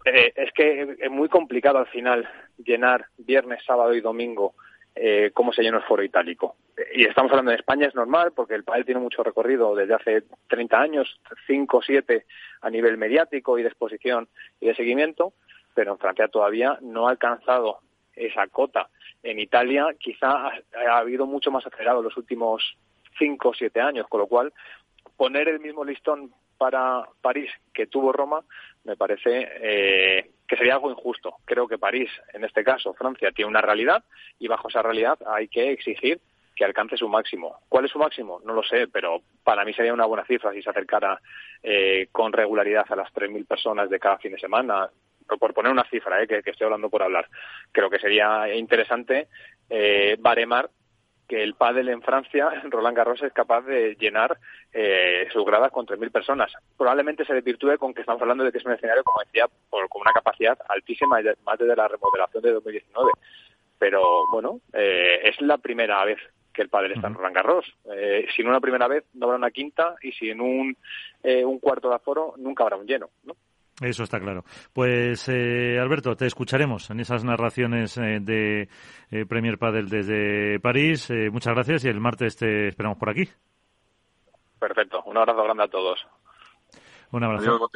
Eh, 0.06 0.34
es 0.36 0.52
que 0.54 0.96
es 1.00 1.12
muy 1.12 1.30
complicado 1.30 1.80
al 1.80 1.88
final 1.88 2.30
llenar 2.58 3.08
viernes, 3.18 3.64
sábado 3.66 3.94
y 3.94 4.02
domingo 4.02 4.54
eh, 4.96 5.32
cómo 5.34 5.52
se 5.52 5.62
llenó 5.62 5.78
el 5.78 5.84
foro 5.84 6.04
itálico. 6.04 6.56
Y 6.94 7.04
estamos 7.06 7.32
hablando 7.32 7.52
de 7.52 7.58
España, 7.58 7.88
es 7.88 7.96
normal, 7.96 8.32
porque 8.34 8.56
el 8.56 8.64
país 8.64 8.86
tiene 8.86 9.02
mucho 9.02 9.24
recorrido 9.24 9.76
desde 9.76 9.94
hace 9.94 10.24
30 10.48 10.80
años, 10.80 11.20
5 11.48 11.78
o 11.78 11.82
7 11.82 12.26
a 12.62 12.70
nivel 12.70 12.98
mediático 12.98 13.60
y 13.60 13.64
de 13.64 13.70
exposición 13.70 14.28
y 14.60 14.68
de 14.68 14.76
seguimiento, 14.76 15.34
pero 15.74 15.92
en 15.92 16.00
Francia 16.00 16.28
todavía 16.30 16.78
no 16.82 17.08
ha 17.08 17.12
alcanzado 17.12 17.80
esa 18.16 18.48
cota. 18.48 18.90
En 19.22 19.40
Italia 19.40 19.88
quizá 20.00 20.48
ha, 20.48 20.98
habido 20.98 21.26
mucho 21.26 21.52
más 21.52 21.66
acelerado 21.66 22.02
los 22.02 22.16
últimos 22.16 22.78
5 23.20 23.50
o 23.50 23.54
7 23.54 23.82
años, 23.82 24.08
con 24.08 24.22
lo 24.22 24.28
cual 24.28 24.54
poner 25.18 25.50
el 25.50 25.60
mismo 25.60 25.84
listón 25.84 26.34
para 26.58 27.04
París 27.22 27.52
que 27.74 27.88
tuvo 27.88 28.14
Roma 28.14 28.44
me 28.86 28.96
parece 28.96 29.50
eh, 29.62 30.32
que 30.48 30.58
sería 30.58 30.76
algo 30.76 30.92
injusto. 30.92 31.36
Creo 31.46 31.68
que 31.68 31.78
París, 31.78 32.10
en 32.34 32.44
este 32.44 32.64
caso 32.64 32.94
Francia, 32.94 33.32
tiene 33.32 33.50
una 33.50 33.62
realidad 33.62 34.04
y 34.40 34.48
bajo 34.48 34.70
esa 34.70 34.82
realidad 34.82 35.18
hay 35.28 35.48
que 35.48 35.72
exigir 35.72 36.20
que 36.56 36.66
alcance 36.66 36.98
su 36.98 37.10
máximo. 37.10 37.60
¿Cuál 37.68 37.86
es 37.86 37.92
su 37.92 38.00
máximo? 38.00 38.40
No 38.46 38.54
lo 38.54 38.64
sé, 38.64 38.88
pero 38.88 39.22
para 39.44 39.66
mí 39.66 39.74
sería 39.74 39.94
una 39.94 40.06
buena 40.06 40.26
cifra 40.26 40.54
si 40.54 40.62
se 40.62 40.70
acercara 40.70 41.20
eh, 41.62 42.08
con 42.12 42.32
regularidad 42.32 42.86
a 42.90 42.96
las 42.96 43.14
3.000 43.14 43.46
personas 43.46 43.90
de 43.90 44.00
cada 44.00 44.18
fin 44.18 44.32
de 44.32 44.40
semana. 44.40 44.90
Por 45.40 45.54
poner 45.54 45.72
una 45.72 45.90
cifra, 45.90 46.22
eh, 46.22 46.28
que, 46.28 46.42
estoy 46.46 46.66
hablando 46.66 46.90
por 46.90 47.04
hablar. 47.04 47.28
Creo 47.72 47.90
que 47.90 48.00
sería 48.00 48.54
interesante 48.54 49.28
eh, 49.70 50.16
baremar 50.20 50.70
que 51.28 51.44
el 51.44 51.56
pádel 51.56 51.90
en 51.90 52.02
Francia, 52.02 52.50
Roland 52.70 52.98
Garros, 52.98 53.22
es 53.24 53.34
capaz 53.34 53.62
de 53.62 53.96
llenar 54.00 54.38
eh, 54.74 55.28
sus 55.32 55.46
gradas 55.46 55.72
con 55.72 55.86
3.000 55.86 56.12
personas. 56.12 56.52
Probablemente 56.78 57.26
se 57.26 57.34
desvirtúe 57.34 57.78
con 57.78 57.94
que 57.94 58.02
estamos 58.02 58.22
hablando 58.22 58.44
de 58.44 58.52
que 58.52 58.60
es 58.60 58.66
un 58.66 58.74
escenario, 58.74 59.04
como 59.04 59.24
decía, 59.24 59.48
por, 59.70 59.88
con 59.90 60.02
una 60.02 60.14
capacidad 60.14 60.58
altísima, 60.70 61.20
más 61.46 61.60
desde 61.60 61.76
la 61.76 61.88
remodelación 61.88 62.44
de 62.44 62.52
2019. 62.52 63.12
Pero 63.78 64.28
bueno, 64.32 64.62
eh, 64.74 65.22
es 65.24 65.40
la 65.42 65.58
primera 65.58 66.04
vez 66.06 66.20
que 66.56 66.62
el 66.62 66.70
pádel 66.70 66.94
está 66.94 67.08
en 67.08 67.16
Roland 67.16 67.36
Garros. 67.36 67.66
Eh, 67.94 68.28
si 68.36 68.42
en 68.42 68.48
una 68.48 68.62
primera 68.62 68.88
vez 68.88 69.04
no 69.14 69.26
habrá 69.26 69.38
una 69.38 69.52
quinta 69.52 69.96
y 70.02 70.12
si 70.14 70.30
en 70.30 70.42
un, 70.42 70.78
eh, 71.22 71.44
un 71.44 71.60
cuarto 71.60 71.90
de 71.90 71.96
aforo 71.96 72.34
nunca 72.38 72.64
habrá 72.64 72.78
un 72.78 72.88
lleno, 72.88 73.10
¿no? 73.24 73.36
Eso 73.82 74.04
está 74.04 74.20
claro. 74.20 74.46
Pues 74.72 75.28
eh, 75.28 75.78
Alberto, 75.80 76.16
te 76.16 76.26
escucharemos 76.26 76.90
en 76.90 77.02
esas 77.02 77.26
narraciones 77.26 77.98
eh, 77.98 78.20
de 78.22 78.70
eh, 79.12 79.26
Premier 79.26 79.58
Padel 79.58 79.90
desde 79.90 80.60
París. 80.62 81.12
muchas 81.32 81.54
gracias 81.54 81.86
y 81.86 81.90
el 81.90 82.00
martes 82.00 82.38
te 82.38 82.70
esperamos 82.70 82.98
por 82.98 83.10
aquí. 83.10 83.28
Perfecto. 84.60 85.04
Un 85.06 85.18
abrazo 85.18 85.44
grande 85.44 85.64
a 85.64 85.68
todos. 85.68 86.08
Un 87.12 87.24
abrazo. 87.24 87.70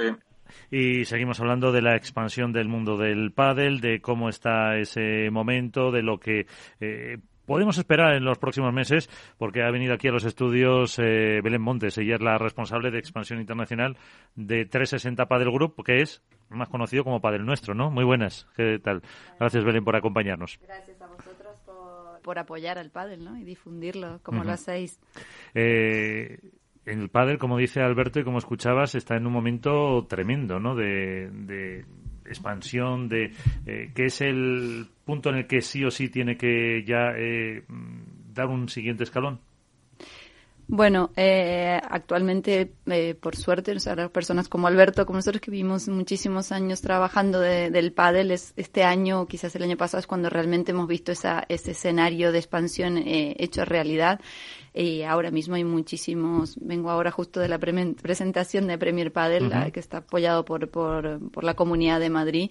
y 0.72 1.06
seguimos 1.06 1.40
hablando 1.40 1.72
de 1.72 1.82
la 1.82 1.96
expansión 1.96 2.54
del 2.54 2.70
mundo 2.70 2.98
del 2.98 3.32
pádel, 3.34 3.82
de 3.82 4.02
cómo 4.02 4.30
está 4.30 4.78
ese 4.78 5.30
momento, 5.30 5.92
de 5.92 6.02
lo 6.02 6.18
que 6.20 6.48
podemos 7.50 7.80
esperar 7.80 8.14
en 8.14 8.24
los 8.24 8.38
próximos 8.38 8.72
meses, 8.72 9.10
porque 9.40 9.64
ha 9.64 9.72
venido 9.72 9.96
aquí 9.96 10.08
a 10.08 10.12
los 10.12 10.24
estudios 10.24 11.00
eh, 11.00 11.42
Belén 11.44 11.64
Montes. 11.64 11.98
Ella 11.98 12.14
es 12.14 12.22
la 12.22 12.38
responsable 12.38 12.92
de 12.92 13.00
expansión 13.00 13.40
internacional 13.40 13.98
de 14.36 14.66
360 14.66 15.26
Padel 15.26 15.50
Group, 15.50 15.84
que 15.84 16.02
es 16.04 16.22
más 16.50 16.70
conocido 16.70 17.04
como 17.04 17.22
Padel 17.22 17.44
Nuestro, 17.44 17.74
¿no? 17.74 17.90
Muy 17.90 18.04
buenas. 18.04 18.46
¿Qué 18.56 18.78
tal? 18.78 19.02
Gracias, 19.40 19.64
Belén, 19.64 19.84
por 19.84 19.96
acompañarnos. 19.96 20.60
Gracias 20.62 21.02
a 21.02 21.08
vosotros 21.08 21.60
por, 22.22 22.38
apoyar 22.38 22.78
al 22.78 22.92
pádel, 22.92 23.26
¿no? 23.26 23.36
Y 23.36 23.44
difundirlo, 23.44 24.20
como 24.22 24.44
lo 24.44 24.52
hacéis. 24.52 25.00
Eh, 25.56 26.38
el 26.86 27.10
pádel, 27.10 27.40
como 27.40 27.58
dice 27.58 27.82
Alberto 27.82 28.20
y 28.20 28.24
como 28.24 28.38
escuchabas, 28.38 28.94
está 28.94 29.16
en 29.16 29.26
un 29.26 29.34
momento 29.34 30.06
tremendo, 30.08 30.60
¿no? 30.60 30.76
de 30.76 31.84
expansión, 32.30 33.10
de 33.10 33.34
eh, 33.66 33.92
que 33.94 34.06
es 34.06 34.22
el 34.22 34.88
punto 35.06 35.30
en 35.30 35.38
el 35.38 35.48
que 35.48 35.62
sí 35.62 35.84
o 35.84 35.92
sí 35.92 36.10
tiene 36.10 36.38
que 36.38 36.84
ya 36.86 37.12
eh, 37.18 37.64
dar 38.34 38.48
un 38.48 38.70
siguiente 38.70 39.04
escalón? 39.04 39.40
Bueno, 40.72 41.10
eh, 41.16 41.82
actualmente, 41.90 42.74
eh, 42.86 43.16
por 43.20 43.36
suerte, 43.36 43.76
o 43.76 44.10
personas 44.12 44.48
como 44.48 44.68
Alberto, 44.68 45.04
como 45.08 45.18
nosotros 45.18 45.42
que 45.42 45.50
vivimos 45.50 45.88
muchísimos 45.88 46.52
años 46.52 46.80
trabajando 46.82 47.40
del 47.40 47.92
pádel, 47.92 48.30
es, 48.30 48.54
este 48.56 48.84
año, 48.84 49.26
quizás 49.26 49.56
el 49.56 49.64
año 49.64 49.78
pasado, 49.78 50.00
es 50.00 50.06
cuando 50.06 50.30
realmente 50.30 50.70
hemos 50.72 50.88
visto 50.88 51.12
esa, 51.12 51.44
ese 51.50 51.72
escenario 51.72 52.32
de 52.32 52.38
expansión 52.38 53.00
eh, 53.00 53.36
hecho 53.40 53.66
realidad. 53.66 54.22
Y 54.80 55.04
ahora 55.04 55.30
mismo 55.30 55.56
hay 55.56 55.66
muchísimos, 55.66 56.56
vengo 56.62 56.90
ahora 56.90 57.12
justo 57.12 57.42
de 57.42 57.50
la 57.50 57.60
presentación 57.60 58.66
de 58.68 58.78
Premier 58.78 59.12
Padel, 59.12 59.52
que 59.74 59.80
está 59.82 59.98
apoyado 59.98 60.46
por, 60.46 60.70
por, 60.70 61.20
por 61.32 61.44
la 61.44 61.54
Comunidad 61.54 62.00
de 62.00 62.10
Madrid. 62.10 62.50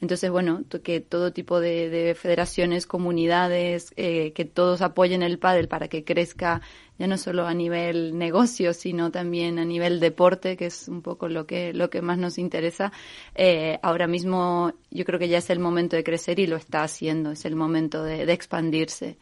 Entonces, 0.00 0.30
bueno, 0.30 0.62
que 0.82 1.00
todo 1.00 1.32
tipo 1.32 1.60
de, 1.60 2.16
federaciones, 2.16 2.86
comunidades, 2.86 3.92
eh, 3.96 4.32
que 4.34 4.44
todos 4.44 4.82
apoyen 4.82 5.22
el 5.22 5.38
pádel 5.38 5.66
para 5.66 5.88
que 5.88 6.04
crezca 6.04 6.60
ya 6.98 7.06
no 7.06 7.18
solo 7.18 7.46
a 7.46 7.54
nivel 7.54 8.16
negocio, 8.18 8.72
sino 8.72 9.10
también 9.10 9.58
a 9.58 9.64
nivel 9.64 9.98
deporte, 9.98 10.56
que 10.56 10.66
es 10.66 10.88
un 10.88 11.02
poco 11.02 11.28
lo 11.28 11.46
que, 11.46 11.72
lo 11.72 11.90
que 11.90 12.02
más 12.02 12.18
nos 12.18 12.38
interesa. 12.38 12.92
Eh, 13.34 13.78
ahora 13.82 14.06
mismo 14.06 14.74
yo 14.90 15.04
creo 15.04 15.18
que 15.18 15.28
ya 15.28 15.38
es 15.38 15.50
el 15.50 15.58
momento 15.58 15.96
de 15.96 16.04
crecer 16.04 16.38
y 16.38 16.46
lo 16.46 16.56
está 16.56 16.82
haciendo, 16.82 17.32
es 17.32 17.44
el 17.44 17.56
momento 17.56 18.04
de, 18.04 18.30
expandirse. 18.32 19.16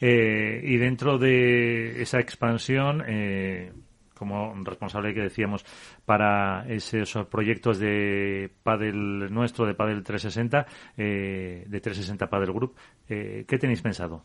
Eh, 0.00 0.60
y 0.64 0.76
dentro 0.76 1.18
de 1.18 2.02
esa 2.02 2.20
expansión, 2.20 3.02
como 4.22 4.54
responsable 4.62 5.14
que 5.14 5.22
decíamos 5.22 5.64
para 6.04 6.64
esos 6.68 7.26
proyectos 7.26 7.80
de 7.80 8.52
Padel 8.62 9.32
nuestro, 9.34 9.66
de 9.66 9.74
Padel 9.74 10.04
360, 10.04 10.64
eh, 10.96 11.64
de 11.66 11.80
360 11.80 12.30
Padel 12.30 12.52
Group. 12.52 12.76
Eh, 13.08 13.44
¿Qué 13.48 13.58
tenéis 13.58 13.82
pensado? 13.82 14.24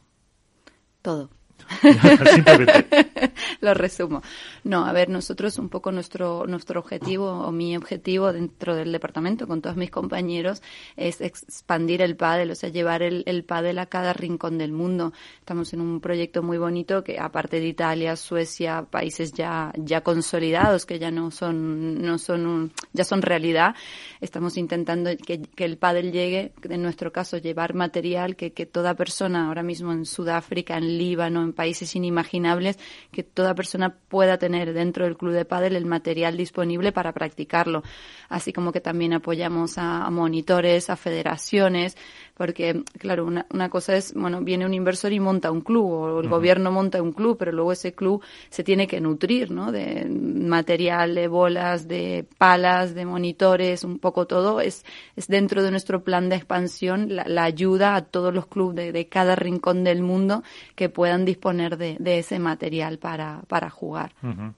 Todo. 1.01 1.31
Lo 3.61 3.73
resumo. 3.73 4.21
No, 4.63 4.85
a 4.85 4.91
ver, 4.91 5.09
nosotros 5.09 5.57
un 5.57 5.69
poco 5.69 5.91
nuestro, 5.91 6.45
nuestro 6.47 6.79
objetivo 6.79 7.29
o 7.29 7.51
mi 7.51 7.75
objetivo 7.75 8.33
dentro 8.33 8.75
del 8.75 8.91
departamento 8.91 9.47
con 9.47 9.61
todos 9.61 9.75
mis 9.75 9.91
compañeros 9.91 10.61
es 10.95 11.21
expandir 11.21 12.01
el 12.01 12.15
pádel, 12.15 12.51
o 12.51 12.55
sea, 12.55 12.69
llevar 12.69 13.01
el, 13.01 13.23
el 13.25 13.43
pádel 13.43 13.79
a 13.79 13.85
cada 13.85 14.13
rincón 14.13 14.57
del 14.57 14.71
mundo. 14.71 15.13
Estamos 15.39 15.73
en 15.73 15.81
un 15.81 15.99
proyecto 16.01 16.43
muy 16.43 16.57
bonito 16.57 17.03
que 17.03 17.19
aparte 17.19 17.59
de 17.59 17.67
Italia, 17.67 18.15
Suecia, 18.15 18.85
países 18.89 19.33
ya, 19.33 19.71
ya 19.77 20.01
consolidados 20.01 20.85
que 20.85 20.99
ya 20.99 21.11
no 21.11 21.31
son, 21.31 22.01
no 22.01 22.17
son 22.17 22.71
ya 22.93 23.03
son 23.03 23.21
realidad, 23.21 23.75
estamos 24.21 24.57
intentando 24.57 25.15
que, 25.17 25.41
que 25.41 25.65
el 25.65 25.77
pádel 25.77 26.11
llegue, 26.11 26.53
en 26.63 26.81
nuestro 26.81 27.11
caso, 27.11 27.37
llevar 27.37 27.73
material 27.73 28.35
que, 28.35 28.53
que 28.53 28.65
toda 28.65 28.95
persona 28.95 29.47
ahora 29.47 29.63
mismo 29.63 29.91
en 29.91 30.05
Sudáfrica, 30.05 30.77
en 30.77 30.97
Líbano, 30.97 31.46
en 31.47 31.53
países 31.53 31.95
inimaginables, 31.95 32.77
que 33.11 33.23
toda 33.23 33.55
persona 33.55 33.97
pueda 34.07 34.37
tener 34.37 34.73
dentro 34.73 35.05
del 35.05 35.17
club 35.17 35.33
de 35.33 35.45
pádel 35.45 35.75
el 35.75 35.85
material 35.85 36.37
disponible 36.37 36.91
para 36.91 37.13
practicarlo. 37.13 37.83
Así 38.29 38.53
como 38.53 38.71
que 38.71 38.81
también 38.81 39.13
apoyamos 39.13 39.77
a, 39.77 40.09
monitores, 40.09 40.89
a 40.89 40.95
federaciones, 40.95 41.97
porque, 42.37 42.83
claro, 42.99 43.25
una, 43.25 43.47
una, 43.51 43.67
cosa 43.69 43.95
es, 43.95 44.13
bueno, 44.13 44.41
viene 44.41 44.63
un 44.63 44.73
inversor 44.75 45.11
y 45.11 45.19
monta 45.19 45.49
un 45.49 45.61
club, 45.61 45.91
o 45.91 46.19
el 46.21 46.29
gobierno 46.29 46.71
monta 46.71 47.01
un 47.01 47.11
club, 47.11 47.35
pero 47.39 47.51
luego 47.51 47.71
ese 47.71 47.95
club 47.95 48.23
se 48.49 48.63
tiene 48.63 48.85
que 48.85 49.01
nutrir, 49.01 49.49
¿no? 49.49 49.71
De 49.71 50.05
material, 50.05 51.15
de 51.15 51.27
bolas, 51.27 51.87
de 51.87 52.27
palas, 52.37 52.93
de 52.93 53.05
monitores, 53.05 53.83
un 53.83 53.97
poco 53.97 54.27
todo. 54.27 54.61
Es, 54.61 54.85
es 55.15 55.27
dentro 55.27 55.63
de 55.63 55.71
nuestro 55.71 56.03
plan 56.03 56.29
de 56.29 56.35
expansión 56.35 57.07
la, 57.09 57.43
ayuda 57.43 57.95
a 57.95 58.03
todos 58.03 58.31
los 58.31 58.45
clubes 58.45 58.93
de, 58.93 59.07
cada 59.07 59.35
rincón 59.35 59.83
del 59.83 60.03
mundo 60.03 60.43
que 60.75 60.89
puedan 60.89 61.25
disponer 61.25 61.77
de, 61.77 61.97
de 61.99 62.19
ese 62.19 62.37
material 62.37 62.99
para, 62.99 63.41
para 63.47 63.71
jugar. 63.71 64.13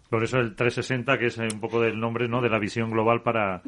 Por 0.09 0.23
eso 0.23 0.37
el 0.39 0.53
360, 0.53 1.17
que 1.17 1.27
es 1.27 1.37
un 1.37 1.61
poco 1.61 1.79
del 1.79 1.97
nombre, 1.97 2.27
¿no? 2.27 2.41
De 2.41 2.49
la 2.49 2.59
visión 2.59 2.91
global 2.91 3.21
para 3.21 3.61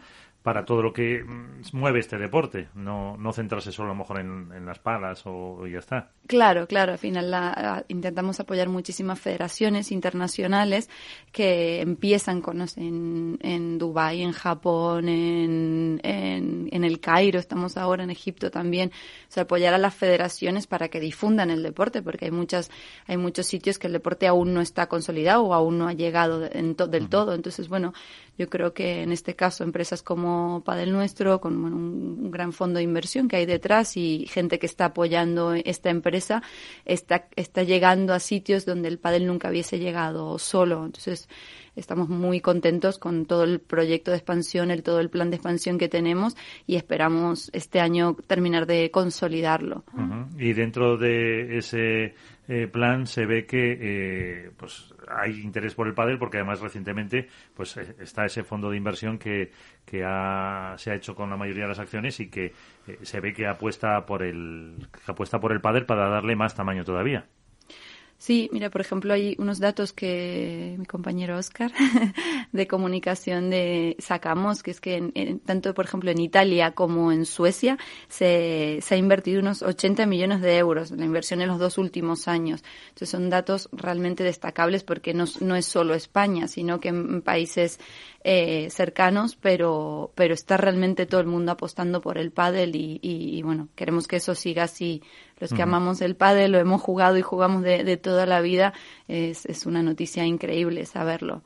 para 0.44 0.66
todo 0.66 0.82
lo 0.82 0.92
que 0.92 1.24
mm, 1.24 1.62
mueve 1.74 2.00
este 2.00 2.18
deporte, 2.18 2.70
no, 2.74 3.16
no 3.18 3.32
centrarse 3.32 3.72
solo 3.72 3.92
a 3.92 3.94
lo 3.94 4.00
mejor 4.00 4.20
en, 4.20 4.66
las 4.66 4.80
palas 4.80 5.22
o, 5.26 5.68
ya 5.68 5.80
está. 5.80 6.10
Claro, 6.28 6.68
claro, 6.68 6.94
al 6.94 6.98
final 6.98 7.30
la, 7.30 7.84
intentamos 7.88 8.40
apoyar 8.40 8.70
muchísimas 8.70 9.20
federaciones 9.20 9.92
internacionales 9.92 10.90
que 11.32 11.82
empiezan 11.82 12.42
con 12.42 12.62
en, 12.76 13.40
en 13.42 13.78
Dubái, 13.78 14.22
en 14.22 14.32
Japón, 14.32 15.10
en, 15.10 16.00
en, 16.04 16.70
en, 16.72 16.84
el 16.84 17.00
Cairo, 17.00 17.40
estamos 17.40 17.78
ahora 17.78 18.04
en 18.04 18.12
Egipto 18.12 18.52
también, 18.52 18.90
o 18.90 19.32
sea, 19.32 19.44
apoyar 19.44 19.74
a 19.74 19.78
las 19.78 19.96
federaciones 19.96 20.68
para 20.68 20.90
que 20.90 21.00
difundan 21.00 21.50
el 21.50 21.64
deporte, 21.64 22.02
porque 22.02 22.26
hay 22.26 22.32
muchas, 22.32 22.70
hay 23.08 23.18
muchos 23.18 23.48
sitios 23.48 23.80
que 23.80 23.88
el 23.88 23.94
deporte 23.94 24.28
aún 24.28 24.54
no 24.54 24.62
está 24.62 24.88
consolidado 24.88 25.44
o 25.44 25.54
aún 25.54 25.78
no 25.78 25.88
ha 25.88 25.94
llegado 25.94 26.40
del 26.40 27.10
todo, 27.10 27.34
entonces 27.34 27.68
bueno, 27.68 27.94
yo 28.38 28.50
creo 28.50 28.74
que 28.74 29.04
en 29.04 29.12
este 29.12 29.36
caso 29.36 29.64
empresas 29.64 30.02
como 30.04 30.64
Padel 30.64 30.92
Nuestro, 30.92 31.40
con 31.42 31.64
un, 31.64 32.32
gran 32.32 32.54
fondo 32.54 32.78
de 32.78 32.84
inversión 32.84 33.28
que 33.28 33.36
hay 33.36 33.46
detrás 33.46 33.98
y 33.98 34.26
gente 34.28 34.58
que 34.58 34.66
está 34.66 34.86
apoyando 34.86 35.54
esta 35.54 35.90
empresa, 35.90 36.42
está, 36.86 37.28
está 37.36 37.64
llegando 37.64 38.14
a 38.14 38.20
sitios 38.20 38.66
donde 38.66 38.88
el 38.88 39.00
Padel 39.00 39.28
nunca 39.28 39.50
hubiese 39.50 39.80
llegado 39.80 40.40
solo. 40.40 40.86
Entonces, 40.86 41.28
estamos 41.76 42.10
muy 42.10 42.42
contentos 42.42 42.98
con 42.98 43.26
todo 43.26 43.44
el 43.44 43.60
proyecto 43.60 44.12
de 44.12 44.18
expansión, 44.18 44.72
el 44.72 44.84
todo 44.84 45.00
el 45.00 45.10
plan 45.10 45.30
de 45.30 45.36
expansión 45.38 45.78
que 45.78 45.90
tenemos 45.90 46.36
y 46.68 46.76
esperamos 46.76 47.50
este 47.54 47.80
año 47.80 48.16
terminar 48.28 48.66
de 48.66 48.92
consolidarlo. 48.92 49.84
Y 50.38 50.54
dentro 50.54 50.98
de 50.98 51.58
ese 51.58 52.16
eh, 52.48 52.68
plan 52.68 53.08
se 53.08 53.26
ve 53.26 53.46
que 53.46 53.78
eh, 53.80 54.52
pues 54.58 54.91
hay 55.16 55.42
interés 55.42 55.76
por 55.76 55.88
el 55.88 55.94
pádel 55.94 56.18
porque 56.18 56.38
además 56.38 56.60
recientemente 56.62 57.28
pues 57.54 57.78
eh, 57.78 57.96
está 58.00 58.26
ese 58.26 58.44
fondo 58.44 58.70
de 58.70 58.78
inversión 58.78 59.18
que, 59.18 59.52
que 59.86 60.04
ha, 60.06 60.76
se 60.78 60.92
ha 60.92 60.96
hecho 60.96 61.16
con 61.16 61.30
la 61.30 61.38
mayoría 61.38 61.64
de 61.64 61.70
las 61.70 61.80
acciones 61.80 62.20
y 62.20 62.30
que 62.30 62.54
se 63.02 63.20
ve 63.20 63.34
que 63.34 63.48
apuesta 63.48 64.06
por 64.06 64.24
el 64.24 64.88
que 64.92 65.12
apuesta 65.12 65.40
por 65.40 65.52
el 65.52 65.62
pádel 65.62 65.86
para 65.86 66.10
darle 66.10 66.36
más 66.36 66.56
tamaño 66.56 66.84
todavía. 66.84 67.28
Sí, 68.22 68.52
mira, 68.54 68.70
por 68.70 68.82
ejemplo, 68.82 69.16
hay 69.16 69.36
unos 69.40 69.58
datos 69.60 69.94
que 69.94 70.76
mi 70.78 70.86
compañero 70.86 71.40
Oscar 71.40 71.72
de 72.52 72.68
comunicación 72.68 73.50
de 73.50 73.96
sacamos, 73.98 74.62
que 74.62 74.70
es 74.70 74.80
que 74.80 75.12
en, 75.16 75.40
tanto, 75.40 75.74
por 75.74 75.86
ejemplo, 75.86 76.12
en 76.12 76.22
Italia 76.22 76.74
como 76.74 77.12
en 77.12 77.26
Suecia 77.26 77.80
se, 78.10 78.78
se 78.84 78.94
ha 78.94 78.98
invertido 79.00 79.40
unos 79.40 79.64
80 79.64 80.06
millones 80.06 80.42
de 80.42 80.56
euros, 80.56 80.92
la 80.92 81.04
inversión 81.04 81.42
en 81.42 81.48
los 81.48 81.58
dos 81.58 81.80
últimos 81.80 82.28
años. 82.28 82.64
Entonces 82.90 83.10
son 83.10 83.32
datos 83.32 83.70
realmente 83.72 84.24
destacables 84.24 84.84
porque 84.84 85.16
no, 85.16 85.26
no 85.40 85.56
es 85.56 85.66
solo 85.66 85.96
España, 85.96 86.48
sino 86.48 86.80
que 86.80 86.90
en 86.90 87.24
países 87.24 87.80
eh, 88.24 88.70
cercanos, 88.70 89.36
pero, 89.36 90.12
pero 90.14 90.36
está 90.36 90.58
realmente 90.58 91.08
todo 91.08 91.22
el 91.22 91.28
mundo 91.28 91.54
apostando 91.54 92.02
por 92.02 92.20
el 92.20 92.32
pádel 92.32 92.76
y, 92.76 93.00
y, 93.02 93.42
bueno, 93.42 93.70
queremos 93.76 94.08
que 94.08 94.18
eso 94.18 94.36
siga 94.36 94.66
así. 94.66 95.02
Los 95.42 95.52
que 95.52 95.62
amamos 95.64 96.02
el 96.02 96.16
pádel, 96.16 96.52
lo 96.52 96.60
hemos 96.60 96.82
jugado 96.82 97.18
y 97.18 97.22
jugamos 97.22 97.64
de, 97.64 97.84
de 97.84 97.98
toda 97.98 98.28
la 98.28 98.42
vida, 98.42 98.74
es, 99.08 99.46
es, 99.48 99.66
una 99.66 99.82
noticia 99.82 100.24
increíble 100.26 100.86
saberlo. 100.86 101.42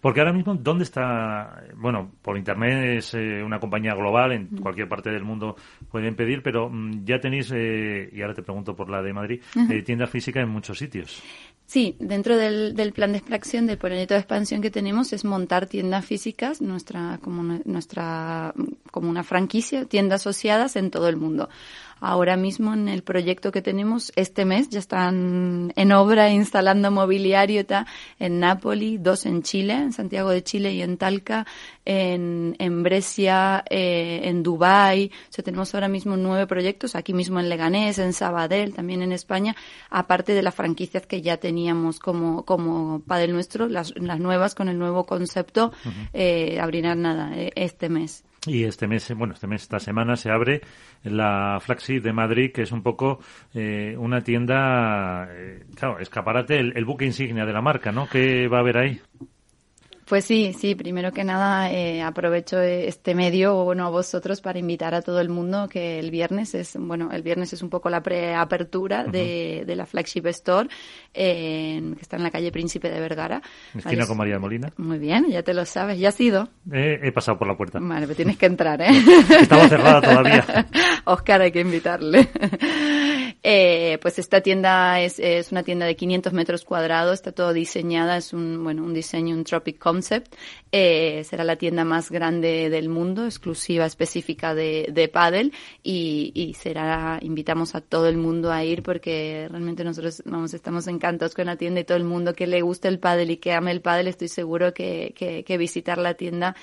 Porque 0.00 0.20
ahora 0.20 0.32
mismo, 0.32 0.54
¿dónde 0.54 0.84
está? 0.84 1.62
Bueno, 1.76 2.10
por 2.22 2.38
Internet 2.38 2.98
es 2.98 3.14
eh, 3.14 3.42
una 3.44 3.60
compañía 3.60 3.94
global, 3.94 4.32
en 4.32 4.46
cualquier 4.46 4.88
parte 4.88 5.10
del 5.10 5.24
mundo 5.24 5.56
pueden 5.90 6.16
pedir, 6.16 6.42
pero 6.42 6.70
mm, 6.70 7.04
ya 7.04 7.20
tenéis, 7.20 7.52
eh, 7.54 8.08
y 8.12 8.22
ahora 8.22 8.34
te 8.34 8.42
pregunto 8.42 8.74
por 8.74 8.88
la 8.88 9.02
de 9.02 9.12
Madrid, 9.12 9.42
eh, 9.70 9.82
tienda 9.82 10.06
física 10.06 10.40
en 10.40 10.48
muchos 10.48 10.78
sitios. 10.78 11.22
Sí, 11.66 11.96
dentro 11.98 12.36
del, 12.36 12.74
del, 12.74 12.92
plan 12.92 13.12
de 13.12 13.18
extracción 13.18 13.66
del 13.66 13.78
proyecto 13.78 14.14
de 14.14 14.20
expansión 14.20 14.60
que 14.60 14.70
tenemos 14.70 15.12
es 15.12 15.24
montar 15.24 15.66
tiendas 15.66 16.04
físicas, 16.04 16.60
nuestra 16.60 17.18
como 17.22 17.42
nuestra 17.64 18.52
como 18.90 19.08
una 19.08 19.22
franquicia, 19.22 19.86
tiendas 19.86 20.22
asociadas 20.22 20.76
en 20.76 20.90
todo 20.90 21.08
el 21.08 21.16
mundo. 21.16 21.48
Ahora 22.04 22.36
mismo 22.36 22.74
en 22.74 22.88
el 22.88 23.02
proyecto 23.02 23.50
que 23.50 23.62
tenemos 23.62 24.12
este 24.14 24.44
mes 24.44 24.68
ya 24.68 24.78
están 24.78 25.72
en 25.74 25.92
obra 25.92 26.30
instalando 26.30 26.90
mobiliario 26.90 27.64
en 28.18 28.40
Nápoli, 28.40 28.98
dos 28.98 29.24
en 29.24 29.42
Chile, 29.42 29.72
en 29.72 29.92
Santiago 29.92 30.28
de 30.28 30.42
Chile 30.42 30.74
y 30.74 30.82
en 30.82 30.98
Talca, 30.98 31.46
en, 31.84 32.56
en 32.58 32.82
Brescia, 32.82 33.64
eh, 33.70 34.20
en 34.24 34.42
Dubai. 34.42 35.10
O 35.30 35.32
sea, 35.32 35.42
tenemos 35.42 35.74
ahora 35.74 35.88
mismo 35.88 36.16
nueve 36.18 36.46
proyectos 36.46 36.94
aquí 36.94 37.14
mismo 37.14 37.40
en 37.40 37.48
Leganés, 37.48 37.98
en 37.98 38.12
Sabadell, 38.12 38.74
también 38.74 39.00
en 39.00 39.12
España, 39.12 39.56
aparte 39.88 40.34
de 40.34 40.42
las 40.42 40.54
franquicias 40.54 41.06
que 41.06 41.22
ya 41.22 41.38
teníamos 41.38 41.98
como 42.00 42.44
como 42.44 43.00
Padel 43.00 43.32
nuestro, 43.32 43.66
las, 43.68 43.94
las 43.96 44.20
nuevas 44.20 44.54
con 44.54 44.68
el 44.68 44.78
nuevo 44.78 45.04
concepto 45.04 45.72
eh, 46.12 46.58
abrirán 46.60 47.02
nada 47.02 47.32
eh, 47.34 47.50
este 47.54 47.88
mes. 47.88 48.24
Y 48.46 48.64
este 48.64 48.86
mes, 48.86 49.10
bueno, 49.16 49.32
este 49.34 49.46
mes, 49.46 49.62
esta 49.62 49.80
semana 49.80 50.16
se 50.16 50.30
abre 50.30 50.60
la 51.02 51.58
Flaxi 51.60 51.98
de 51.98 52.12
Madrid, 52.12 52.52
que 52.52 52.62
es 52.62 52.72
un 52.72 52.82
poco 52.82 53.20
eh, 53.54 53.96
una 53.98 54.20
tienda, 54.22 55.28
eh, 55.30 55.64
claro, 55.74 55.98
escaparate, 55.98 56.58
el, 56.58 56.76
el, 56.76 56.84
buque 56.84 57.06
insignia 57.06 57.46
de 57.46 57.52
la 57.52 57.62
marca, 57.62 57.90
¿no? 57.90 58.06
¿Qué 58.06 58.46
va 58.48 58.58
a 58.58 58.60
haber 58.60 58.76
ahí? 58.78 59.00
Pues 60.06 60.24
sí, 60.24 60.54
sí, 60.58 60.74
primero 60.74 61.12
que 61.12 61.24
nada 61.24 61.70
eh, 61.72 62.02
aprovecho 62.02 62.60
este 62.60 63.14
medio, 63.14 63.64
bueno, 63.64 63.86
a 63.86 63.90
vosotros 63.90 64.40
para 64.40 64.58
invitar 64.58 64.94
a 64.94 65.02
todo 65.02 65.20
el 65.20 65.28
mundo 65.28 65.68
que 65.68 65.98
el 65.98 66.10
viernes 66.10 66.54
es, 66.54 66.76
bueno, 66.78 67.10
el 67.12 67.22
viernes 67.22 67.52
es 67.52 67.62
un 67.62 67.70
poco 67.70 67.88
la 67.90 68.02
preapertura 68.02 69.04
de, 69.04 69.64
de 69.66 69.76
la 69.76 69.86
Flagship 69.86 70.26
Store, 70.26 70.68
que 71.12 71.96
está 72.00 72.16
en 72.16 72.22
la 72.22 72.30
calle 72.30 72.52
Príncipe 72.52 72.90
de 72.90 73.00
Vergara. 73.00 73.42
Esquina 73.74 74.06
con 74.06 74.16
María 74.16 74.38
Molina. 74.38 74.72
Muy 74.76 74.98
bien, 74.98 75.26
ya 75.28 75.42
te 75.42 75.54
lo 75.54 75.64
sabes, 75.64 75.98
¿ya 75.98 76.10
has 76.10 76.20
ido? 76.20 76.48
he 76.72 77.12
pasado 77.12 77.38
por 77.38 77.48
la 77.48 77.56
puerta. 77.56 77.78
Vale, 77.80 78.06
pero 78.06 78.16
tienes 78.16 78.36
que 78.36 78.46
entrar, 78.46 78.80
¿eh? 78.82 78.88
Estaba 79.40 79.68
cerrada 79.68 80.00
todavía. 80.00 80.66
Oscar, 81.04 81.42
hay 81.42 81.52
que 81.52 81.60
invitarle. 81.60 82.28
Eh, 83.46 83.98
pues 84.00 84.18
esta 84.18 84.40
tienda 84.40 85.02
es, 85.02 85.18
es, 85.18 85.52
una 85.52 85.62
tienda 85.62 85.84
de 85.84 85.96
500 85.96 86.32
metros 86.32 86.64
cuadrados, 86.64 87.12
está 87.12 87.30
todo 87.30 87.52
diseñada, 87.52 88.16
es 88.16 88.32
un, 88.32 88.64
bueno, 88.64 88.82
un 88.82 88.94
diseño, 88.94 89.36
un 89.36 89.44
Tropic 89.44 89.78
Concept. 89.78 90.34
Eh, 90.72 91.22
será 91.24 91.44
la 91.44 91.56
tienda 91.56 91.84
más 91.84 92.10
grande 92.10 92.70
del 92.70 92.88
mundo, 92.88 93.26
exclusiva, 93.26 93.84
específica 93.84 94.54
de, 94.54 94.88
de 94.90 95.08
paddle 95.08 95.52
y, 95.82 96.32
y, 96.34 96.54
será, 96.54 97.18
invitamos 97.20 97.74
a 97.74 97.82
todo 97.82 98.08
el 98.08 98.16
mundo 98.16 98.50
a 98.50 98.64
ir 98.64 98.82
porque 98.82 99.46
realmente 99.50 99.84
nosotros, 99.84 100.22
vamos, 100.24 100.54
estamos 100.54 100.86
encantados 100.86 101.34
con 101.34 101.44
la 101.44 101.56
tienda 101.56 101.80
y 101.80 101.84
todo 101.84 101.98
el 101.98 102.04
mundo 102.04 102.32
que 102.32 102.46
le 102.46 102.62
guste 102.62 102.88
el 102.88 102.98
paddle 102.98 103.34
y 103.34 103.36
que 103.36 103.52
ame 103.52 103.72
el 103.72 103.82
paddle, 103.82 104.08
estoy 104.08 104.28
seguro 104.28 104.72
que, 104.72 105.12
que, 105.14 105.44
que 105.44 105.58
visitar 105.58 105.98
la 105.98 106.14
tienda 106.14 106.56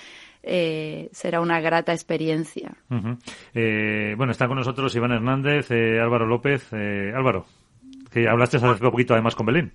eh, 0.44 1.10
será 1.12 1.42
una 1.42 1.60
grata 1.60 1.94
experiencia. 1.94 2.74
eh, 3.54 4.14
bueno, 4.18 4.32
está 4.32 4.48
con 4.48 4.58
nosotros 4.58 4.96
Iván 4.96 5.12
Hernández, 5.12 5.72
eh, 5.72 6.00
Álvaro 6.00 6.26
López. 6.26 6.68
Eh, 6.74 7.14
Álvaro, 7.16 7.46
que 8.12 8.28
hablaste 8.28 8.58
hace 8.58 8.68
un 8.68 8.78
poquito 8.78 9.14
además 9.14 9.36
con 9.36 9.46
Belén. 9.46 9.74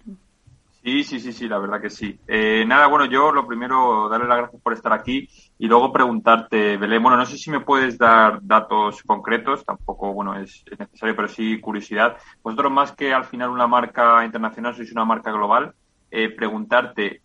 Sí, 0.86 1.02
sí, 1.02 1.18
sí, 1.18 1.32
sí, 1.32 1.48
la 1.48 1.58
verdad 1.58 1.80
que 1.80 1.90
sí. 1.90 2.16
Eh, 2.28 2.64
nada, 2.64 2.86
bueno, 2.86 3.06
yo 3.06 3.32
lo 3.32 3.44
primero, 3.44 4.08
darle 4.08 4.28
las 4.28 4.38
gracias 4.38 4.62
por 4.62 4.72
estar 4.72 4.92
aquí 4.92 5.28
y 5.58 5.66
luego 5.66 5.92
preguntarte, 5.92 6.76
Belén, 6.76 7.02
bueno, 7.02 7.16
no 7.16 7.26
sé 7.26 7.36
si 7.36 7.50
me 7.50 7.58
puedes 7.58 7.98
dar 7.98 8.38
datos 8.40 9.02
concretos, 9.02 9.64
tampoco, 9.64 10.12
bueno, 10.12 10.38
es, 10.38 10.64
es 10.70 10.78
necesario, 10.78 11.16
pero 11.16 11.26
sí 11.26 11.58
curiosidad. 11.60 12.16
Vosotros 12.40 12.70
más 12.70 12.92
que 12.92 13.12
al 13.12 13.24
final 13.24 13.50
una 13.50 13.66
marca 13.66 14.24
internacional, 14.24 14.76
sois 14.76 14.92
una 14.92 15.04
marca 15.04 15.32
global, 15.32 15.74
eh, 16.08 16.28
preguntarte, 16.28 17.20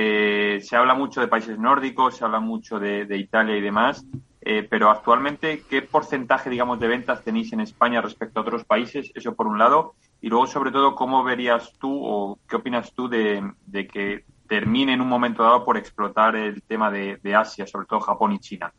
eh, 0.00 0.60
se 0.60 0.76
habla 0.76 0.94
mucho 0.94 1.20
de 1.20 1.26
países 1.26 1.58
nórdicos, 1.58 2.16
se 2.16 2.24
habla 2.24 2.38
mucho 2.38 2.78
de, 2.78 3.16
Italia 3.16 3.56
y 3.56 3.60
demás, 3.60 4.06
eh, 4.42 4.62
pero 4.62 4.90
actualmente, 4.90 5.64
¿qué 5.68 5.82
porcentaje, 5.82 6.48
digamos, 6.50 6.78
de 6.78 6.86
ventas 6.86 7.24
tenéis 7.24 7.52
en 7.52 7.60
España 7.60 8.00
respecto 8.00 8.38
a 8.38 8.42
otros 8.42 8.64
países? 8.64 9.10
Eso 9.16 9.34
por 9.34 9.48
un 9.48 9.58
lado. 9.58 9.94
Y 10.20 10.28
luego, 10.28 10.46
sobre 10.46 10.70
todo, 10.70 10.94
¿cómo 10.94 11.24
verías 11.24 11.72
tú 11.80 12.00
o 12.00 12.38
qué 12.48 12.54
opinas 12.54 12.92
tú 12.92 13.08
de, 13.08 13.42
que 13.92 14.24
termine 14.46 14.92
en 14.92 15.00
un 15.00 15.08
momento 15.08 15.42
dado 15.42 15.64
por 15.64 15.76
explotar 15.76 16.36
el 16.36 16.62
tema 16.62 16.92
de 16.92 17.34
Asia, 17.34 17.66
sobre 17.66 17.86
todo 17.86 17.98
Japón 17.98 18.32
y 18.34 18.38
China? 18.38 18.72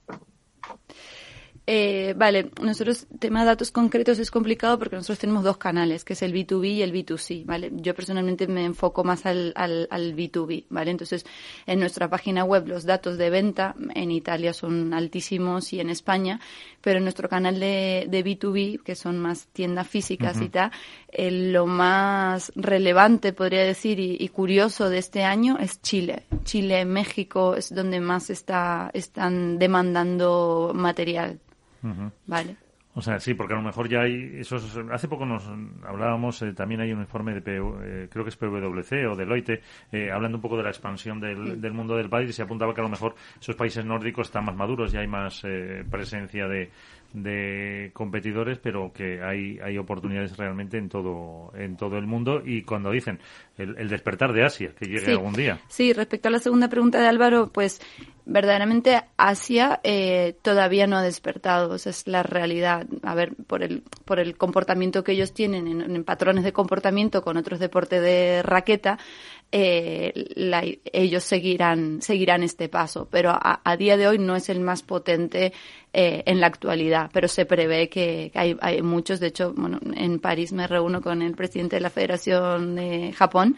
Eh, 1.71 2.15
vale, 2.17 2.49
nosotros, 2.63 3.05
tema 3.19 3.41
de 3.41 3.45
datos 3.45 3.69
concretos 3.69 4.17
es 4.17 4.31
complicado 4.31 4.79
porque 4.79 4.95
nosotros 4.95 5.19
tenemos 5.19 5.43
dos 5.43 5.57
canales, 5.57 6.03
que 6.03 6.13
es 6.13 6.23
el 6.23 6.33
B2B 6.33 6.65
y 6.67 6.81
el 6.81 6.91
B2C, 6.91 7.45
¿vale? 7.45 7.71
Yo 7.75 7.93
personalmente 7.93 8.47
me 8.47 8.65
enfoco 8.65 9.03
más 9.03 9.27
al, 9.27 9.53
al, 9.55 9.87
al, 9.91 10.15
B2B, 10.15 10.65
¿vale? 10.71 10.89
Entonces, 10.89 11.27
en 11.67 11.79
nuestra 11.79 12.09
página 12.09 12.43
web 12.43 12.67
los 12.67 12.85
datos 12.85 13.19
de 13.19 13.29
venta 13.29 13.75
en 13.93 14.09
Italia 14.09 14.51
son 14.51 14.95
altísimos 14.95 15.71
y 15.71 15.79
en 15.79 15.91
España, 15.91 16.41
pero 16.81 16.97
en 16.97 17.03
nuestro 17.03 17.29
canal 17.29 17.59
de, 17.59 18.07
de 18.09 18.25
B2B, 18.25 18.81
que 18.81 18.95
son 18.95 19.19
más 19.19 19.45
tiendas 19.53 19.87
físicas 19.87 20.37
uh 20.37 20.39
-huh. 20.39 20.45
y 20.45 20.49
tal, 20.49 20.71
eh, 21.11 21.29
lo 21.29 21.67
más 21.67 22.51
relevante, 22.55 23.31
podría 23.31 23.63
decir, 23.63 23.99
y, 23.99 24.17
y, 24.19 24.27
curioso 24.29 24.89
de 24.89 24.97
este 24.97 25.23
año 25.23 25.59
es 25.59 25.79
Chile. 25.83 26.23
Chile, 26.45 26.83
México 26.85 27.53
es 27.53 27.71
donde 27.71 27.99
más 27.99 28.31
está, 28.31 28.89
están 28.91 29.59
demandando 29.59 30.71
material. 30.73 31.39
Uh 31.83 31.87
-huh. 31.87 32.11
Vale. 32.27 32.55
O 32.95 33.01
sea, 33.01 33.19
sí, 33.19 33.33
porque 33.35 33.53
a 33.53 33.55
lo 33.55 33.61
mejor 33.61 33.87
ya 33.87 34.01
hay 34.01 34.39
esos. 34.39 34.77
Hace 34.91 35.07
poco 35.07 35.25
nos 35.25 35.47
hablábamos, 35.83 36.41
eh, 36.41 36.53
también 36.53 36.81
hay 36.81 36.91
un 36.91 36.99
informe 36.99 37.33
de, 37.33 37.41
PW, 37.41 37.83
eh, 37.83 38.07
creo 38.11 38.25
que 38.25 38.29
es 38.29 38.35
PwC 38.35 39.05
o 39.07 39.15
Deloitte, 39.15 39.61
eh, 39.91 40.11
hablando 40.11 40.37
un 40.37 40.41
poco 40.41 40.57
de 40.57 40.63
la 40.63 40.69
expansión 40.69 41.19
del, 41.19 41.37
sí. 41.37 41.55
del, 41.61 41.71
mundo 41.71 41.95
del 41.95 42.09
país 42.09 42.29
y 42.29 42.33
se 42.33 42.41
apuntaba 42.41 42.73
que 42.73 42.81
a 42.81 42.83
lo 42.83 42.89
mejor 42.89 43.15
esos 43.39 43.55
países 43.55 43.85
nórdicos 43.85 44.27
están 44.27 44.45
más 44.45 44.55
maduros 44.55 44.93
y 44.93 44.97
hay 44.97 45.07
más 45.07 45.41
eh, 45.45 45.85
presencia 45.89 46.47
de, 46.47 46.71
de 47.13 47.91
competidores, 47.93 48.59
pero 48.59 48.91
que 48.93 49.21
hay, 49.23 49.59
hay 49.59 49.77
oportunidades 49.77 50.37
realmente 50.37 50.77
en 50.77 50.89
todo, 50.89 51.51
en 51.55 51.75
todo 51.75 51.97
el 51.97 52.05
mundo. 52.05 52.41
Y 52.45 52.63
cuando 52.63 52.91
dicen 52.91 53.19
el, 53.57 53.77
el 53.77 53.89
despertar 53.89 54.33
de 54.33 54.43
Asia, 54.43 54.73
que 54.77 54.85
llegue 54.85 55.05
sí. 55.05 55.11
algún 55.11 55.33
día. 55.33 55.59
Sí, 55.67 55.93
respecto 55.93 56.27
a 56.27 56.31
la 56.31 56.39
segunda 56.39 56.69
pregunta 56.69 56.99
de 56.99 57.07
Álvaro, 57.07 57.51
pues 57.51 57.81
verdaderamente 58.25 59.01
Asia 59.17 59.79
eh, 59.83 60.35
todavía 60.41 60.85
no 60.85 60.97
ha 60.97 61.01
despertado, 61.01 61.75
esa 61.75 61.89
es 61.89 62.07
la 62.07 62.21
realidad. 62.23 62.85
A 63.03 63.15
ver, 63.15 63.35
por 63.47 63.63
el, 63.63 63.83
por 64.05 64.19
el 64.19 64.37
comportamiento 64.37 65.03
que 65.03 65.13
ellos 65.13 65.33
tienen 65.33 65.67
en, 65.67 65.81
en 65.81 66.03
patrones 66.03 66.43
de 66.43 66.53
comportamiento 66.53 67.23
con 67.23 67.37
otros 67.37 67.59
deportes 67.59 68.01
de 68.01 68.43
raqueta, 68.43 68.99
eh, 69.51 70.13
la, 70.35 70.63
ellos 70.93 71.23
seguirán, 71.23 72.01
seguirán 72.01 72.43
este 72.43 72.69
paso, 72.69 73.07
pero 73.09 73.31
a, 73.31 73.61
a, 73.63 73.77
día 73.77 73.97
de 73.97 74.07
hoy 74.07 74.19
no 74.19 74.35
es 74.35 74.49
el 74.49 74.59
más 74.59 74.83
potente 74.83 75.53
eh, 75.91 76.21
en 76.27 76.39
la 76.39 76.45
actualidad, 76.45 77.09
pero 77.11 77.27
se 77.27 77.45
prevé 77.45 77.89
que, 77.89 78.31
hay, 78.35 78.55
hay, 78.61 78.83
muchos, 78.83 79.19
de 79.19 79.27
hecho, 79.27 79.53
bueno, 79.55 79.79
en 79.95 80.19
París 80.19 80.53
me 80.53 80.67
reúno 80.67 81.01
con 81.01 81.23
el 81.23 81.33
presidente 81.33 81.77
de 81.77 81.81
la 81.81 81.89
Federación 81.89 82.75
de 82.75 83.11
Japón, 83.11 83.55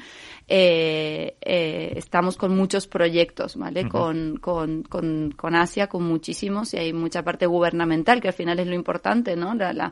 eh, 0.47 1.35
eh, 1.41 1.93
estamos 1.97 2.37
con 2.37 2.55
muchos 2.55 2.87
proyectos, 2.87 3.57
¿vale? 3.57 3.81
Uh 3.81 3.87
-huh. 3.87 3.89
con, 3.89 4.37
con, 4.37 4.83
con, 4.83 5.31
con, 5.31 5.55
Asia, 5.55 5.87
con 5.87 6.03
muchísimos, 6.03 6.73
y 6.73 6.77
hay 6.77 6.93
mucha 6.93 7.23
parte 7.23 7.47
gubernamental, 7.47 8.21
que 8.21 8.29
al 8.29 8.33
final 8.33 8.59
es 8.59 8.67
lo 8.67 8.75
importante, 8.75 9.35
¿no? 9.35 9.53
La, 9.55 9.73
la, 9.73 9.91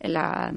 la 0.00 0.52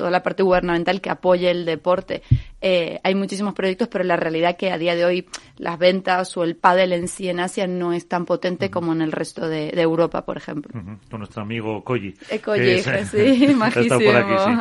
toda 0.00 0.10
la 0.10 0.22
parte 0.22 0.42
gubernamental 0.42 1.02
que 1.02 1.10
apoye 1.10 1.50
el 1.50 1.66
deporte. 1.66 2.22
Eh, 2.62 2.98
hay 3.04 3.14
muchísimos 3.14 3.52
proyectos, 3.52 3.88
pero 3.88 4.02
la 4.02 4.16
realidad 4.16 4.56
que 4.56 4.70
a 4.70 4.78
día 4.78 4.94
de 4.96 5.04
hoy 5.04 5.28
las 5.58 5.78
ventas 5.78 6.34
o 6.38 6.42
el 6.42 6.56
pádel 6.56 6.94
en 6.94 7.06
sí 7.06 7.28
en 7.28 7.38
Asia 7.38 7.66
no 7.66 7.92
es 7.92 8.08
tan 8.08 8.24
potente 8.24 8.70
como 8.70 8.94
en 8.94 9.02
el 9.02 9.12
resto 9.12 9.46
de, 9.46 9.68
Europa, 9.78 10.24
por 10.24 10.38
ejemplo. 10.38 10.72
Con 11.10 11.18
nuestro 11.18 11.42
amigo 11.42 11.84
Koji. 11.84 12.14
Eh, 12.30 12.82
sí, 13.10 13.54
majísimo. 13.54 14.10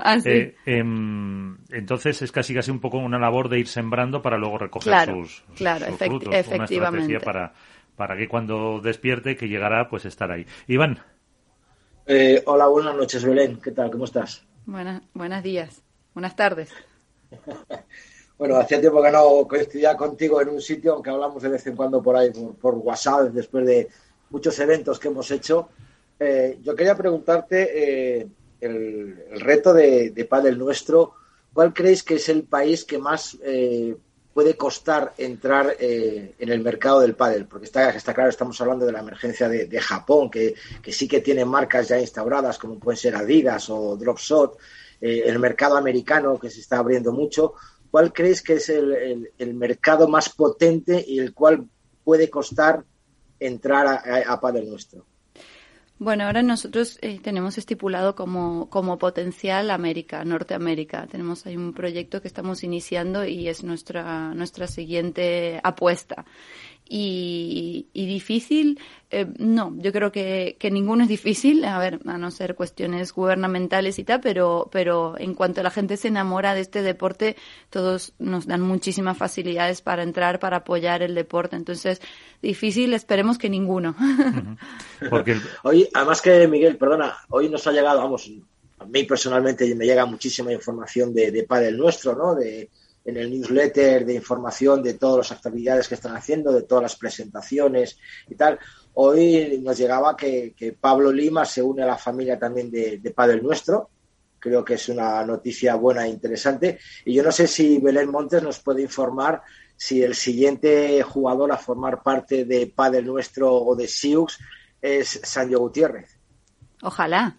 Ah, 0.04 0.18
eh, 0.26 0.56
em, 0.66 1.58
entonces 1.70 2.22
es 2.22 2.34
casi 2.34 2.54
casi 2.54 2.70
un 2.70 2.82
poco 2.82 2.98
una 2.98 3.18
labor 3.18 3.48
de 3.48 3.60
ir 3.60 3.68
sembrando 3.68 4.22
para 4.22 4.38
luego 4.38 4.58
recoger 4.58 5.06
sus, 5.06 5.46
claro, 5.56 5.86
frutos. 5.96 6.36
efectivamente. 6.36 7.16
Una 7.16 7.20
para, 7.22 7.54
para 7.96 8.18
que 8.18 8.28
cuando 8.28 8.82
despierte, 8.82 9.38
que 9.38 9.48
llegará, 9.48 9.88
pues 9.88 10.04
estar 10.04 10.30
ahí. 10.34 10.46
Iván. 10.68 11.00
hola, 12.46 12.68
buenas 12.68 12.98
noches, 12.98 13.24
Belén. 13.24 13.58
¿Qué 13.64 13.72
tal? 13.72 13.90
¿Cómo 13.90 14.04
estás? 14.04 14.49
Buenas, 14.66 15.02
buenos 15.14 15.44
días. 15.44 15.82
Buenas 16.14 16.36
tardes. 16.36 16.70
bueno, 18.38 18.58
hacía 18.58 18.80
tiempo 18.80 19.02
que 19.02 19.12
no 19.12 19.48
coincidía 19.48 19.96
contigo 19.96 20.42
en 20.42 20.50
un 20.50 20.62
sitio, 20.62 20.94
aunque 20.94 21.10
hablamos 21.10 21.42
de 21.42 21.50
vez 21.50 21.66
en 21.68 21.76
cuando 21.76 22.02
por 22.02 22.16
ahí, 22.16 22.32
por, 22.32 22.76
WhatsApp, 22.76 23.30
después 23.32 23.66
de 23.66 23.88
muchos 24.30 24.58
eventos 24.60 25.00
que 25.00 25.08
hemos 25.08 25.30
hecho. 25.32 25.70
Eh, 26.20 26.60
yo 26.62 26.76
quería 26.76 26.96
preguntarte 26.96 28.20
eh, 28.20 28.28
el, 28.62 29.40
reto 29.40 29.74
de, 29.74 30.12
de 30.12 30.26
Padel 30.26 30.58
nuestro. 30.58 31.14
¿Cuál 31.54 31.74
creéis 31.74 32.04
que 32.04 32.16
es 32.16 32.30
el 32.30 32.44
país 32.44 32.86
que 32.86 32.98
más 32.98 33.38
eh, 33.44 33.96
puede 34.40 34.56
costar 34.56 35.14
entrar 35.18 35.76
en 35.82 36.34
el 36.38 36.62
mercado 36.62 37.02
del 37.02 37.14
pádel? 37.14 37.46
Porque 37.46 37.66
está, 37.66 37.92
claro, 38.14 38.30
estamos 38.30 38.62
hablando 38.62 38.86
de 38.86 38.94
la 38.94 39.02
emergencia 39.02 39.50
de, 39.50 39.82
Japón, 39.82 40.32
que, 40.32 40.56
sí 40.94 41.10
que 41.10 41.20
tiene 41.20 41.44
marcas 41.44 41.90
ya 41.90 42.00
instauradas, 42.00 42.58
como 42.58 42.80
pueden 42.80 42.98
ser 42.98 43.18
Adidas 43.18 43.70
o 43.70 43.98
Dropshot, 43.98 44.58
eh, 45.02 45.24
el 45.26 45.40
mercado 45.40 45.76
americano 45.76 46.40
que 46.40 46.50
se 46.50 46.62
está 46.62 46.78
abriendo 46.78 47.12
mucho. 47.12 47.56
¿Cuál 47.92 48.14
crees 48.14 48.42
que 48.42 48.54
es 48.54 48.70
el, 48.70 49.30
mercado 49.56 50.08
más 50.08 50.30
potente 50.30 51.04
y 51.06 51.20
el 51.20 51.34
cual 51.34 51.68
puede 52.06 52.30
costar 52.30 52.86
entrar 53.42 53.88
a, 53.88 54.24
a, 54.26 54.40
Padel 54.40 54.70
nuestro? 54.70 55.06
Bueno, 56.02 56.24
ahora 56.24 56.42
nosotros 56.44 56.98
eh, 57.02 57.20
tenemos 57.22 57.58
estipulado 57.58 58.16
como, 58.16 58.70
como 58.70 58.98
potencial 58.98 59.70
América, 59.70 60.24
Norteamérica. 60.24 61.06
Tenemos 61.08 61.46
ahí 61.46 61.58
un 61.58 61.74
proyecto 61.74 62.22
que 62.22 62.30
estamos 62.30 62.64
iniciando 62.64 63.26
y 63.26 63.50
es 63.50 63.66
nuestra, 63.66 64.34
nuestra 64.34 64.68
siguiente 64.68 65.60
apuesta 65.62 66.24
y, 66.92 67.88
difícil, 67.94 68.80
eh, 69.12 69.28
no, 69.38 69.76
yo 69.78 69.92
creo 69.92 70.12
que, 70.12 70.58
que, 70.60 70.72
ninguno 70.72 71.04
es 71.04 71.10
difícil, 71.10 71.64
a 71.64 71.78
ver, 71.78 72.00
a 72.06 72.18
no 72.18 72.32
ser 72.32 72.56
cuestiones 72.56 73.14
gubernamentales 73.14 74.00
y 74.00 74.04
tal, 74.04 74.22
pero, 74.22 74.70
pero 74.72 75.14
en 75.20 75.36
cuanto 75.36 75.62
la 75.62 75.70
gente 75.70 75.98
se 75.98 76.08
enamora 76.08 76.56
de 76.56 76.62
este 76.62 76.82
deporte, 76.82 77.36
todos 77.70 78.14
nos 78.18 78.48
dan 78.48 78.62
muchísimas 78.62 79.18
facilidades 79.18 79.82
para 79.82 80.02
entrar, 80.02 80.40
para 80.40 80.58
apoyar 80.58 81.04
el 81.04 81.14
deporte. 81.14 81.56
Entonces, 81.56 82.02
difícil, 82.42 82.96
esperemos 82.96 83.38
que 83.38 83.52
ninguno. 83.52 83.96
Porque 85.12 85.38
hoy, 85.64 85.88
además 85.94 86.24
que 86.24 86.48
Miguel, 86.48 86.78
perdona, 86.78 87.18
hoy 87.30 87.50
nos 87.50 87.68
ha 87.68 87.72
llegado, 87.72 88.00
vamos, 88.00 88.32
a 88.80 88.86
mí 88.86 89.04
personalmente 89.04 89.76
me 89.76 89.86
llega 89.86 90.08
muchísima 90.08 90.52
información 90.52 91.14
de, 91.14 91.30
de 91.32 91.72
Nuestro, 91.72 92.16
¿no? 92.16 92.34
De, 92.34 92.72
en 93.06 93.18
el 93.18 93.30
newsletter 93.30 94.06
de 94.06 94.16
información 94.16 94.84
de 94.84 94.96
todas 94.96 95.30
las 95.30 95.38
actividades 95.38 95.88
que 95.88 95.96
están 95.96 96.16
haciendo, 96.16 96.52
de 96.52 96.64
todas 96.64 96.84
las 96.84 96.96
presentaciones 96.96 97.98
y 98.28 98.36
tal. 98.36 98.60
Hoy 98.94 99.60
nos 99.64 99.78
llegaba 99.78 100.16
que, 100.16 100.54
Pablo 100.80 101.12
Lima 101.12 101.46
se 101.46 101.62
une 101.62 101.84
a 101.84 101.88
la 101.88 101.98
familia 101.98 102.38
también 102.38 102.70
de, 102.70 103.00
de 103.00 103.12
Padel 103.12 103.42
Nuestro. 103.42 103.90
Creo 104.38 104.64
que 104.64 104.76
es 104.76 104.90
una 104.90 105.26
noticia 105.26 105.76
buena 105.76 106.06
e 106.06 106.10
interesante. 106.10 106.80
Y 107.06 107.14
yo 107.14 107.24
no 107.24 107.32
sé 107.32 107.48
si 107.48 107.78
Belén 107.80 108.10
Montes 108.10 108.42
nos 108.42 108.60
puede 108.60 108.82
informar 108.82 109.42
si 109.76 110.04
el 110.04 110.16
siguiente 110.16 111.02
jugador 111.04 111.52
a 111.52 111.58
formar 111.58 112.04
parte 112.04 112.46
de 112.46 112.68
Padel 112.68 113.06
Nuestro 113.06 113.54
o 113.54 113.76
de 113.76 113.88
Siux 113.88 114.38
es 114.82 115.22
Sancho 115.24 115.60
Gutiérrez. 115.60 116.18
Ojalá. 116.82 117.38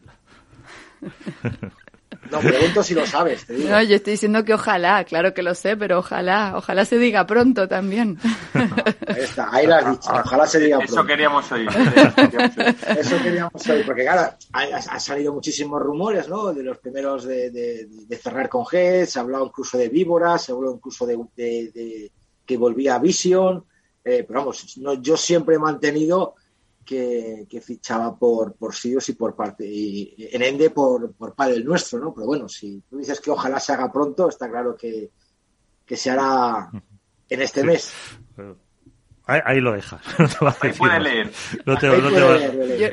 No, 2.30 2.38
pregunto 2.40 2.82
si 2.82 2.94
lo 2.94 3.06
sabes, 3.06 3.44
te 3.44 3.54
digo. 3.54 3.70
No, 3.70 3.82
yo 3.82 3.96
estoy 3.96 4.12
diciendo 4.12 4.44
que 4.44 4.54
ojalá, 4.54 5.04
claro 5.04 5.34
que 5.34 5.42
lo 5.42 5.54
sé, 5.54 5.76
pero 5.76 5.98
ojalá, 5.98 6.54
ojalá 6.56 6.84
se 6.84 6.98
diga 6.98 7.26
pronto 7.26 7.66
también. 7.68 8.18
ahí 8.54 9.22
está, 9.22 9.48
ahí 9.52 9.66
lo 9.66 9.74
has 9.74 9.90
dicho, 9.90 10.10
ojalá 10.12 10.46
se 10.46 10.60
diga 10.60 10.78
pronto. 10.78 10.92
Eso 10.94 11.06
queríamos 11.06 11.52
oír. 11.52 11.68
Eso 12.98 13.22
queríamos 13.22 13.68
oír, 13.68 13.86
porque 13.86 14.02
claro, 14.02 14.34
han 14.52 15.00
salido 15.00 15.32
muchísimos 15.32 15.80
rumores, 15.82 16.28
¿no? 16.28 16.52
De 16.52 16.62
los 16.62 16.78
primeros 16.78 17.24
de, 17.24 17.50
de, 17.50 18.16
cerrar 18.16 18.48
con 18.48 18.64
G, 18.64 19.04
se 19.06 19.18
ha 19.18 19.22
hablado 19.22 19.46
incluso 19.46 19.78
de 19.78 19.88
víboras, 19.88 20.44
se 20.44 20.52
ha 20.52 20.54
hablado 20.54 20.76
incluso 20.76 21.06
de, 21.06 22.10
que 22.46 22.56
volvía 22.56 22.94
a 22.94 22.98
Vision, 22.98 23.64
eh, 24.04 24.24
pero 24.26 24.40
vamos, 24.40 24.78
no, 24.78 24.94
yo 24.94 25.16
siempre 25.16 25.56
he 25.56 25.58
mantenido 25.58 26.34
que, 26.90 27.60
fichaba 27.60 28.18
por, 28.18 28.54
por 28.54 28.74
Sios 28.74 29.08
y 29.08 29.12
por 29.12 29.36
parte, 29.36 29.64
y 29.64 30.28
en 30.32 30.42
Ende 30.42 30.70
por, 30.70 31.12
por 31.12 31.34
padre 31.34 31.62
nuestro, 31.62 32.00
¿no? 32.00 32.12
Pero 32.12 32.26
bueno, 32.26 32.48
si 32.48 32.82
tú 32.88 32.98
dices 32.98 33.20
que 33.20 33.30
ojalá 33.30 33.60
se 33.60 33.72
haga 33.72 33.92
pronto, 33.92 34.28
está 34.28 34.50
claro 34.50 34.74
que, 34.74 35.12
que 35.86 35.96
se 35.96 36.10
hará 36.10 36.68
en 37.28 37.42
este 37.42 37.62
mes. 37.62 37.92
Ahí, 39.30 39.60
lo 39.60 39.72
dejas. 39.72 40.00
ahí 40.60 40.72
puede 40.72 41.00
leer. 41.00 41.30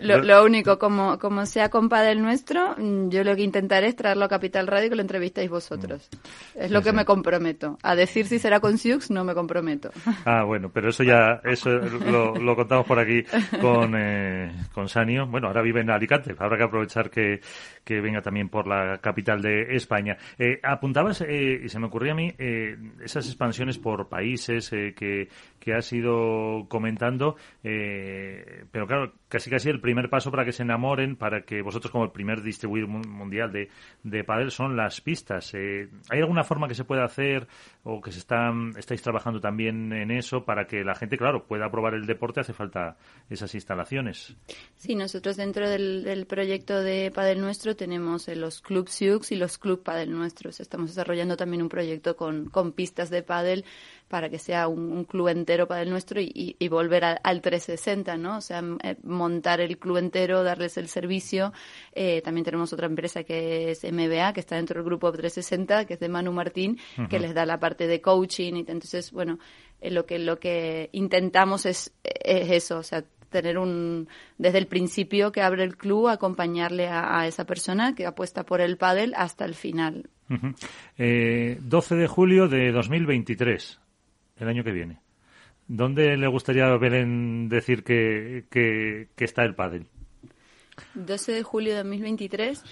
lo, 0.04 0.44
único, 0.44 0.78
como, 0.78 1.18
como 1.18 1.46
sea 1.46 1.70
compa 1.70 2.02
del 2.02 2.22
nuestro, 2.22 2.76
mm, 2.78 3.10
yo 3.10 3.24
lo 3.24 3.36
que 3.36 3.42
intentaré 3.42 3.88
es 3.88 3.96
traerlo 3.96 4.26
a 4.26 4.30
Capital 4.30 4.68
Radio 4.68 4.88
y 4.88 4.90
que 4.90 4.96
lo 4.96 5.02
entrevistéis 5.02 5.50
vosotros. 5.50 6.10
Mm. 6.12 6.60
Es 6.62 6.72
lo 6.72 6.82
que 6.82 6.94
me 6.94 7.06
comprometo. 7.06 7.78
A 7.82 7.96
decir 7.96 8.28
si 8.28 8.40
será 8.40 8.60
con 8.60 8.78
Siux 8.78 9.10
no 9.10 9.24
me 9.24 9.34
comprometo. 9.34 9.92
Ah, 10.26 10.44
bueno, 10.44 10.70
pero 10.74 10.90
eso 10.90 11.04
ya 11.04 11.40
eso 11.44 11.70
lo, 11.70 12.56
contamos 12.56 12.86
por 12.86 13.00
aquí 13.00 13.24
con, 13.62 13.94
eh, 13.96 14.52
con 14.74 14.90
Sanio. 14.90 15.26
Bueno, 15.26 15.48
ahora 15.48 15.62
vive 15.62 15.82
en 15.82 15.90
Alicante. 15.90 16.36
Habrá 16.38 16.58
que 16.58 16.64
aprovechar 16.64 17.10
que, 17.10 17.40
que 17.88 18.02
venga 18.02 18.22
también 18.22 18.50
por 18.50 18.68
la 18.68 18.98
capital 18.98 19.42
de 19.42 19.76
España. 19.76 20.18
Eh, 20.38 20.60
apuntabas, 20.62 21.22
eh, 21.22 21.62
y 21.64 21.70
se 21.70 21.80
me 21.80 21.88
ocurría 21.88 22.12
a 22.12 22.16
mí, 22.16 22.34
eh, 22.38 22.76
esas 23.02 23.26
expansiones 23.28 23.78
por 23.78 24.10
países 24.10 24.70
que, 24.70 25.30
que 25.58 25.74
has 25.74 25.92
comentando, 26.68 27.36
pero 27.62 28.88
claro, 28.88 29.14
casi 29.28 29.50
casi 29.50 29.70
el 29.70 29.82
primer 29.82 30.10
paso 30.10 30.32
para 30.32 30.46
que 30.46 30.52
se 30.52 30.64
enamoren, 30.64 31.16
para 31.16 31.42
que 31.42 31.62
vosotros 31.62 31.92
como 31.92 32.06
el 32.06 32.12
primer 32.12 32.42
distribuidor 32.42 32.90
mundial 32.90 33.52
de, 33.52 33.70
de 34.04 34.24
padel 34.24 34.52
son 34.52 34.76
las 34.76 35.02
pistas. 35.02 35.54
¿Hay 35.54 36.20
alguna 36.20 36.44
forma 36.44 36.68
que 36.68 36.76
se 36.76 36.84
pueda 36.84 37.04
hacer 37.04 37.48
o 37.84 38.02
que 38.02 38.12
se 38.12 38.20
están, 38.20 38.74
estáis 38.78 39.02
trabajando 39.02 39.40
también 39.40 39.92
en 39.94 40.12
eso 40.12 40.46
para 40.46 40.66
que 40.66 40.84
la 40.84 40.96
gente, 40.96 41.18
claro, 41.18 41.46
pueda 41.46 41.70
probar 41.70 41.94
el 41.94 42.06
deporte? 42.06 42.40
Hace 42.40 42.54
falta 42.54 42.98
esas 43.30 43.54
instalaciones. 43.56 44.36
Sí, 44.76 44.96
nosotros 44.96 45.38
dentro 45.38 45.70
del, 45.70 46.04
del 46.04 46.26
proyecto 46.26 46.82
de 46.82 47.12
Padel 47.14 47.42
Nuestro 47.42 47.76
tenemos 47.76 48.28
los 48.28 48.62
Club 48.62 48.90
Sioux 48.90 49.32
y 49.32 49.36
los 49.36 49.58
Club 49.58 49.84
Padel 49.84 50.12
nuestros. 50.12 50.60
Estamos 50.60 50.90
desarrollando 50.90 51.38
también 51.38 51.62
un 51.62 51.70
proyecto 51.70 52.16
con, 52.16 52.50
con 52.50 52.72
pistas 52.72 53.10
de 53.10 53.24
pádel 53.24 53.66
para 54.08 54.30
que 54.30 54.40
sea 54.40 54.68
un, 54.68 55.04
club 55.06 55.28
entero 55.28 55.68
para 55.68 55.82
el 55.82 55.90
nuestro 55.90 56.20
y, 56.22 56.56
volver 56.70 57.04
al 57.24 57.42
360, 57.42 58.18
¿no? 58.18 58.38
O 58.38 58.42
sea, 58.42 58.64
eh, 58.84 58.96
montar 59.04 59.62
el 59.62 59.78
club 59.78 59.98
entero, 59.98 60.44
darles 60.44 60.78
el 60.78 60.88
servicio. 60.88 61.54
Eh, 61.94 62.22
también 62.22 62.46
tenemos 62.46 62.72
otra 62.74 62.88
empresa 62.88 63.24
que 63.24 63.72
es 63.72 63.84
MBA, 63.84 64.34
que 64.34 64.40
está 64.40 64.56
dentro 64.56 64.80
del 64.80 64.86
grupo 64.86 65.12
360, 65.12 65.86
que 65.86 65.96
es 65.96 66.00
de 66.00 66.10
Manu 66.10 66.32
Martín, 66.32 66.80
que 67.10 67.20
les 67.20 67.34
da 67.34 67.46
la 67.46 67.60
parte 67.60 67.88
de 67.88 68.02
coaching. 68.02 68.56
Y 68.56 68.60
entonces, 68.60 69.12
bueno, 69.12 69.40
eh, 69.82 69.92
lo 69.92 70.06
que 70.06 70.20
lo 70.20 70.40
que 70.40 70.90
intentamos 70.94 71.66
es, 71.66 71.94
es 72.04 72.52
eso, 72.52 72.80
o 72.80 72.84
sea, 72.84 73.04
tener 73.30 73.58
un 73.58 74.08
desde 74.38 74.58
el 74.58 74.68
principio 74.68 75.32
que 75.32 75.42
abre 75.42 75.64
el 75.64 75.78
club 75.78 76.08
acompañarle 76.08 76.88
a, 76.88 77.28
esa 77.28 77.46
persona 77.46 77.96
que 77.96 78.06
apuesta 78.06 78.44
por 78.44 78.62
el 78.62 78.78
pádel 78.78 79.14
hasta 79.16 79.46
el 79.46 79.56
final. 79.56 80.10
12 80.30 80.56
eh, 80.98 81.58
de 81.60 82.08
julio 82.08 82.48
de 82.48 82.72
2023, 82.72 83.80
el 84.40 84.48
año 84.48 84.64
que 84.64 84.72
viene. 84.72 85.00
¿Dónde 85.68 86.16
le 86.16 86.28
gustaría 86.28 86.68
a 86.68 86.78
Belén 86.78 87.50
decir 87.50 87.84
que, 87.84 88.46
que, 88.50 89.10
está 89.18 89.44
el 89.44 89.54
pádel? 89.56 89.88
12 90.94 91.34
de 91.34 91.44
julio 91.44 91.72
de 91.72 91.84
2023. 91.84 92.64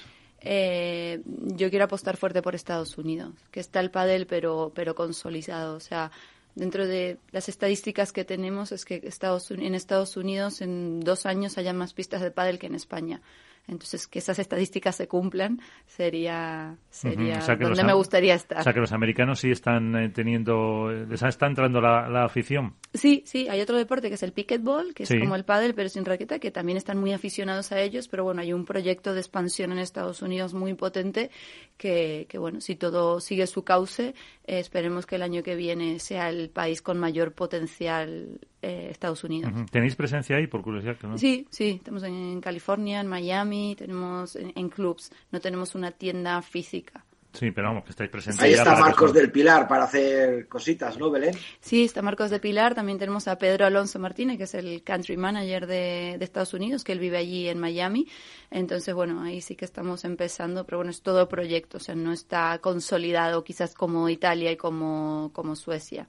Eh, 0.42 1.22
yo 1.26 1.70
quiero 1.70 1.86
apostar 1.86 2.18
fuerte 2.18 2.42
por 2.42 2.56
Estados 2.56 2.98
Unidos, 2.98 3.34
que 3.52 3.60
está 3.60 3.80
el 3.80 3.90
pádel 3.90 4.28
pero 4.28 4.72
pero 4.76 4.94
consolidado, 4.94 5.76
o 5.76 5.80
sea, 5.80 6.12
dentro 6.54 6.86
de 6.88 7.18
las 7.32 7.50
estadísticas 7.50 8.14
que 8.14 8.26
tenemos 8.26 8.72
es 8.72 8.86
que 8.86 9.02
Estados, 9.04 9.52
en 9.52 9.76
Estados 9.76 10.18
Unidos 10.18 10.62
en 10.62 11.00
dos 11.02 11.26
años 11.26 11.58
haya 11.58 11.74
más 11.74 11.94
pistas 11.94 12.22
de 12.22 12.32
pádel 12.32 12.60
que 12.60 12.68
en 12.68 12.76
España. 12.76 13.22
Entonces, 13.68 14.08
que 14.08 14.20
esas 14.20 14.38
estadísticas 14.40 14.96
se 14.96 15.08
cumplan 15.08 15.60
sería, 15.88 16.78
sería 16.90 17.40
donde 17.60 17.84
me 17.84 17.94
gustaría 17.94 18.36
estar. 18.36 18.60
O 18.60 18.64
sea, 18.64 18.74
que 18.74 18.80
los 18.80 18.92
americanos 18.92 19.40
sí 19.40 19.50
están 19.50 19.96
eh, 19.96 20.10
teniendo, 20.10 20.92
les 20.92 21.22
está 21.24 21.48
entrando 21.48 21.82
la, 21.82 22.24
afición. 22.24 22.76
Sí, 22.94 23.24
sí, 23.26 23.48
hay 23.50 23.62
otro 23.62 23.78
deporte 23.78 24.10
que 24.10 24.16
es 24.16 24.24
el 24.24 24.34
pickleball, 24.34 24.94
que 24.94 25.04
es 25.04 25.10
como 25.10 25.36
el 25.36 25.46
pádel, 25.46 25.74
pero 25.74 25.90
sin 25.90 26.06
raqueta, 26.06 26.40
que 26.40 26.52
también 26.52 26.78
están 26.78 27.00
muy 27.00 27.14
aficionados 27.14 27.72
a 27.72 27.82
ellos, 27.82 28.08
pero 28.08 28.24
bueno, 28.24 28.42
hay 28.42 28.54
un 28.54 28.66
proyecto 28.66 29.14
de 29.14 29.20
expansión 29.20 29.72
en 29.72 29.80
Estados 29.80 30.22
Unidos 30.22 30.54
muy 30.54 30.74
potente 30.76 31.32
que, 31.78 32.26
que 32.30 32.38
bueno, 32.38 32.62
si 32.62 32.76
todo 32.76 33.20
sigue 33.20 33.48
su 33.48 33.64
cauce, 33.64 34.16
eh, 34.48 34.60
esperemos 34.60 35.06
que 35.06 35.16
el 35.16 35.24
año 35.24 35.42
que 35.42 35.56
viene 35.56 36.00
sea 36.00 36.30
el 36.30 36.50
país 36.50 36.82
con 36.82 37.00
mayor 37.00 37.34
potencial 37.34 38.40
eh, 38.62 38.88
Estados 38.92 39.24
Unidos. 39.24 39.52
¿Tenéis 39.72 39.96
presencia 39.96 40.38
ahí, 40.38 40.48
por 40.48 40.62
curiosidad? 40.62 40.98
no? 41.04 41.18
Sí, 41.18 41.48
sí, 41.50 41.76
estamos 41.78 42.04
en 42.04 42.42
California, 42.42 43.00
en 43.00 43.08
Miami, 43.08 43.76
tenemos 43.76 44.36
en, 44.36 44.70
clubs, 44.70 45.12
no 45.32 45.40
tenemos 45.40 45.76
una 45.76 45.92
tienda 45.92 46.42
física. 46.42 47.05
Sí, 47.36 47.52
pero 47.52 47.68
vamos, 47.68 47.84
que 47.84 47.92
estáis 47.92 48.10
presentes. 48.10 48.42
Ahí 48.42 48.54
está 48.54 48.76
Marcos 48.76 49.14
del 49.14 49.32
Pilar 49.32 49.68
para 49.68 49.84
hacer 49.84 50.48
cositas, 50.48 50.98
¿no, 50.98 51.12
Belén? 51.12 51.36
Sí, 51.60 51.84
está 51.84 52.02
Marcos 52.02 52.30
del 52.30 52.40
Pilar. 52.40 52.74
También 52.74 52.98
tenemos 52.98 53.28
a 53.28 53.38
Pedro 53.38 53.66
Alonso 53.66 54.00
Martínez, 54.00 54.38
que 54.38 54.44
es 54.44 54.56
el 54.56 54.84
country 54.84 55.18
manager 55.18 55.68
de, 55.68 56.16
de, 56.18 56.26
Estados 56.26 56.54
Unidos, 56.54 56.84
que 56.84 56.94
él 56.94 57.00
vive 57.00 57.18
allí 57.18 57.48
en 57.48 57.60
Miami. 57.60 58.08
Entonces, 58.50 58.94
bueno, 58.94 59.22
ahí 59.22 59.42
sí 59.42 59.56
que 59.56 59.66
estamos 59.66 60.06
empezando, 60.06 60.66
pero 60.66 60.78
bueno, 60.80 60.92
es 60.92 61.02
todo 61.02 61.28
proyecto, 61.28 61.78
o 61.78 61.80
sea, 61.80 61.96
no 61.96 62.12
está 62.12 62.60
consolidado 62.60 63.44
quizás 63.44 63.74
como 63.74 64.10
Italia 64.10 64.52
y 64.52 64.58
como, 64.58 65.32
como 65.34 65.56
Suecia 65.56 66.08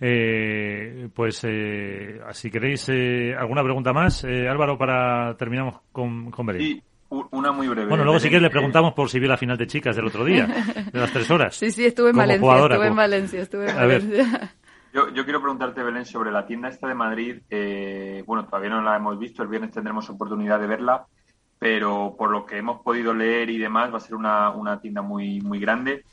eh, 0.00 1.08
pues 1.14 1.40
eh, 1.44 2.20
si 2.32 2.50
queréis 2.50 2.88
eh, 2.90 3.34
alguna 3.34 3.62
pregunta 3.62 3.92
más, 3.92 4.24
eh, 4.24 4.48
Álvaro, 4.48 4.76
para 4.76 5.36
terminamos 5.36 5.80
con, 5.90 6.30
con 6.30 6.46
Sí, 6.58 6.82
una 7.30 7.52
muy 7.52 7.68
breve. 7.68 7.88
Bueno, 7.88 8.04
luego 8.04 8.18
si 8.18 8.28
quieres 8.28 8.42
le 8.42 8.50
preguntamos 8.50 8.94
por 8.94 9.08
si 9.08 9.18
vio 9.18 9.28
la 9.28 9.36
final 9.36 9.56
de 9.56 9.66
chicas 9.66 9.94
del 9.96 10.06
otro 10.06 10.24
día, 10.24 10.46
de 10.92 10.98
las 10.98 11.12
tres 11.12 11.30
horas. 11.30 11.56
Sí, 11.56 11.70
sí, 11.70 11.84
estuve 11.84 12.10
en 12.10 12.16
Valencia, 12.16 12.56
estuve 12.56 12.86
en 12.86 12.96
Valencia, 12.96 13.42
estuve 13.42 13.70
en 13.70 13.76
Valencia. 13.76 14.54
Yo, 14.94 15.08
yo, 15.08 15.24
quiero 15.24 15.40
preguntarte, 15.40 15.82
Belén, 15.82 16.04
sobre 16.04 16.30
la 16.30 16.44
tienda 16.44 16.68
esta 16.68 16.86
de 16.86 16.94
Madrid. 16.94 17.40
bueno, 18.26 18.44
todavía 18.44 18.70
no 18.70 18.82
la 18.82 18.96
hemos 18.96 19.18
visto, 19.18 19.42
el 19.42 19.48
viernes 19.48 19.70
tendremos 19.70 20.08
oportunidad 20.10 20.60
de 20.60 20.66
verla, 20.66 21.06
pero 21.58 22.14
por 22.18 22.30
lo 22.30 22.44
que 22.44 22.58
hemos 22.58 22.82
podido 22.82 23.14
leer 23.14 23.48
y 23.48 23.58
demás, 23.58 23.90
va 23.92 23.96
a 23.96 24.00
ser 24.00 24.16
una, 24.16 24.50
una 24.50 24.80
tienda 24.80 25.00
muy, 25.00 25.40
muy 25.40 25.58
grande. 25.58 26.04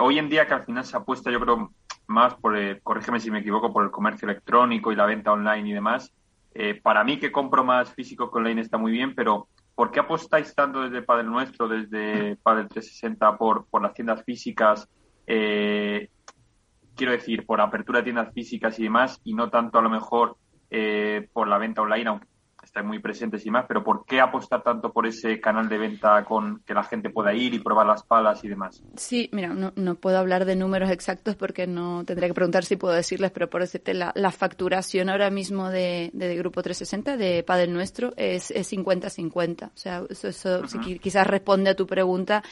hoy 0.00 0.18
en 0.18 0.28
día 0.28 0.46
que 0.46 0.54
al 0.54 0.64
final 0.64 0.84
se 0.84 0.96
apuesta, 0.96 1.30
yo 1.30 1.38
creo, 1.38 1.70
más 2.06 2.34
por, 2.34 2.56
el, 2.56 2.80
corrígeme 2.82 3.20
si 3.20 3.30
me 3.30 3.40
equivoco, 3.40 3.72
por 3.72 3.84
el 3.84 3.90
comercio 3.90 4.28
electrónico 4.28 4.92
y 4.92 4.96
la 4.96 5.06
venta 5.06 5.32
online 5.32 5.68
y 5.68 5.72
demás. 5.72 6.12
Eh, 6.54 6.80
para 6.82 7.04
mí 7.04 7.18
que 7.18 7.30
compro 7.30 7.64
más 7.64 7.92
físico 7.92 8.30
que 8.30 8.38
online 8.38 8.62
está 8.62 8.78
muy 8.78 8.90
bien, 8.92 9.14
pero 9.14 9.48
¿por 9.76 9.92
qué 9.92 10.00
apostáis 10.00 10.54
tanto 10.54 10.80
desde 10.80 11.02
Padel 11.02 11.26
Nuestro, 11.26 11.68
desde 11.68 12.36
Padel 12.36 12.66
360 12.66 13.36
por, 13.36 13.66
por 13.66 13.82
las 13.82 13.94
tiendas 13.94 14.24
físicas? 14.24 14.88
Eh, 15.26 16.08
quiero 16.96 17.12
decir, 17.12 17.44
por 17.44 17.60
apertura 17.60 17.98
de 17.98 18.04
tiendas 18.04 18.32
físicas 18.32 18.78
y 18.80 18.84
demás, 18.84 19.20
y 19.22 19.34
no 19.34 19.50
tanto 19.50 19.78
a 19.78 19.82
lo 19.82 19.90
mejor 19.90 20.38
eh, 20.70 21.28
por 21.32 21.46
la 21.46 21.58
venta 21.58 21.82
online, 21.82 22.08
aunque 22.08 22.26
muy 22.82 22.98
presentes 22.98 23.44
y 23.46 23.50
más, 23.50 23.64
pero 23.66 23.82
¿por 23.84 24.04
qué 24.04 24.20
apostar 24.20 24.62
tanto 24.62 24.92
por 24.92 25.06
ese 25.06 25.40
canal 25.40 25.68
de 25.68 25.78
venta 25.78 26.24
con 26.24 26.60
que 26.66 26.74
la 26.74 26.84
gente 26.84 27.10
pueda 27.10 27.34
ir 27.34 27.54
y 27.54 27.58
probar 27.58 27.86
las 27.86 28.02
palas 28.02 28.42
y 28.44 28.48
demás? 28.48 28.82
Sí, 28.96 29.28
mira, 29.32 29.48
no, 29.48 29.72
no 29.76 29.94
puedo 29.94 30.18
hablar 30.18 30.44
de 30.44 30.56
números 30.56 30.90
exactos 30.90 31.36
porque 31.36 31.66
no 31.66 32.04
tendría 32.04 32.28
que 32.28 32.34
preguntar 32.34 32.64
si 32.64 32.76
puedo 32.76 32.94
decirles, 32.94 33.30
pero 33.30 33.48
por 33.48 33.60
decirte, 33.60 33.94
la, 33.94 34.12
la 34.14 34.30
facturación 34.30 35.08
ahora 35.08 35.30
mismo 35.30 35.70
de, 35.70 36.10
de, 36.12 36.36
Grupo 36.36 36.62
360, 36.62 37.16
de 37.16 37.42
Padel 37.42 37.72
Nuestro, 37.72 38.12
es 38.16 38.50
50-50. 38.50 39.66
O 39.66 39.70
sea, 39.74 40.02
eso, 40.08 40.28
eso 40.28 40.66
si 40.66 40.98
quizás 40.98 41.26
responde 41.26 41.70
a 41.70 41.76
tu 41.76 41.86
pregunta, 41.86 42.42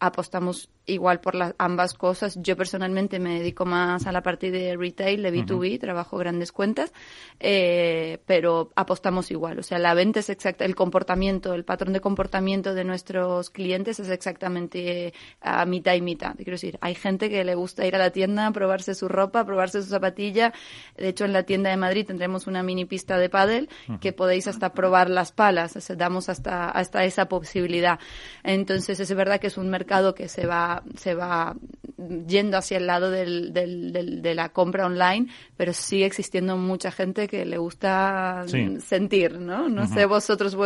apostamos 0.00 0.68
igual 0.86 1.20
por 1.20 1.34
las 1.34 1.54
ambas 1.58 1.94
cosas. 1.94 2.38
Yo 2.42 2.56
personalmente 2.56 3.18
me 3.18 3.38
dedico 3.38 3.64
más 3.64 4.06
a 4.06 4.12
la 4.12 4.22
parte 4.22 4.50
de 4.50 4.76
retail, 4.76 5.22
de 5.22 5.32
B2B, 5.32 5.78
trabajo 5.78 6.18
grandes 6.18 6.50
cuentas, 6.50 6.92
eh, 7.38 8.18
pero 8.26 8.72
apostamos 8.74 9.30
igual. 9.30 9.58
O 9.58 9.62
sea, 9.62 9.78
la 9.78 9.94
venta 9.94 10.20
es 10.20 10.28
exacta, 10.28 10.64
el 10.64 10.74
comportamiento, 10.74 11.54
el 11.54 11.64
patrón 11.64 11.92
de 11.92 12.00
comportamiento 12.00 12.74
de 12.74 12.84
nuestros 12.84 13.50
clientes 13.50 14.00
es 14.00 14.08
exactamente 14.08 15.14
a 15.40 15.64
mitad 15.66 15.94
y 15.94 16.00
mitad. 16.00 16.34
Quiero 16.34 16.52
decir, 16.52 16.78
hay 16.80 16.94
gente 16.94 17.30
que 17.30 17.44
le 17.44 17.54
gusta 17.54 17.86
ir 17.86 17.94
a 17.94 17.98
la 17.98 18.10
tienda, 18.10 18.50
probarse 18.50 18.94
su 18.94 19.08
ropa, 19.08 19.44
probarse 19.44 19.82
su 19.82 19.88
zapatilla. 19.88 20.52
De 20.96 21.08
hecho, 21.08 21.24
en 21.24 21.32
la 21.32 21.44
tienda 21.44 21.70
de 21.70 21.76
Madrid 21.76 22.06
tendremos 22.06 22.46
una 22.48 22.62
mini 22.62 22.84
pista 22.86 23.18
de 23.18 23.28
pádel 23.28 23.68
que 24.00 24.12
podéis 24.12 24.48
hasta 24.48 24.72
probar 24.72 25.10
las 25.10 25.30
palas. 25.30 25.76
O 25.76 25.80
sea, 25.80 25.94
damos 25.94 26.28
hasta, 26.28 26.70
hasta 26.70 27.04
esa 27.04 27.26
posibilidad. 27.26 28.00
Entonces, 28.42 28.98
es 28.98 29.14
verdad 29.14 29.38
que 29.38 29.46
es 29.46 29.56
un 29.56 29.70
mercado 29.70 29.91
que 30.14 30.28
se 30.28 30.46
va, 30.46 30.82
se 30.96 31.14
va 31.14 31.54
yendo 32.26 32.56
hacia 32.56 32.78
el 32.78 32.86
lado 32.86 33.10
del, 33.10 33.52
del, 33.52 34.22
de 34.22 34.34
la 34.34 34.50
compra 34.50 34.86
online, 34.86 35.26
pero 35.56 35.72
sigue 35.72 36.06
existiendo 36.06 36.56
mucha 36.56 36.90
gente 36.90 37.28
que 37.28 37.44
le 37.44 37.58
gusta 37.58 38.44
sentir, 38.78 39.38
¿no? 39.38 39.68
No 39.68 39.86
sé 39.86 40.06
vosotros 40.06 40.56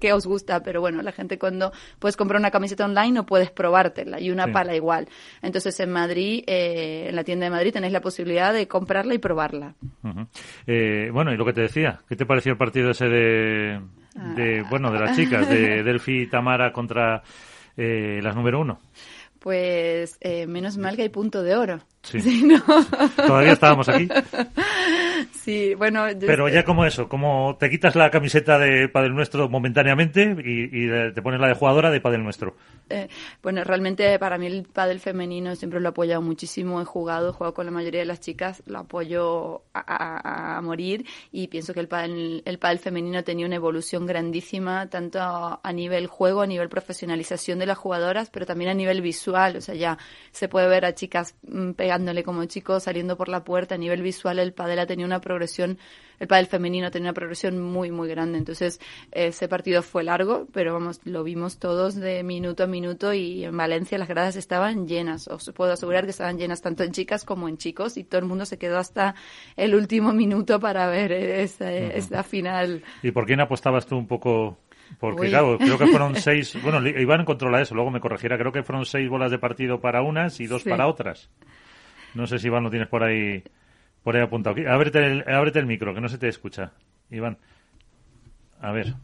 qué 0.00 0.12
os 0.12 0.26
gusta, 0.26 0.62
pero 0.62 0.80
bueno, 0.80 1.02
la 1.02 1.12
gente 1.12 1.38
cuando 1.38 1.72
puedes 1.98 2.16
comprar 2.16 2.38
una 2.38 2.50
camiseta 2.50 2.84
online 2.84 3.12
no 3.12 3.26
puedes 3.26 3.50
probártela 3.50 4.20
y 4.20 4.30
una 4.30 4.52
pala 4.52 4.74
igual. 4.74 5.08
Entonces 5.42 5.78
en 5.80 5.90
Madrid, 5.90 6.44
eh, 6.46 7.06
en 7.08 7.16
la 7.16 7.24
tienda 7.24 7.46
de 7.46 7.50
Madrid 7.50 7.72
tenéis 7.72 7.92
la 7.92 8.00
posibilidad 8.00 8.52
de 8.52 8.68
comprarla 8.68 9.14
y 9.14 9.18
probarla. 9.18 9.74
Eh, 10.66 11.10
bueno, 11.12 11.32
y 11.32 11.36
lo 11.36 11.44
que 11.44 11.52
te 11.52 11.62
decía, 11.62 12.00
¿qué 12.08 12.16
te 12.16 12.26
pareció 12.26 12.52
el 12.52 12.58
partido 12.58 12.90
ese 12.90 13.06
de, 13.06 13.80
de 14.36 14.60
ah. 14.60 14.66
bueno, 14.70 14.92
de 14.92 14.98
las 14.98 15.16
chicas, 15.16 15.48
de 15.48 15.82
Delphi 15.84 16.22
y 16.22 16.26
Tamara 16.26 16.72
contra 16.72 17.22
eh, 17.76 18.20
las 18.22 18.34
número 18.34 18.60
uno? 18.60 18.80
Pues 19.38 20.16
eh, 20.20 20.46
menos 20.46 20.78
mal 20.78 20.96
que 20.96 21.02
hay 21.02 21.08
punto 21.10 21.42
de 21.42 21.54
oro. 21.54 21.80
Sí. 22.02 22.48
Todavía 23.16 23.52
estábamos 23.52 23.88
aquí. 23.88 24.08
Sí, 25.44 25.74
bueno. 25.74 26.06
Pero 26.18 26.48
ya 26.48 26.64
como 26.64 26.86
eso, 26.86 27.06
como 27.06 27.58
te 27.60 27.68
quitas 27.68 27.94
la 27.96 28.10
camiseta 28.10 28.58
de 28.58 28.88
Padel 28.88 29.14
Nuestro 29.14 29.46
momentáneamente 29.50 30.34
y, 30.42 30.88
te 31.12 31.20
pones 31.20 31.38
la 31.38 31.48
de 31.48 31.54
jugadora 31.54 31.90
de 31.90 32.00
Padel 32.00 32.24
Nuestro. 32.24 32.56
Eh, 32.88 33.08
bueno, 33.42 33.62
realmente 33.62 34.18
para 34.18 34.38
mí 34.38 34.46
el 34.46 34.64
Padel 34.64 35.00
femenino 35.00 35.54
siempre 35.54 35.80
lo 35.80 35.88
he 35.88 35.90
apoyado 35.90 36.22
muchísimo. 36.22 36.80
He 36.80 36.86
jugado, 36.86 37.28
he 37.28 37.32
jugado 37.32 37.52
con 37.52 37.66
la 37.66 37.72
mayoría 37.72 38.00
de 38.00 38.06
las 38.06 38.20
chicas, 38.20 38.62
lo 38.64 38.78
apoyo 38.78 39.64
a, 39.74 40.60
morir 40.62 41.04
y 41.30 41.48
pienso 41.48 41.74
que 41.74 41.80
el 41.80 41.88
Padel, 41.88 42.42
el 42.46 42.78
femenino 42.78 43.22
tenía 43.22 43.44
una 43.44 43.56
evolución 43.56 44.06
grandísima, 44.06 44.88
tanto 44.88 45.18
a, 45.20 45.72
nivel 45.74 46.06
juego, 46.06 46.40
a 46.40 46.46
nivel 46.46 46.70
profesionalización 46.70 47.58
de 47.58 47.66
las 47.66 47.76
jugadoras, 47.76 48.30
pero 48.30 48.46
también 48.46 48.70
a 48.70 48.74
nivel 48.74 49.02
visual. 49.02 49.56
O 49.56 49.60
sea, 49.60 49.74
ya 49.74 49.98
se 50.30 50.48
puede 50.48 50.68
ver 50.68 50.86
a 50.86 50.94
chicas 50.94 51.34
mm, 51.42 51.72
pegándole 51.72 52.22
como 52.22 52.46
chicos 52.46 52.84
saliendo 52.84 53.18
por 53.18 53.28
la 53.28 53.44
puerta. 53.44 53.74
A 53.74 53.78
nivel 53.78 54.00
visual 54.00 54.38
el 54.38 54.54
Padel 54.54 54.78
ha 54.78 54.86
tenido 54.86 55.06
una 55.06 55.20
progresión, 55.34 55.78
el 56.20 56.28
pádel 56.28 56.46
femenino 56.46 56.90
tenía 56.90 57.10
una 57.10 57.14
progresión 57.14 57.60
muy, 57.60 57.90
muy 57.90 58.08
grande. 58.08 58.38
Entonces, 58.38 58.80
ese 59.12 59.48
partido 59.48 59.82
fue 59.82 60.04
largo, 60.04 60.46
pero 60.52 60.72
vamos, 60.72 61.00
lo 61.04 61.24
vimos 61.24 61.58
todos 61.58 61.96
de 61.96 62.22
minuto 62.22 62.64
a 62.64 62.66
minuto 62.66 63.12
y 63.12 63.44
en 63.44 63.56
Valencia 63.56 63.98
las 63.98 64.08
gradas 64.08 64.36
estaban 64.36 64.86
llenas. 64.86 65.28
Os 65.28 65.50
puedo 65.54 65.72
asegurar 65.72 66.04
que 66.04 66.10
estaban 66.10 66.38
llenas 66.38 66.62
tanto 66.62 66.84
en 66.84 66.92
chicas 66.92 67.24
como 67.24 67.48
en 67.48 67.58
chicos 67.58 67.96
y 67.96 68.04
todo 68.04 68.20
el 68.20 68.26
mundo 68.26 68.46
se 68.46 68.58
quedó 68.58 68.78
hasta 68.78 69.14
el 69.56 69.74
último 69.74 70.12
minuto 70.12 70.60
para 70.60 70.86
ver 70.88 71.12
esa, 71.12 72.22
final. 72.22 72.82
¿Y 73.02 73.10
por 73.10 73.26
quién 73.26 73.40
apostabas 73.40 73.86
tú 73.86 73.96
un 73.96 74.06
poco 74.06 74.58
porque 75.00 75.28
claro, 75.28 75.58
creo 75.58 75.78
que 75.78 75.86
fueron 75.86 76.14
seis, 76.16 76.56
bueno, 76.62 76.86
Iván 76.86 77.24
controla 77.24 77.60
eso, 77.60 77.74
luego 77.74 77.90
me 77.90 78.00
corregirá, 78.00 78.38
creo 78.38 78.52
que 78.52 78.62
fueron 78.62 78.84
seis 78.84 79.08
bolas 79.08 79.30
de 79.30 79.38
partido 79.38 79.80
para 79.80 80.02
unas 80.02 80.38
y 80.40 80.46
dos 80.46 80.62
para 80.62 80.86
otras. 80.86 81.30
No 82.14 82.26
sé 82.26 82.38
si 82.38 82.46
Iván 82.46 82.62
lo 82.62 82.70
tienes 82.70 82.88
por 82.88 83.02
ahí 83.02 83.42
por 84.04 84.14
ahí 84.14 84.22
apuntado. 84.22 84.54
Ábrete 84.68 85.04
el, 85.04 85.24
ábrete 85.26 85.58
el 85.58 85.66
micro, 85.66 85.92
que 85.94 86.00
no 86.00 86.08
se 86.08 86.18
te 86.18 86.28
escucha, 86.28 86.72
Iván. 87.10 87.38
A 88.60 88.70
ver. 88.70 88.94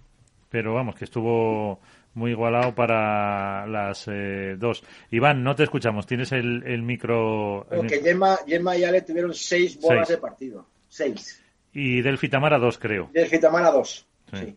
Pero 0.51 0.75
vamos, 0.75 0.97
que 0.97 1.05
estuvo 1.05 1.81
muy 2.15 2.33
igualado 2.33 2.75
para 2.75 3.67
las 3.69 4.09
eh, 4.09 4.57
dos. 4.59 4.83
Iván, 5.13 5.45
no 5.45 5.55
te 5.55 5.63
escuchamos. 5.63 6.07
Tienes 6.07 6.33
el, 6.33 6.65
el 6.67 6.83
micro. 6.83 7.67
Porque 7.71 8.01
Gemma, 8.01 8.37
Gemma, 8.47 8.77
y 8.77 8.83
Ale 8.83 9.03
tuvieron 9.03 9.33
seis 9.33 9.81
bolas 9.81 10.09
de 10.09 10.19
partido. 10.19 10.67
Seis. 10.89 11.41
Y 11.73 12.03
Delfi 12.03 12.29
Tamara 12.29 12.59
dos, 12.59 12.79
creo. 12.79 13.11
Delfi 13.13 13.39
Tamara 13.39 13.71
dos. 13.71 14.07
Sí. 14.33 14.57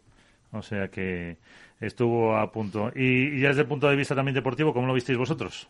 O 0.52 0.64
sea 0.64 0.88
que 0.88 1.38
estuvo 1.80 2.36
a 2.36 2.52
punto. 2.52 2.92
Y, 2.96 3.38
y 3.38 3.42
ya 3.42 3.50
desde 3.50 3.62
el 3.62 3.68
punto 3.68 3.88
de 3.88 3.96
vista 3.96 4.16
también 4.16 4.34
deportivo, 4.34 4.74
¿cómo 4.74 4.88
lo 4.88 4.96
visteis 4.96 5.18
vosotros? 5.18 5.70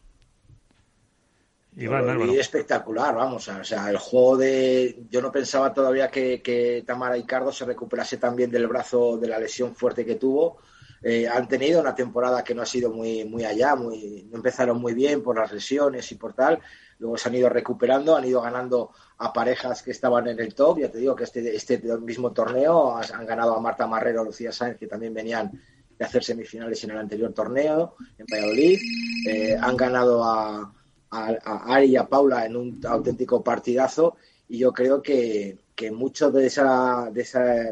Y 1.75 2.37
espectacular, 2.37 3.15
vamos. 3.15 3.47
O 3.47 3.63
sea, 3.63 3.89
el 3.89 3.97
juego 3.97 4.37
de. 4.37 5.05
Yo 5.09 5.21
no 5.21 5.31
pensaba 5.31 5.73
todavía 5.73 6.09
que, 6.09 6.41
que 6.41 6.83
Tamara 6.85 7.21
Cardo 7.25 7.51
se 7.51 7.65
recuperase 7.65 8.17
también 8.17 8.51
del 8.51 8.67
brazo 8.67 9.17
de 9.17 9.27
la 9.27 9.39
lesión 9.39 9.75
fuerte 9.75 10.05
que 10.05 10.15
tuvo. 10.15 10.59
Eh, 11.01 11.27
han 11.27 11.47
tenido 11.47 11.81
una 11.81 11.95
temporada 11.95 12.43
que 12.43 12.55
no 12.55 12.61
ha 12.61 12.65
sido 12.65 12.91
muy, 12.91 13.25
muy 13.25 13.43
allá, 13.43 13.75
muy, 13.75 14.25
no 14.29 14.37
empezaron 14.37 14.79
muy 14.79 14.93
bien 14.93 15.21
por 15.21 15.37
las 15.37 15.51
lesiones 15.51 16.09
y 16.11 16.15
por 16.15 16.33
tal. 16.33 16.59
Luego 16.99 17.17
se 17.17 17.27
han 17.27 17.35
ido 17.35 17.49
recuperando, 17.49 18.15
han 18.15 18.25
ido 18.25 18.41
ganando 18.41 18.91
a 19.17 19.33
parejas 19.33 19.83
que 19.83 19.91
estaban 19.91 20.27
en 20.27 20.39
el 20.39 20.53
top. 20.53 20.79
Ya 20.79 20.91
te 20.91 20.99
digo 20.99 21.15
que 21.15 21.25
este, 21.25 21.55
este 21.55 21.79
mismo 21.99 22.31
torneo 22.31 22.95
han 22.97 23.25
ganado 23.25 23.55
a 23.55 23.59
Marta 23.59 23.87
Marrero, 23.87 24.23
Lucía 24.23 24.51
Sáenz, 24.51 24.77
que 24.77 24.87
también 24.87 25.13
venían 25.13 25.51
hacer 25.99 26.23
semifinales 26.23 26.83
en 26.83 26.91
el 26.91 26.97
anterior 26.97 27.33
torneo 27.33 27.95
en 28.17 28.25
Valladolid. 28.31 28.79
Eh, 29.27 29.57
han 29.59 29.75
ganado 29.75 30.23
a, 30.23 30.73
Ari 31.13 31.91
y 31.91 31.95
a 31.95 32.07
Paula 32.07 32.45
en 32.45 32.55
un 32.55 32.81
auténtico 32.85 33.43
partidazo 33.43 34.15
y 34.47 34.59
yo 34.59 34.71
creo 34.71 35.01
que, 35.01 35.59
mucho 35.91 36.31
de, 36.31 36.47
esa, 36.47 37.09
de, 37.11 37.23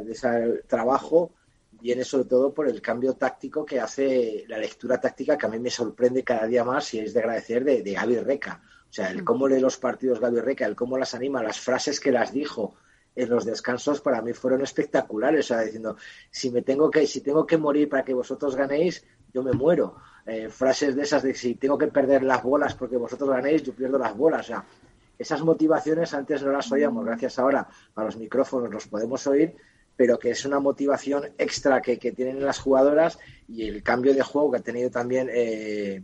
de 0.04 0.12
ese 0.12 0.64
trabajo 0.68 1.32
viene 1.80 2.04
sobre 2.04 2.26
todo 2.26 2.54
por 2.54 2.68
el 2.68 2.82
cambio 2.82 3.14
táctico 3.14 3.66
que 3.66 3.80
hace 3.80 4.46
la 4.48 4.58
lectura 4.58 5.00
táctica 5.00 5.38
que 5.38 5.46
a 5.46 5.50
mí 5.50 5.60
me 5.60 5.70
sorprende 5.70 6.24
cada 6.24 6.46
día 6.46 6.64
más 6.64 6.94
y 6.94 7.00
es 7.00 7.14
de 7.14 7.20
agradecer 7.22 7.64
de, 7.64 7.82
de 7.82 7.94
Gaby 7.94 8.20
Reca. 8.20 8.62
O 8.90 8.94
sea, 8.94 9.10
el 9.10 9.24
cómo 9.24 9.48
lee 9.48 9.60
los 9.60 9.78
partidos 9.78 10.20
Gaby 10.20 10.42
Reca, 10.42 10.66
el 10.66 10.76
cómo 10.76 10.98
las 10.98 11.16
anima, 11.16 11.42
las 11.42 11.60
frases 11.60 12.00
que 12.00 12.12
las 12.12 12.34
dijo, 12.34 12.76
en 13.16 13.30
los 13.30 13.46
descansos 13.46 14.02
para 14.02 14.22
mí 14.22 14.34
fueron 14.34 14.62
espectaculares, 14.62 15.46
o 15.46 15.48
sea, 15.50 15.62
diciendo, 15.62 15.98
si 16.30 16.52
me 16.52 16.62
tengo 16.62 16.90
que, 16.90 17.06
si 17.08 17.22
tengo 17.22 17.46
que 17.46 17.58
morir 17.58 17.90
para 17.90 18.04
que 18.04 18.14
vosotros 18.14 18.56
ganéis, 18.56 19.04
yo 19.34 19.44
me 19.44 19.52
muero. 19.52 19.98
Eh, 20.26 20.50
frases 20.50 20.96
de 20.96 21.04
esas 21.04 21.24
de 21.24 21.34
si 21.34 21.56
tengo 21.56 21.78
que 21.78 21.88
perder 21.88 22.24
las 22.24 22.44
bolas 22.44 22.76
porque 22.76 22.98
vosotros 22.98 23.30
ganéis, 23.30 23.64
yo 23.64 23.74
pierdo 23.74 23.98
las 23.98 24.16
bolas. 24.16 24.50
O 24.52 24.64
esas 25.18 25.42
motivaciones 25.44 26.14
antes 26.14 26.42
no 26.42 26.52
las 26.52 26.72
oíamos, 26.72 27.06
gracias 27.06 27.38
ahora 27.38 27.68
a 27.96 28.04
los 28.04 28.18
micrófonos 28.18 28.72
los 28.72 28.88
podemos 28.88 29.26
oír, 29.28 29.56
pero 29.96 30.18
que 30.18 30.32
es 30.32 30.46
una 30.46 30.60
motivación 30.60 31.26
extra 31.38 31.82
que, 31.82 32.00
que 32.00 32.12
tienen 32.12 32.44
las 32.44 32.60
jugadoras 32.60 33.20
y 33.48 33.68
el 33.68 33.84
cambio 33.84 34.14
de 34.14 34.24
juego 34.24 34.52
que 34.52 34.58
ha 34.58 34.62
tenido 34.62 34.90
también 34.90 35.30
eh, 35.32 36.04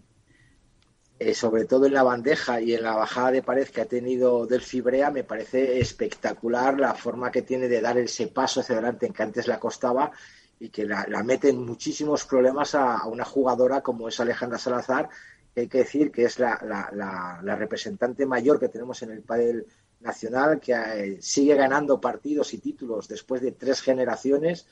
eh, 1.20 1.34
sobre 1.34 1.66
todo 1.66 1.88
en 1.88 1.94
la 1.94 2.04
bandeja 2.04 2.62
y 2.62 2.76
en 2.76 2.84
la 2.84 2.96
bajada 2.96 3.32
de 3.32 3.42
pared 3.42 3.68
que 3.68 3.82
ha 3.82 3.86
tenido 3.86 4.46
del 4.46 4.62
Fibrea, 4.62 5.10
me 5.10 5.24
parece 5.24 5.80
espectacular 5.80 6.80
la 6.80 6.94
forma 6.94 7.32
que 7.32 7.42
tiene 7.42 7.68
de 7.68 7.82
dar 7.82 7.98
ese 7.98 8.28
paso 8.28 8.60
hacia 8.60 8.76
adelante 8.76 9.08
en 9.08 9.14
que 9.14 9.24
antes 9.24 9.48
la 9.48 9.60
costaba 9.60 10.12
y 10.60 10.70
que 10.70 10.86
la, 10.86 11.06
mete 11.24 11.50
en 11.50 11.64
muchísimos 11.64 12.26
problemas 12.26 12.76
a, 12.76 13.06
una 13.08 13.26
jugadora 13.26 13.82
como 13.82 14.08
es 14.08 14.20
Alejandra 14.20 14.58
Salazar, 14.58 15.10
que 15.54 15.62
hay 15.62 15.68
que 15.68 15.80
decir 15.80 16.12
que 16.12 16.26
es 16.26 16.40
la, 16.40 17.40
representante 17.58 18.26
mayor 18.26 18.60
que 18.60 18.70
tenemos 18.70 19.02
en 19.04 19.12
el 19.12 19.22
pádel 19.22 19.66
nacional, 20.00 20.60
que 20.60 20.74
eh, 20.74 21.18
sigue 21.22 21.56
ganando 21.56 22.00
partidos 22.00 22.54
y 22.54 22.60
títulos 22.60 23.08
después 23.08 23.42
de 23.42 23.52
tres 23.52 23.82
generaciones, 23.82 24.68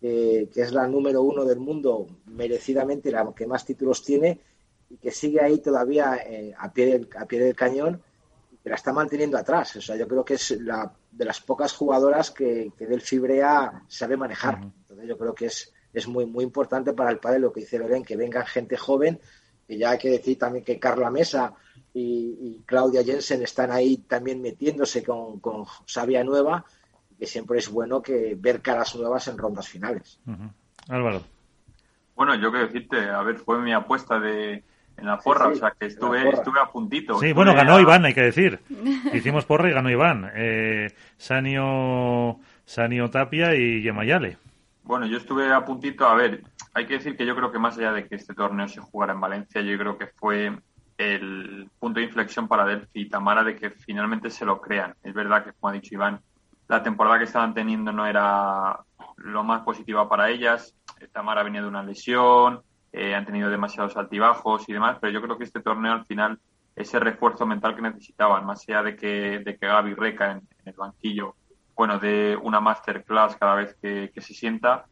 eh, 0.00 0.48
que 0.52 0.62
es 0.62 0.72
la 0.72 0.86
número 0.86 1.22
uno 1.22 1.44
del 1.44 1.58
mundo, 1.58 2.06
merecidamente 2.26 3.10
la 3.10 3.32
que 3.34 3.46
más 3.46 3.64
títulos 3.64 4.04
tiene 4.04 4.40
y 4.90 4.96
que 4.96 5.10
sigue 5.10 5.40
ahí 5.40 5.58
todavía 5.58 6.16
eh, 6.16 6.54
a, 6.56 6.72
pie 6.72 6.86
del, 6.86 7.08
a 7.16 7.26
pie 7.26 7.40
del 7.40 7.54
cañón 7.54 8.00
y 8.52 8.56
que 8.58 8.68
la 8.70 8.76
está 8.76 8.92
manteniendo 8.92 9.36
atrás. 9.36 9.76
O 9.76 9.80
sea, 9.80 9.96
yo 9.96 10.06
creo 10.06 10.24
que 10.24 10.34
es 10.34 10.52
la 10.60 10.92
de 11.18 11.24
las 11.24 11.40
pocas 11.40 11.72
jugadoras 11.72 12.30
que, 12.30 12.72
que 12.78 12.86
del 12.86 13.00
Fibrea 13.00 13.82
sabe 13.88 14.16
manejar. 14.16 14.60
Entonces 14.62 15.08
yo 15.08 15.18
creo 15.18 15.34
que 15.34 15.46
es, 15.46 15.74
es 15.92 16.06
muy, 16.06 16.26
muy 16.26 16.44
importante 16.44 16.92
para 16.92 17.10
el 17.10 17.18
padre 17.18 17.40
lo 17.40 17.52
que 17.52 17.60
dice 17.60 17.76
Loren, 17.76 18.04
que 18.04 18.16
venga 18.16 18.46
gente 18.46 18.76
joven, 18.76 19.20
que 19.66 19.76
ya 19.76 19.90
hay 19.90 19.98
que 19.98 20.10
decir 20.10 20.38
también 20.38 20.64
que 20.64 20.78
Carla 20.78 21.10
Mesa 21.10 21.54
y, 21.92 22.62
Claudia 22.64 23.02
Jensen 23.02 23.42
están 23.42 23.72
ahí 23.72 23.96
también 23.96 24.40
metiéndose 24.40 25.02
con, 25.02 25.40
con 25.40 25.64
Sabia 25.86 26.22
Nueva, 26.22 26.64
que 27.18 27.26
siempre 27.26 27.58
es 27.58 27.68
bueno 27.68 28.00
que 28.00 28.36
ver 28.38 28.62
caras 28.62 28.94
nuevas 28.94 29.26
en 29.26 29.38
rondas 29.38 29.68
finales. 29.68 30.20
Álvaro. 30.88 31.22
Bueno, 32.14 32.36
yo 32.36 32.52
quiero 32.52 32.66
decirte, 32.66 33.08
a 33.08 33.22
ver, 33.22 33.38
fue 33.38 33.58
mi 33.58 33.72
apuesta 33.72 34.20
de, 34.20 34.62
en 34.98 35.06
la 35.06 35.18
porra, 35.18 35.48
o 35.48 35.54
sea 35.54 35.72
que 35.78 35.86
estuve, 35.86 36.28
estuve 36.28 36.60
a 36.60 36.66
puntito. 36.66 37.18
Sí, 37.18 37.32
bueno, 37.32 37.54
ganó 37.54 37.80
Iván, 37.80 38.04
hay 38.04 38.14
que 38.14 38.22
decir. 38.22 38.60
Hicimos 39.12 39.44
porra 39.44 39.70
y 39.70 39.72
ganó 39.72 39.90
Iván. 39.90 40.30
Eh, 40.34 40.92
Sanio, 41.16 42.38
Sanio 42.64 43.08
Tapia 43.10 43.54
y 43.54 43.82
Yemayale. 43.82 44.38
Bueno, 44.82 45.06
yo 45.06 45.18
estuve 45.18 45.52
a 45.52 45.64
puntito, 45.64 46.06
a 46.06 46.14
ver, 46.14 46.42
hay 46.74 46.86
que 46.86 46.94
decir 46.94 47.16
que 47.16 47.26
yo 47.26 47.36
creo 47.36 47.52
que 47.52 47.58
más 47.58 47.76
allá 47.78 47.92
de 47.92 48.06
que 48.06 48.16
este 48.16 48.34
torneo 48.34 48.68
se 48.68 48.80
jugara 48.80 49.12
en 49.12 49.20
Valencia, 49.20 49.60
yo 49.60 49.76
creo 49.78 49.98
que 49.98 50.06
fue 50.06 50.52
el 50.96 51.70
punto 51.78 52.00
de 52.00 52.06
inflexión 52.06 52.48
para 52.48 52.64
Delphi 52.64 53.02
y 53.02 53.08
Tamara 53.08 53.44
de 53.44 53.54
que 53.54 53.70
finalmente 53.70 54.30
se 54.30 54.44
lo 54.44 54.60
crean. 54.60 54.94
Es 55.02 55.14
verdad 55.14 55.44
que, 55.44 55.52
como 55.52 55.70
ha 55.70 55.72
dicho 55.72 55.94
Iván, 55.94 56.20
la 56.66 56.82
temporada 56.82 57.18
que 57.18 57.24
estaban 57.24 57.54
teniendo 57.54 57.92
no 57.92 58.06
era 58.06 58.80
lo 59.16 59.44
más 59.44 59.62
positiva 59.62 60.08
para 60.08 60.30
ellas. 60.30 60.74
Tamara 61.12 61.42
venía 61.42 61.62
de 61.62 61.68
una 61.68 61.82
lesión, 61.82 62.62
eh, 62.92 63.14
han 63.14 63.26
tenido 63.26 63.50
demasiados 63.50 63.96
altibajos 63.96 64.68
y 64.68 64.72
demás, 64.72 64.98
pero 65.00 65.12
yo 65.12 65.22
creo 65.22 65.36
que 65.36 65.44
este 65.44 65.60
torneo 65.60 65.92
al 65.92 66.06
final 66.06 66.38
ese 66.74 67.00
refuerzo 67.00 67.44
mental 67.44 67.74
que 67.74 67.82
necesitaban, 67.82 68.46
más 68.46 68.64
allá 68.68 68.82
de 68.84 68.96
que, 68.96 69.40
de 69.40 69.56
que 69.56 69.66
Gaby 69.66 69.94
reca 69.94 70.32
en, 70.32 70.42
el 70.64 70.74
banquillo, 70.74 71.34
bueno, 71.74 71.98
de 71.98 72.38
una 72.40 72.60
masterclass 72.60 73.36
cada 73.36 73.56
vez 73.56 73.76
que, 73.82 74.12
se 74.16 74.34
sienta, 74.34 74.86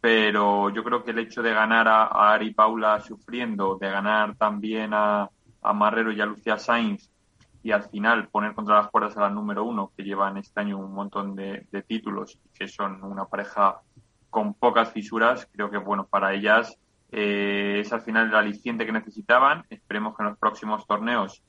pero 0.00 0.70
yo 0.70 0.82
creo 0.82 1.04
que 1.04 1.10
el 1.10 1.18
hecho 1.18 1.42
de 1.42 1.52
ganar 1.52 1.88
a, 1.88 2.32
Ari 2.32 2.54
Paula 2.54 3.00
sufriendo, 3.00 3.76
de 3.76 3.90
ganar 3.90 4.36
también 4.36 4.94
a, 4.94 5.28
a 5.62 5.72
Marrero 5.72 6.10
y 6.10 6.20
a 6.20 6.26
Lucía 6.26 6.58
Sainz, 6.58 7.10
y 7.62 7.72
al 7.72 7.82
final 7.82 8.28
poner 8.28 8.54
contra 8.54 8.76
las 8.76 8.90
cuerdas 8.90 9.16
a 9.16 9.22
la 9.22 9.30
número 9.30 9.64
uno, 9.64 9.90
que 9.96 10.04
llevan 10.04 10.36
este 10.36 10.60
año 10.60 10.78
un 10.78 10.92
montón 10.92 11.34
de, 11.34 11.66
de 11.70 11.82
títulos, 11.82 12.38
que 12.54 12.68
son 12.68 13.02
una 13.02 13.24
pareja 13.26 13.80
con 14.30 14.54
pocas 14.54 14.90
fisuras, 14.92 15.48
creo 15.52 15.70
que 15.70 15.78
bueno, 15.78 16.06
para 16.06 16.32
ellas 16.32 16.78
eh, 17.12 17.80
es 17.80 17.92
al 17.92 18.02
final 18.02 18.28
el 18.28 18.34
aliciente 18.34 18.86
que 18.86 18.92
necesitaban. 18.92 19.64
Esperemos 19.70 20.16
que 20.16 20.22
en 20.22 20.30
los 20.30 20.38
próximos 20.38 20.86
torneos 20.86 21.42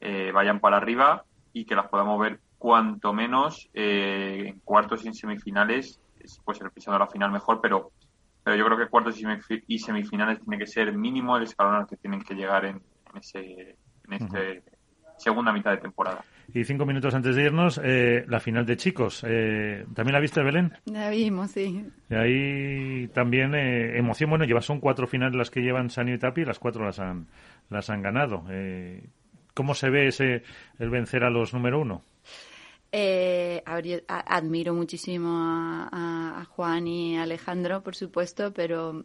eh, 0.00 0.30
vayan 0.32 0.60
para 0.60 0.76
arriba 0.76 1.24
y 1.52 1.64
que 1.64 1.74
las 1.74 1.88
podamos 1.88 2.20
ver 2.20 2.40
cuanto 2.58 3.12
menos 3.12 3.68
eh, 3.74 4.44
en 4.48 4.60
cuartos 4.60 5.04
y 5.04 5.08
en 5.08 5.14
semifinales. 5.14 6.00
Pues 6.44 6.60
el 6.60 6.70
pisando 6.70 6.98
la 6.98 7.06
final 7.06 7.30
mejor, 7.30 7.60
pero, 7.60 7.92
pero 8.42 8.56
yo 8.56 8.64
creo 8.66 8.76
que 8.76 8.88
cuartos 8.88 9.18
y 9.66 9.78
semifinales 9.78 10.40
tiene 10.40 10.58
que 10.58 10.66
ser 10.66 10.92
mínimo 10.92 11.36
el 11.36 11.44
escalón 11.44 11.76
al 11.76 11.86
que 11.86 11.96
tienen 11.96 12.20
que 12.20 12.34
llegar 12.34 12.66
en, 12.66 12.82
ese, 13.14 13.76
en 14.04 14.12
este 14.12 14.62
segunda 15.16 15.52
mitad 15.52 15.70
de 15.70 15.78
temporada. 15.78 16.22
Y 16.54 16.64
cinco 16.64 16.86
minutos 16.86 17.14
antes 17.14 17.36
de 17.36 17.42
irnos, 17.44 17.78
eh, 17.82 18.24
la 18.26 18.40
final 18.40 18.64
de 18.64 18.76
chicos. 18.78 19.22
Eh, 19.26 19.84
¿También 19.94 20.14
la 20.14 20.20
viste, 20.20 20.42
Belén? 20.42 20.72
La 20.86 21.10
vimos, 21.10 21.50
sí. 21.50 21.84
Y 22.08 22.14
ahí 22.14 23.08
también 23.08 23.54
eh, 23.54 23.98
emoción. 23.98 24.30
Bueno, 24.30 24.46
lleva, 24.46 24.62
son 24.62 24.80
cuatro 24.80 25.06
finales 25.06 25.36
las 25.36 25.50
que 25.50 25.60
llevan 25.60 25.90
Sanio 25.90 26.14
y 26.14 26.18
Tapi 26.18 26.42
y 26.42 26.44
las 26.46 26.58
cuatro 26.58 26.84
las 26.84 27.00
han, 27.00 27.26
las 27.68 27.90
han 27.90 28.00
ganado. 28.00 28.44
¿Cómo 29.52 29.74
se 29.74 29.90
ve 29.90 30.08
ese 30.08 30.42
el 30.78 30.88
vencer 30.88 31.24
a 31.24 31.30
los 31.30 31.52
número 31.52 31.80
uno? 31.80 32.02
admiro 32.90 34.72
muchísimo 34.72 35.28
a, 35.30 36.40
a, 36.40 36.44
Juan 36.46 36.86
y 36.86 37.18
Alejandro, 37.18 37.82
por 37.82 37.94
supuesto, 37.94 38.54
pero 38.54 39.02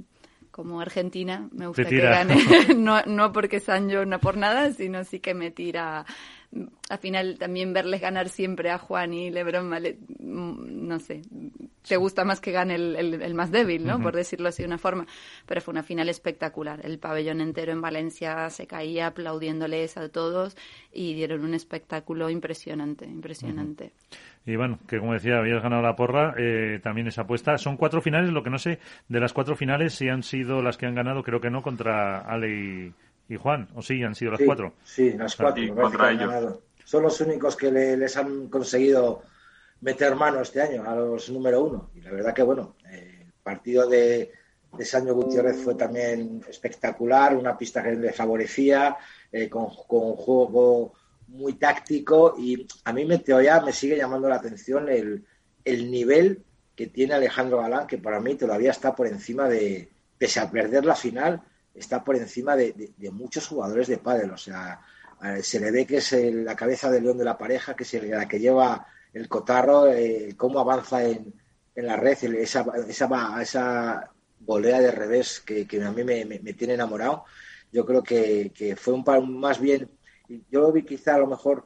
como 0.53 0.79
argentina 0.79 1.49
me 1.51 1.65
gusta 1.65 1.85
que 1.85 1.99
gane, 1.99 2.35
no, 2.77 3.01
no 3.07 3.33
porque 3.33 3.59
Sancho 3.59 4.05
no 4.05 4.19
por 4.19 4.37
nada, 4.37 4.71
sino 4.71 5.03
sí 5.03 5.19
que 5.19 5.33
me 5.33 5.49
tira 5.49 6.05
al 6.89 6.99
final 6.99 7.37
también 7.39 7.73
verles 7.73 8.01
ganar 8.01 8.29
siempre 8.29 8.69
a 8.69 8.77
Juan 8.77 9.13
y 9.13 9.31
Lebron, 9.31 9.69
mm, 9.69 10.87
no 10.87 10.99
sé, 10.99 11.21
te 11.87 11.97
gusta 11.97 12.23
más 12.23 12.39
que 12.39 12.51
gane 12.51 12.75
el, 12.75 13.33
más 13.33 13.51
débil, 13.51 13.85
¿no? 13.85 13.99
Por 13.99 14.15
decirlo 14.15 14.49
así 14.49 14.61
de 14.61 14.67
una 14.67 14.77
forma. 14.77 15.07
Pero 15.45 15.61
fue 15.61 15.71
una 15.71 15.83
final 15.83 16.09
espectacular. 16.09 16.85
El 16.85 16.99
pabellón 16.99 17.41
entero 17.41 17.71
en 17.71 17.81
Valencia 17.81 18.49
se 18.49 18.67
caía 18.67 19.07
aplaudiéndoles 19.07 19.97
a 19.97 20.09
todos 20.09 20.55
y 20.91 21.13
dieron 21.13 21.43
un 21.43 21.53
espectáculo 21.53 22.29
impresionante, 22.29 23.05
impresionante. 23.05 23.93
Bueno, 24.45 24.79
que 24.87 24.99
como 24.99 25.13
decía, 25.13 25.37
habías 25.37 25.63
ganado 25.63 25.81
la 25.81 25.95
porra, 25.95 26.35
eh, 26.37 26.79
también 26.83 27.07
esa 27.07 27.21
apuesta. 27.21 27.57
Son 27.57 27.77
cuatro 27.77 28.01
finales, 28.01 28.31
lo 28.31 28.43
que 28.43 28.49
no 28.49 28.59
sé 28.59 28.79
de 29.07 29.19
las 29.19 29.33
cuatro 29.33 29.55
finales 29.55 29.93
si 29.93 30.09
han 30.09 30.23
sido 30.23 30.61
las 30.61 30.77
que 30.77 30.85
han 30.85 30.95
ganado, 30.95 31.23
creo 31.23 31.39
que 31.39 31.49
no, 31.49 31.61
contra 31.61 32.19
Ale 32.19 32.49
y, 32.49 32.93
y 33.29 33.37
Juan, 33.37 33.69
¿o 33.75 33.81
sí 33.81 34.03
han 34.03 34.15
sido 34.15 34.31
las 34.31 34.41
cuatro? 34.45 34.73
Sí, 34.83 35.13
las 35.13 35.35
cuatro. 35.35 36.61
Son 36.83 37.03
los 37.03 37.21
únicos 37.21 37.55
que 37.55 37.71
les 37.71 38.17
han 38.17 38.49
conseguido 38.49 39.23
meter 39.81 40.15
mano 40.15 40.41
este 40.41 40.61
año 40.61 40.83
a 40.85 40.95
los 40.95 41.29
número 41.29 41.63
uno. 41.63 41.89
Y 41.95 42.01
la 42.01 42.11
verdad 42.11 42.33
que, 42.33 42.43
bueno, 42.43 42.75
el 42.89 43.31
partido 43.41 43.87
de, 43.87 44.31
de 44.77 44.85
Sancho 44.85 45.15
Gutiérrez 45.15 45.63
fue 45.63 45.75
también 45.75 46.41
espectacular, 46.49 47.35
una 47.35 47.57
pista 47.57 47.83
que 47.83 47.93
le 47.93 48.11
favorecía, 48.11 48.97
eh, 49.31 49.49
con, 49.49 49.63
un 49.63 50.15
juego 50.15 50.93
muy 51.33 51.53
táctico 51.53 52.35
y 52.37 52.67
a 52.83 52.93
mí 52.93 53.05
me, 53.05 53.19
todavía 53.19 53.59
me 53.61 53.73
sigue 53.73 53.97
llamando 53.97 54.29
la 54.29 54.35
atención 54.35 54.89
el, 54.89 55.25
el 55.65 55.91
nivel 55.91 56.43
que 56.75 56.87
tiene 56.87 57.13
Alejandro 57.13 57.59
Galán, 57.59 57.87
que 57.87 57.97
para 57.97 58.19
mí 58.19 58.35
todavía 58.35 58.71
está 58.71 58.95
por 58.95 59.07
encima 59.07 59.47
de, 59.47 59.89
pese 60.17 60.39
a 60.39 60.49
perder 60.49 60.85
la 60.85 60.95
final, 60.95 61.41
está 61.73 62.03
por 62.03 62.15
encima 62.15 62.55
de, 62.55 62.93
muchos 63.11 63.47
jugadores 63.47 63.87
de 63.87 63.97
pádel. 63.97 64.31
O 64.31 64.37
sea, 64.37 64.81
se 65.41 65.59
le 65.59 65.71
ve 65.71 65.85
que 65.85 65.97
es 65.97 66.11
la 66.13 66.55
cabeza 66.55 66.89
del 66.89 67.03
león 67.03 67.17
de 67.17 67.25
la 67.25 67.37
pareja, 67.37 67.75
que 67.75 67.83
es 67.83 67.93
la 68.03 68.27
que 68.27 68.39
lleva 68.39 68.87
el 69.13 69.27
cotarro, 69.27 69.87
eh, 69.87 70.33
cómo 70.35 70.59
avanza 70.59 71.03
en, 71.03 71.33
en, 71.75 71.85
la 71.85 71.97
red, 71.97 72.17
esa, 72.35 72.65
esa, 72.87 73.41
esa 73.41 74.11
volea 74.39 74.79
de 74.79 74.91
revés 74.91 75.41
que, 75.41 75.67
a 75.83 75.91
mí 75.91 76.03
me, 76.03 76.25
tiene 76.53 76.73
enamorado. 76.73 77.25
Yo 77.71 77.85
creo 77.85 78.03
que, 78.03 78.75
fue 78.79 78.93
un 78.93 79.39
más 79.39 79.59
bien, 79.59 79.89
yo 80.49 80.71
vi 80.71 80.83
quizá 80.83 81.15
a 81.15 81.19
lo 81.19 81.27
mejor 81.27 81.65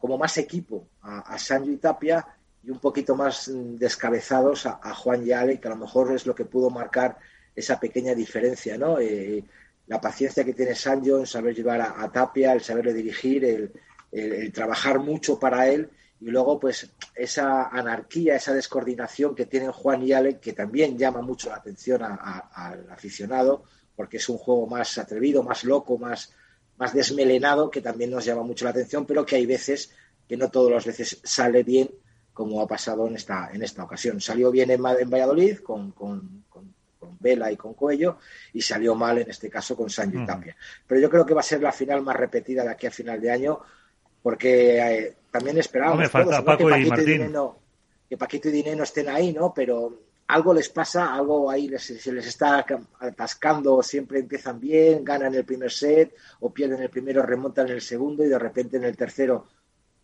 como 0.00 0.18
más 0.18 0.36
equipo 0.38 0.88
a, 1.02 1.20
a 1.20 1.38
Sancho 1.38 1.70
y 1.70 1.78
Tapia 1.78 2.26
y 2.64 2.70
un 2.70 2.78
poquito 2.78 3.14
más 3.14 3.50
descabezados 3.52 4.66
a, 4.66 4.94
Juan 4.94 5.24
Yale, 5.24 5.60
que 5.60 5.68
a 5.68 5.72
lo 5.72 5.76
mejor 5.76 6.14
es 6.14 6.26
lo 6.26 6.34
que 6.34 6.46
pudo 6.46 6.70
marcar 6.70 7.18
esa 7.54 7.78
pequeña 7.78 8.14
diferencia, 8.14 8.78
¿no? 8.78 8.98
Eh, 8.98 9.44
la 9.86 10.00
paciencia 10.00 10.44
que 10.44 10.54
tiene 10.54 10.74
Sancho 10.74 11.18
en 11.18 11.26
saber 11.26 11.54
llevar 11.54 11.82
a, 11.82 12.10
Tapia, 12.10 12.54
el 12.54 12.62
saberle 12.62 12.94
dirigir, 12.94 13.44
el, 13.44 14.52
trabajar 14.52 15.00
mucho 15.00 15.38
para 15.38 15.68
él 15.68 15.90
y 16.20 16.26
luego 16.26 16.60
pues 16.60 16.88
esa 17.16 17.68
anarquía, 17.68 18.36
esa 18.36 18.54
descoordinación 18.54 19.34
que 19.34 19.44
tienen 19.44 19.72
Juan 19.72 20.02
y 20.02 20.12
Ale, 20.12 20.38
que 20.38 20.52
también 20.52 20.96
llama 20.96 21.20
mucho 21.20 21.50
la 21.50 21.56
atención 21.56 22.00
al 22.02 22.86
aficionado, 22.90 23.64
porque 23.94 24.16
es 24.16 24.28
un 24.28 24.38
juego 24.38 24.66
más 24.66 24.96
atrevido, 24.96 25.42
más 25.42 25.64
loco, 25.64 25.98
más, 25.98 26.32
más 26.76 26.92
desmelenado, 26.92 27.70
que 27.70 27.80
también 27.80 28.10
nos 28.10 28.24
llama 28.24 28.42
mucho 28.42 28.64
la 28.64 28.72
atención, 28.72 29.06
pero 29.06 29.24
que 29.24 29.36
hay 29.36 29.46
veces 29.46 29.92
que 30.28 30.36
no 30.36 30.50
todas 30.50 30.72
las 30.72 30.86
veces 30.86 31.20
sale 31.22 31.62
bien, 31.62 31.90
como 32.32 32.60
ha 32.60 32.66
pasado 32.66 33.06
en 33.06 33.16
esta, 33.16 33.50
en 33.52 33.62
esta 33.62 33.84
ocasión. 33.84 34.20
Salió 34.20 34.50
bien 34.50 34.70
en, 34.70 34.80
en 34.84 35.10
Valladolid 35.10 35.58
con, 35.58 35.92
con, 35.92 36.44
Vela 37.20 37.50
y 37.50 37.56
con 37.56 37.74
Cuello 37.74 38.18
y 38.52 38.60
salió 38.60 38.94
mal 38.94 39.18
en 39.18 39.30
este 39.30 39.48
caso 39.48 39.76
con 39.76 39.88
Sancho 39.88 40.20
y 40.20 40.26
Tapia. 40.26 40.56
Pero 40.86 41.00
yo 41.00 41.08
creo 41.08 41.24
que 41.24 41.32
va 41.32 41.40
a 41.40 41.44
ser 41.44 41.62
la 41.62 41.72
final 41.72 42.02
más 42.02 42.16
repetida 42.16 42.64
de 42.64 42.70
aquí 42.70 42.86
a 42.86 42.90
final 42.90 43.20
de 43.20 43.30
año 43.30 43.60
porque 44.22 44.78
eh, 44.78 45.16
también 45.30 45.58
esperábamos 45.58 46.10
que, 46.10 46.18
Paquito 46.18 46.70
y 46.70 47.04
Dineno, 47.04 47.58
que 48.08 48.16
Paquito 48.16 48.48
y 48.48 48.52
Dineno 48.52 48.82
estén 48.82 49.08
ahí, 49.08 49.32
¿no? 49.32 49.52
Pero 49.54 50.00
algo 50.34 50.52
les 50.52 50.68
pasa, 50.68 51.14
algo 51.14 51.48
ahí 51.48 51.70
se 51.78 52.12
les 52.12 52.26
está 52.26 52.66
atascando, 52.98 53.80
siempre 53.84 54.18
empiezan 54.18 54.58
bien, 54.58 55.04
ganan 55.04 55.32
el 55.32 55.44
primer 55.44 55.70
set 55.70 56.12
o 56.40 56.52
pierden 56.52 56.82
el 56.82 56.90
primero, 56.90 57.22
remontan 57.22 57.68
en 57.68 57.74
el 57.74 57.80
segundo 57.80 58.24
y 58.24 58.28
de 58.28 58.38
repente 58.38 58.76
en 58.76 58.84
el 58.84 58.96
tercero 58.96 59.46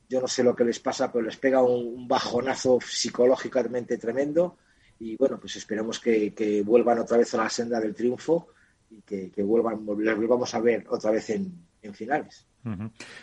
yo 0.09 0.20
no 0.20 0.28
sé 0.28 0.44
lo 0.44 0.55
que 0.55 0.62
les 0.62 0.78
pasa, 0.78 1.11
pero 1.11 1.24
les 1.24 1.36
pega 1.36 1.62
un, 1.62 2.07
bajonazo 2.07 2.78
psicológicamente 2.81 3.98
tremendo 3.98 4.59
y 5.01 5.16
bueno, 5.16 5.40
pues 5.40 5.57
esperemos 5.57 5.98
que, 5.98 6.62
vuelvan 6.65 7.01
otra 7.01 7.16
vez 7.16 7.35
a 7.35 7.39
la 7.39 7.51
senda 7.51 7.81
del 7.81 7.94
triunfo 7.94 8.48
y 8.89 9.02
que, 9.02 9.43
vuelvan, 9.43 9.85
les 9.98 10.16
volvamos 10.16 10.55
a 10.55 10.61
ver 10.61 10.86
otra 10.90 11.11
vez 11.11 11.31
en, 11.31 11.66
finales. 11.93 12.47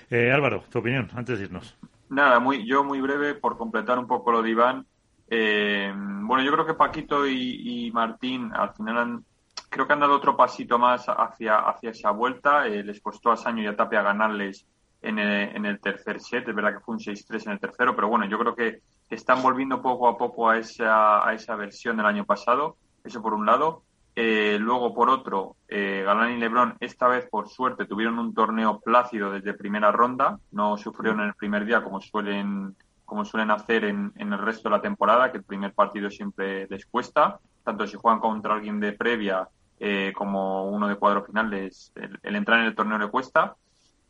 Eh, 0.09 0.29
Álvaro, 0.29 0.65
tu 0.69 0.79
opinión, 0.79 1.09
antes 1.13 1.39
de 1.39 1.45
irnos. 1.45 1.77
Nada, 2.09 2.41
muy, 2.41 2.67
yo 2.67 2.83
muy 2.83 2.99
breve 2.99 3.33
por 3.35 3.57
completar 3.57 3.97
un 3.97 4.07
poco 4.07 4.33
lo 4.33 4.41
de 4.41 4.49
Iván. 4.49 4.87
Eh, 5.29 5.93
bueno, 5.95 6.43
yo 6.43 6.51
creo 6.51 6.65
que 6.65 6.73
Paquito 6.73 7.27
y, 7.27 7.91
Martín 7.93 8.51
al 8.53 8.73
final 8.73 8.97
han, 8.97 9.25
creo 9.69 9.87
que 9.87 9.93
han 9.93 9.99
dado 9.99 10.15
otro 10.15 10.37
pasito 10.37 10.77
más 10.77 11.05
hacia, 11.07 11.59
hacia 11.59 11.91
esa 11.91 12.11
vuelta. 12.11 12.67
Eh, 12.67 12.83
les 12.83 13.01
costó 13.01 13.31
a 13.31 13.37
Saño 13.37 13.63
y 13.63 13.67
a 13.67 13.75
Tapia 13.75 14.01
ganarles 14.01 14.65
en 15.01 15.19
el, 15.19 15.55
en 15.55 15.65
el 15.65 15.79
tercer 15.79 16.19
set. 16.19 16.47
Es 16.47 16.55
verdad 16.55 16.73
que 16.73 16.79
fue 16.79 16.95
un 16.95 17.01
6-3 17.01 17.45
en 17.47 17.51
el 17.53 17.59
tercero, 17.59 17.95
pero 17.95 18.07
bueno, 18.07 18.25
yo 18.25 18.37
creo 18.39 18.55
que 18.55 18.81
están 19.09 19.41
volviendo 19.41 19.81
poco 19.81 20.07
a 20.07 20.17
poco 20.17 20.49
a 20.49 20.57
esa, 20.57 21.27
a 21.27 21.33
esa 21.33 21.55
versión 21.55 21.97
del 21.97 22.05
año 22.05 22.25
pasado. 22.25 22.77
Eso 23.03 23.21
por 23.21 23.33
un 23.33 23.45
lado. 23.45 23.83
Eh, 24.19 24.57
luego, 24.59 24.95
por 24.95 25.11
otro, 25.11 25.57
eh, 25.67 26.01
Galán 26.03 26.31
y 26.31 26.37
Lebron, 26.37 26.75
esta 26.79 27.07
vez, 27.07 27.27
por 27.29 27.49
suerte, 27.49 27.85
tuvieron 27.85 28.17
un 28.17 28.33
torneo 28.33 28.79
plácido 28.79 29.31
desde 29.31 29.53
primera 29.53 29.91
ronda. 29.91 30.39
No 30.51 30.75
sufrieron 30.75 31.21
en 31.21 31.27
el 31.27 31.35
primer 31.35 31.65
día 31.65 31.83
como 31.83 32.01
suelen, 32.01 32.75
como 33.07 33.23
suelen 33.23 33.51
hacer 33.51 33.85
en, 33.85 34.11
en 34.17 34.33
el 34.33 34.39
resto 34.39 34.67
de 34.67 34.75
la 34.75 34.81
temporada, 34.81 35.31
que 35.31 35.37
el 35.37 35.45
primer 35.45 35.73
partido 35.73 36.11
siempre 36.11 36.67
les 36.67 36.85
cuesta. 36.85 37.39
Tanto 37.63 37.87
si 37.87 37.95
juegan 37.95 38.19
contra 38.19 38.53
alguien 38.53 38.81
de 38.81 38.91
previa 38.91 39.47
eh, 39.79 40.11
como 40.13 40.67
uno 40.69 40.89
de 40.89 40.97
cuadro 40.97 41.23
final, 41.23 41.49
les, 41.49 41.93
el, 41.95 42.35
entrar 42.35 42.59
en 42.59 42.65
el 42.65 42.75
torneo 42.75 42.97
le 42.97 43.07
cuesta. 43.07 43.55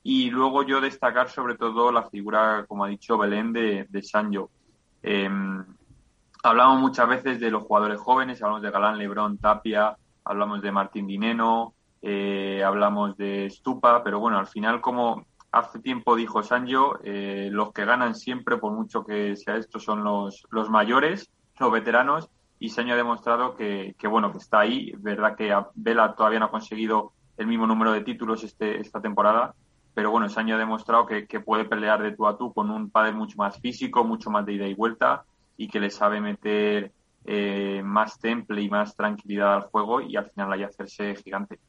Y 0.01 0.31
luego 0.31 0.63
yo 0.63 0.81
destacar 0.81 1.29
sobre 1.29 1.57
todo 1.57 1.91
la 1.91 2.09
figura, 2.09 2.65
como 2.67 2.85
ha 2.85 2.87
dicho 2.87 3.19
Belén, 3.19 3.53
de, 3.53 3.85
de. 3.87 4.47
Em, 5.03 5.63
hablamos 6.41 6.79
muchas 6.81 7.07
veces 7.07 7.39
de 7.39 7.51
los 7.51 7.63
jugadores 7.63 7.99
jóvenes, 7.99 8.41
hablamos 8.41 8.63
de 8.63 8.71
Galán, 8.71 8.97
Lebrón, 8.97 9.37
Tapia, 9.37 9.95
hablamos 10.23 10.63
de 10.63 10.71
Martín 10.71 11.05
Dineno, 11.05 11.75
eh, 12.01 12.63
hablamos 12.65 13.15
de 13.15 13.47
Stupa, 13.51 14.03
pero 14.03 14.19
bueno, 14.19 14.39
al 14.39 14.47
final, 14.47 14.81
como 14.81 15.27
hace 15.51 15.79
tiempo 15.79 16.15
dijo 16.15 16.43
Sancho, 16.43 16.99
eh, 17.03 17.49
los 17.51 17.71
que 17.73 17.85
ganan 17.85 18.15
siempre, 18.15 18.57
por 18.57 18.73
mucho 18.73 19.05
que 19.05 19.35
sea 19.35 19.57
esto, 19.57 19.79
son 19.79 20.03
los, 20.03 20.45
los 20.51 20.69
mayores, 20.69 21.31
los 21.59 21.71
veteranos, 21.71 22.29
y 22.59 22.69
Sancho 22.69 22.93
ha 22.93 22.97
demostrado 22.97 23.55
que, 23.55 23.95
que, 23.97 24.07
bueno, 24.07 24.31
que 24.31 24.39
está 24.39 24.59
ahí. 24.59 24.93
Verdad 24.97 25.35
que 25.35 25.55
Vela 25.75 26.15
todavía 26.15 26.39
no 26.39 26.45
ha 26.45 26.51
conseguido 26.51 27.13
el 27.37 27.47
mismo 27.47 27.67
número 27.67 27.91
de 27.91 28.01
títulos 28.01 28.43
este, 28.43 28.79
esta 28.81 28.99
temporada, 28.99 29.53
pero 29.93 30.11
bueno, 30.11 30.29
Sancho 30.29 30.55
ha 30.55 30.59
demostrado 30.59 31.05
que, 31.05 31.27
que, 31.27 31.39
puede 31.39 31.65
pelear 31.65 32.01
de 32.01 32.15
tú 32.15 32.27
a 32.27 32.37
tú 32.37 32.53
con 32.53 32.69
un 32.69 32.89
padre 32.89 33.13
mucho 33.13 33.37
más 33.37 33.59
físico, 33.59 34.03
mucho 34.03 34.29
más 34.29 34.45
de 34.45 34.53
ida 34.53 34.67
y 34.67 34.73
vuelta, 34.73 35.25
y 35.55 35.67
que 35.67 35.79
le 35.79 35.89
sabe 35.89 36.21
meter 36.21 36.91
eh, 37.25 37.81
más 37.83 38.19
temple 38.19 38.61
y 38.61 38.69
más 38.69 38.95
tranquilidad 38.95 39.55
al 39.55 39.61
juego 39.63 39.99
y 39.99 40.15
al 40.15 40.29
final 40.29 40.53
ahí 40.53 40.63
hacerse 40.63 41.15
gigante. 41.15 41.59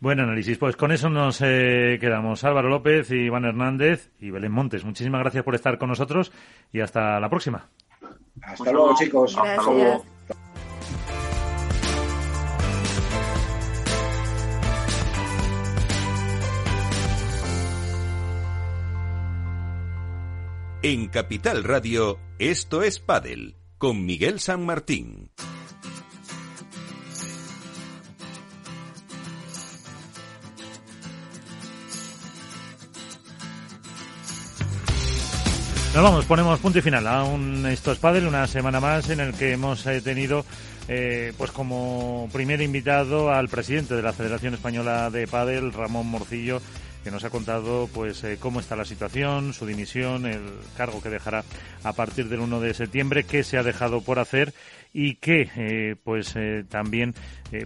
Buen 0.00 0.20
análisis. 0.20 0.58
Pues 0.58 0.76
con 0.76 0.92
eso 0.92 1.10
nos 1.10 1.40
eh, 1.42 1.98
quedamos. 2.00 2.42
Álvaro 2.44 2.68
López, 2.68 3.10
Iván 3.10 3.44
Hernández 3.44 4.10
y 4.20 4.30
Belén 4.30 4.52
Montes. 4.52 4.84
Muchísimas 4.84 5.20
gracias 5.20 5.44
por 5.44 5.54
estar 5.54 5.78
con 5.78 5.88
nosotros 5.88 6.32
y 6.72 6.80
hasta 6.80 7.20
la 7.20 7.28
próxima. 7.28 7.68
Hasta 8.42 8.72
luego, 8.72 8.94
chicos. 8.96 9.36
Hasta 9.36 9.62
luego. 9.70 10.04
En 20.82 21.08
Capital 21.08 21.64
Radio, 21.64 22.18
esto 22.38 22.82
es 22.82 23.00
Padel, 23.00 23.56
con 23.76 24.06
Miguel 24.06 24.38
San 24.38 24.64
Martín. 24.64 25.32
Nos 35.96 36.04
vamos, 36.04 36.26
ponemos 36.26 36.60
punto 36.60 36.78
y 36.78 36.82
final 36.82 37.06
a 37.06 37.24
un 37.24 37.64
Esto 37.64 37.90
es 37.90 37.96
Padel, 37.98 38.26
una 38.26 38.46
semana 38.46 38.80
más 38.80 39.08
en 39.08 39.18
el 39.18 39.32
que 39.32 39.52
hemos 39.52 39.86
eh, 39.86 40.02
tenido 40.02 40.44
eh, 40.88 41.32
pues 41.38 41.52
como 41.52 42.28
primer 42.34 42.60
invitado 42.60 43.32
al 43.32 43.48
presidente 43.48 43.94
de 43.94 44.02
la 44.02 44.12
Federación 44.12 44.52
Española 44.52 45.08
de 45.08 45.26
Padel, 45.26 45.72
Ramón 45.72 46.06
Morcillo, 46.06 46.60
que 47.02 47.10
nos 47.10 47.24
ha 47.24 47.30
contado 47.30 47.88
pues 47.94 48.22
eh, 48.24 48.36
cómo 48.38 48.60
está 48.60 48.76
la 48.76 48.84
situación, 48.84 49.54
su 49.54 49.64
dimisión, 49.64 50.26
el 50.26 50.42
cargo 50.76 51.00
que 51.00 51.08
dejará 51.08 51.44
a 51.82 51.94
partir 51.94 52.28
del 52.28 52.40
1 52.40 52.60
de 52.60 52.74
septiembre, 52.74 53.24
qué 53.24 53.42
se 53.42 53.56
ha 53.56 53.62
dejado 53.62 54.02
por 54.02 54.18
hacer 54.18 54.52
y 54.98 55.16
qué 55.16 55.50
eh, 55.56 55.94
pues 56.02 56.34
eh, 56.36 56.64
también 56.66 57.14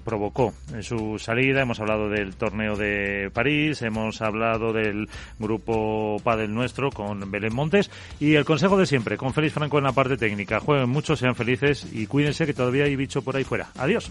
provocó 0.05 0.52
su 0.81 1.19
salida. 1.19 1.62
Hemos 1.62 1.81
hablado 1.81 2.09
del 2.09 2.35
torneo 2.35 2.77
de 2.77 3.31
París, 3.32 3.81
hemos 3.82 4.20
hablado 4.20 4.73
del 4.73 5.09
grupo 5.39 6.19
Padel 6.23 6.52
nuestro 6.52 6.90
con 6.90 7.31
Belén 7.31 7.55
Montes 7.55 7.90
y 8.19 8.35
el 8.35 8.44
consejo 8.44 8.77
de 8.77 8.86
siempre, 8.86 9.16
con 9.16 9.32
Félix 9.32 9.55
Franco 9.55 9.78
en 9.78 9.85
la 9.85 9.93
parte 9.93 10.16
técnica. 10.16 10.61
Jueguen 10.61 10.90
mucho, 10.90 11.15
sean 11.16 11.36
felices 11.36 11.86
y 11.93 12.07
cuídense 12.07 12.47
que 12.47 12.55
todavía 12.55 12.85
hay 12.85 12.97
bicho 12.97 13.23
por 13.23 13.36
ahí 13.36 13.44
fuera. 13.44 13.69
Adiós. 13.77 14.11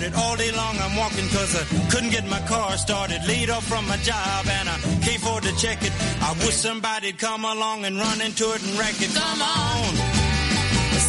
Baby 0.00 0.12
parted. 0.12 0.22
All 0.22 0.36
day 0.36 0.52
long 0.52 0.76
I'm 0.78 0.96
walking 0.96 1.28
cause 1.28 1.54
I 1.54 1.64
couldn't 1.90 2.10
get 2.10 2.26
my 2.28 2.40
car 2.40 2.76
started. 2.76 3.26
Laid 3.26 3.50
off 3.50 3.66
from 3.66 3.86
my 3.88 3.96
job 3.98 4.46
and 4.48 4.68
I 4.68 4.78
can't 5.02 5.16
afford 5.22 5.44
to 5.44 5.56
check 5.56 5.82
it. 5.82 5.92
I 6.20 6.32
wish 6.44 6.56
somebody'd 6.56 7.18
come 7.18 7.44
along 7.44 7.84
and 7.84 7.98
run 7.98 8.20
into 8.20 8.44
it 8.52 8.62
and 8.62 8.78
wreck 8.78 9.00
it. 9.00 9.14
Come 9.14 9.42
on. 9.42 9.94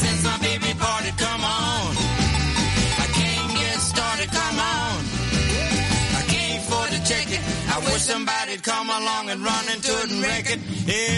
Since 0.02 0.24
my 0.24 0.38
baby 0.40 0.74
parted, 0.80 1.18
come 1.18 1.44
on. 1.44 1.96
I 3.04 3.08
can't 3.14 3.54
get 3.60 3.78
started, 3.80 4.30
come 4.32 4.58
on. 4.60 5.00
I 6.20 6.24
can't 6.28 6.64
afford 6.64 6.90
to 6.92 7.00
check 7.06 7.28
it. 7.30 7.42
I 7.70 7.78
wish 7.92 8.02
somebody'd 8.02 8.64
come 8.64 8.90
along 8.90 9.30
and 9.30 9.44
run 9.44 9.66
into 9.70 9.92
it 10.04 10.12
and 10.12 10.22
wreck 10.22 10.46
it. 10.50 10.60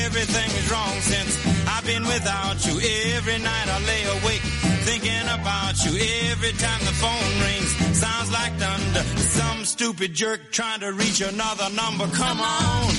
Everything 0.06 0.50
is 0.60 0.72
wrong 0.72 0.95
since 1.02 1.32
I've 1.68 1.86
been 1.86 2.04
without 2.04 2.66
you. 2.66 2.76
Every 3.16 3.40
night 3.40 3.68
I 3.70 3.80
lay 3.86 4.04
awake 4.20 4.53
thinking 4.84 5.27
about 5.39 5.76
you. 5.85 5.91
Every 6.31 6.53
time 6.53 6.81
the 6.89 6.95
phone 7.03 7.34
rings, 7.45 7.72
sounds 7.97 8.31
like 8.31 8.53
thunder. 8.60 9.03
Some 9.39 9.65
stupid 9.65 10.14
jerk 10.14 10.51
trying 10.51 10.81
to 10.81 10.91
reach 10.91 11.22
another 11.22 11.69
number. 11.76 12.07
Come 12.07 12.39
on. 12.41 12.91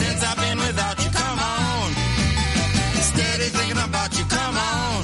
Since 0.00 0.20
I've 0.24 0.38
been 0.44 0.58
without 0.58 0.96
you, 1.04 1.10
come 1.10 1.38
on. 1.38 1.88
Steady 3.10 3.48
thinking 3.56 3.82
about 3.88 4.10
you, 4.18 4.24
come 4.24 4.56
on. 4.56 5.02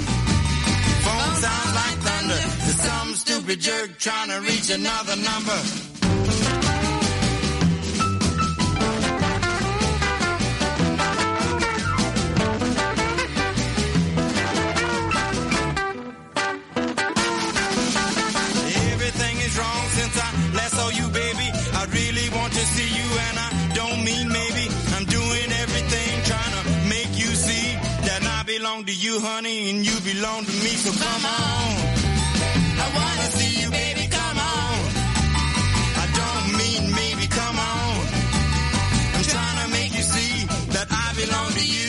Phone 1.06 1.34
sounds 1.44 1.72
like 1.80 1.98
thunder. 2.08 2.42
Some 2.86 3.08
stupid 3.14 3.60
jerk 3.60 3.98
trying 3.98 4.30
to 4.30 4.40
reach 4.40 4.70
another 4.70 5.16
number. 5.16 5.91
Belong 28.72 28.86
to 28.86 28.94
you, 28.94 29.20
honey, 29.20 29.68
and 29.70 29.84
you 29.84 29.92
belong 30.00 30.44
to 30.44 30.52
me. 30.64 30.72
So 30.80 30.90
come 30.92 31.24
on. 31.26 31.72
I 32.84 32.88
wanna 32.96 33.28
see 33.36 33.60
you, 33.60 33.70
baby. 33.70 34.08
Come 34.08 34.38
on. 34.38 34.78
I 36.02 36.06
don't 36.20 36.46
mean 36.56 36.82
maybe. 36.94 37.26
Come 37.28 37.58
on. 37.58 38.00
I'm 39.14 39.24
trying 39.34 39.58
to 39.64 39.68
make 39.76 39.92
you 39.94 40.02
see 40.02 40.46
that 40.72 40.88
I 40.90 41.06
belong 41.20 41.50
to 41.52 41.64
you, 41.76 41.81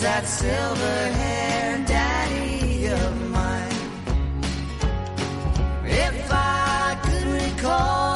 that 0.00 0.26
silver 0.28 1.12
haired 1.18 1.86
daddy 1.86 2.86
of 2.86 3.30
mine. 3.30 3.72
If 5.84 6.28
I 6.30 6.96
could 7.02 7.26
recall. 7.26 8.07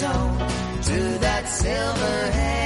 tone 0.00 0.38
to 0.82 1.18
that 1.20 1.46
silver 1.46 2.30
hair. 2.32 2.63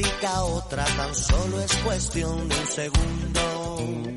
América 0.00 0.44
otra 0.44 0.84
tan 0.84 1.14
solo 1.14 1.60
es 1.60 1.76
cuestión 1.84 2.48
de 2.48 2.56
un 2.58 2.66
segundo. 2.66 4.14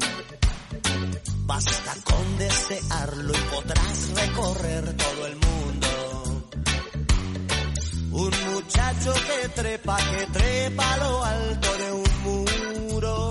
Basta 1.46 1.96
con 2.06 2.38
desearlo 2.38 3.34
y 3.34 3.42
podrás 3.54 4.10
recorrer 4.16 4.96
todo 4.96 5.28
el 5.28 5.36
mundo. 5.36 6.50
Un 8.12 8.32
muchacho 8.54 9.14
que 9.14 9.50
trepa, 9.50 9.98
que 9.98 10.26
trepa 10.28 10.98
lo 10.98 11.24
alto 11.24 11.78
de 11.78 11.92
un 11.92 12.88
muro. 12.88 13.30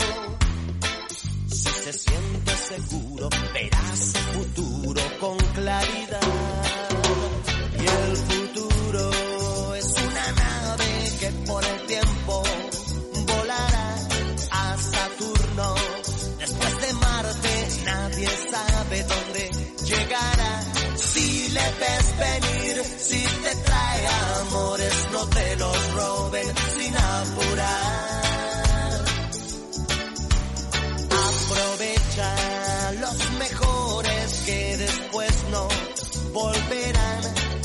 Si 1.48 1.70
se 1.70 1.92
siente 1.94 2.52
seguro, 2.54 3.30
verás 3.54 3.98
su 3.98 4.18
futuro 4.18 5.02
con 5.20 5.38
claridad. 5.54 6.20
Y 7.78 7.86
el 7.86 8.16
futuro 8.16 9.31
el 11.62 11.86
tiempo 11.86 12.42
volará 13.26 13.96
a 14.50 14.76
Saturno. 14.76 15.74
Después 16.38 16.80
de 16.80 16.92
Marte 16.94 17.68
nadie 17.84 18.28
sabe 18.50 19.02
dónde 19.04 19.50
llegará. 19.84 20.60
Si 20.96 21.48
le 21.50 21.60
ves 21.80 22.06
venir, 22.18 22.84
si 22.98 23.20
te 23.42 23.56
trae 23.56 24.06
amores, 24.40 24.94
no 25.12 25.26
te 25.28 25.56
los 25.56 25.92
roben 25.94 26.46
sin 26.76 26.96
apurar. 26.96 28.02
Aprovecha 31.10 32.92
los 33.00 33.30
mejores 33.38 34.42
que 34.46 34.76
después 34.76 35.44
no 35.50 35.68
volverán. 36.32 37.22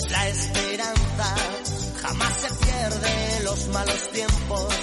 La 0.10 0.28
esperanza 0.30 1.36
jamás 2.02 2.34
se 2.42 2.57
pierde, 2.90 3.44
los 3.44 3.68
malos 3.70 4.12
tiempos 4.12 4.76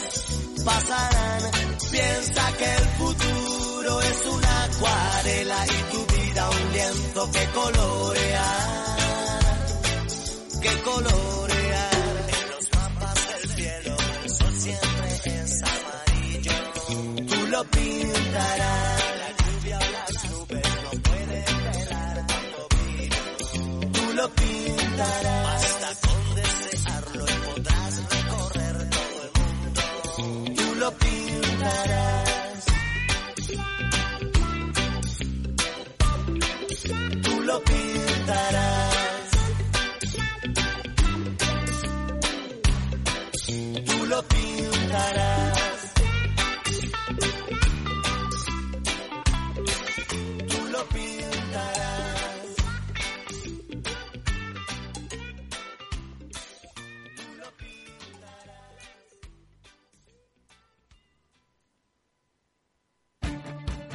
pasarán. 0.65 1.43
Piensa 1.91 2.53
que 2.59 2.75
el 2.75 2.85
futuro 2.99 4.01
es 4.01 4.27
una 4.27 4.65
acuarela 4.65 5.67
y 5.67 5.93
tu 5.93 6.07
vida 6.15 6.51
un 6.51 6.73
lienzo 6.73 7.31
que 7.31 7.47
colorear, 7.55 9.39
que 10.63 10.83
colorear. 10.83 11.95
En 12.29 12.51
los 12.51 12.71
mapas 12.75 13.29
del 13.29 13.51
cielo 13.57 13.97
el 14.25 14.31
sol 14.31 14.53
siempre 14.59 15.43
es 15.43 15.63
amarillo. 15.63 17.27
Tú 17.29 17.47
lo 17.47 17.65
pintarás. 17.65 19.03
La 19.21 19.31
lluvia 19.45 19.79
o 19.79 19.93
las 19.93 20.25
nubes 20.31 20.67
no 20.85 20.91
pueden 21.03 21.65
velar 21.65 22.27
tanto 22.27 22.69
brillo. 22.71 23.93
Tú 23.93 24.13
lo 24.15 24.29
pintarás. 24.31 25.44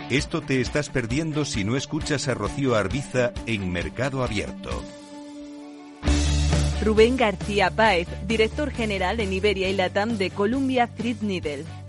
Esto 0.09 0.41
te 0.41 0.59
estás 0.59 0.89
perdiendo 0.89 1.45
si 1.45 1.63
no 1.63 1.77
escuchas 1.77 2.27
a 2.27 2.33
Rocío 2.33 2.73
Arbiza 2.73 3.31
en 3.45 3.71
Mercado 3.71 4.23
Abierto. 4.23 4.71
Rubén 6.83 7.15
García 7.15 7.69
Páez, 7.69 8.07
director 8.27 8.71
general 8.71 9.19
en 9.19 9.31
Iberia 9.31 9.69
y 9.69 9.73
Latam 9.73 10.17
de 10.17 10.31
Columbia 10.31 10.87
Threadneedle. 10.87 11.65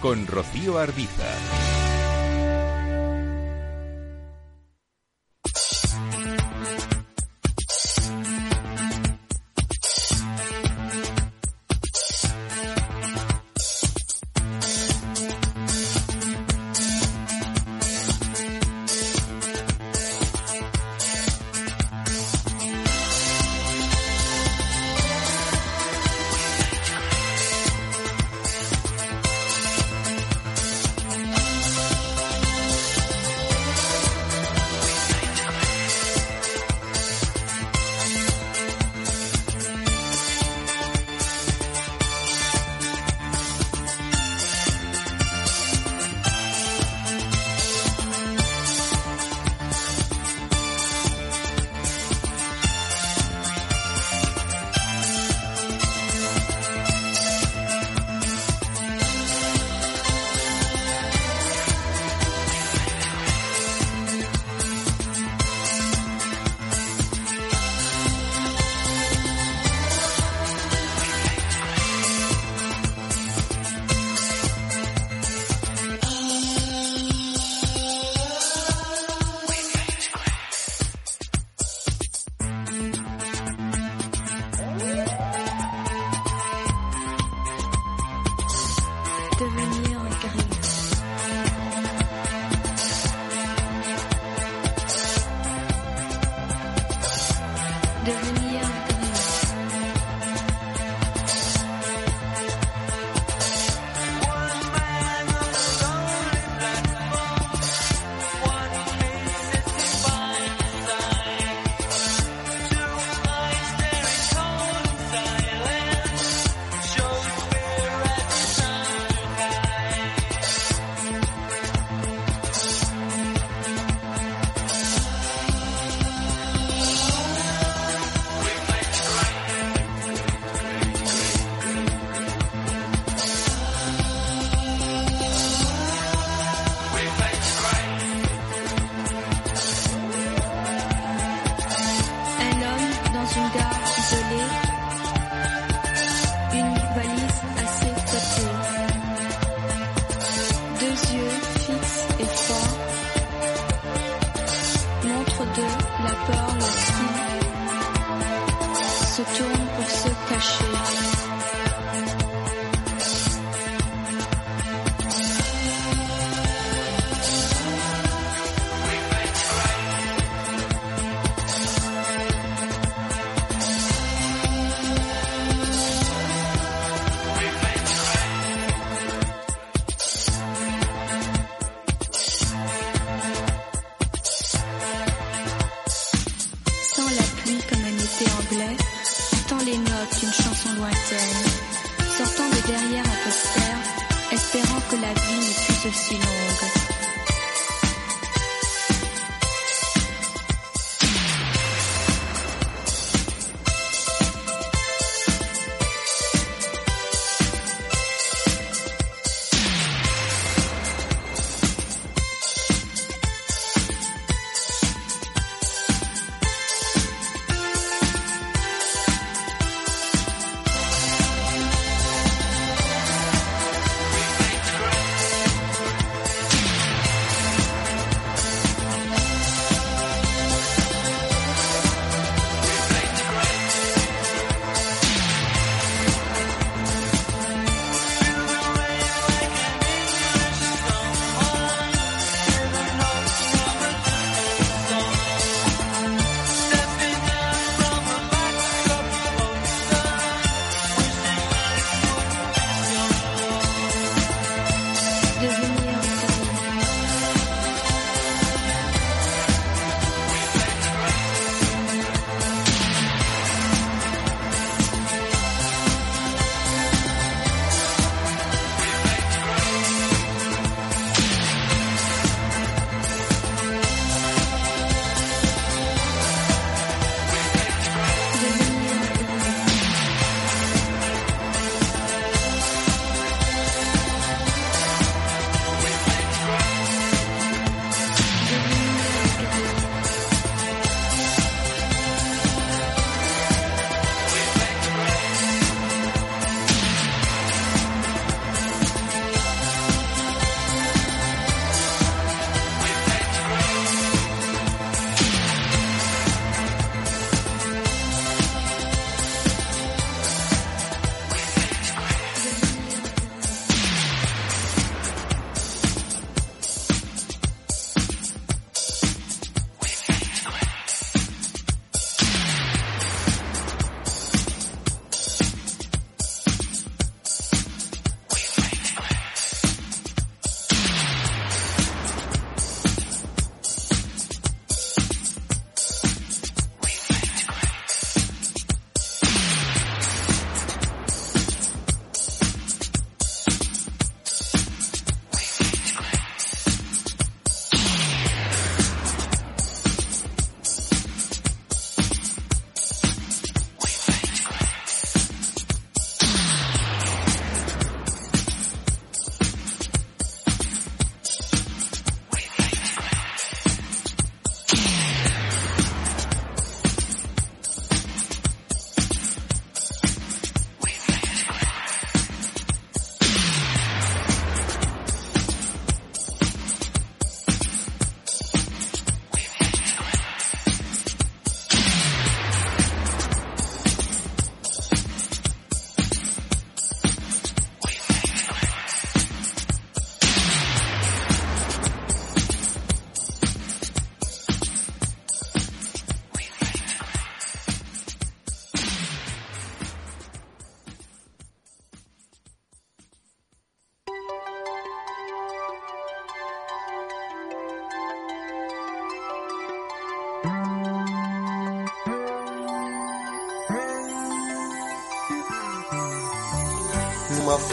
con 0.00 0.26
Rocío 0.26 0.78
Arbiza. 0.78 1.24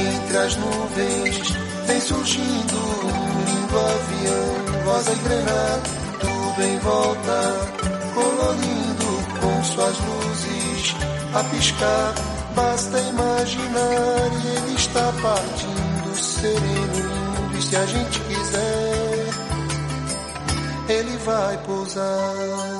Entre 0.00 0.38
as 0.38 0.56
nuvens 0.56 1.50
vem 1.86 2.00
surgindo 2.00 2.76
um 3.04 3.44
lindo 3.44 3.78
avião, 3.78 4.84
rosa 4.84 5.12
engrenar, 5.12 5.80
tudo 6.20 6.62
em 6.62 6.78
volta, 6.78 7.70
colorindo 8.14 9.40
com 9.40 9.64
suas 9.64 9.96
luzes 9.98 10.96
a 11.34 11.44
piscar. 11.44 12.14
Basta 12.54 12.98
imaginar 12.98 14.30
e 14.42 14.46
ele 14.56 14.74
está 14.74 15.12
partindo, 15.20 16.16
sereno, 16.16 16.60
lindo, 16.62 17.58
e 17.58 17.62
se 17.62 17.76
a 17.76 17.86
gente 17.86 18.20
quiser, 18.20 19.26
ele 20.88 21.16
vai 21.18 21.58
pousar. 21.58 22.79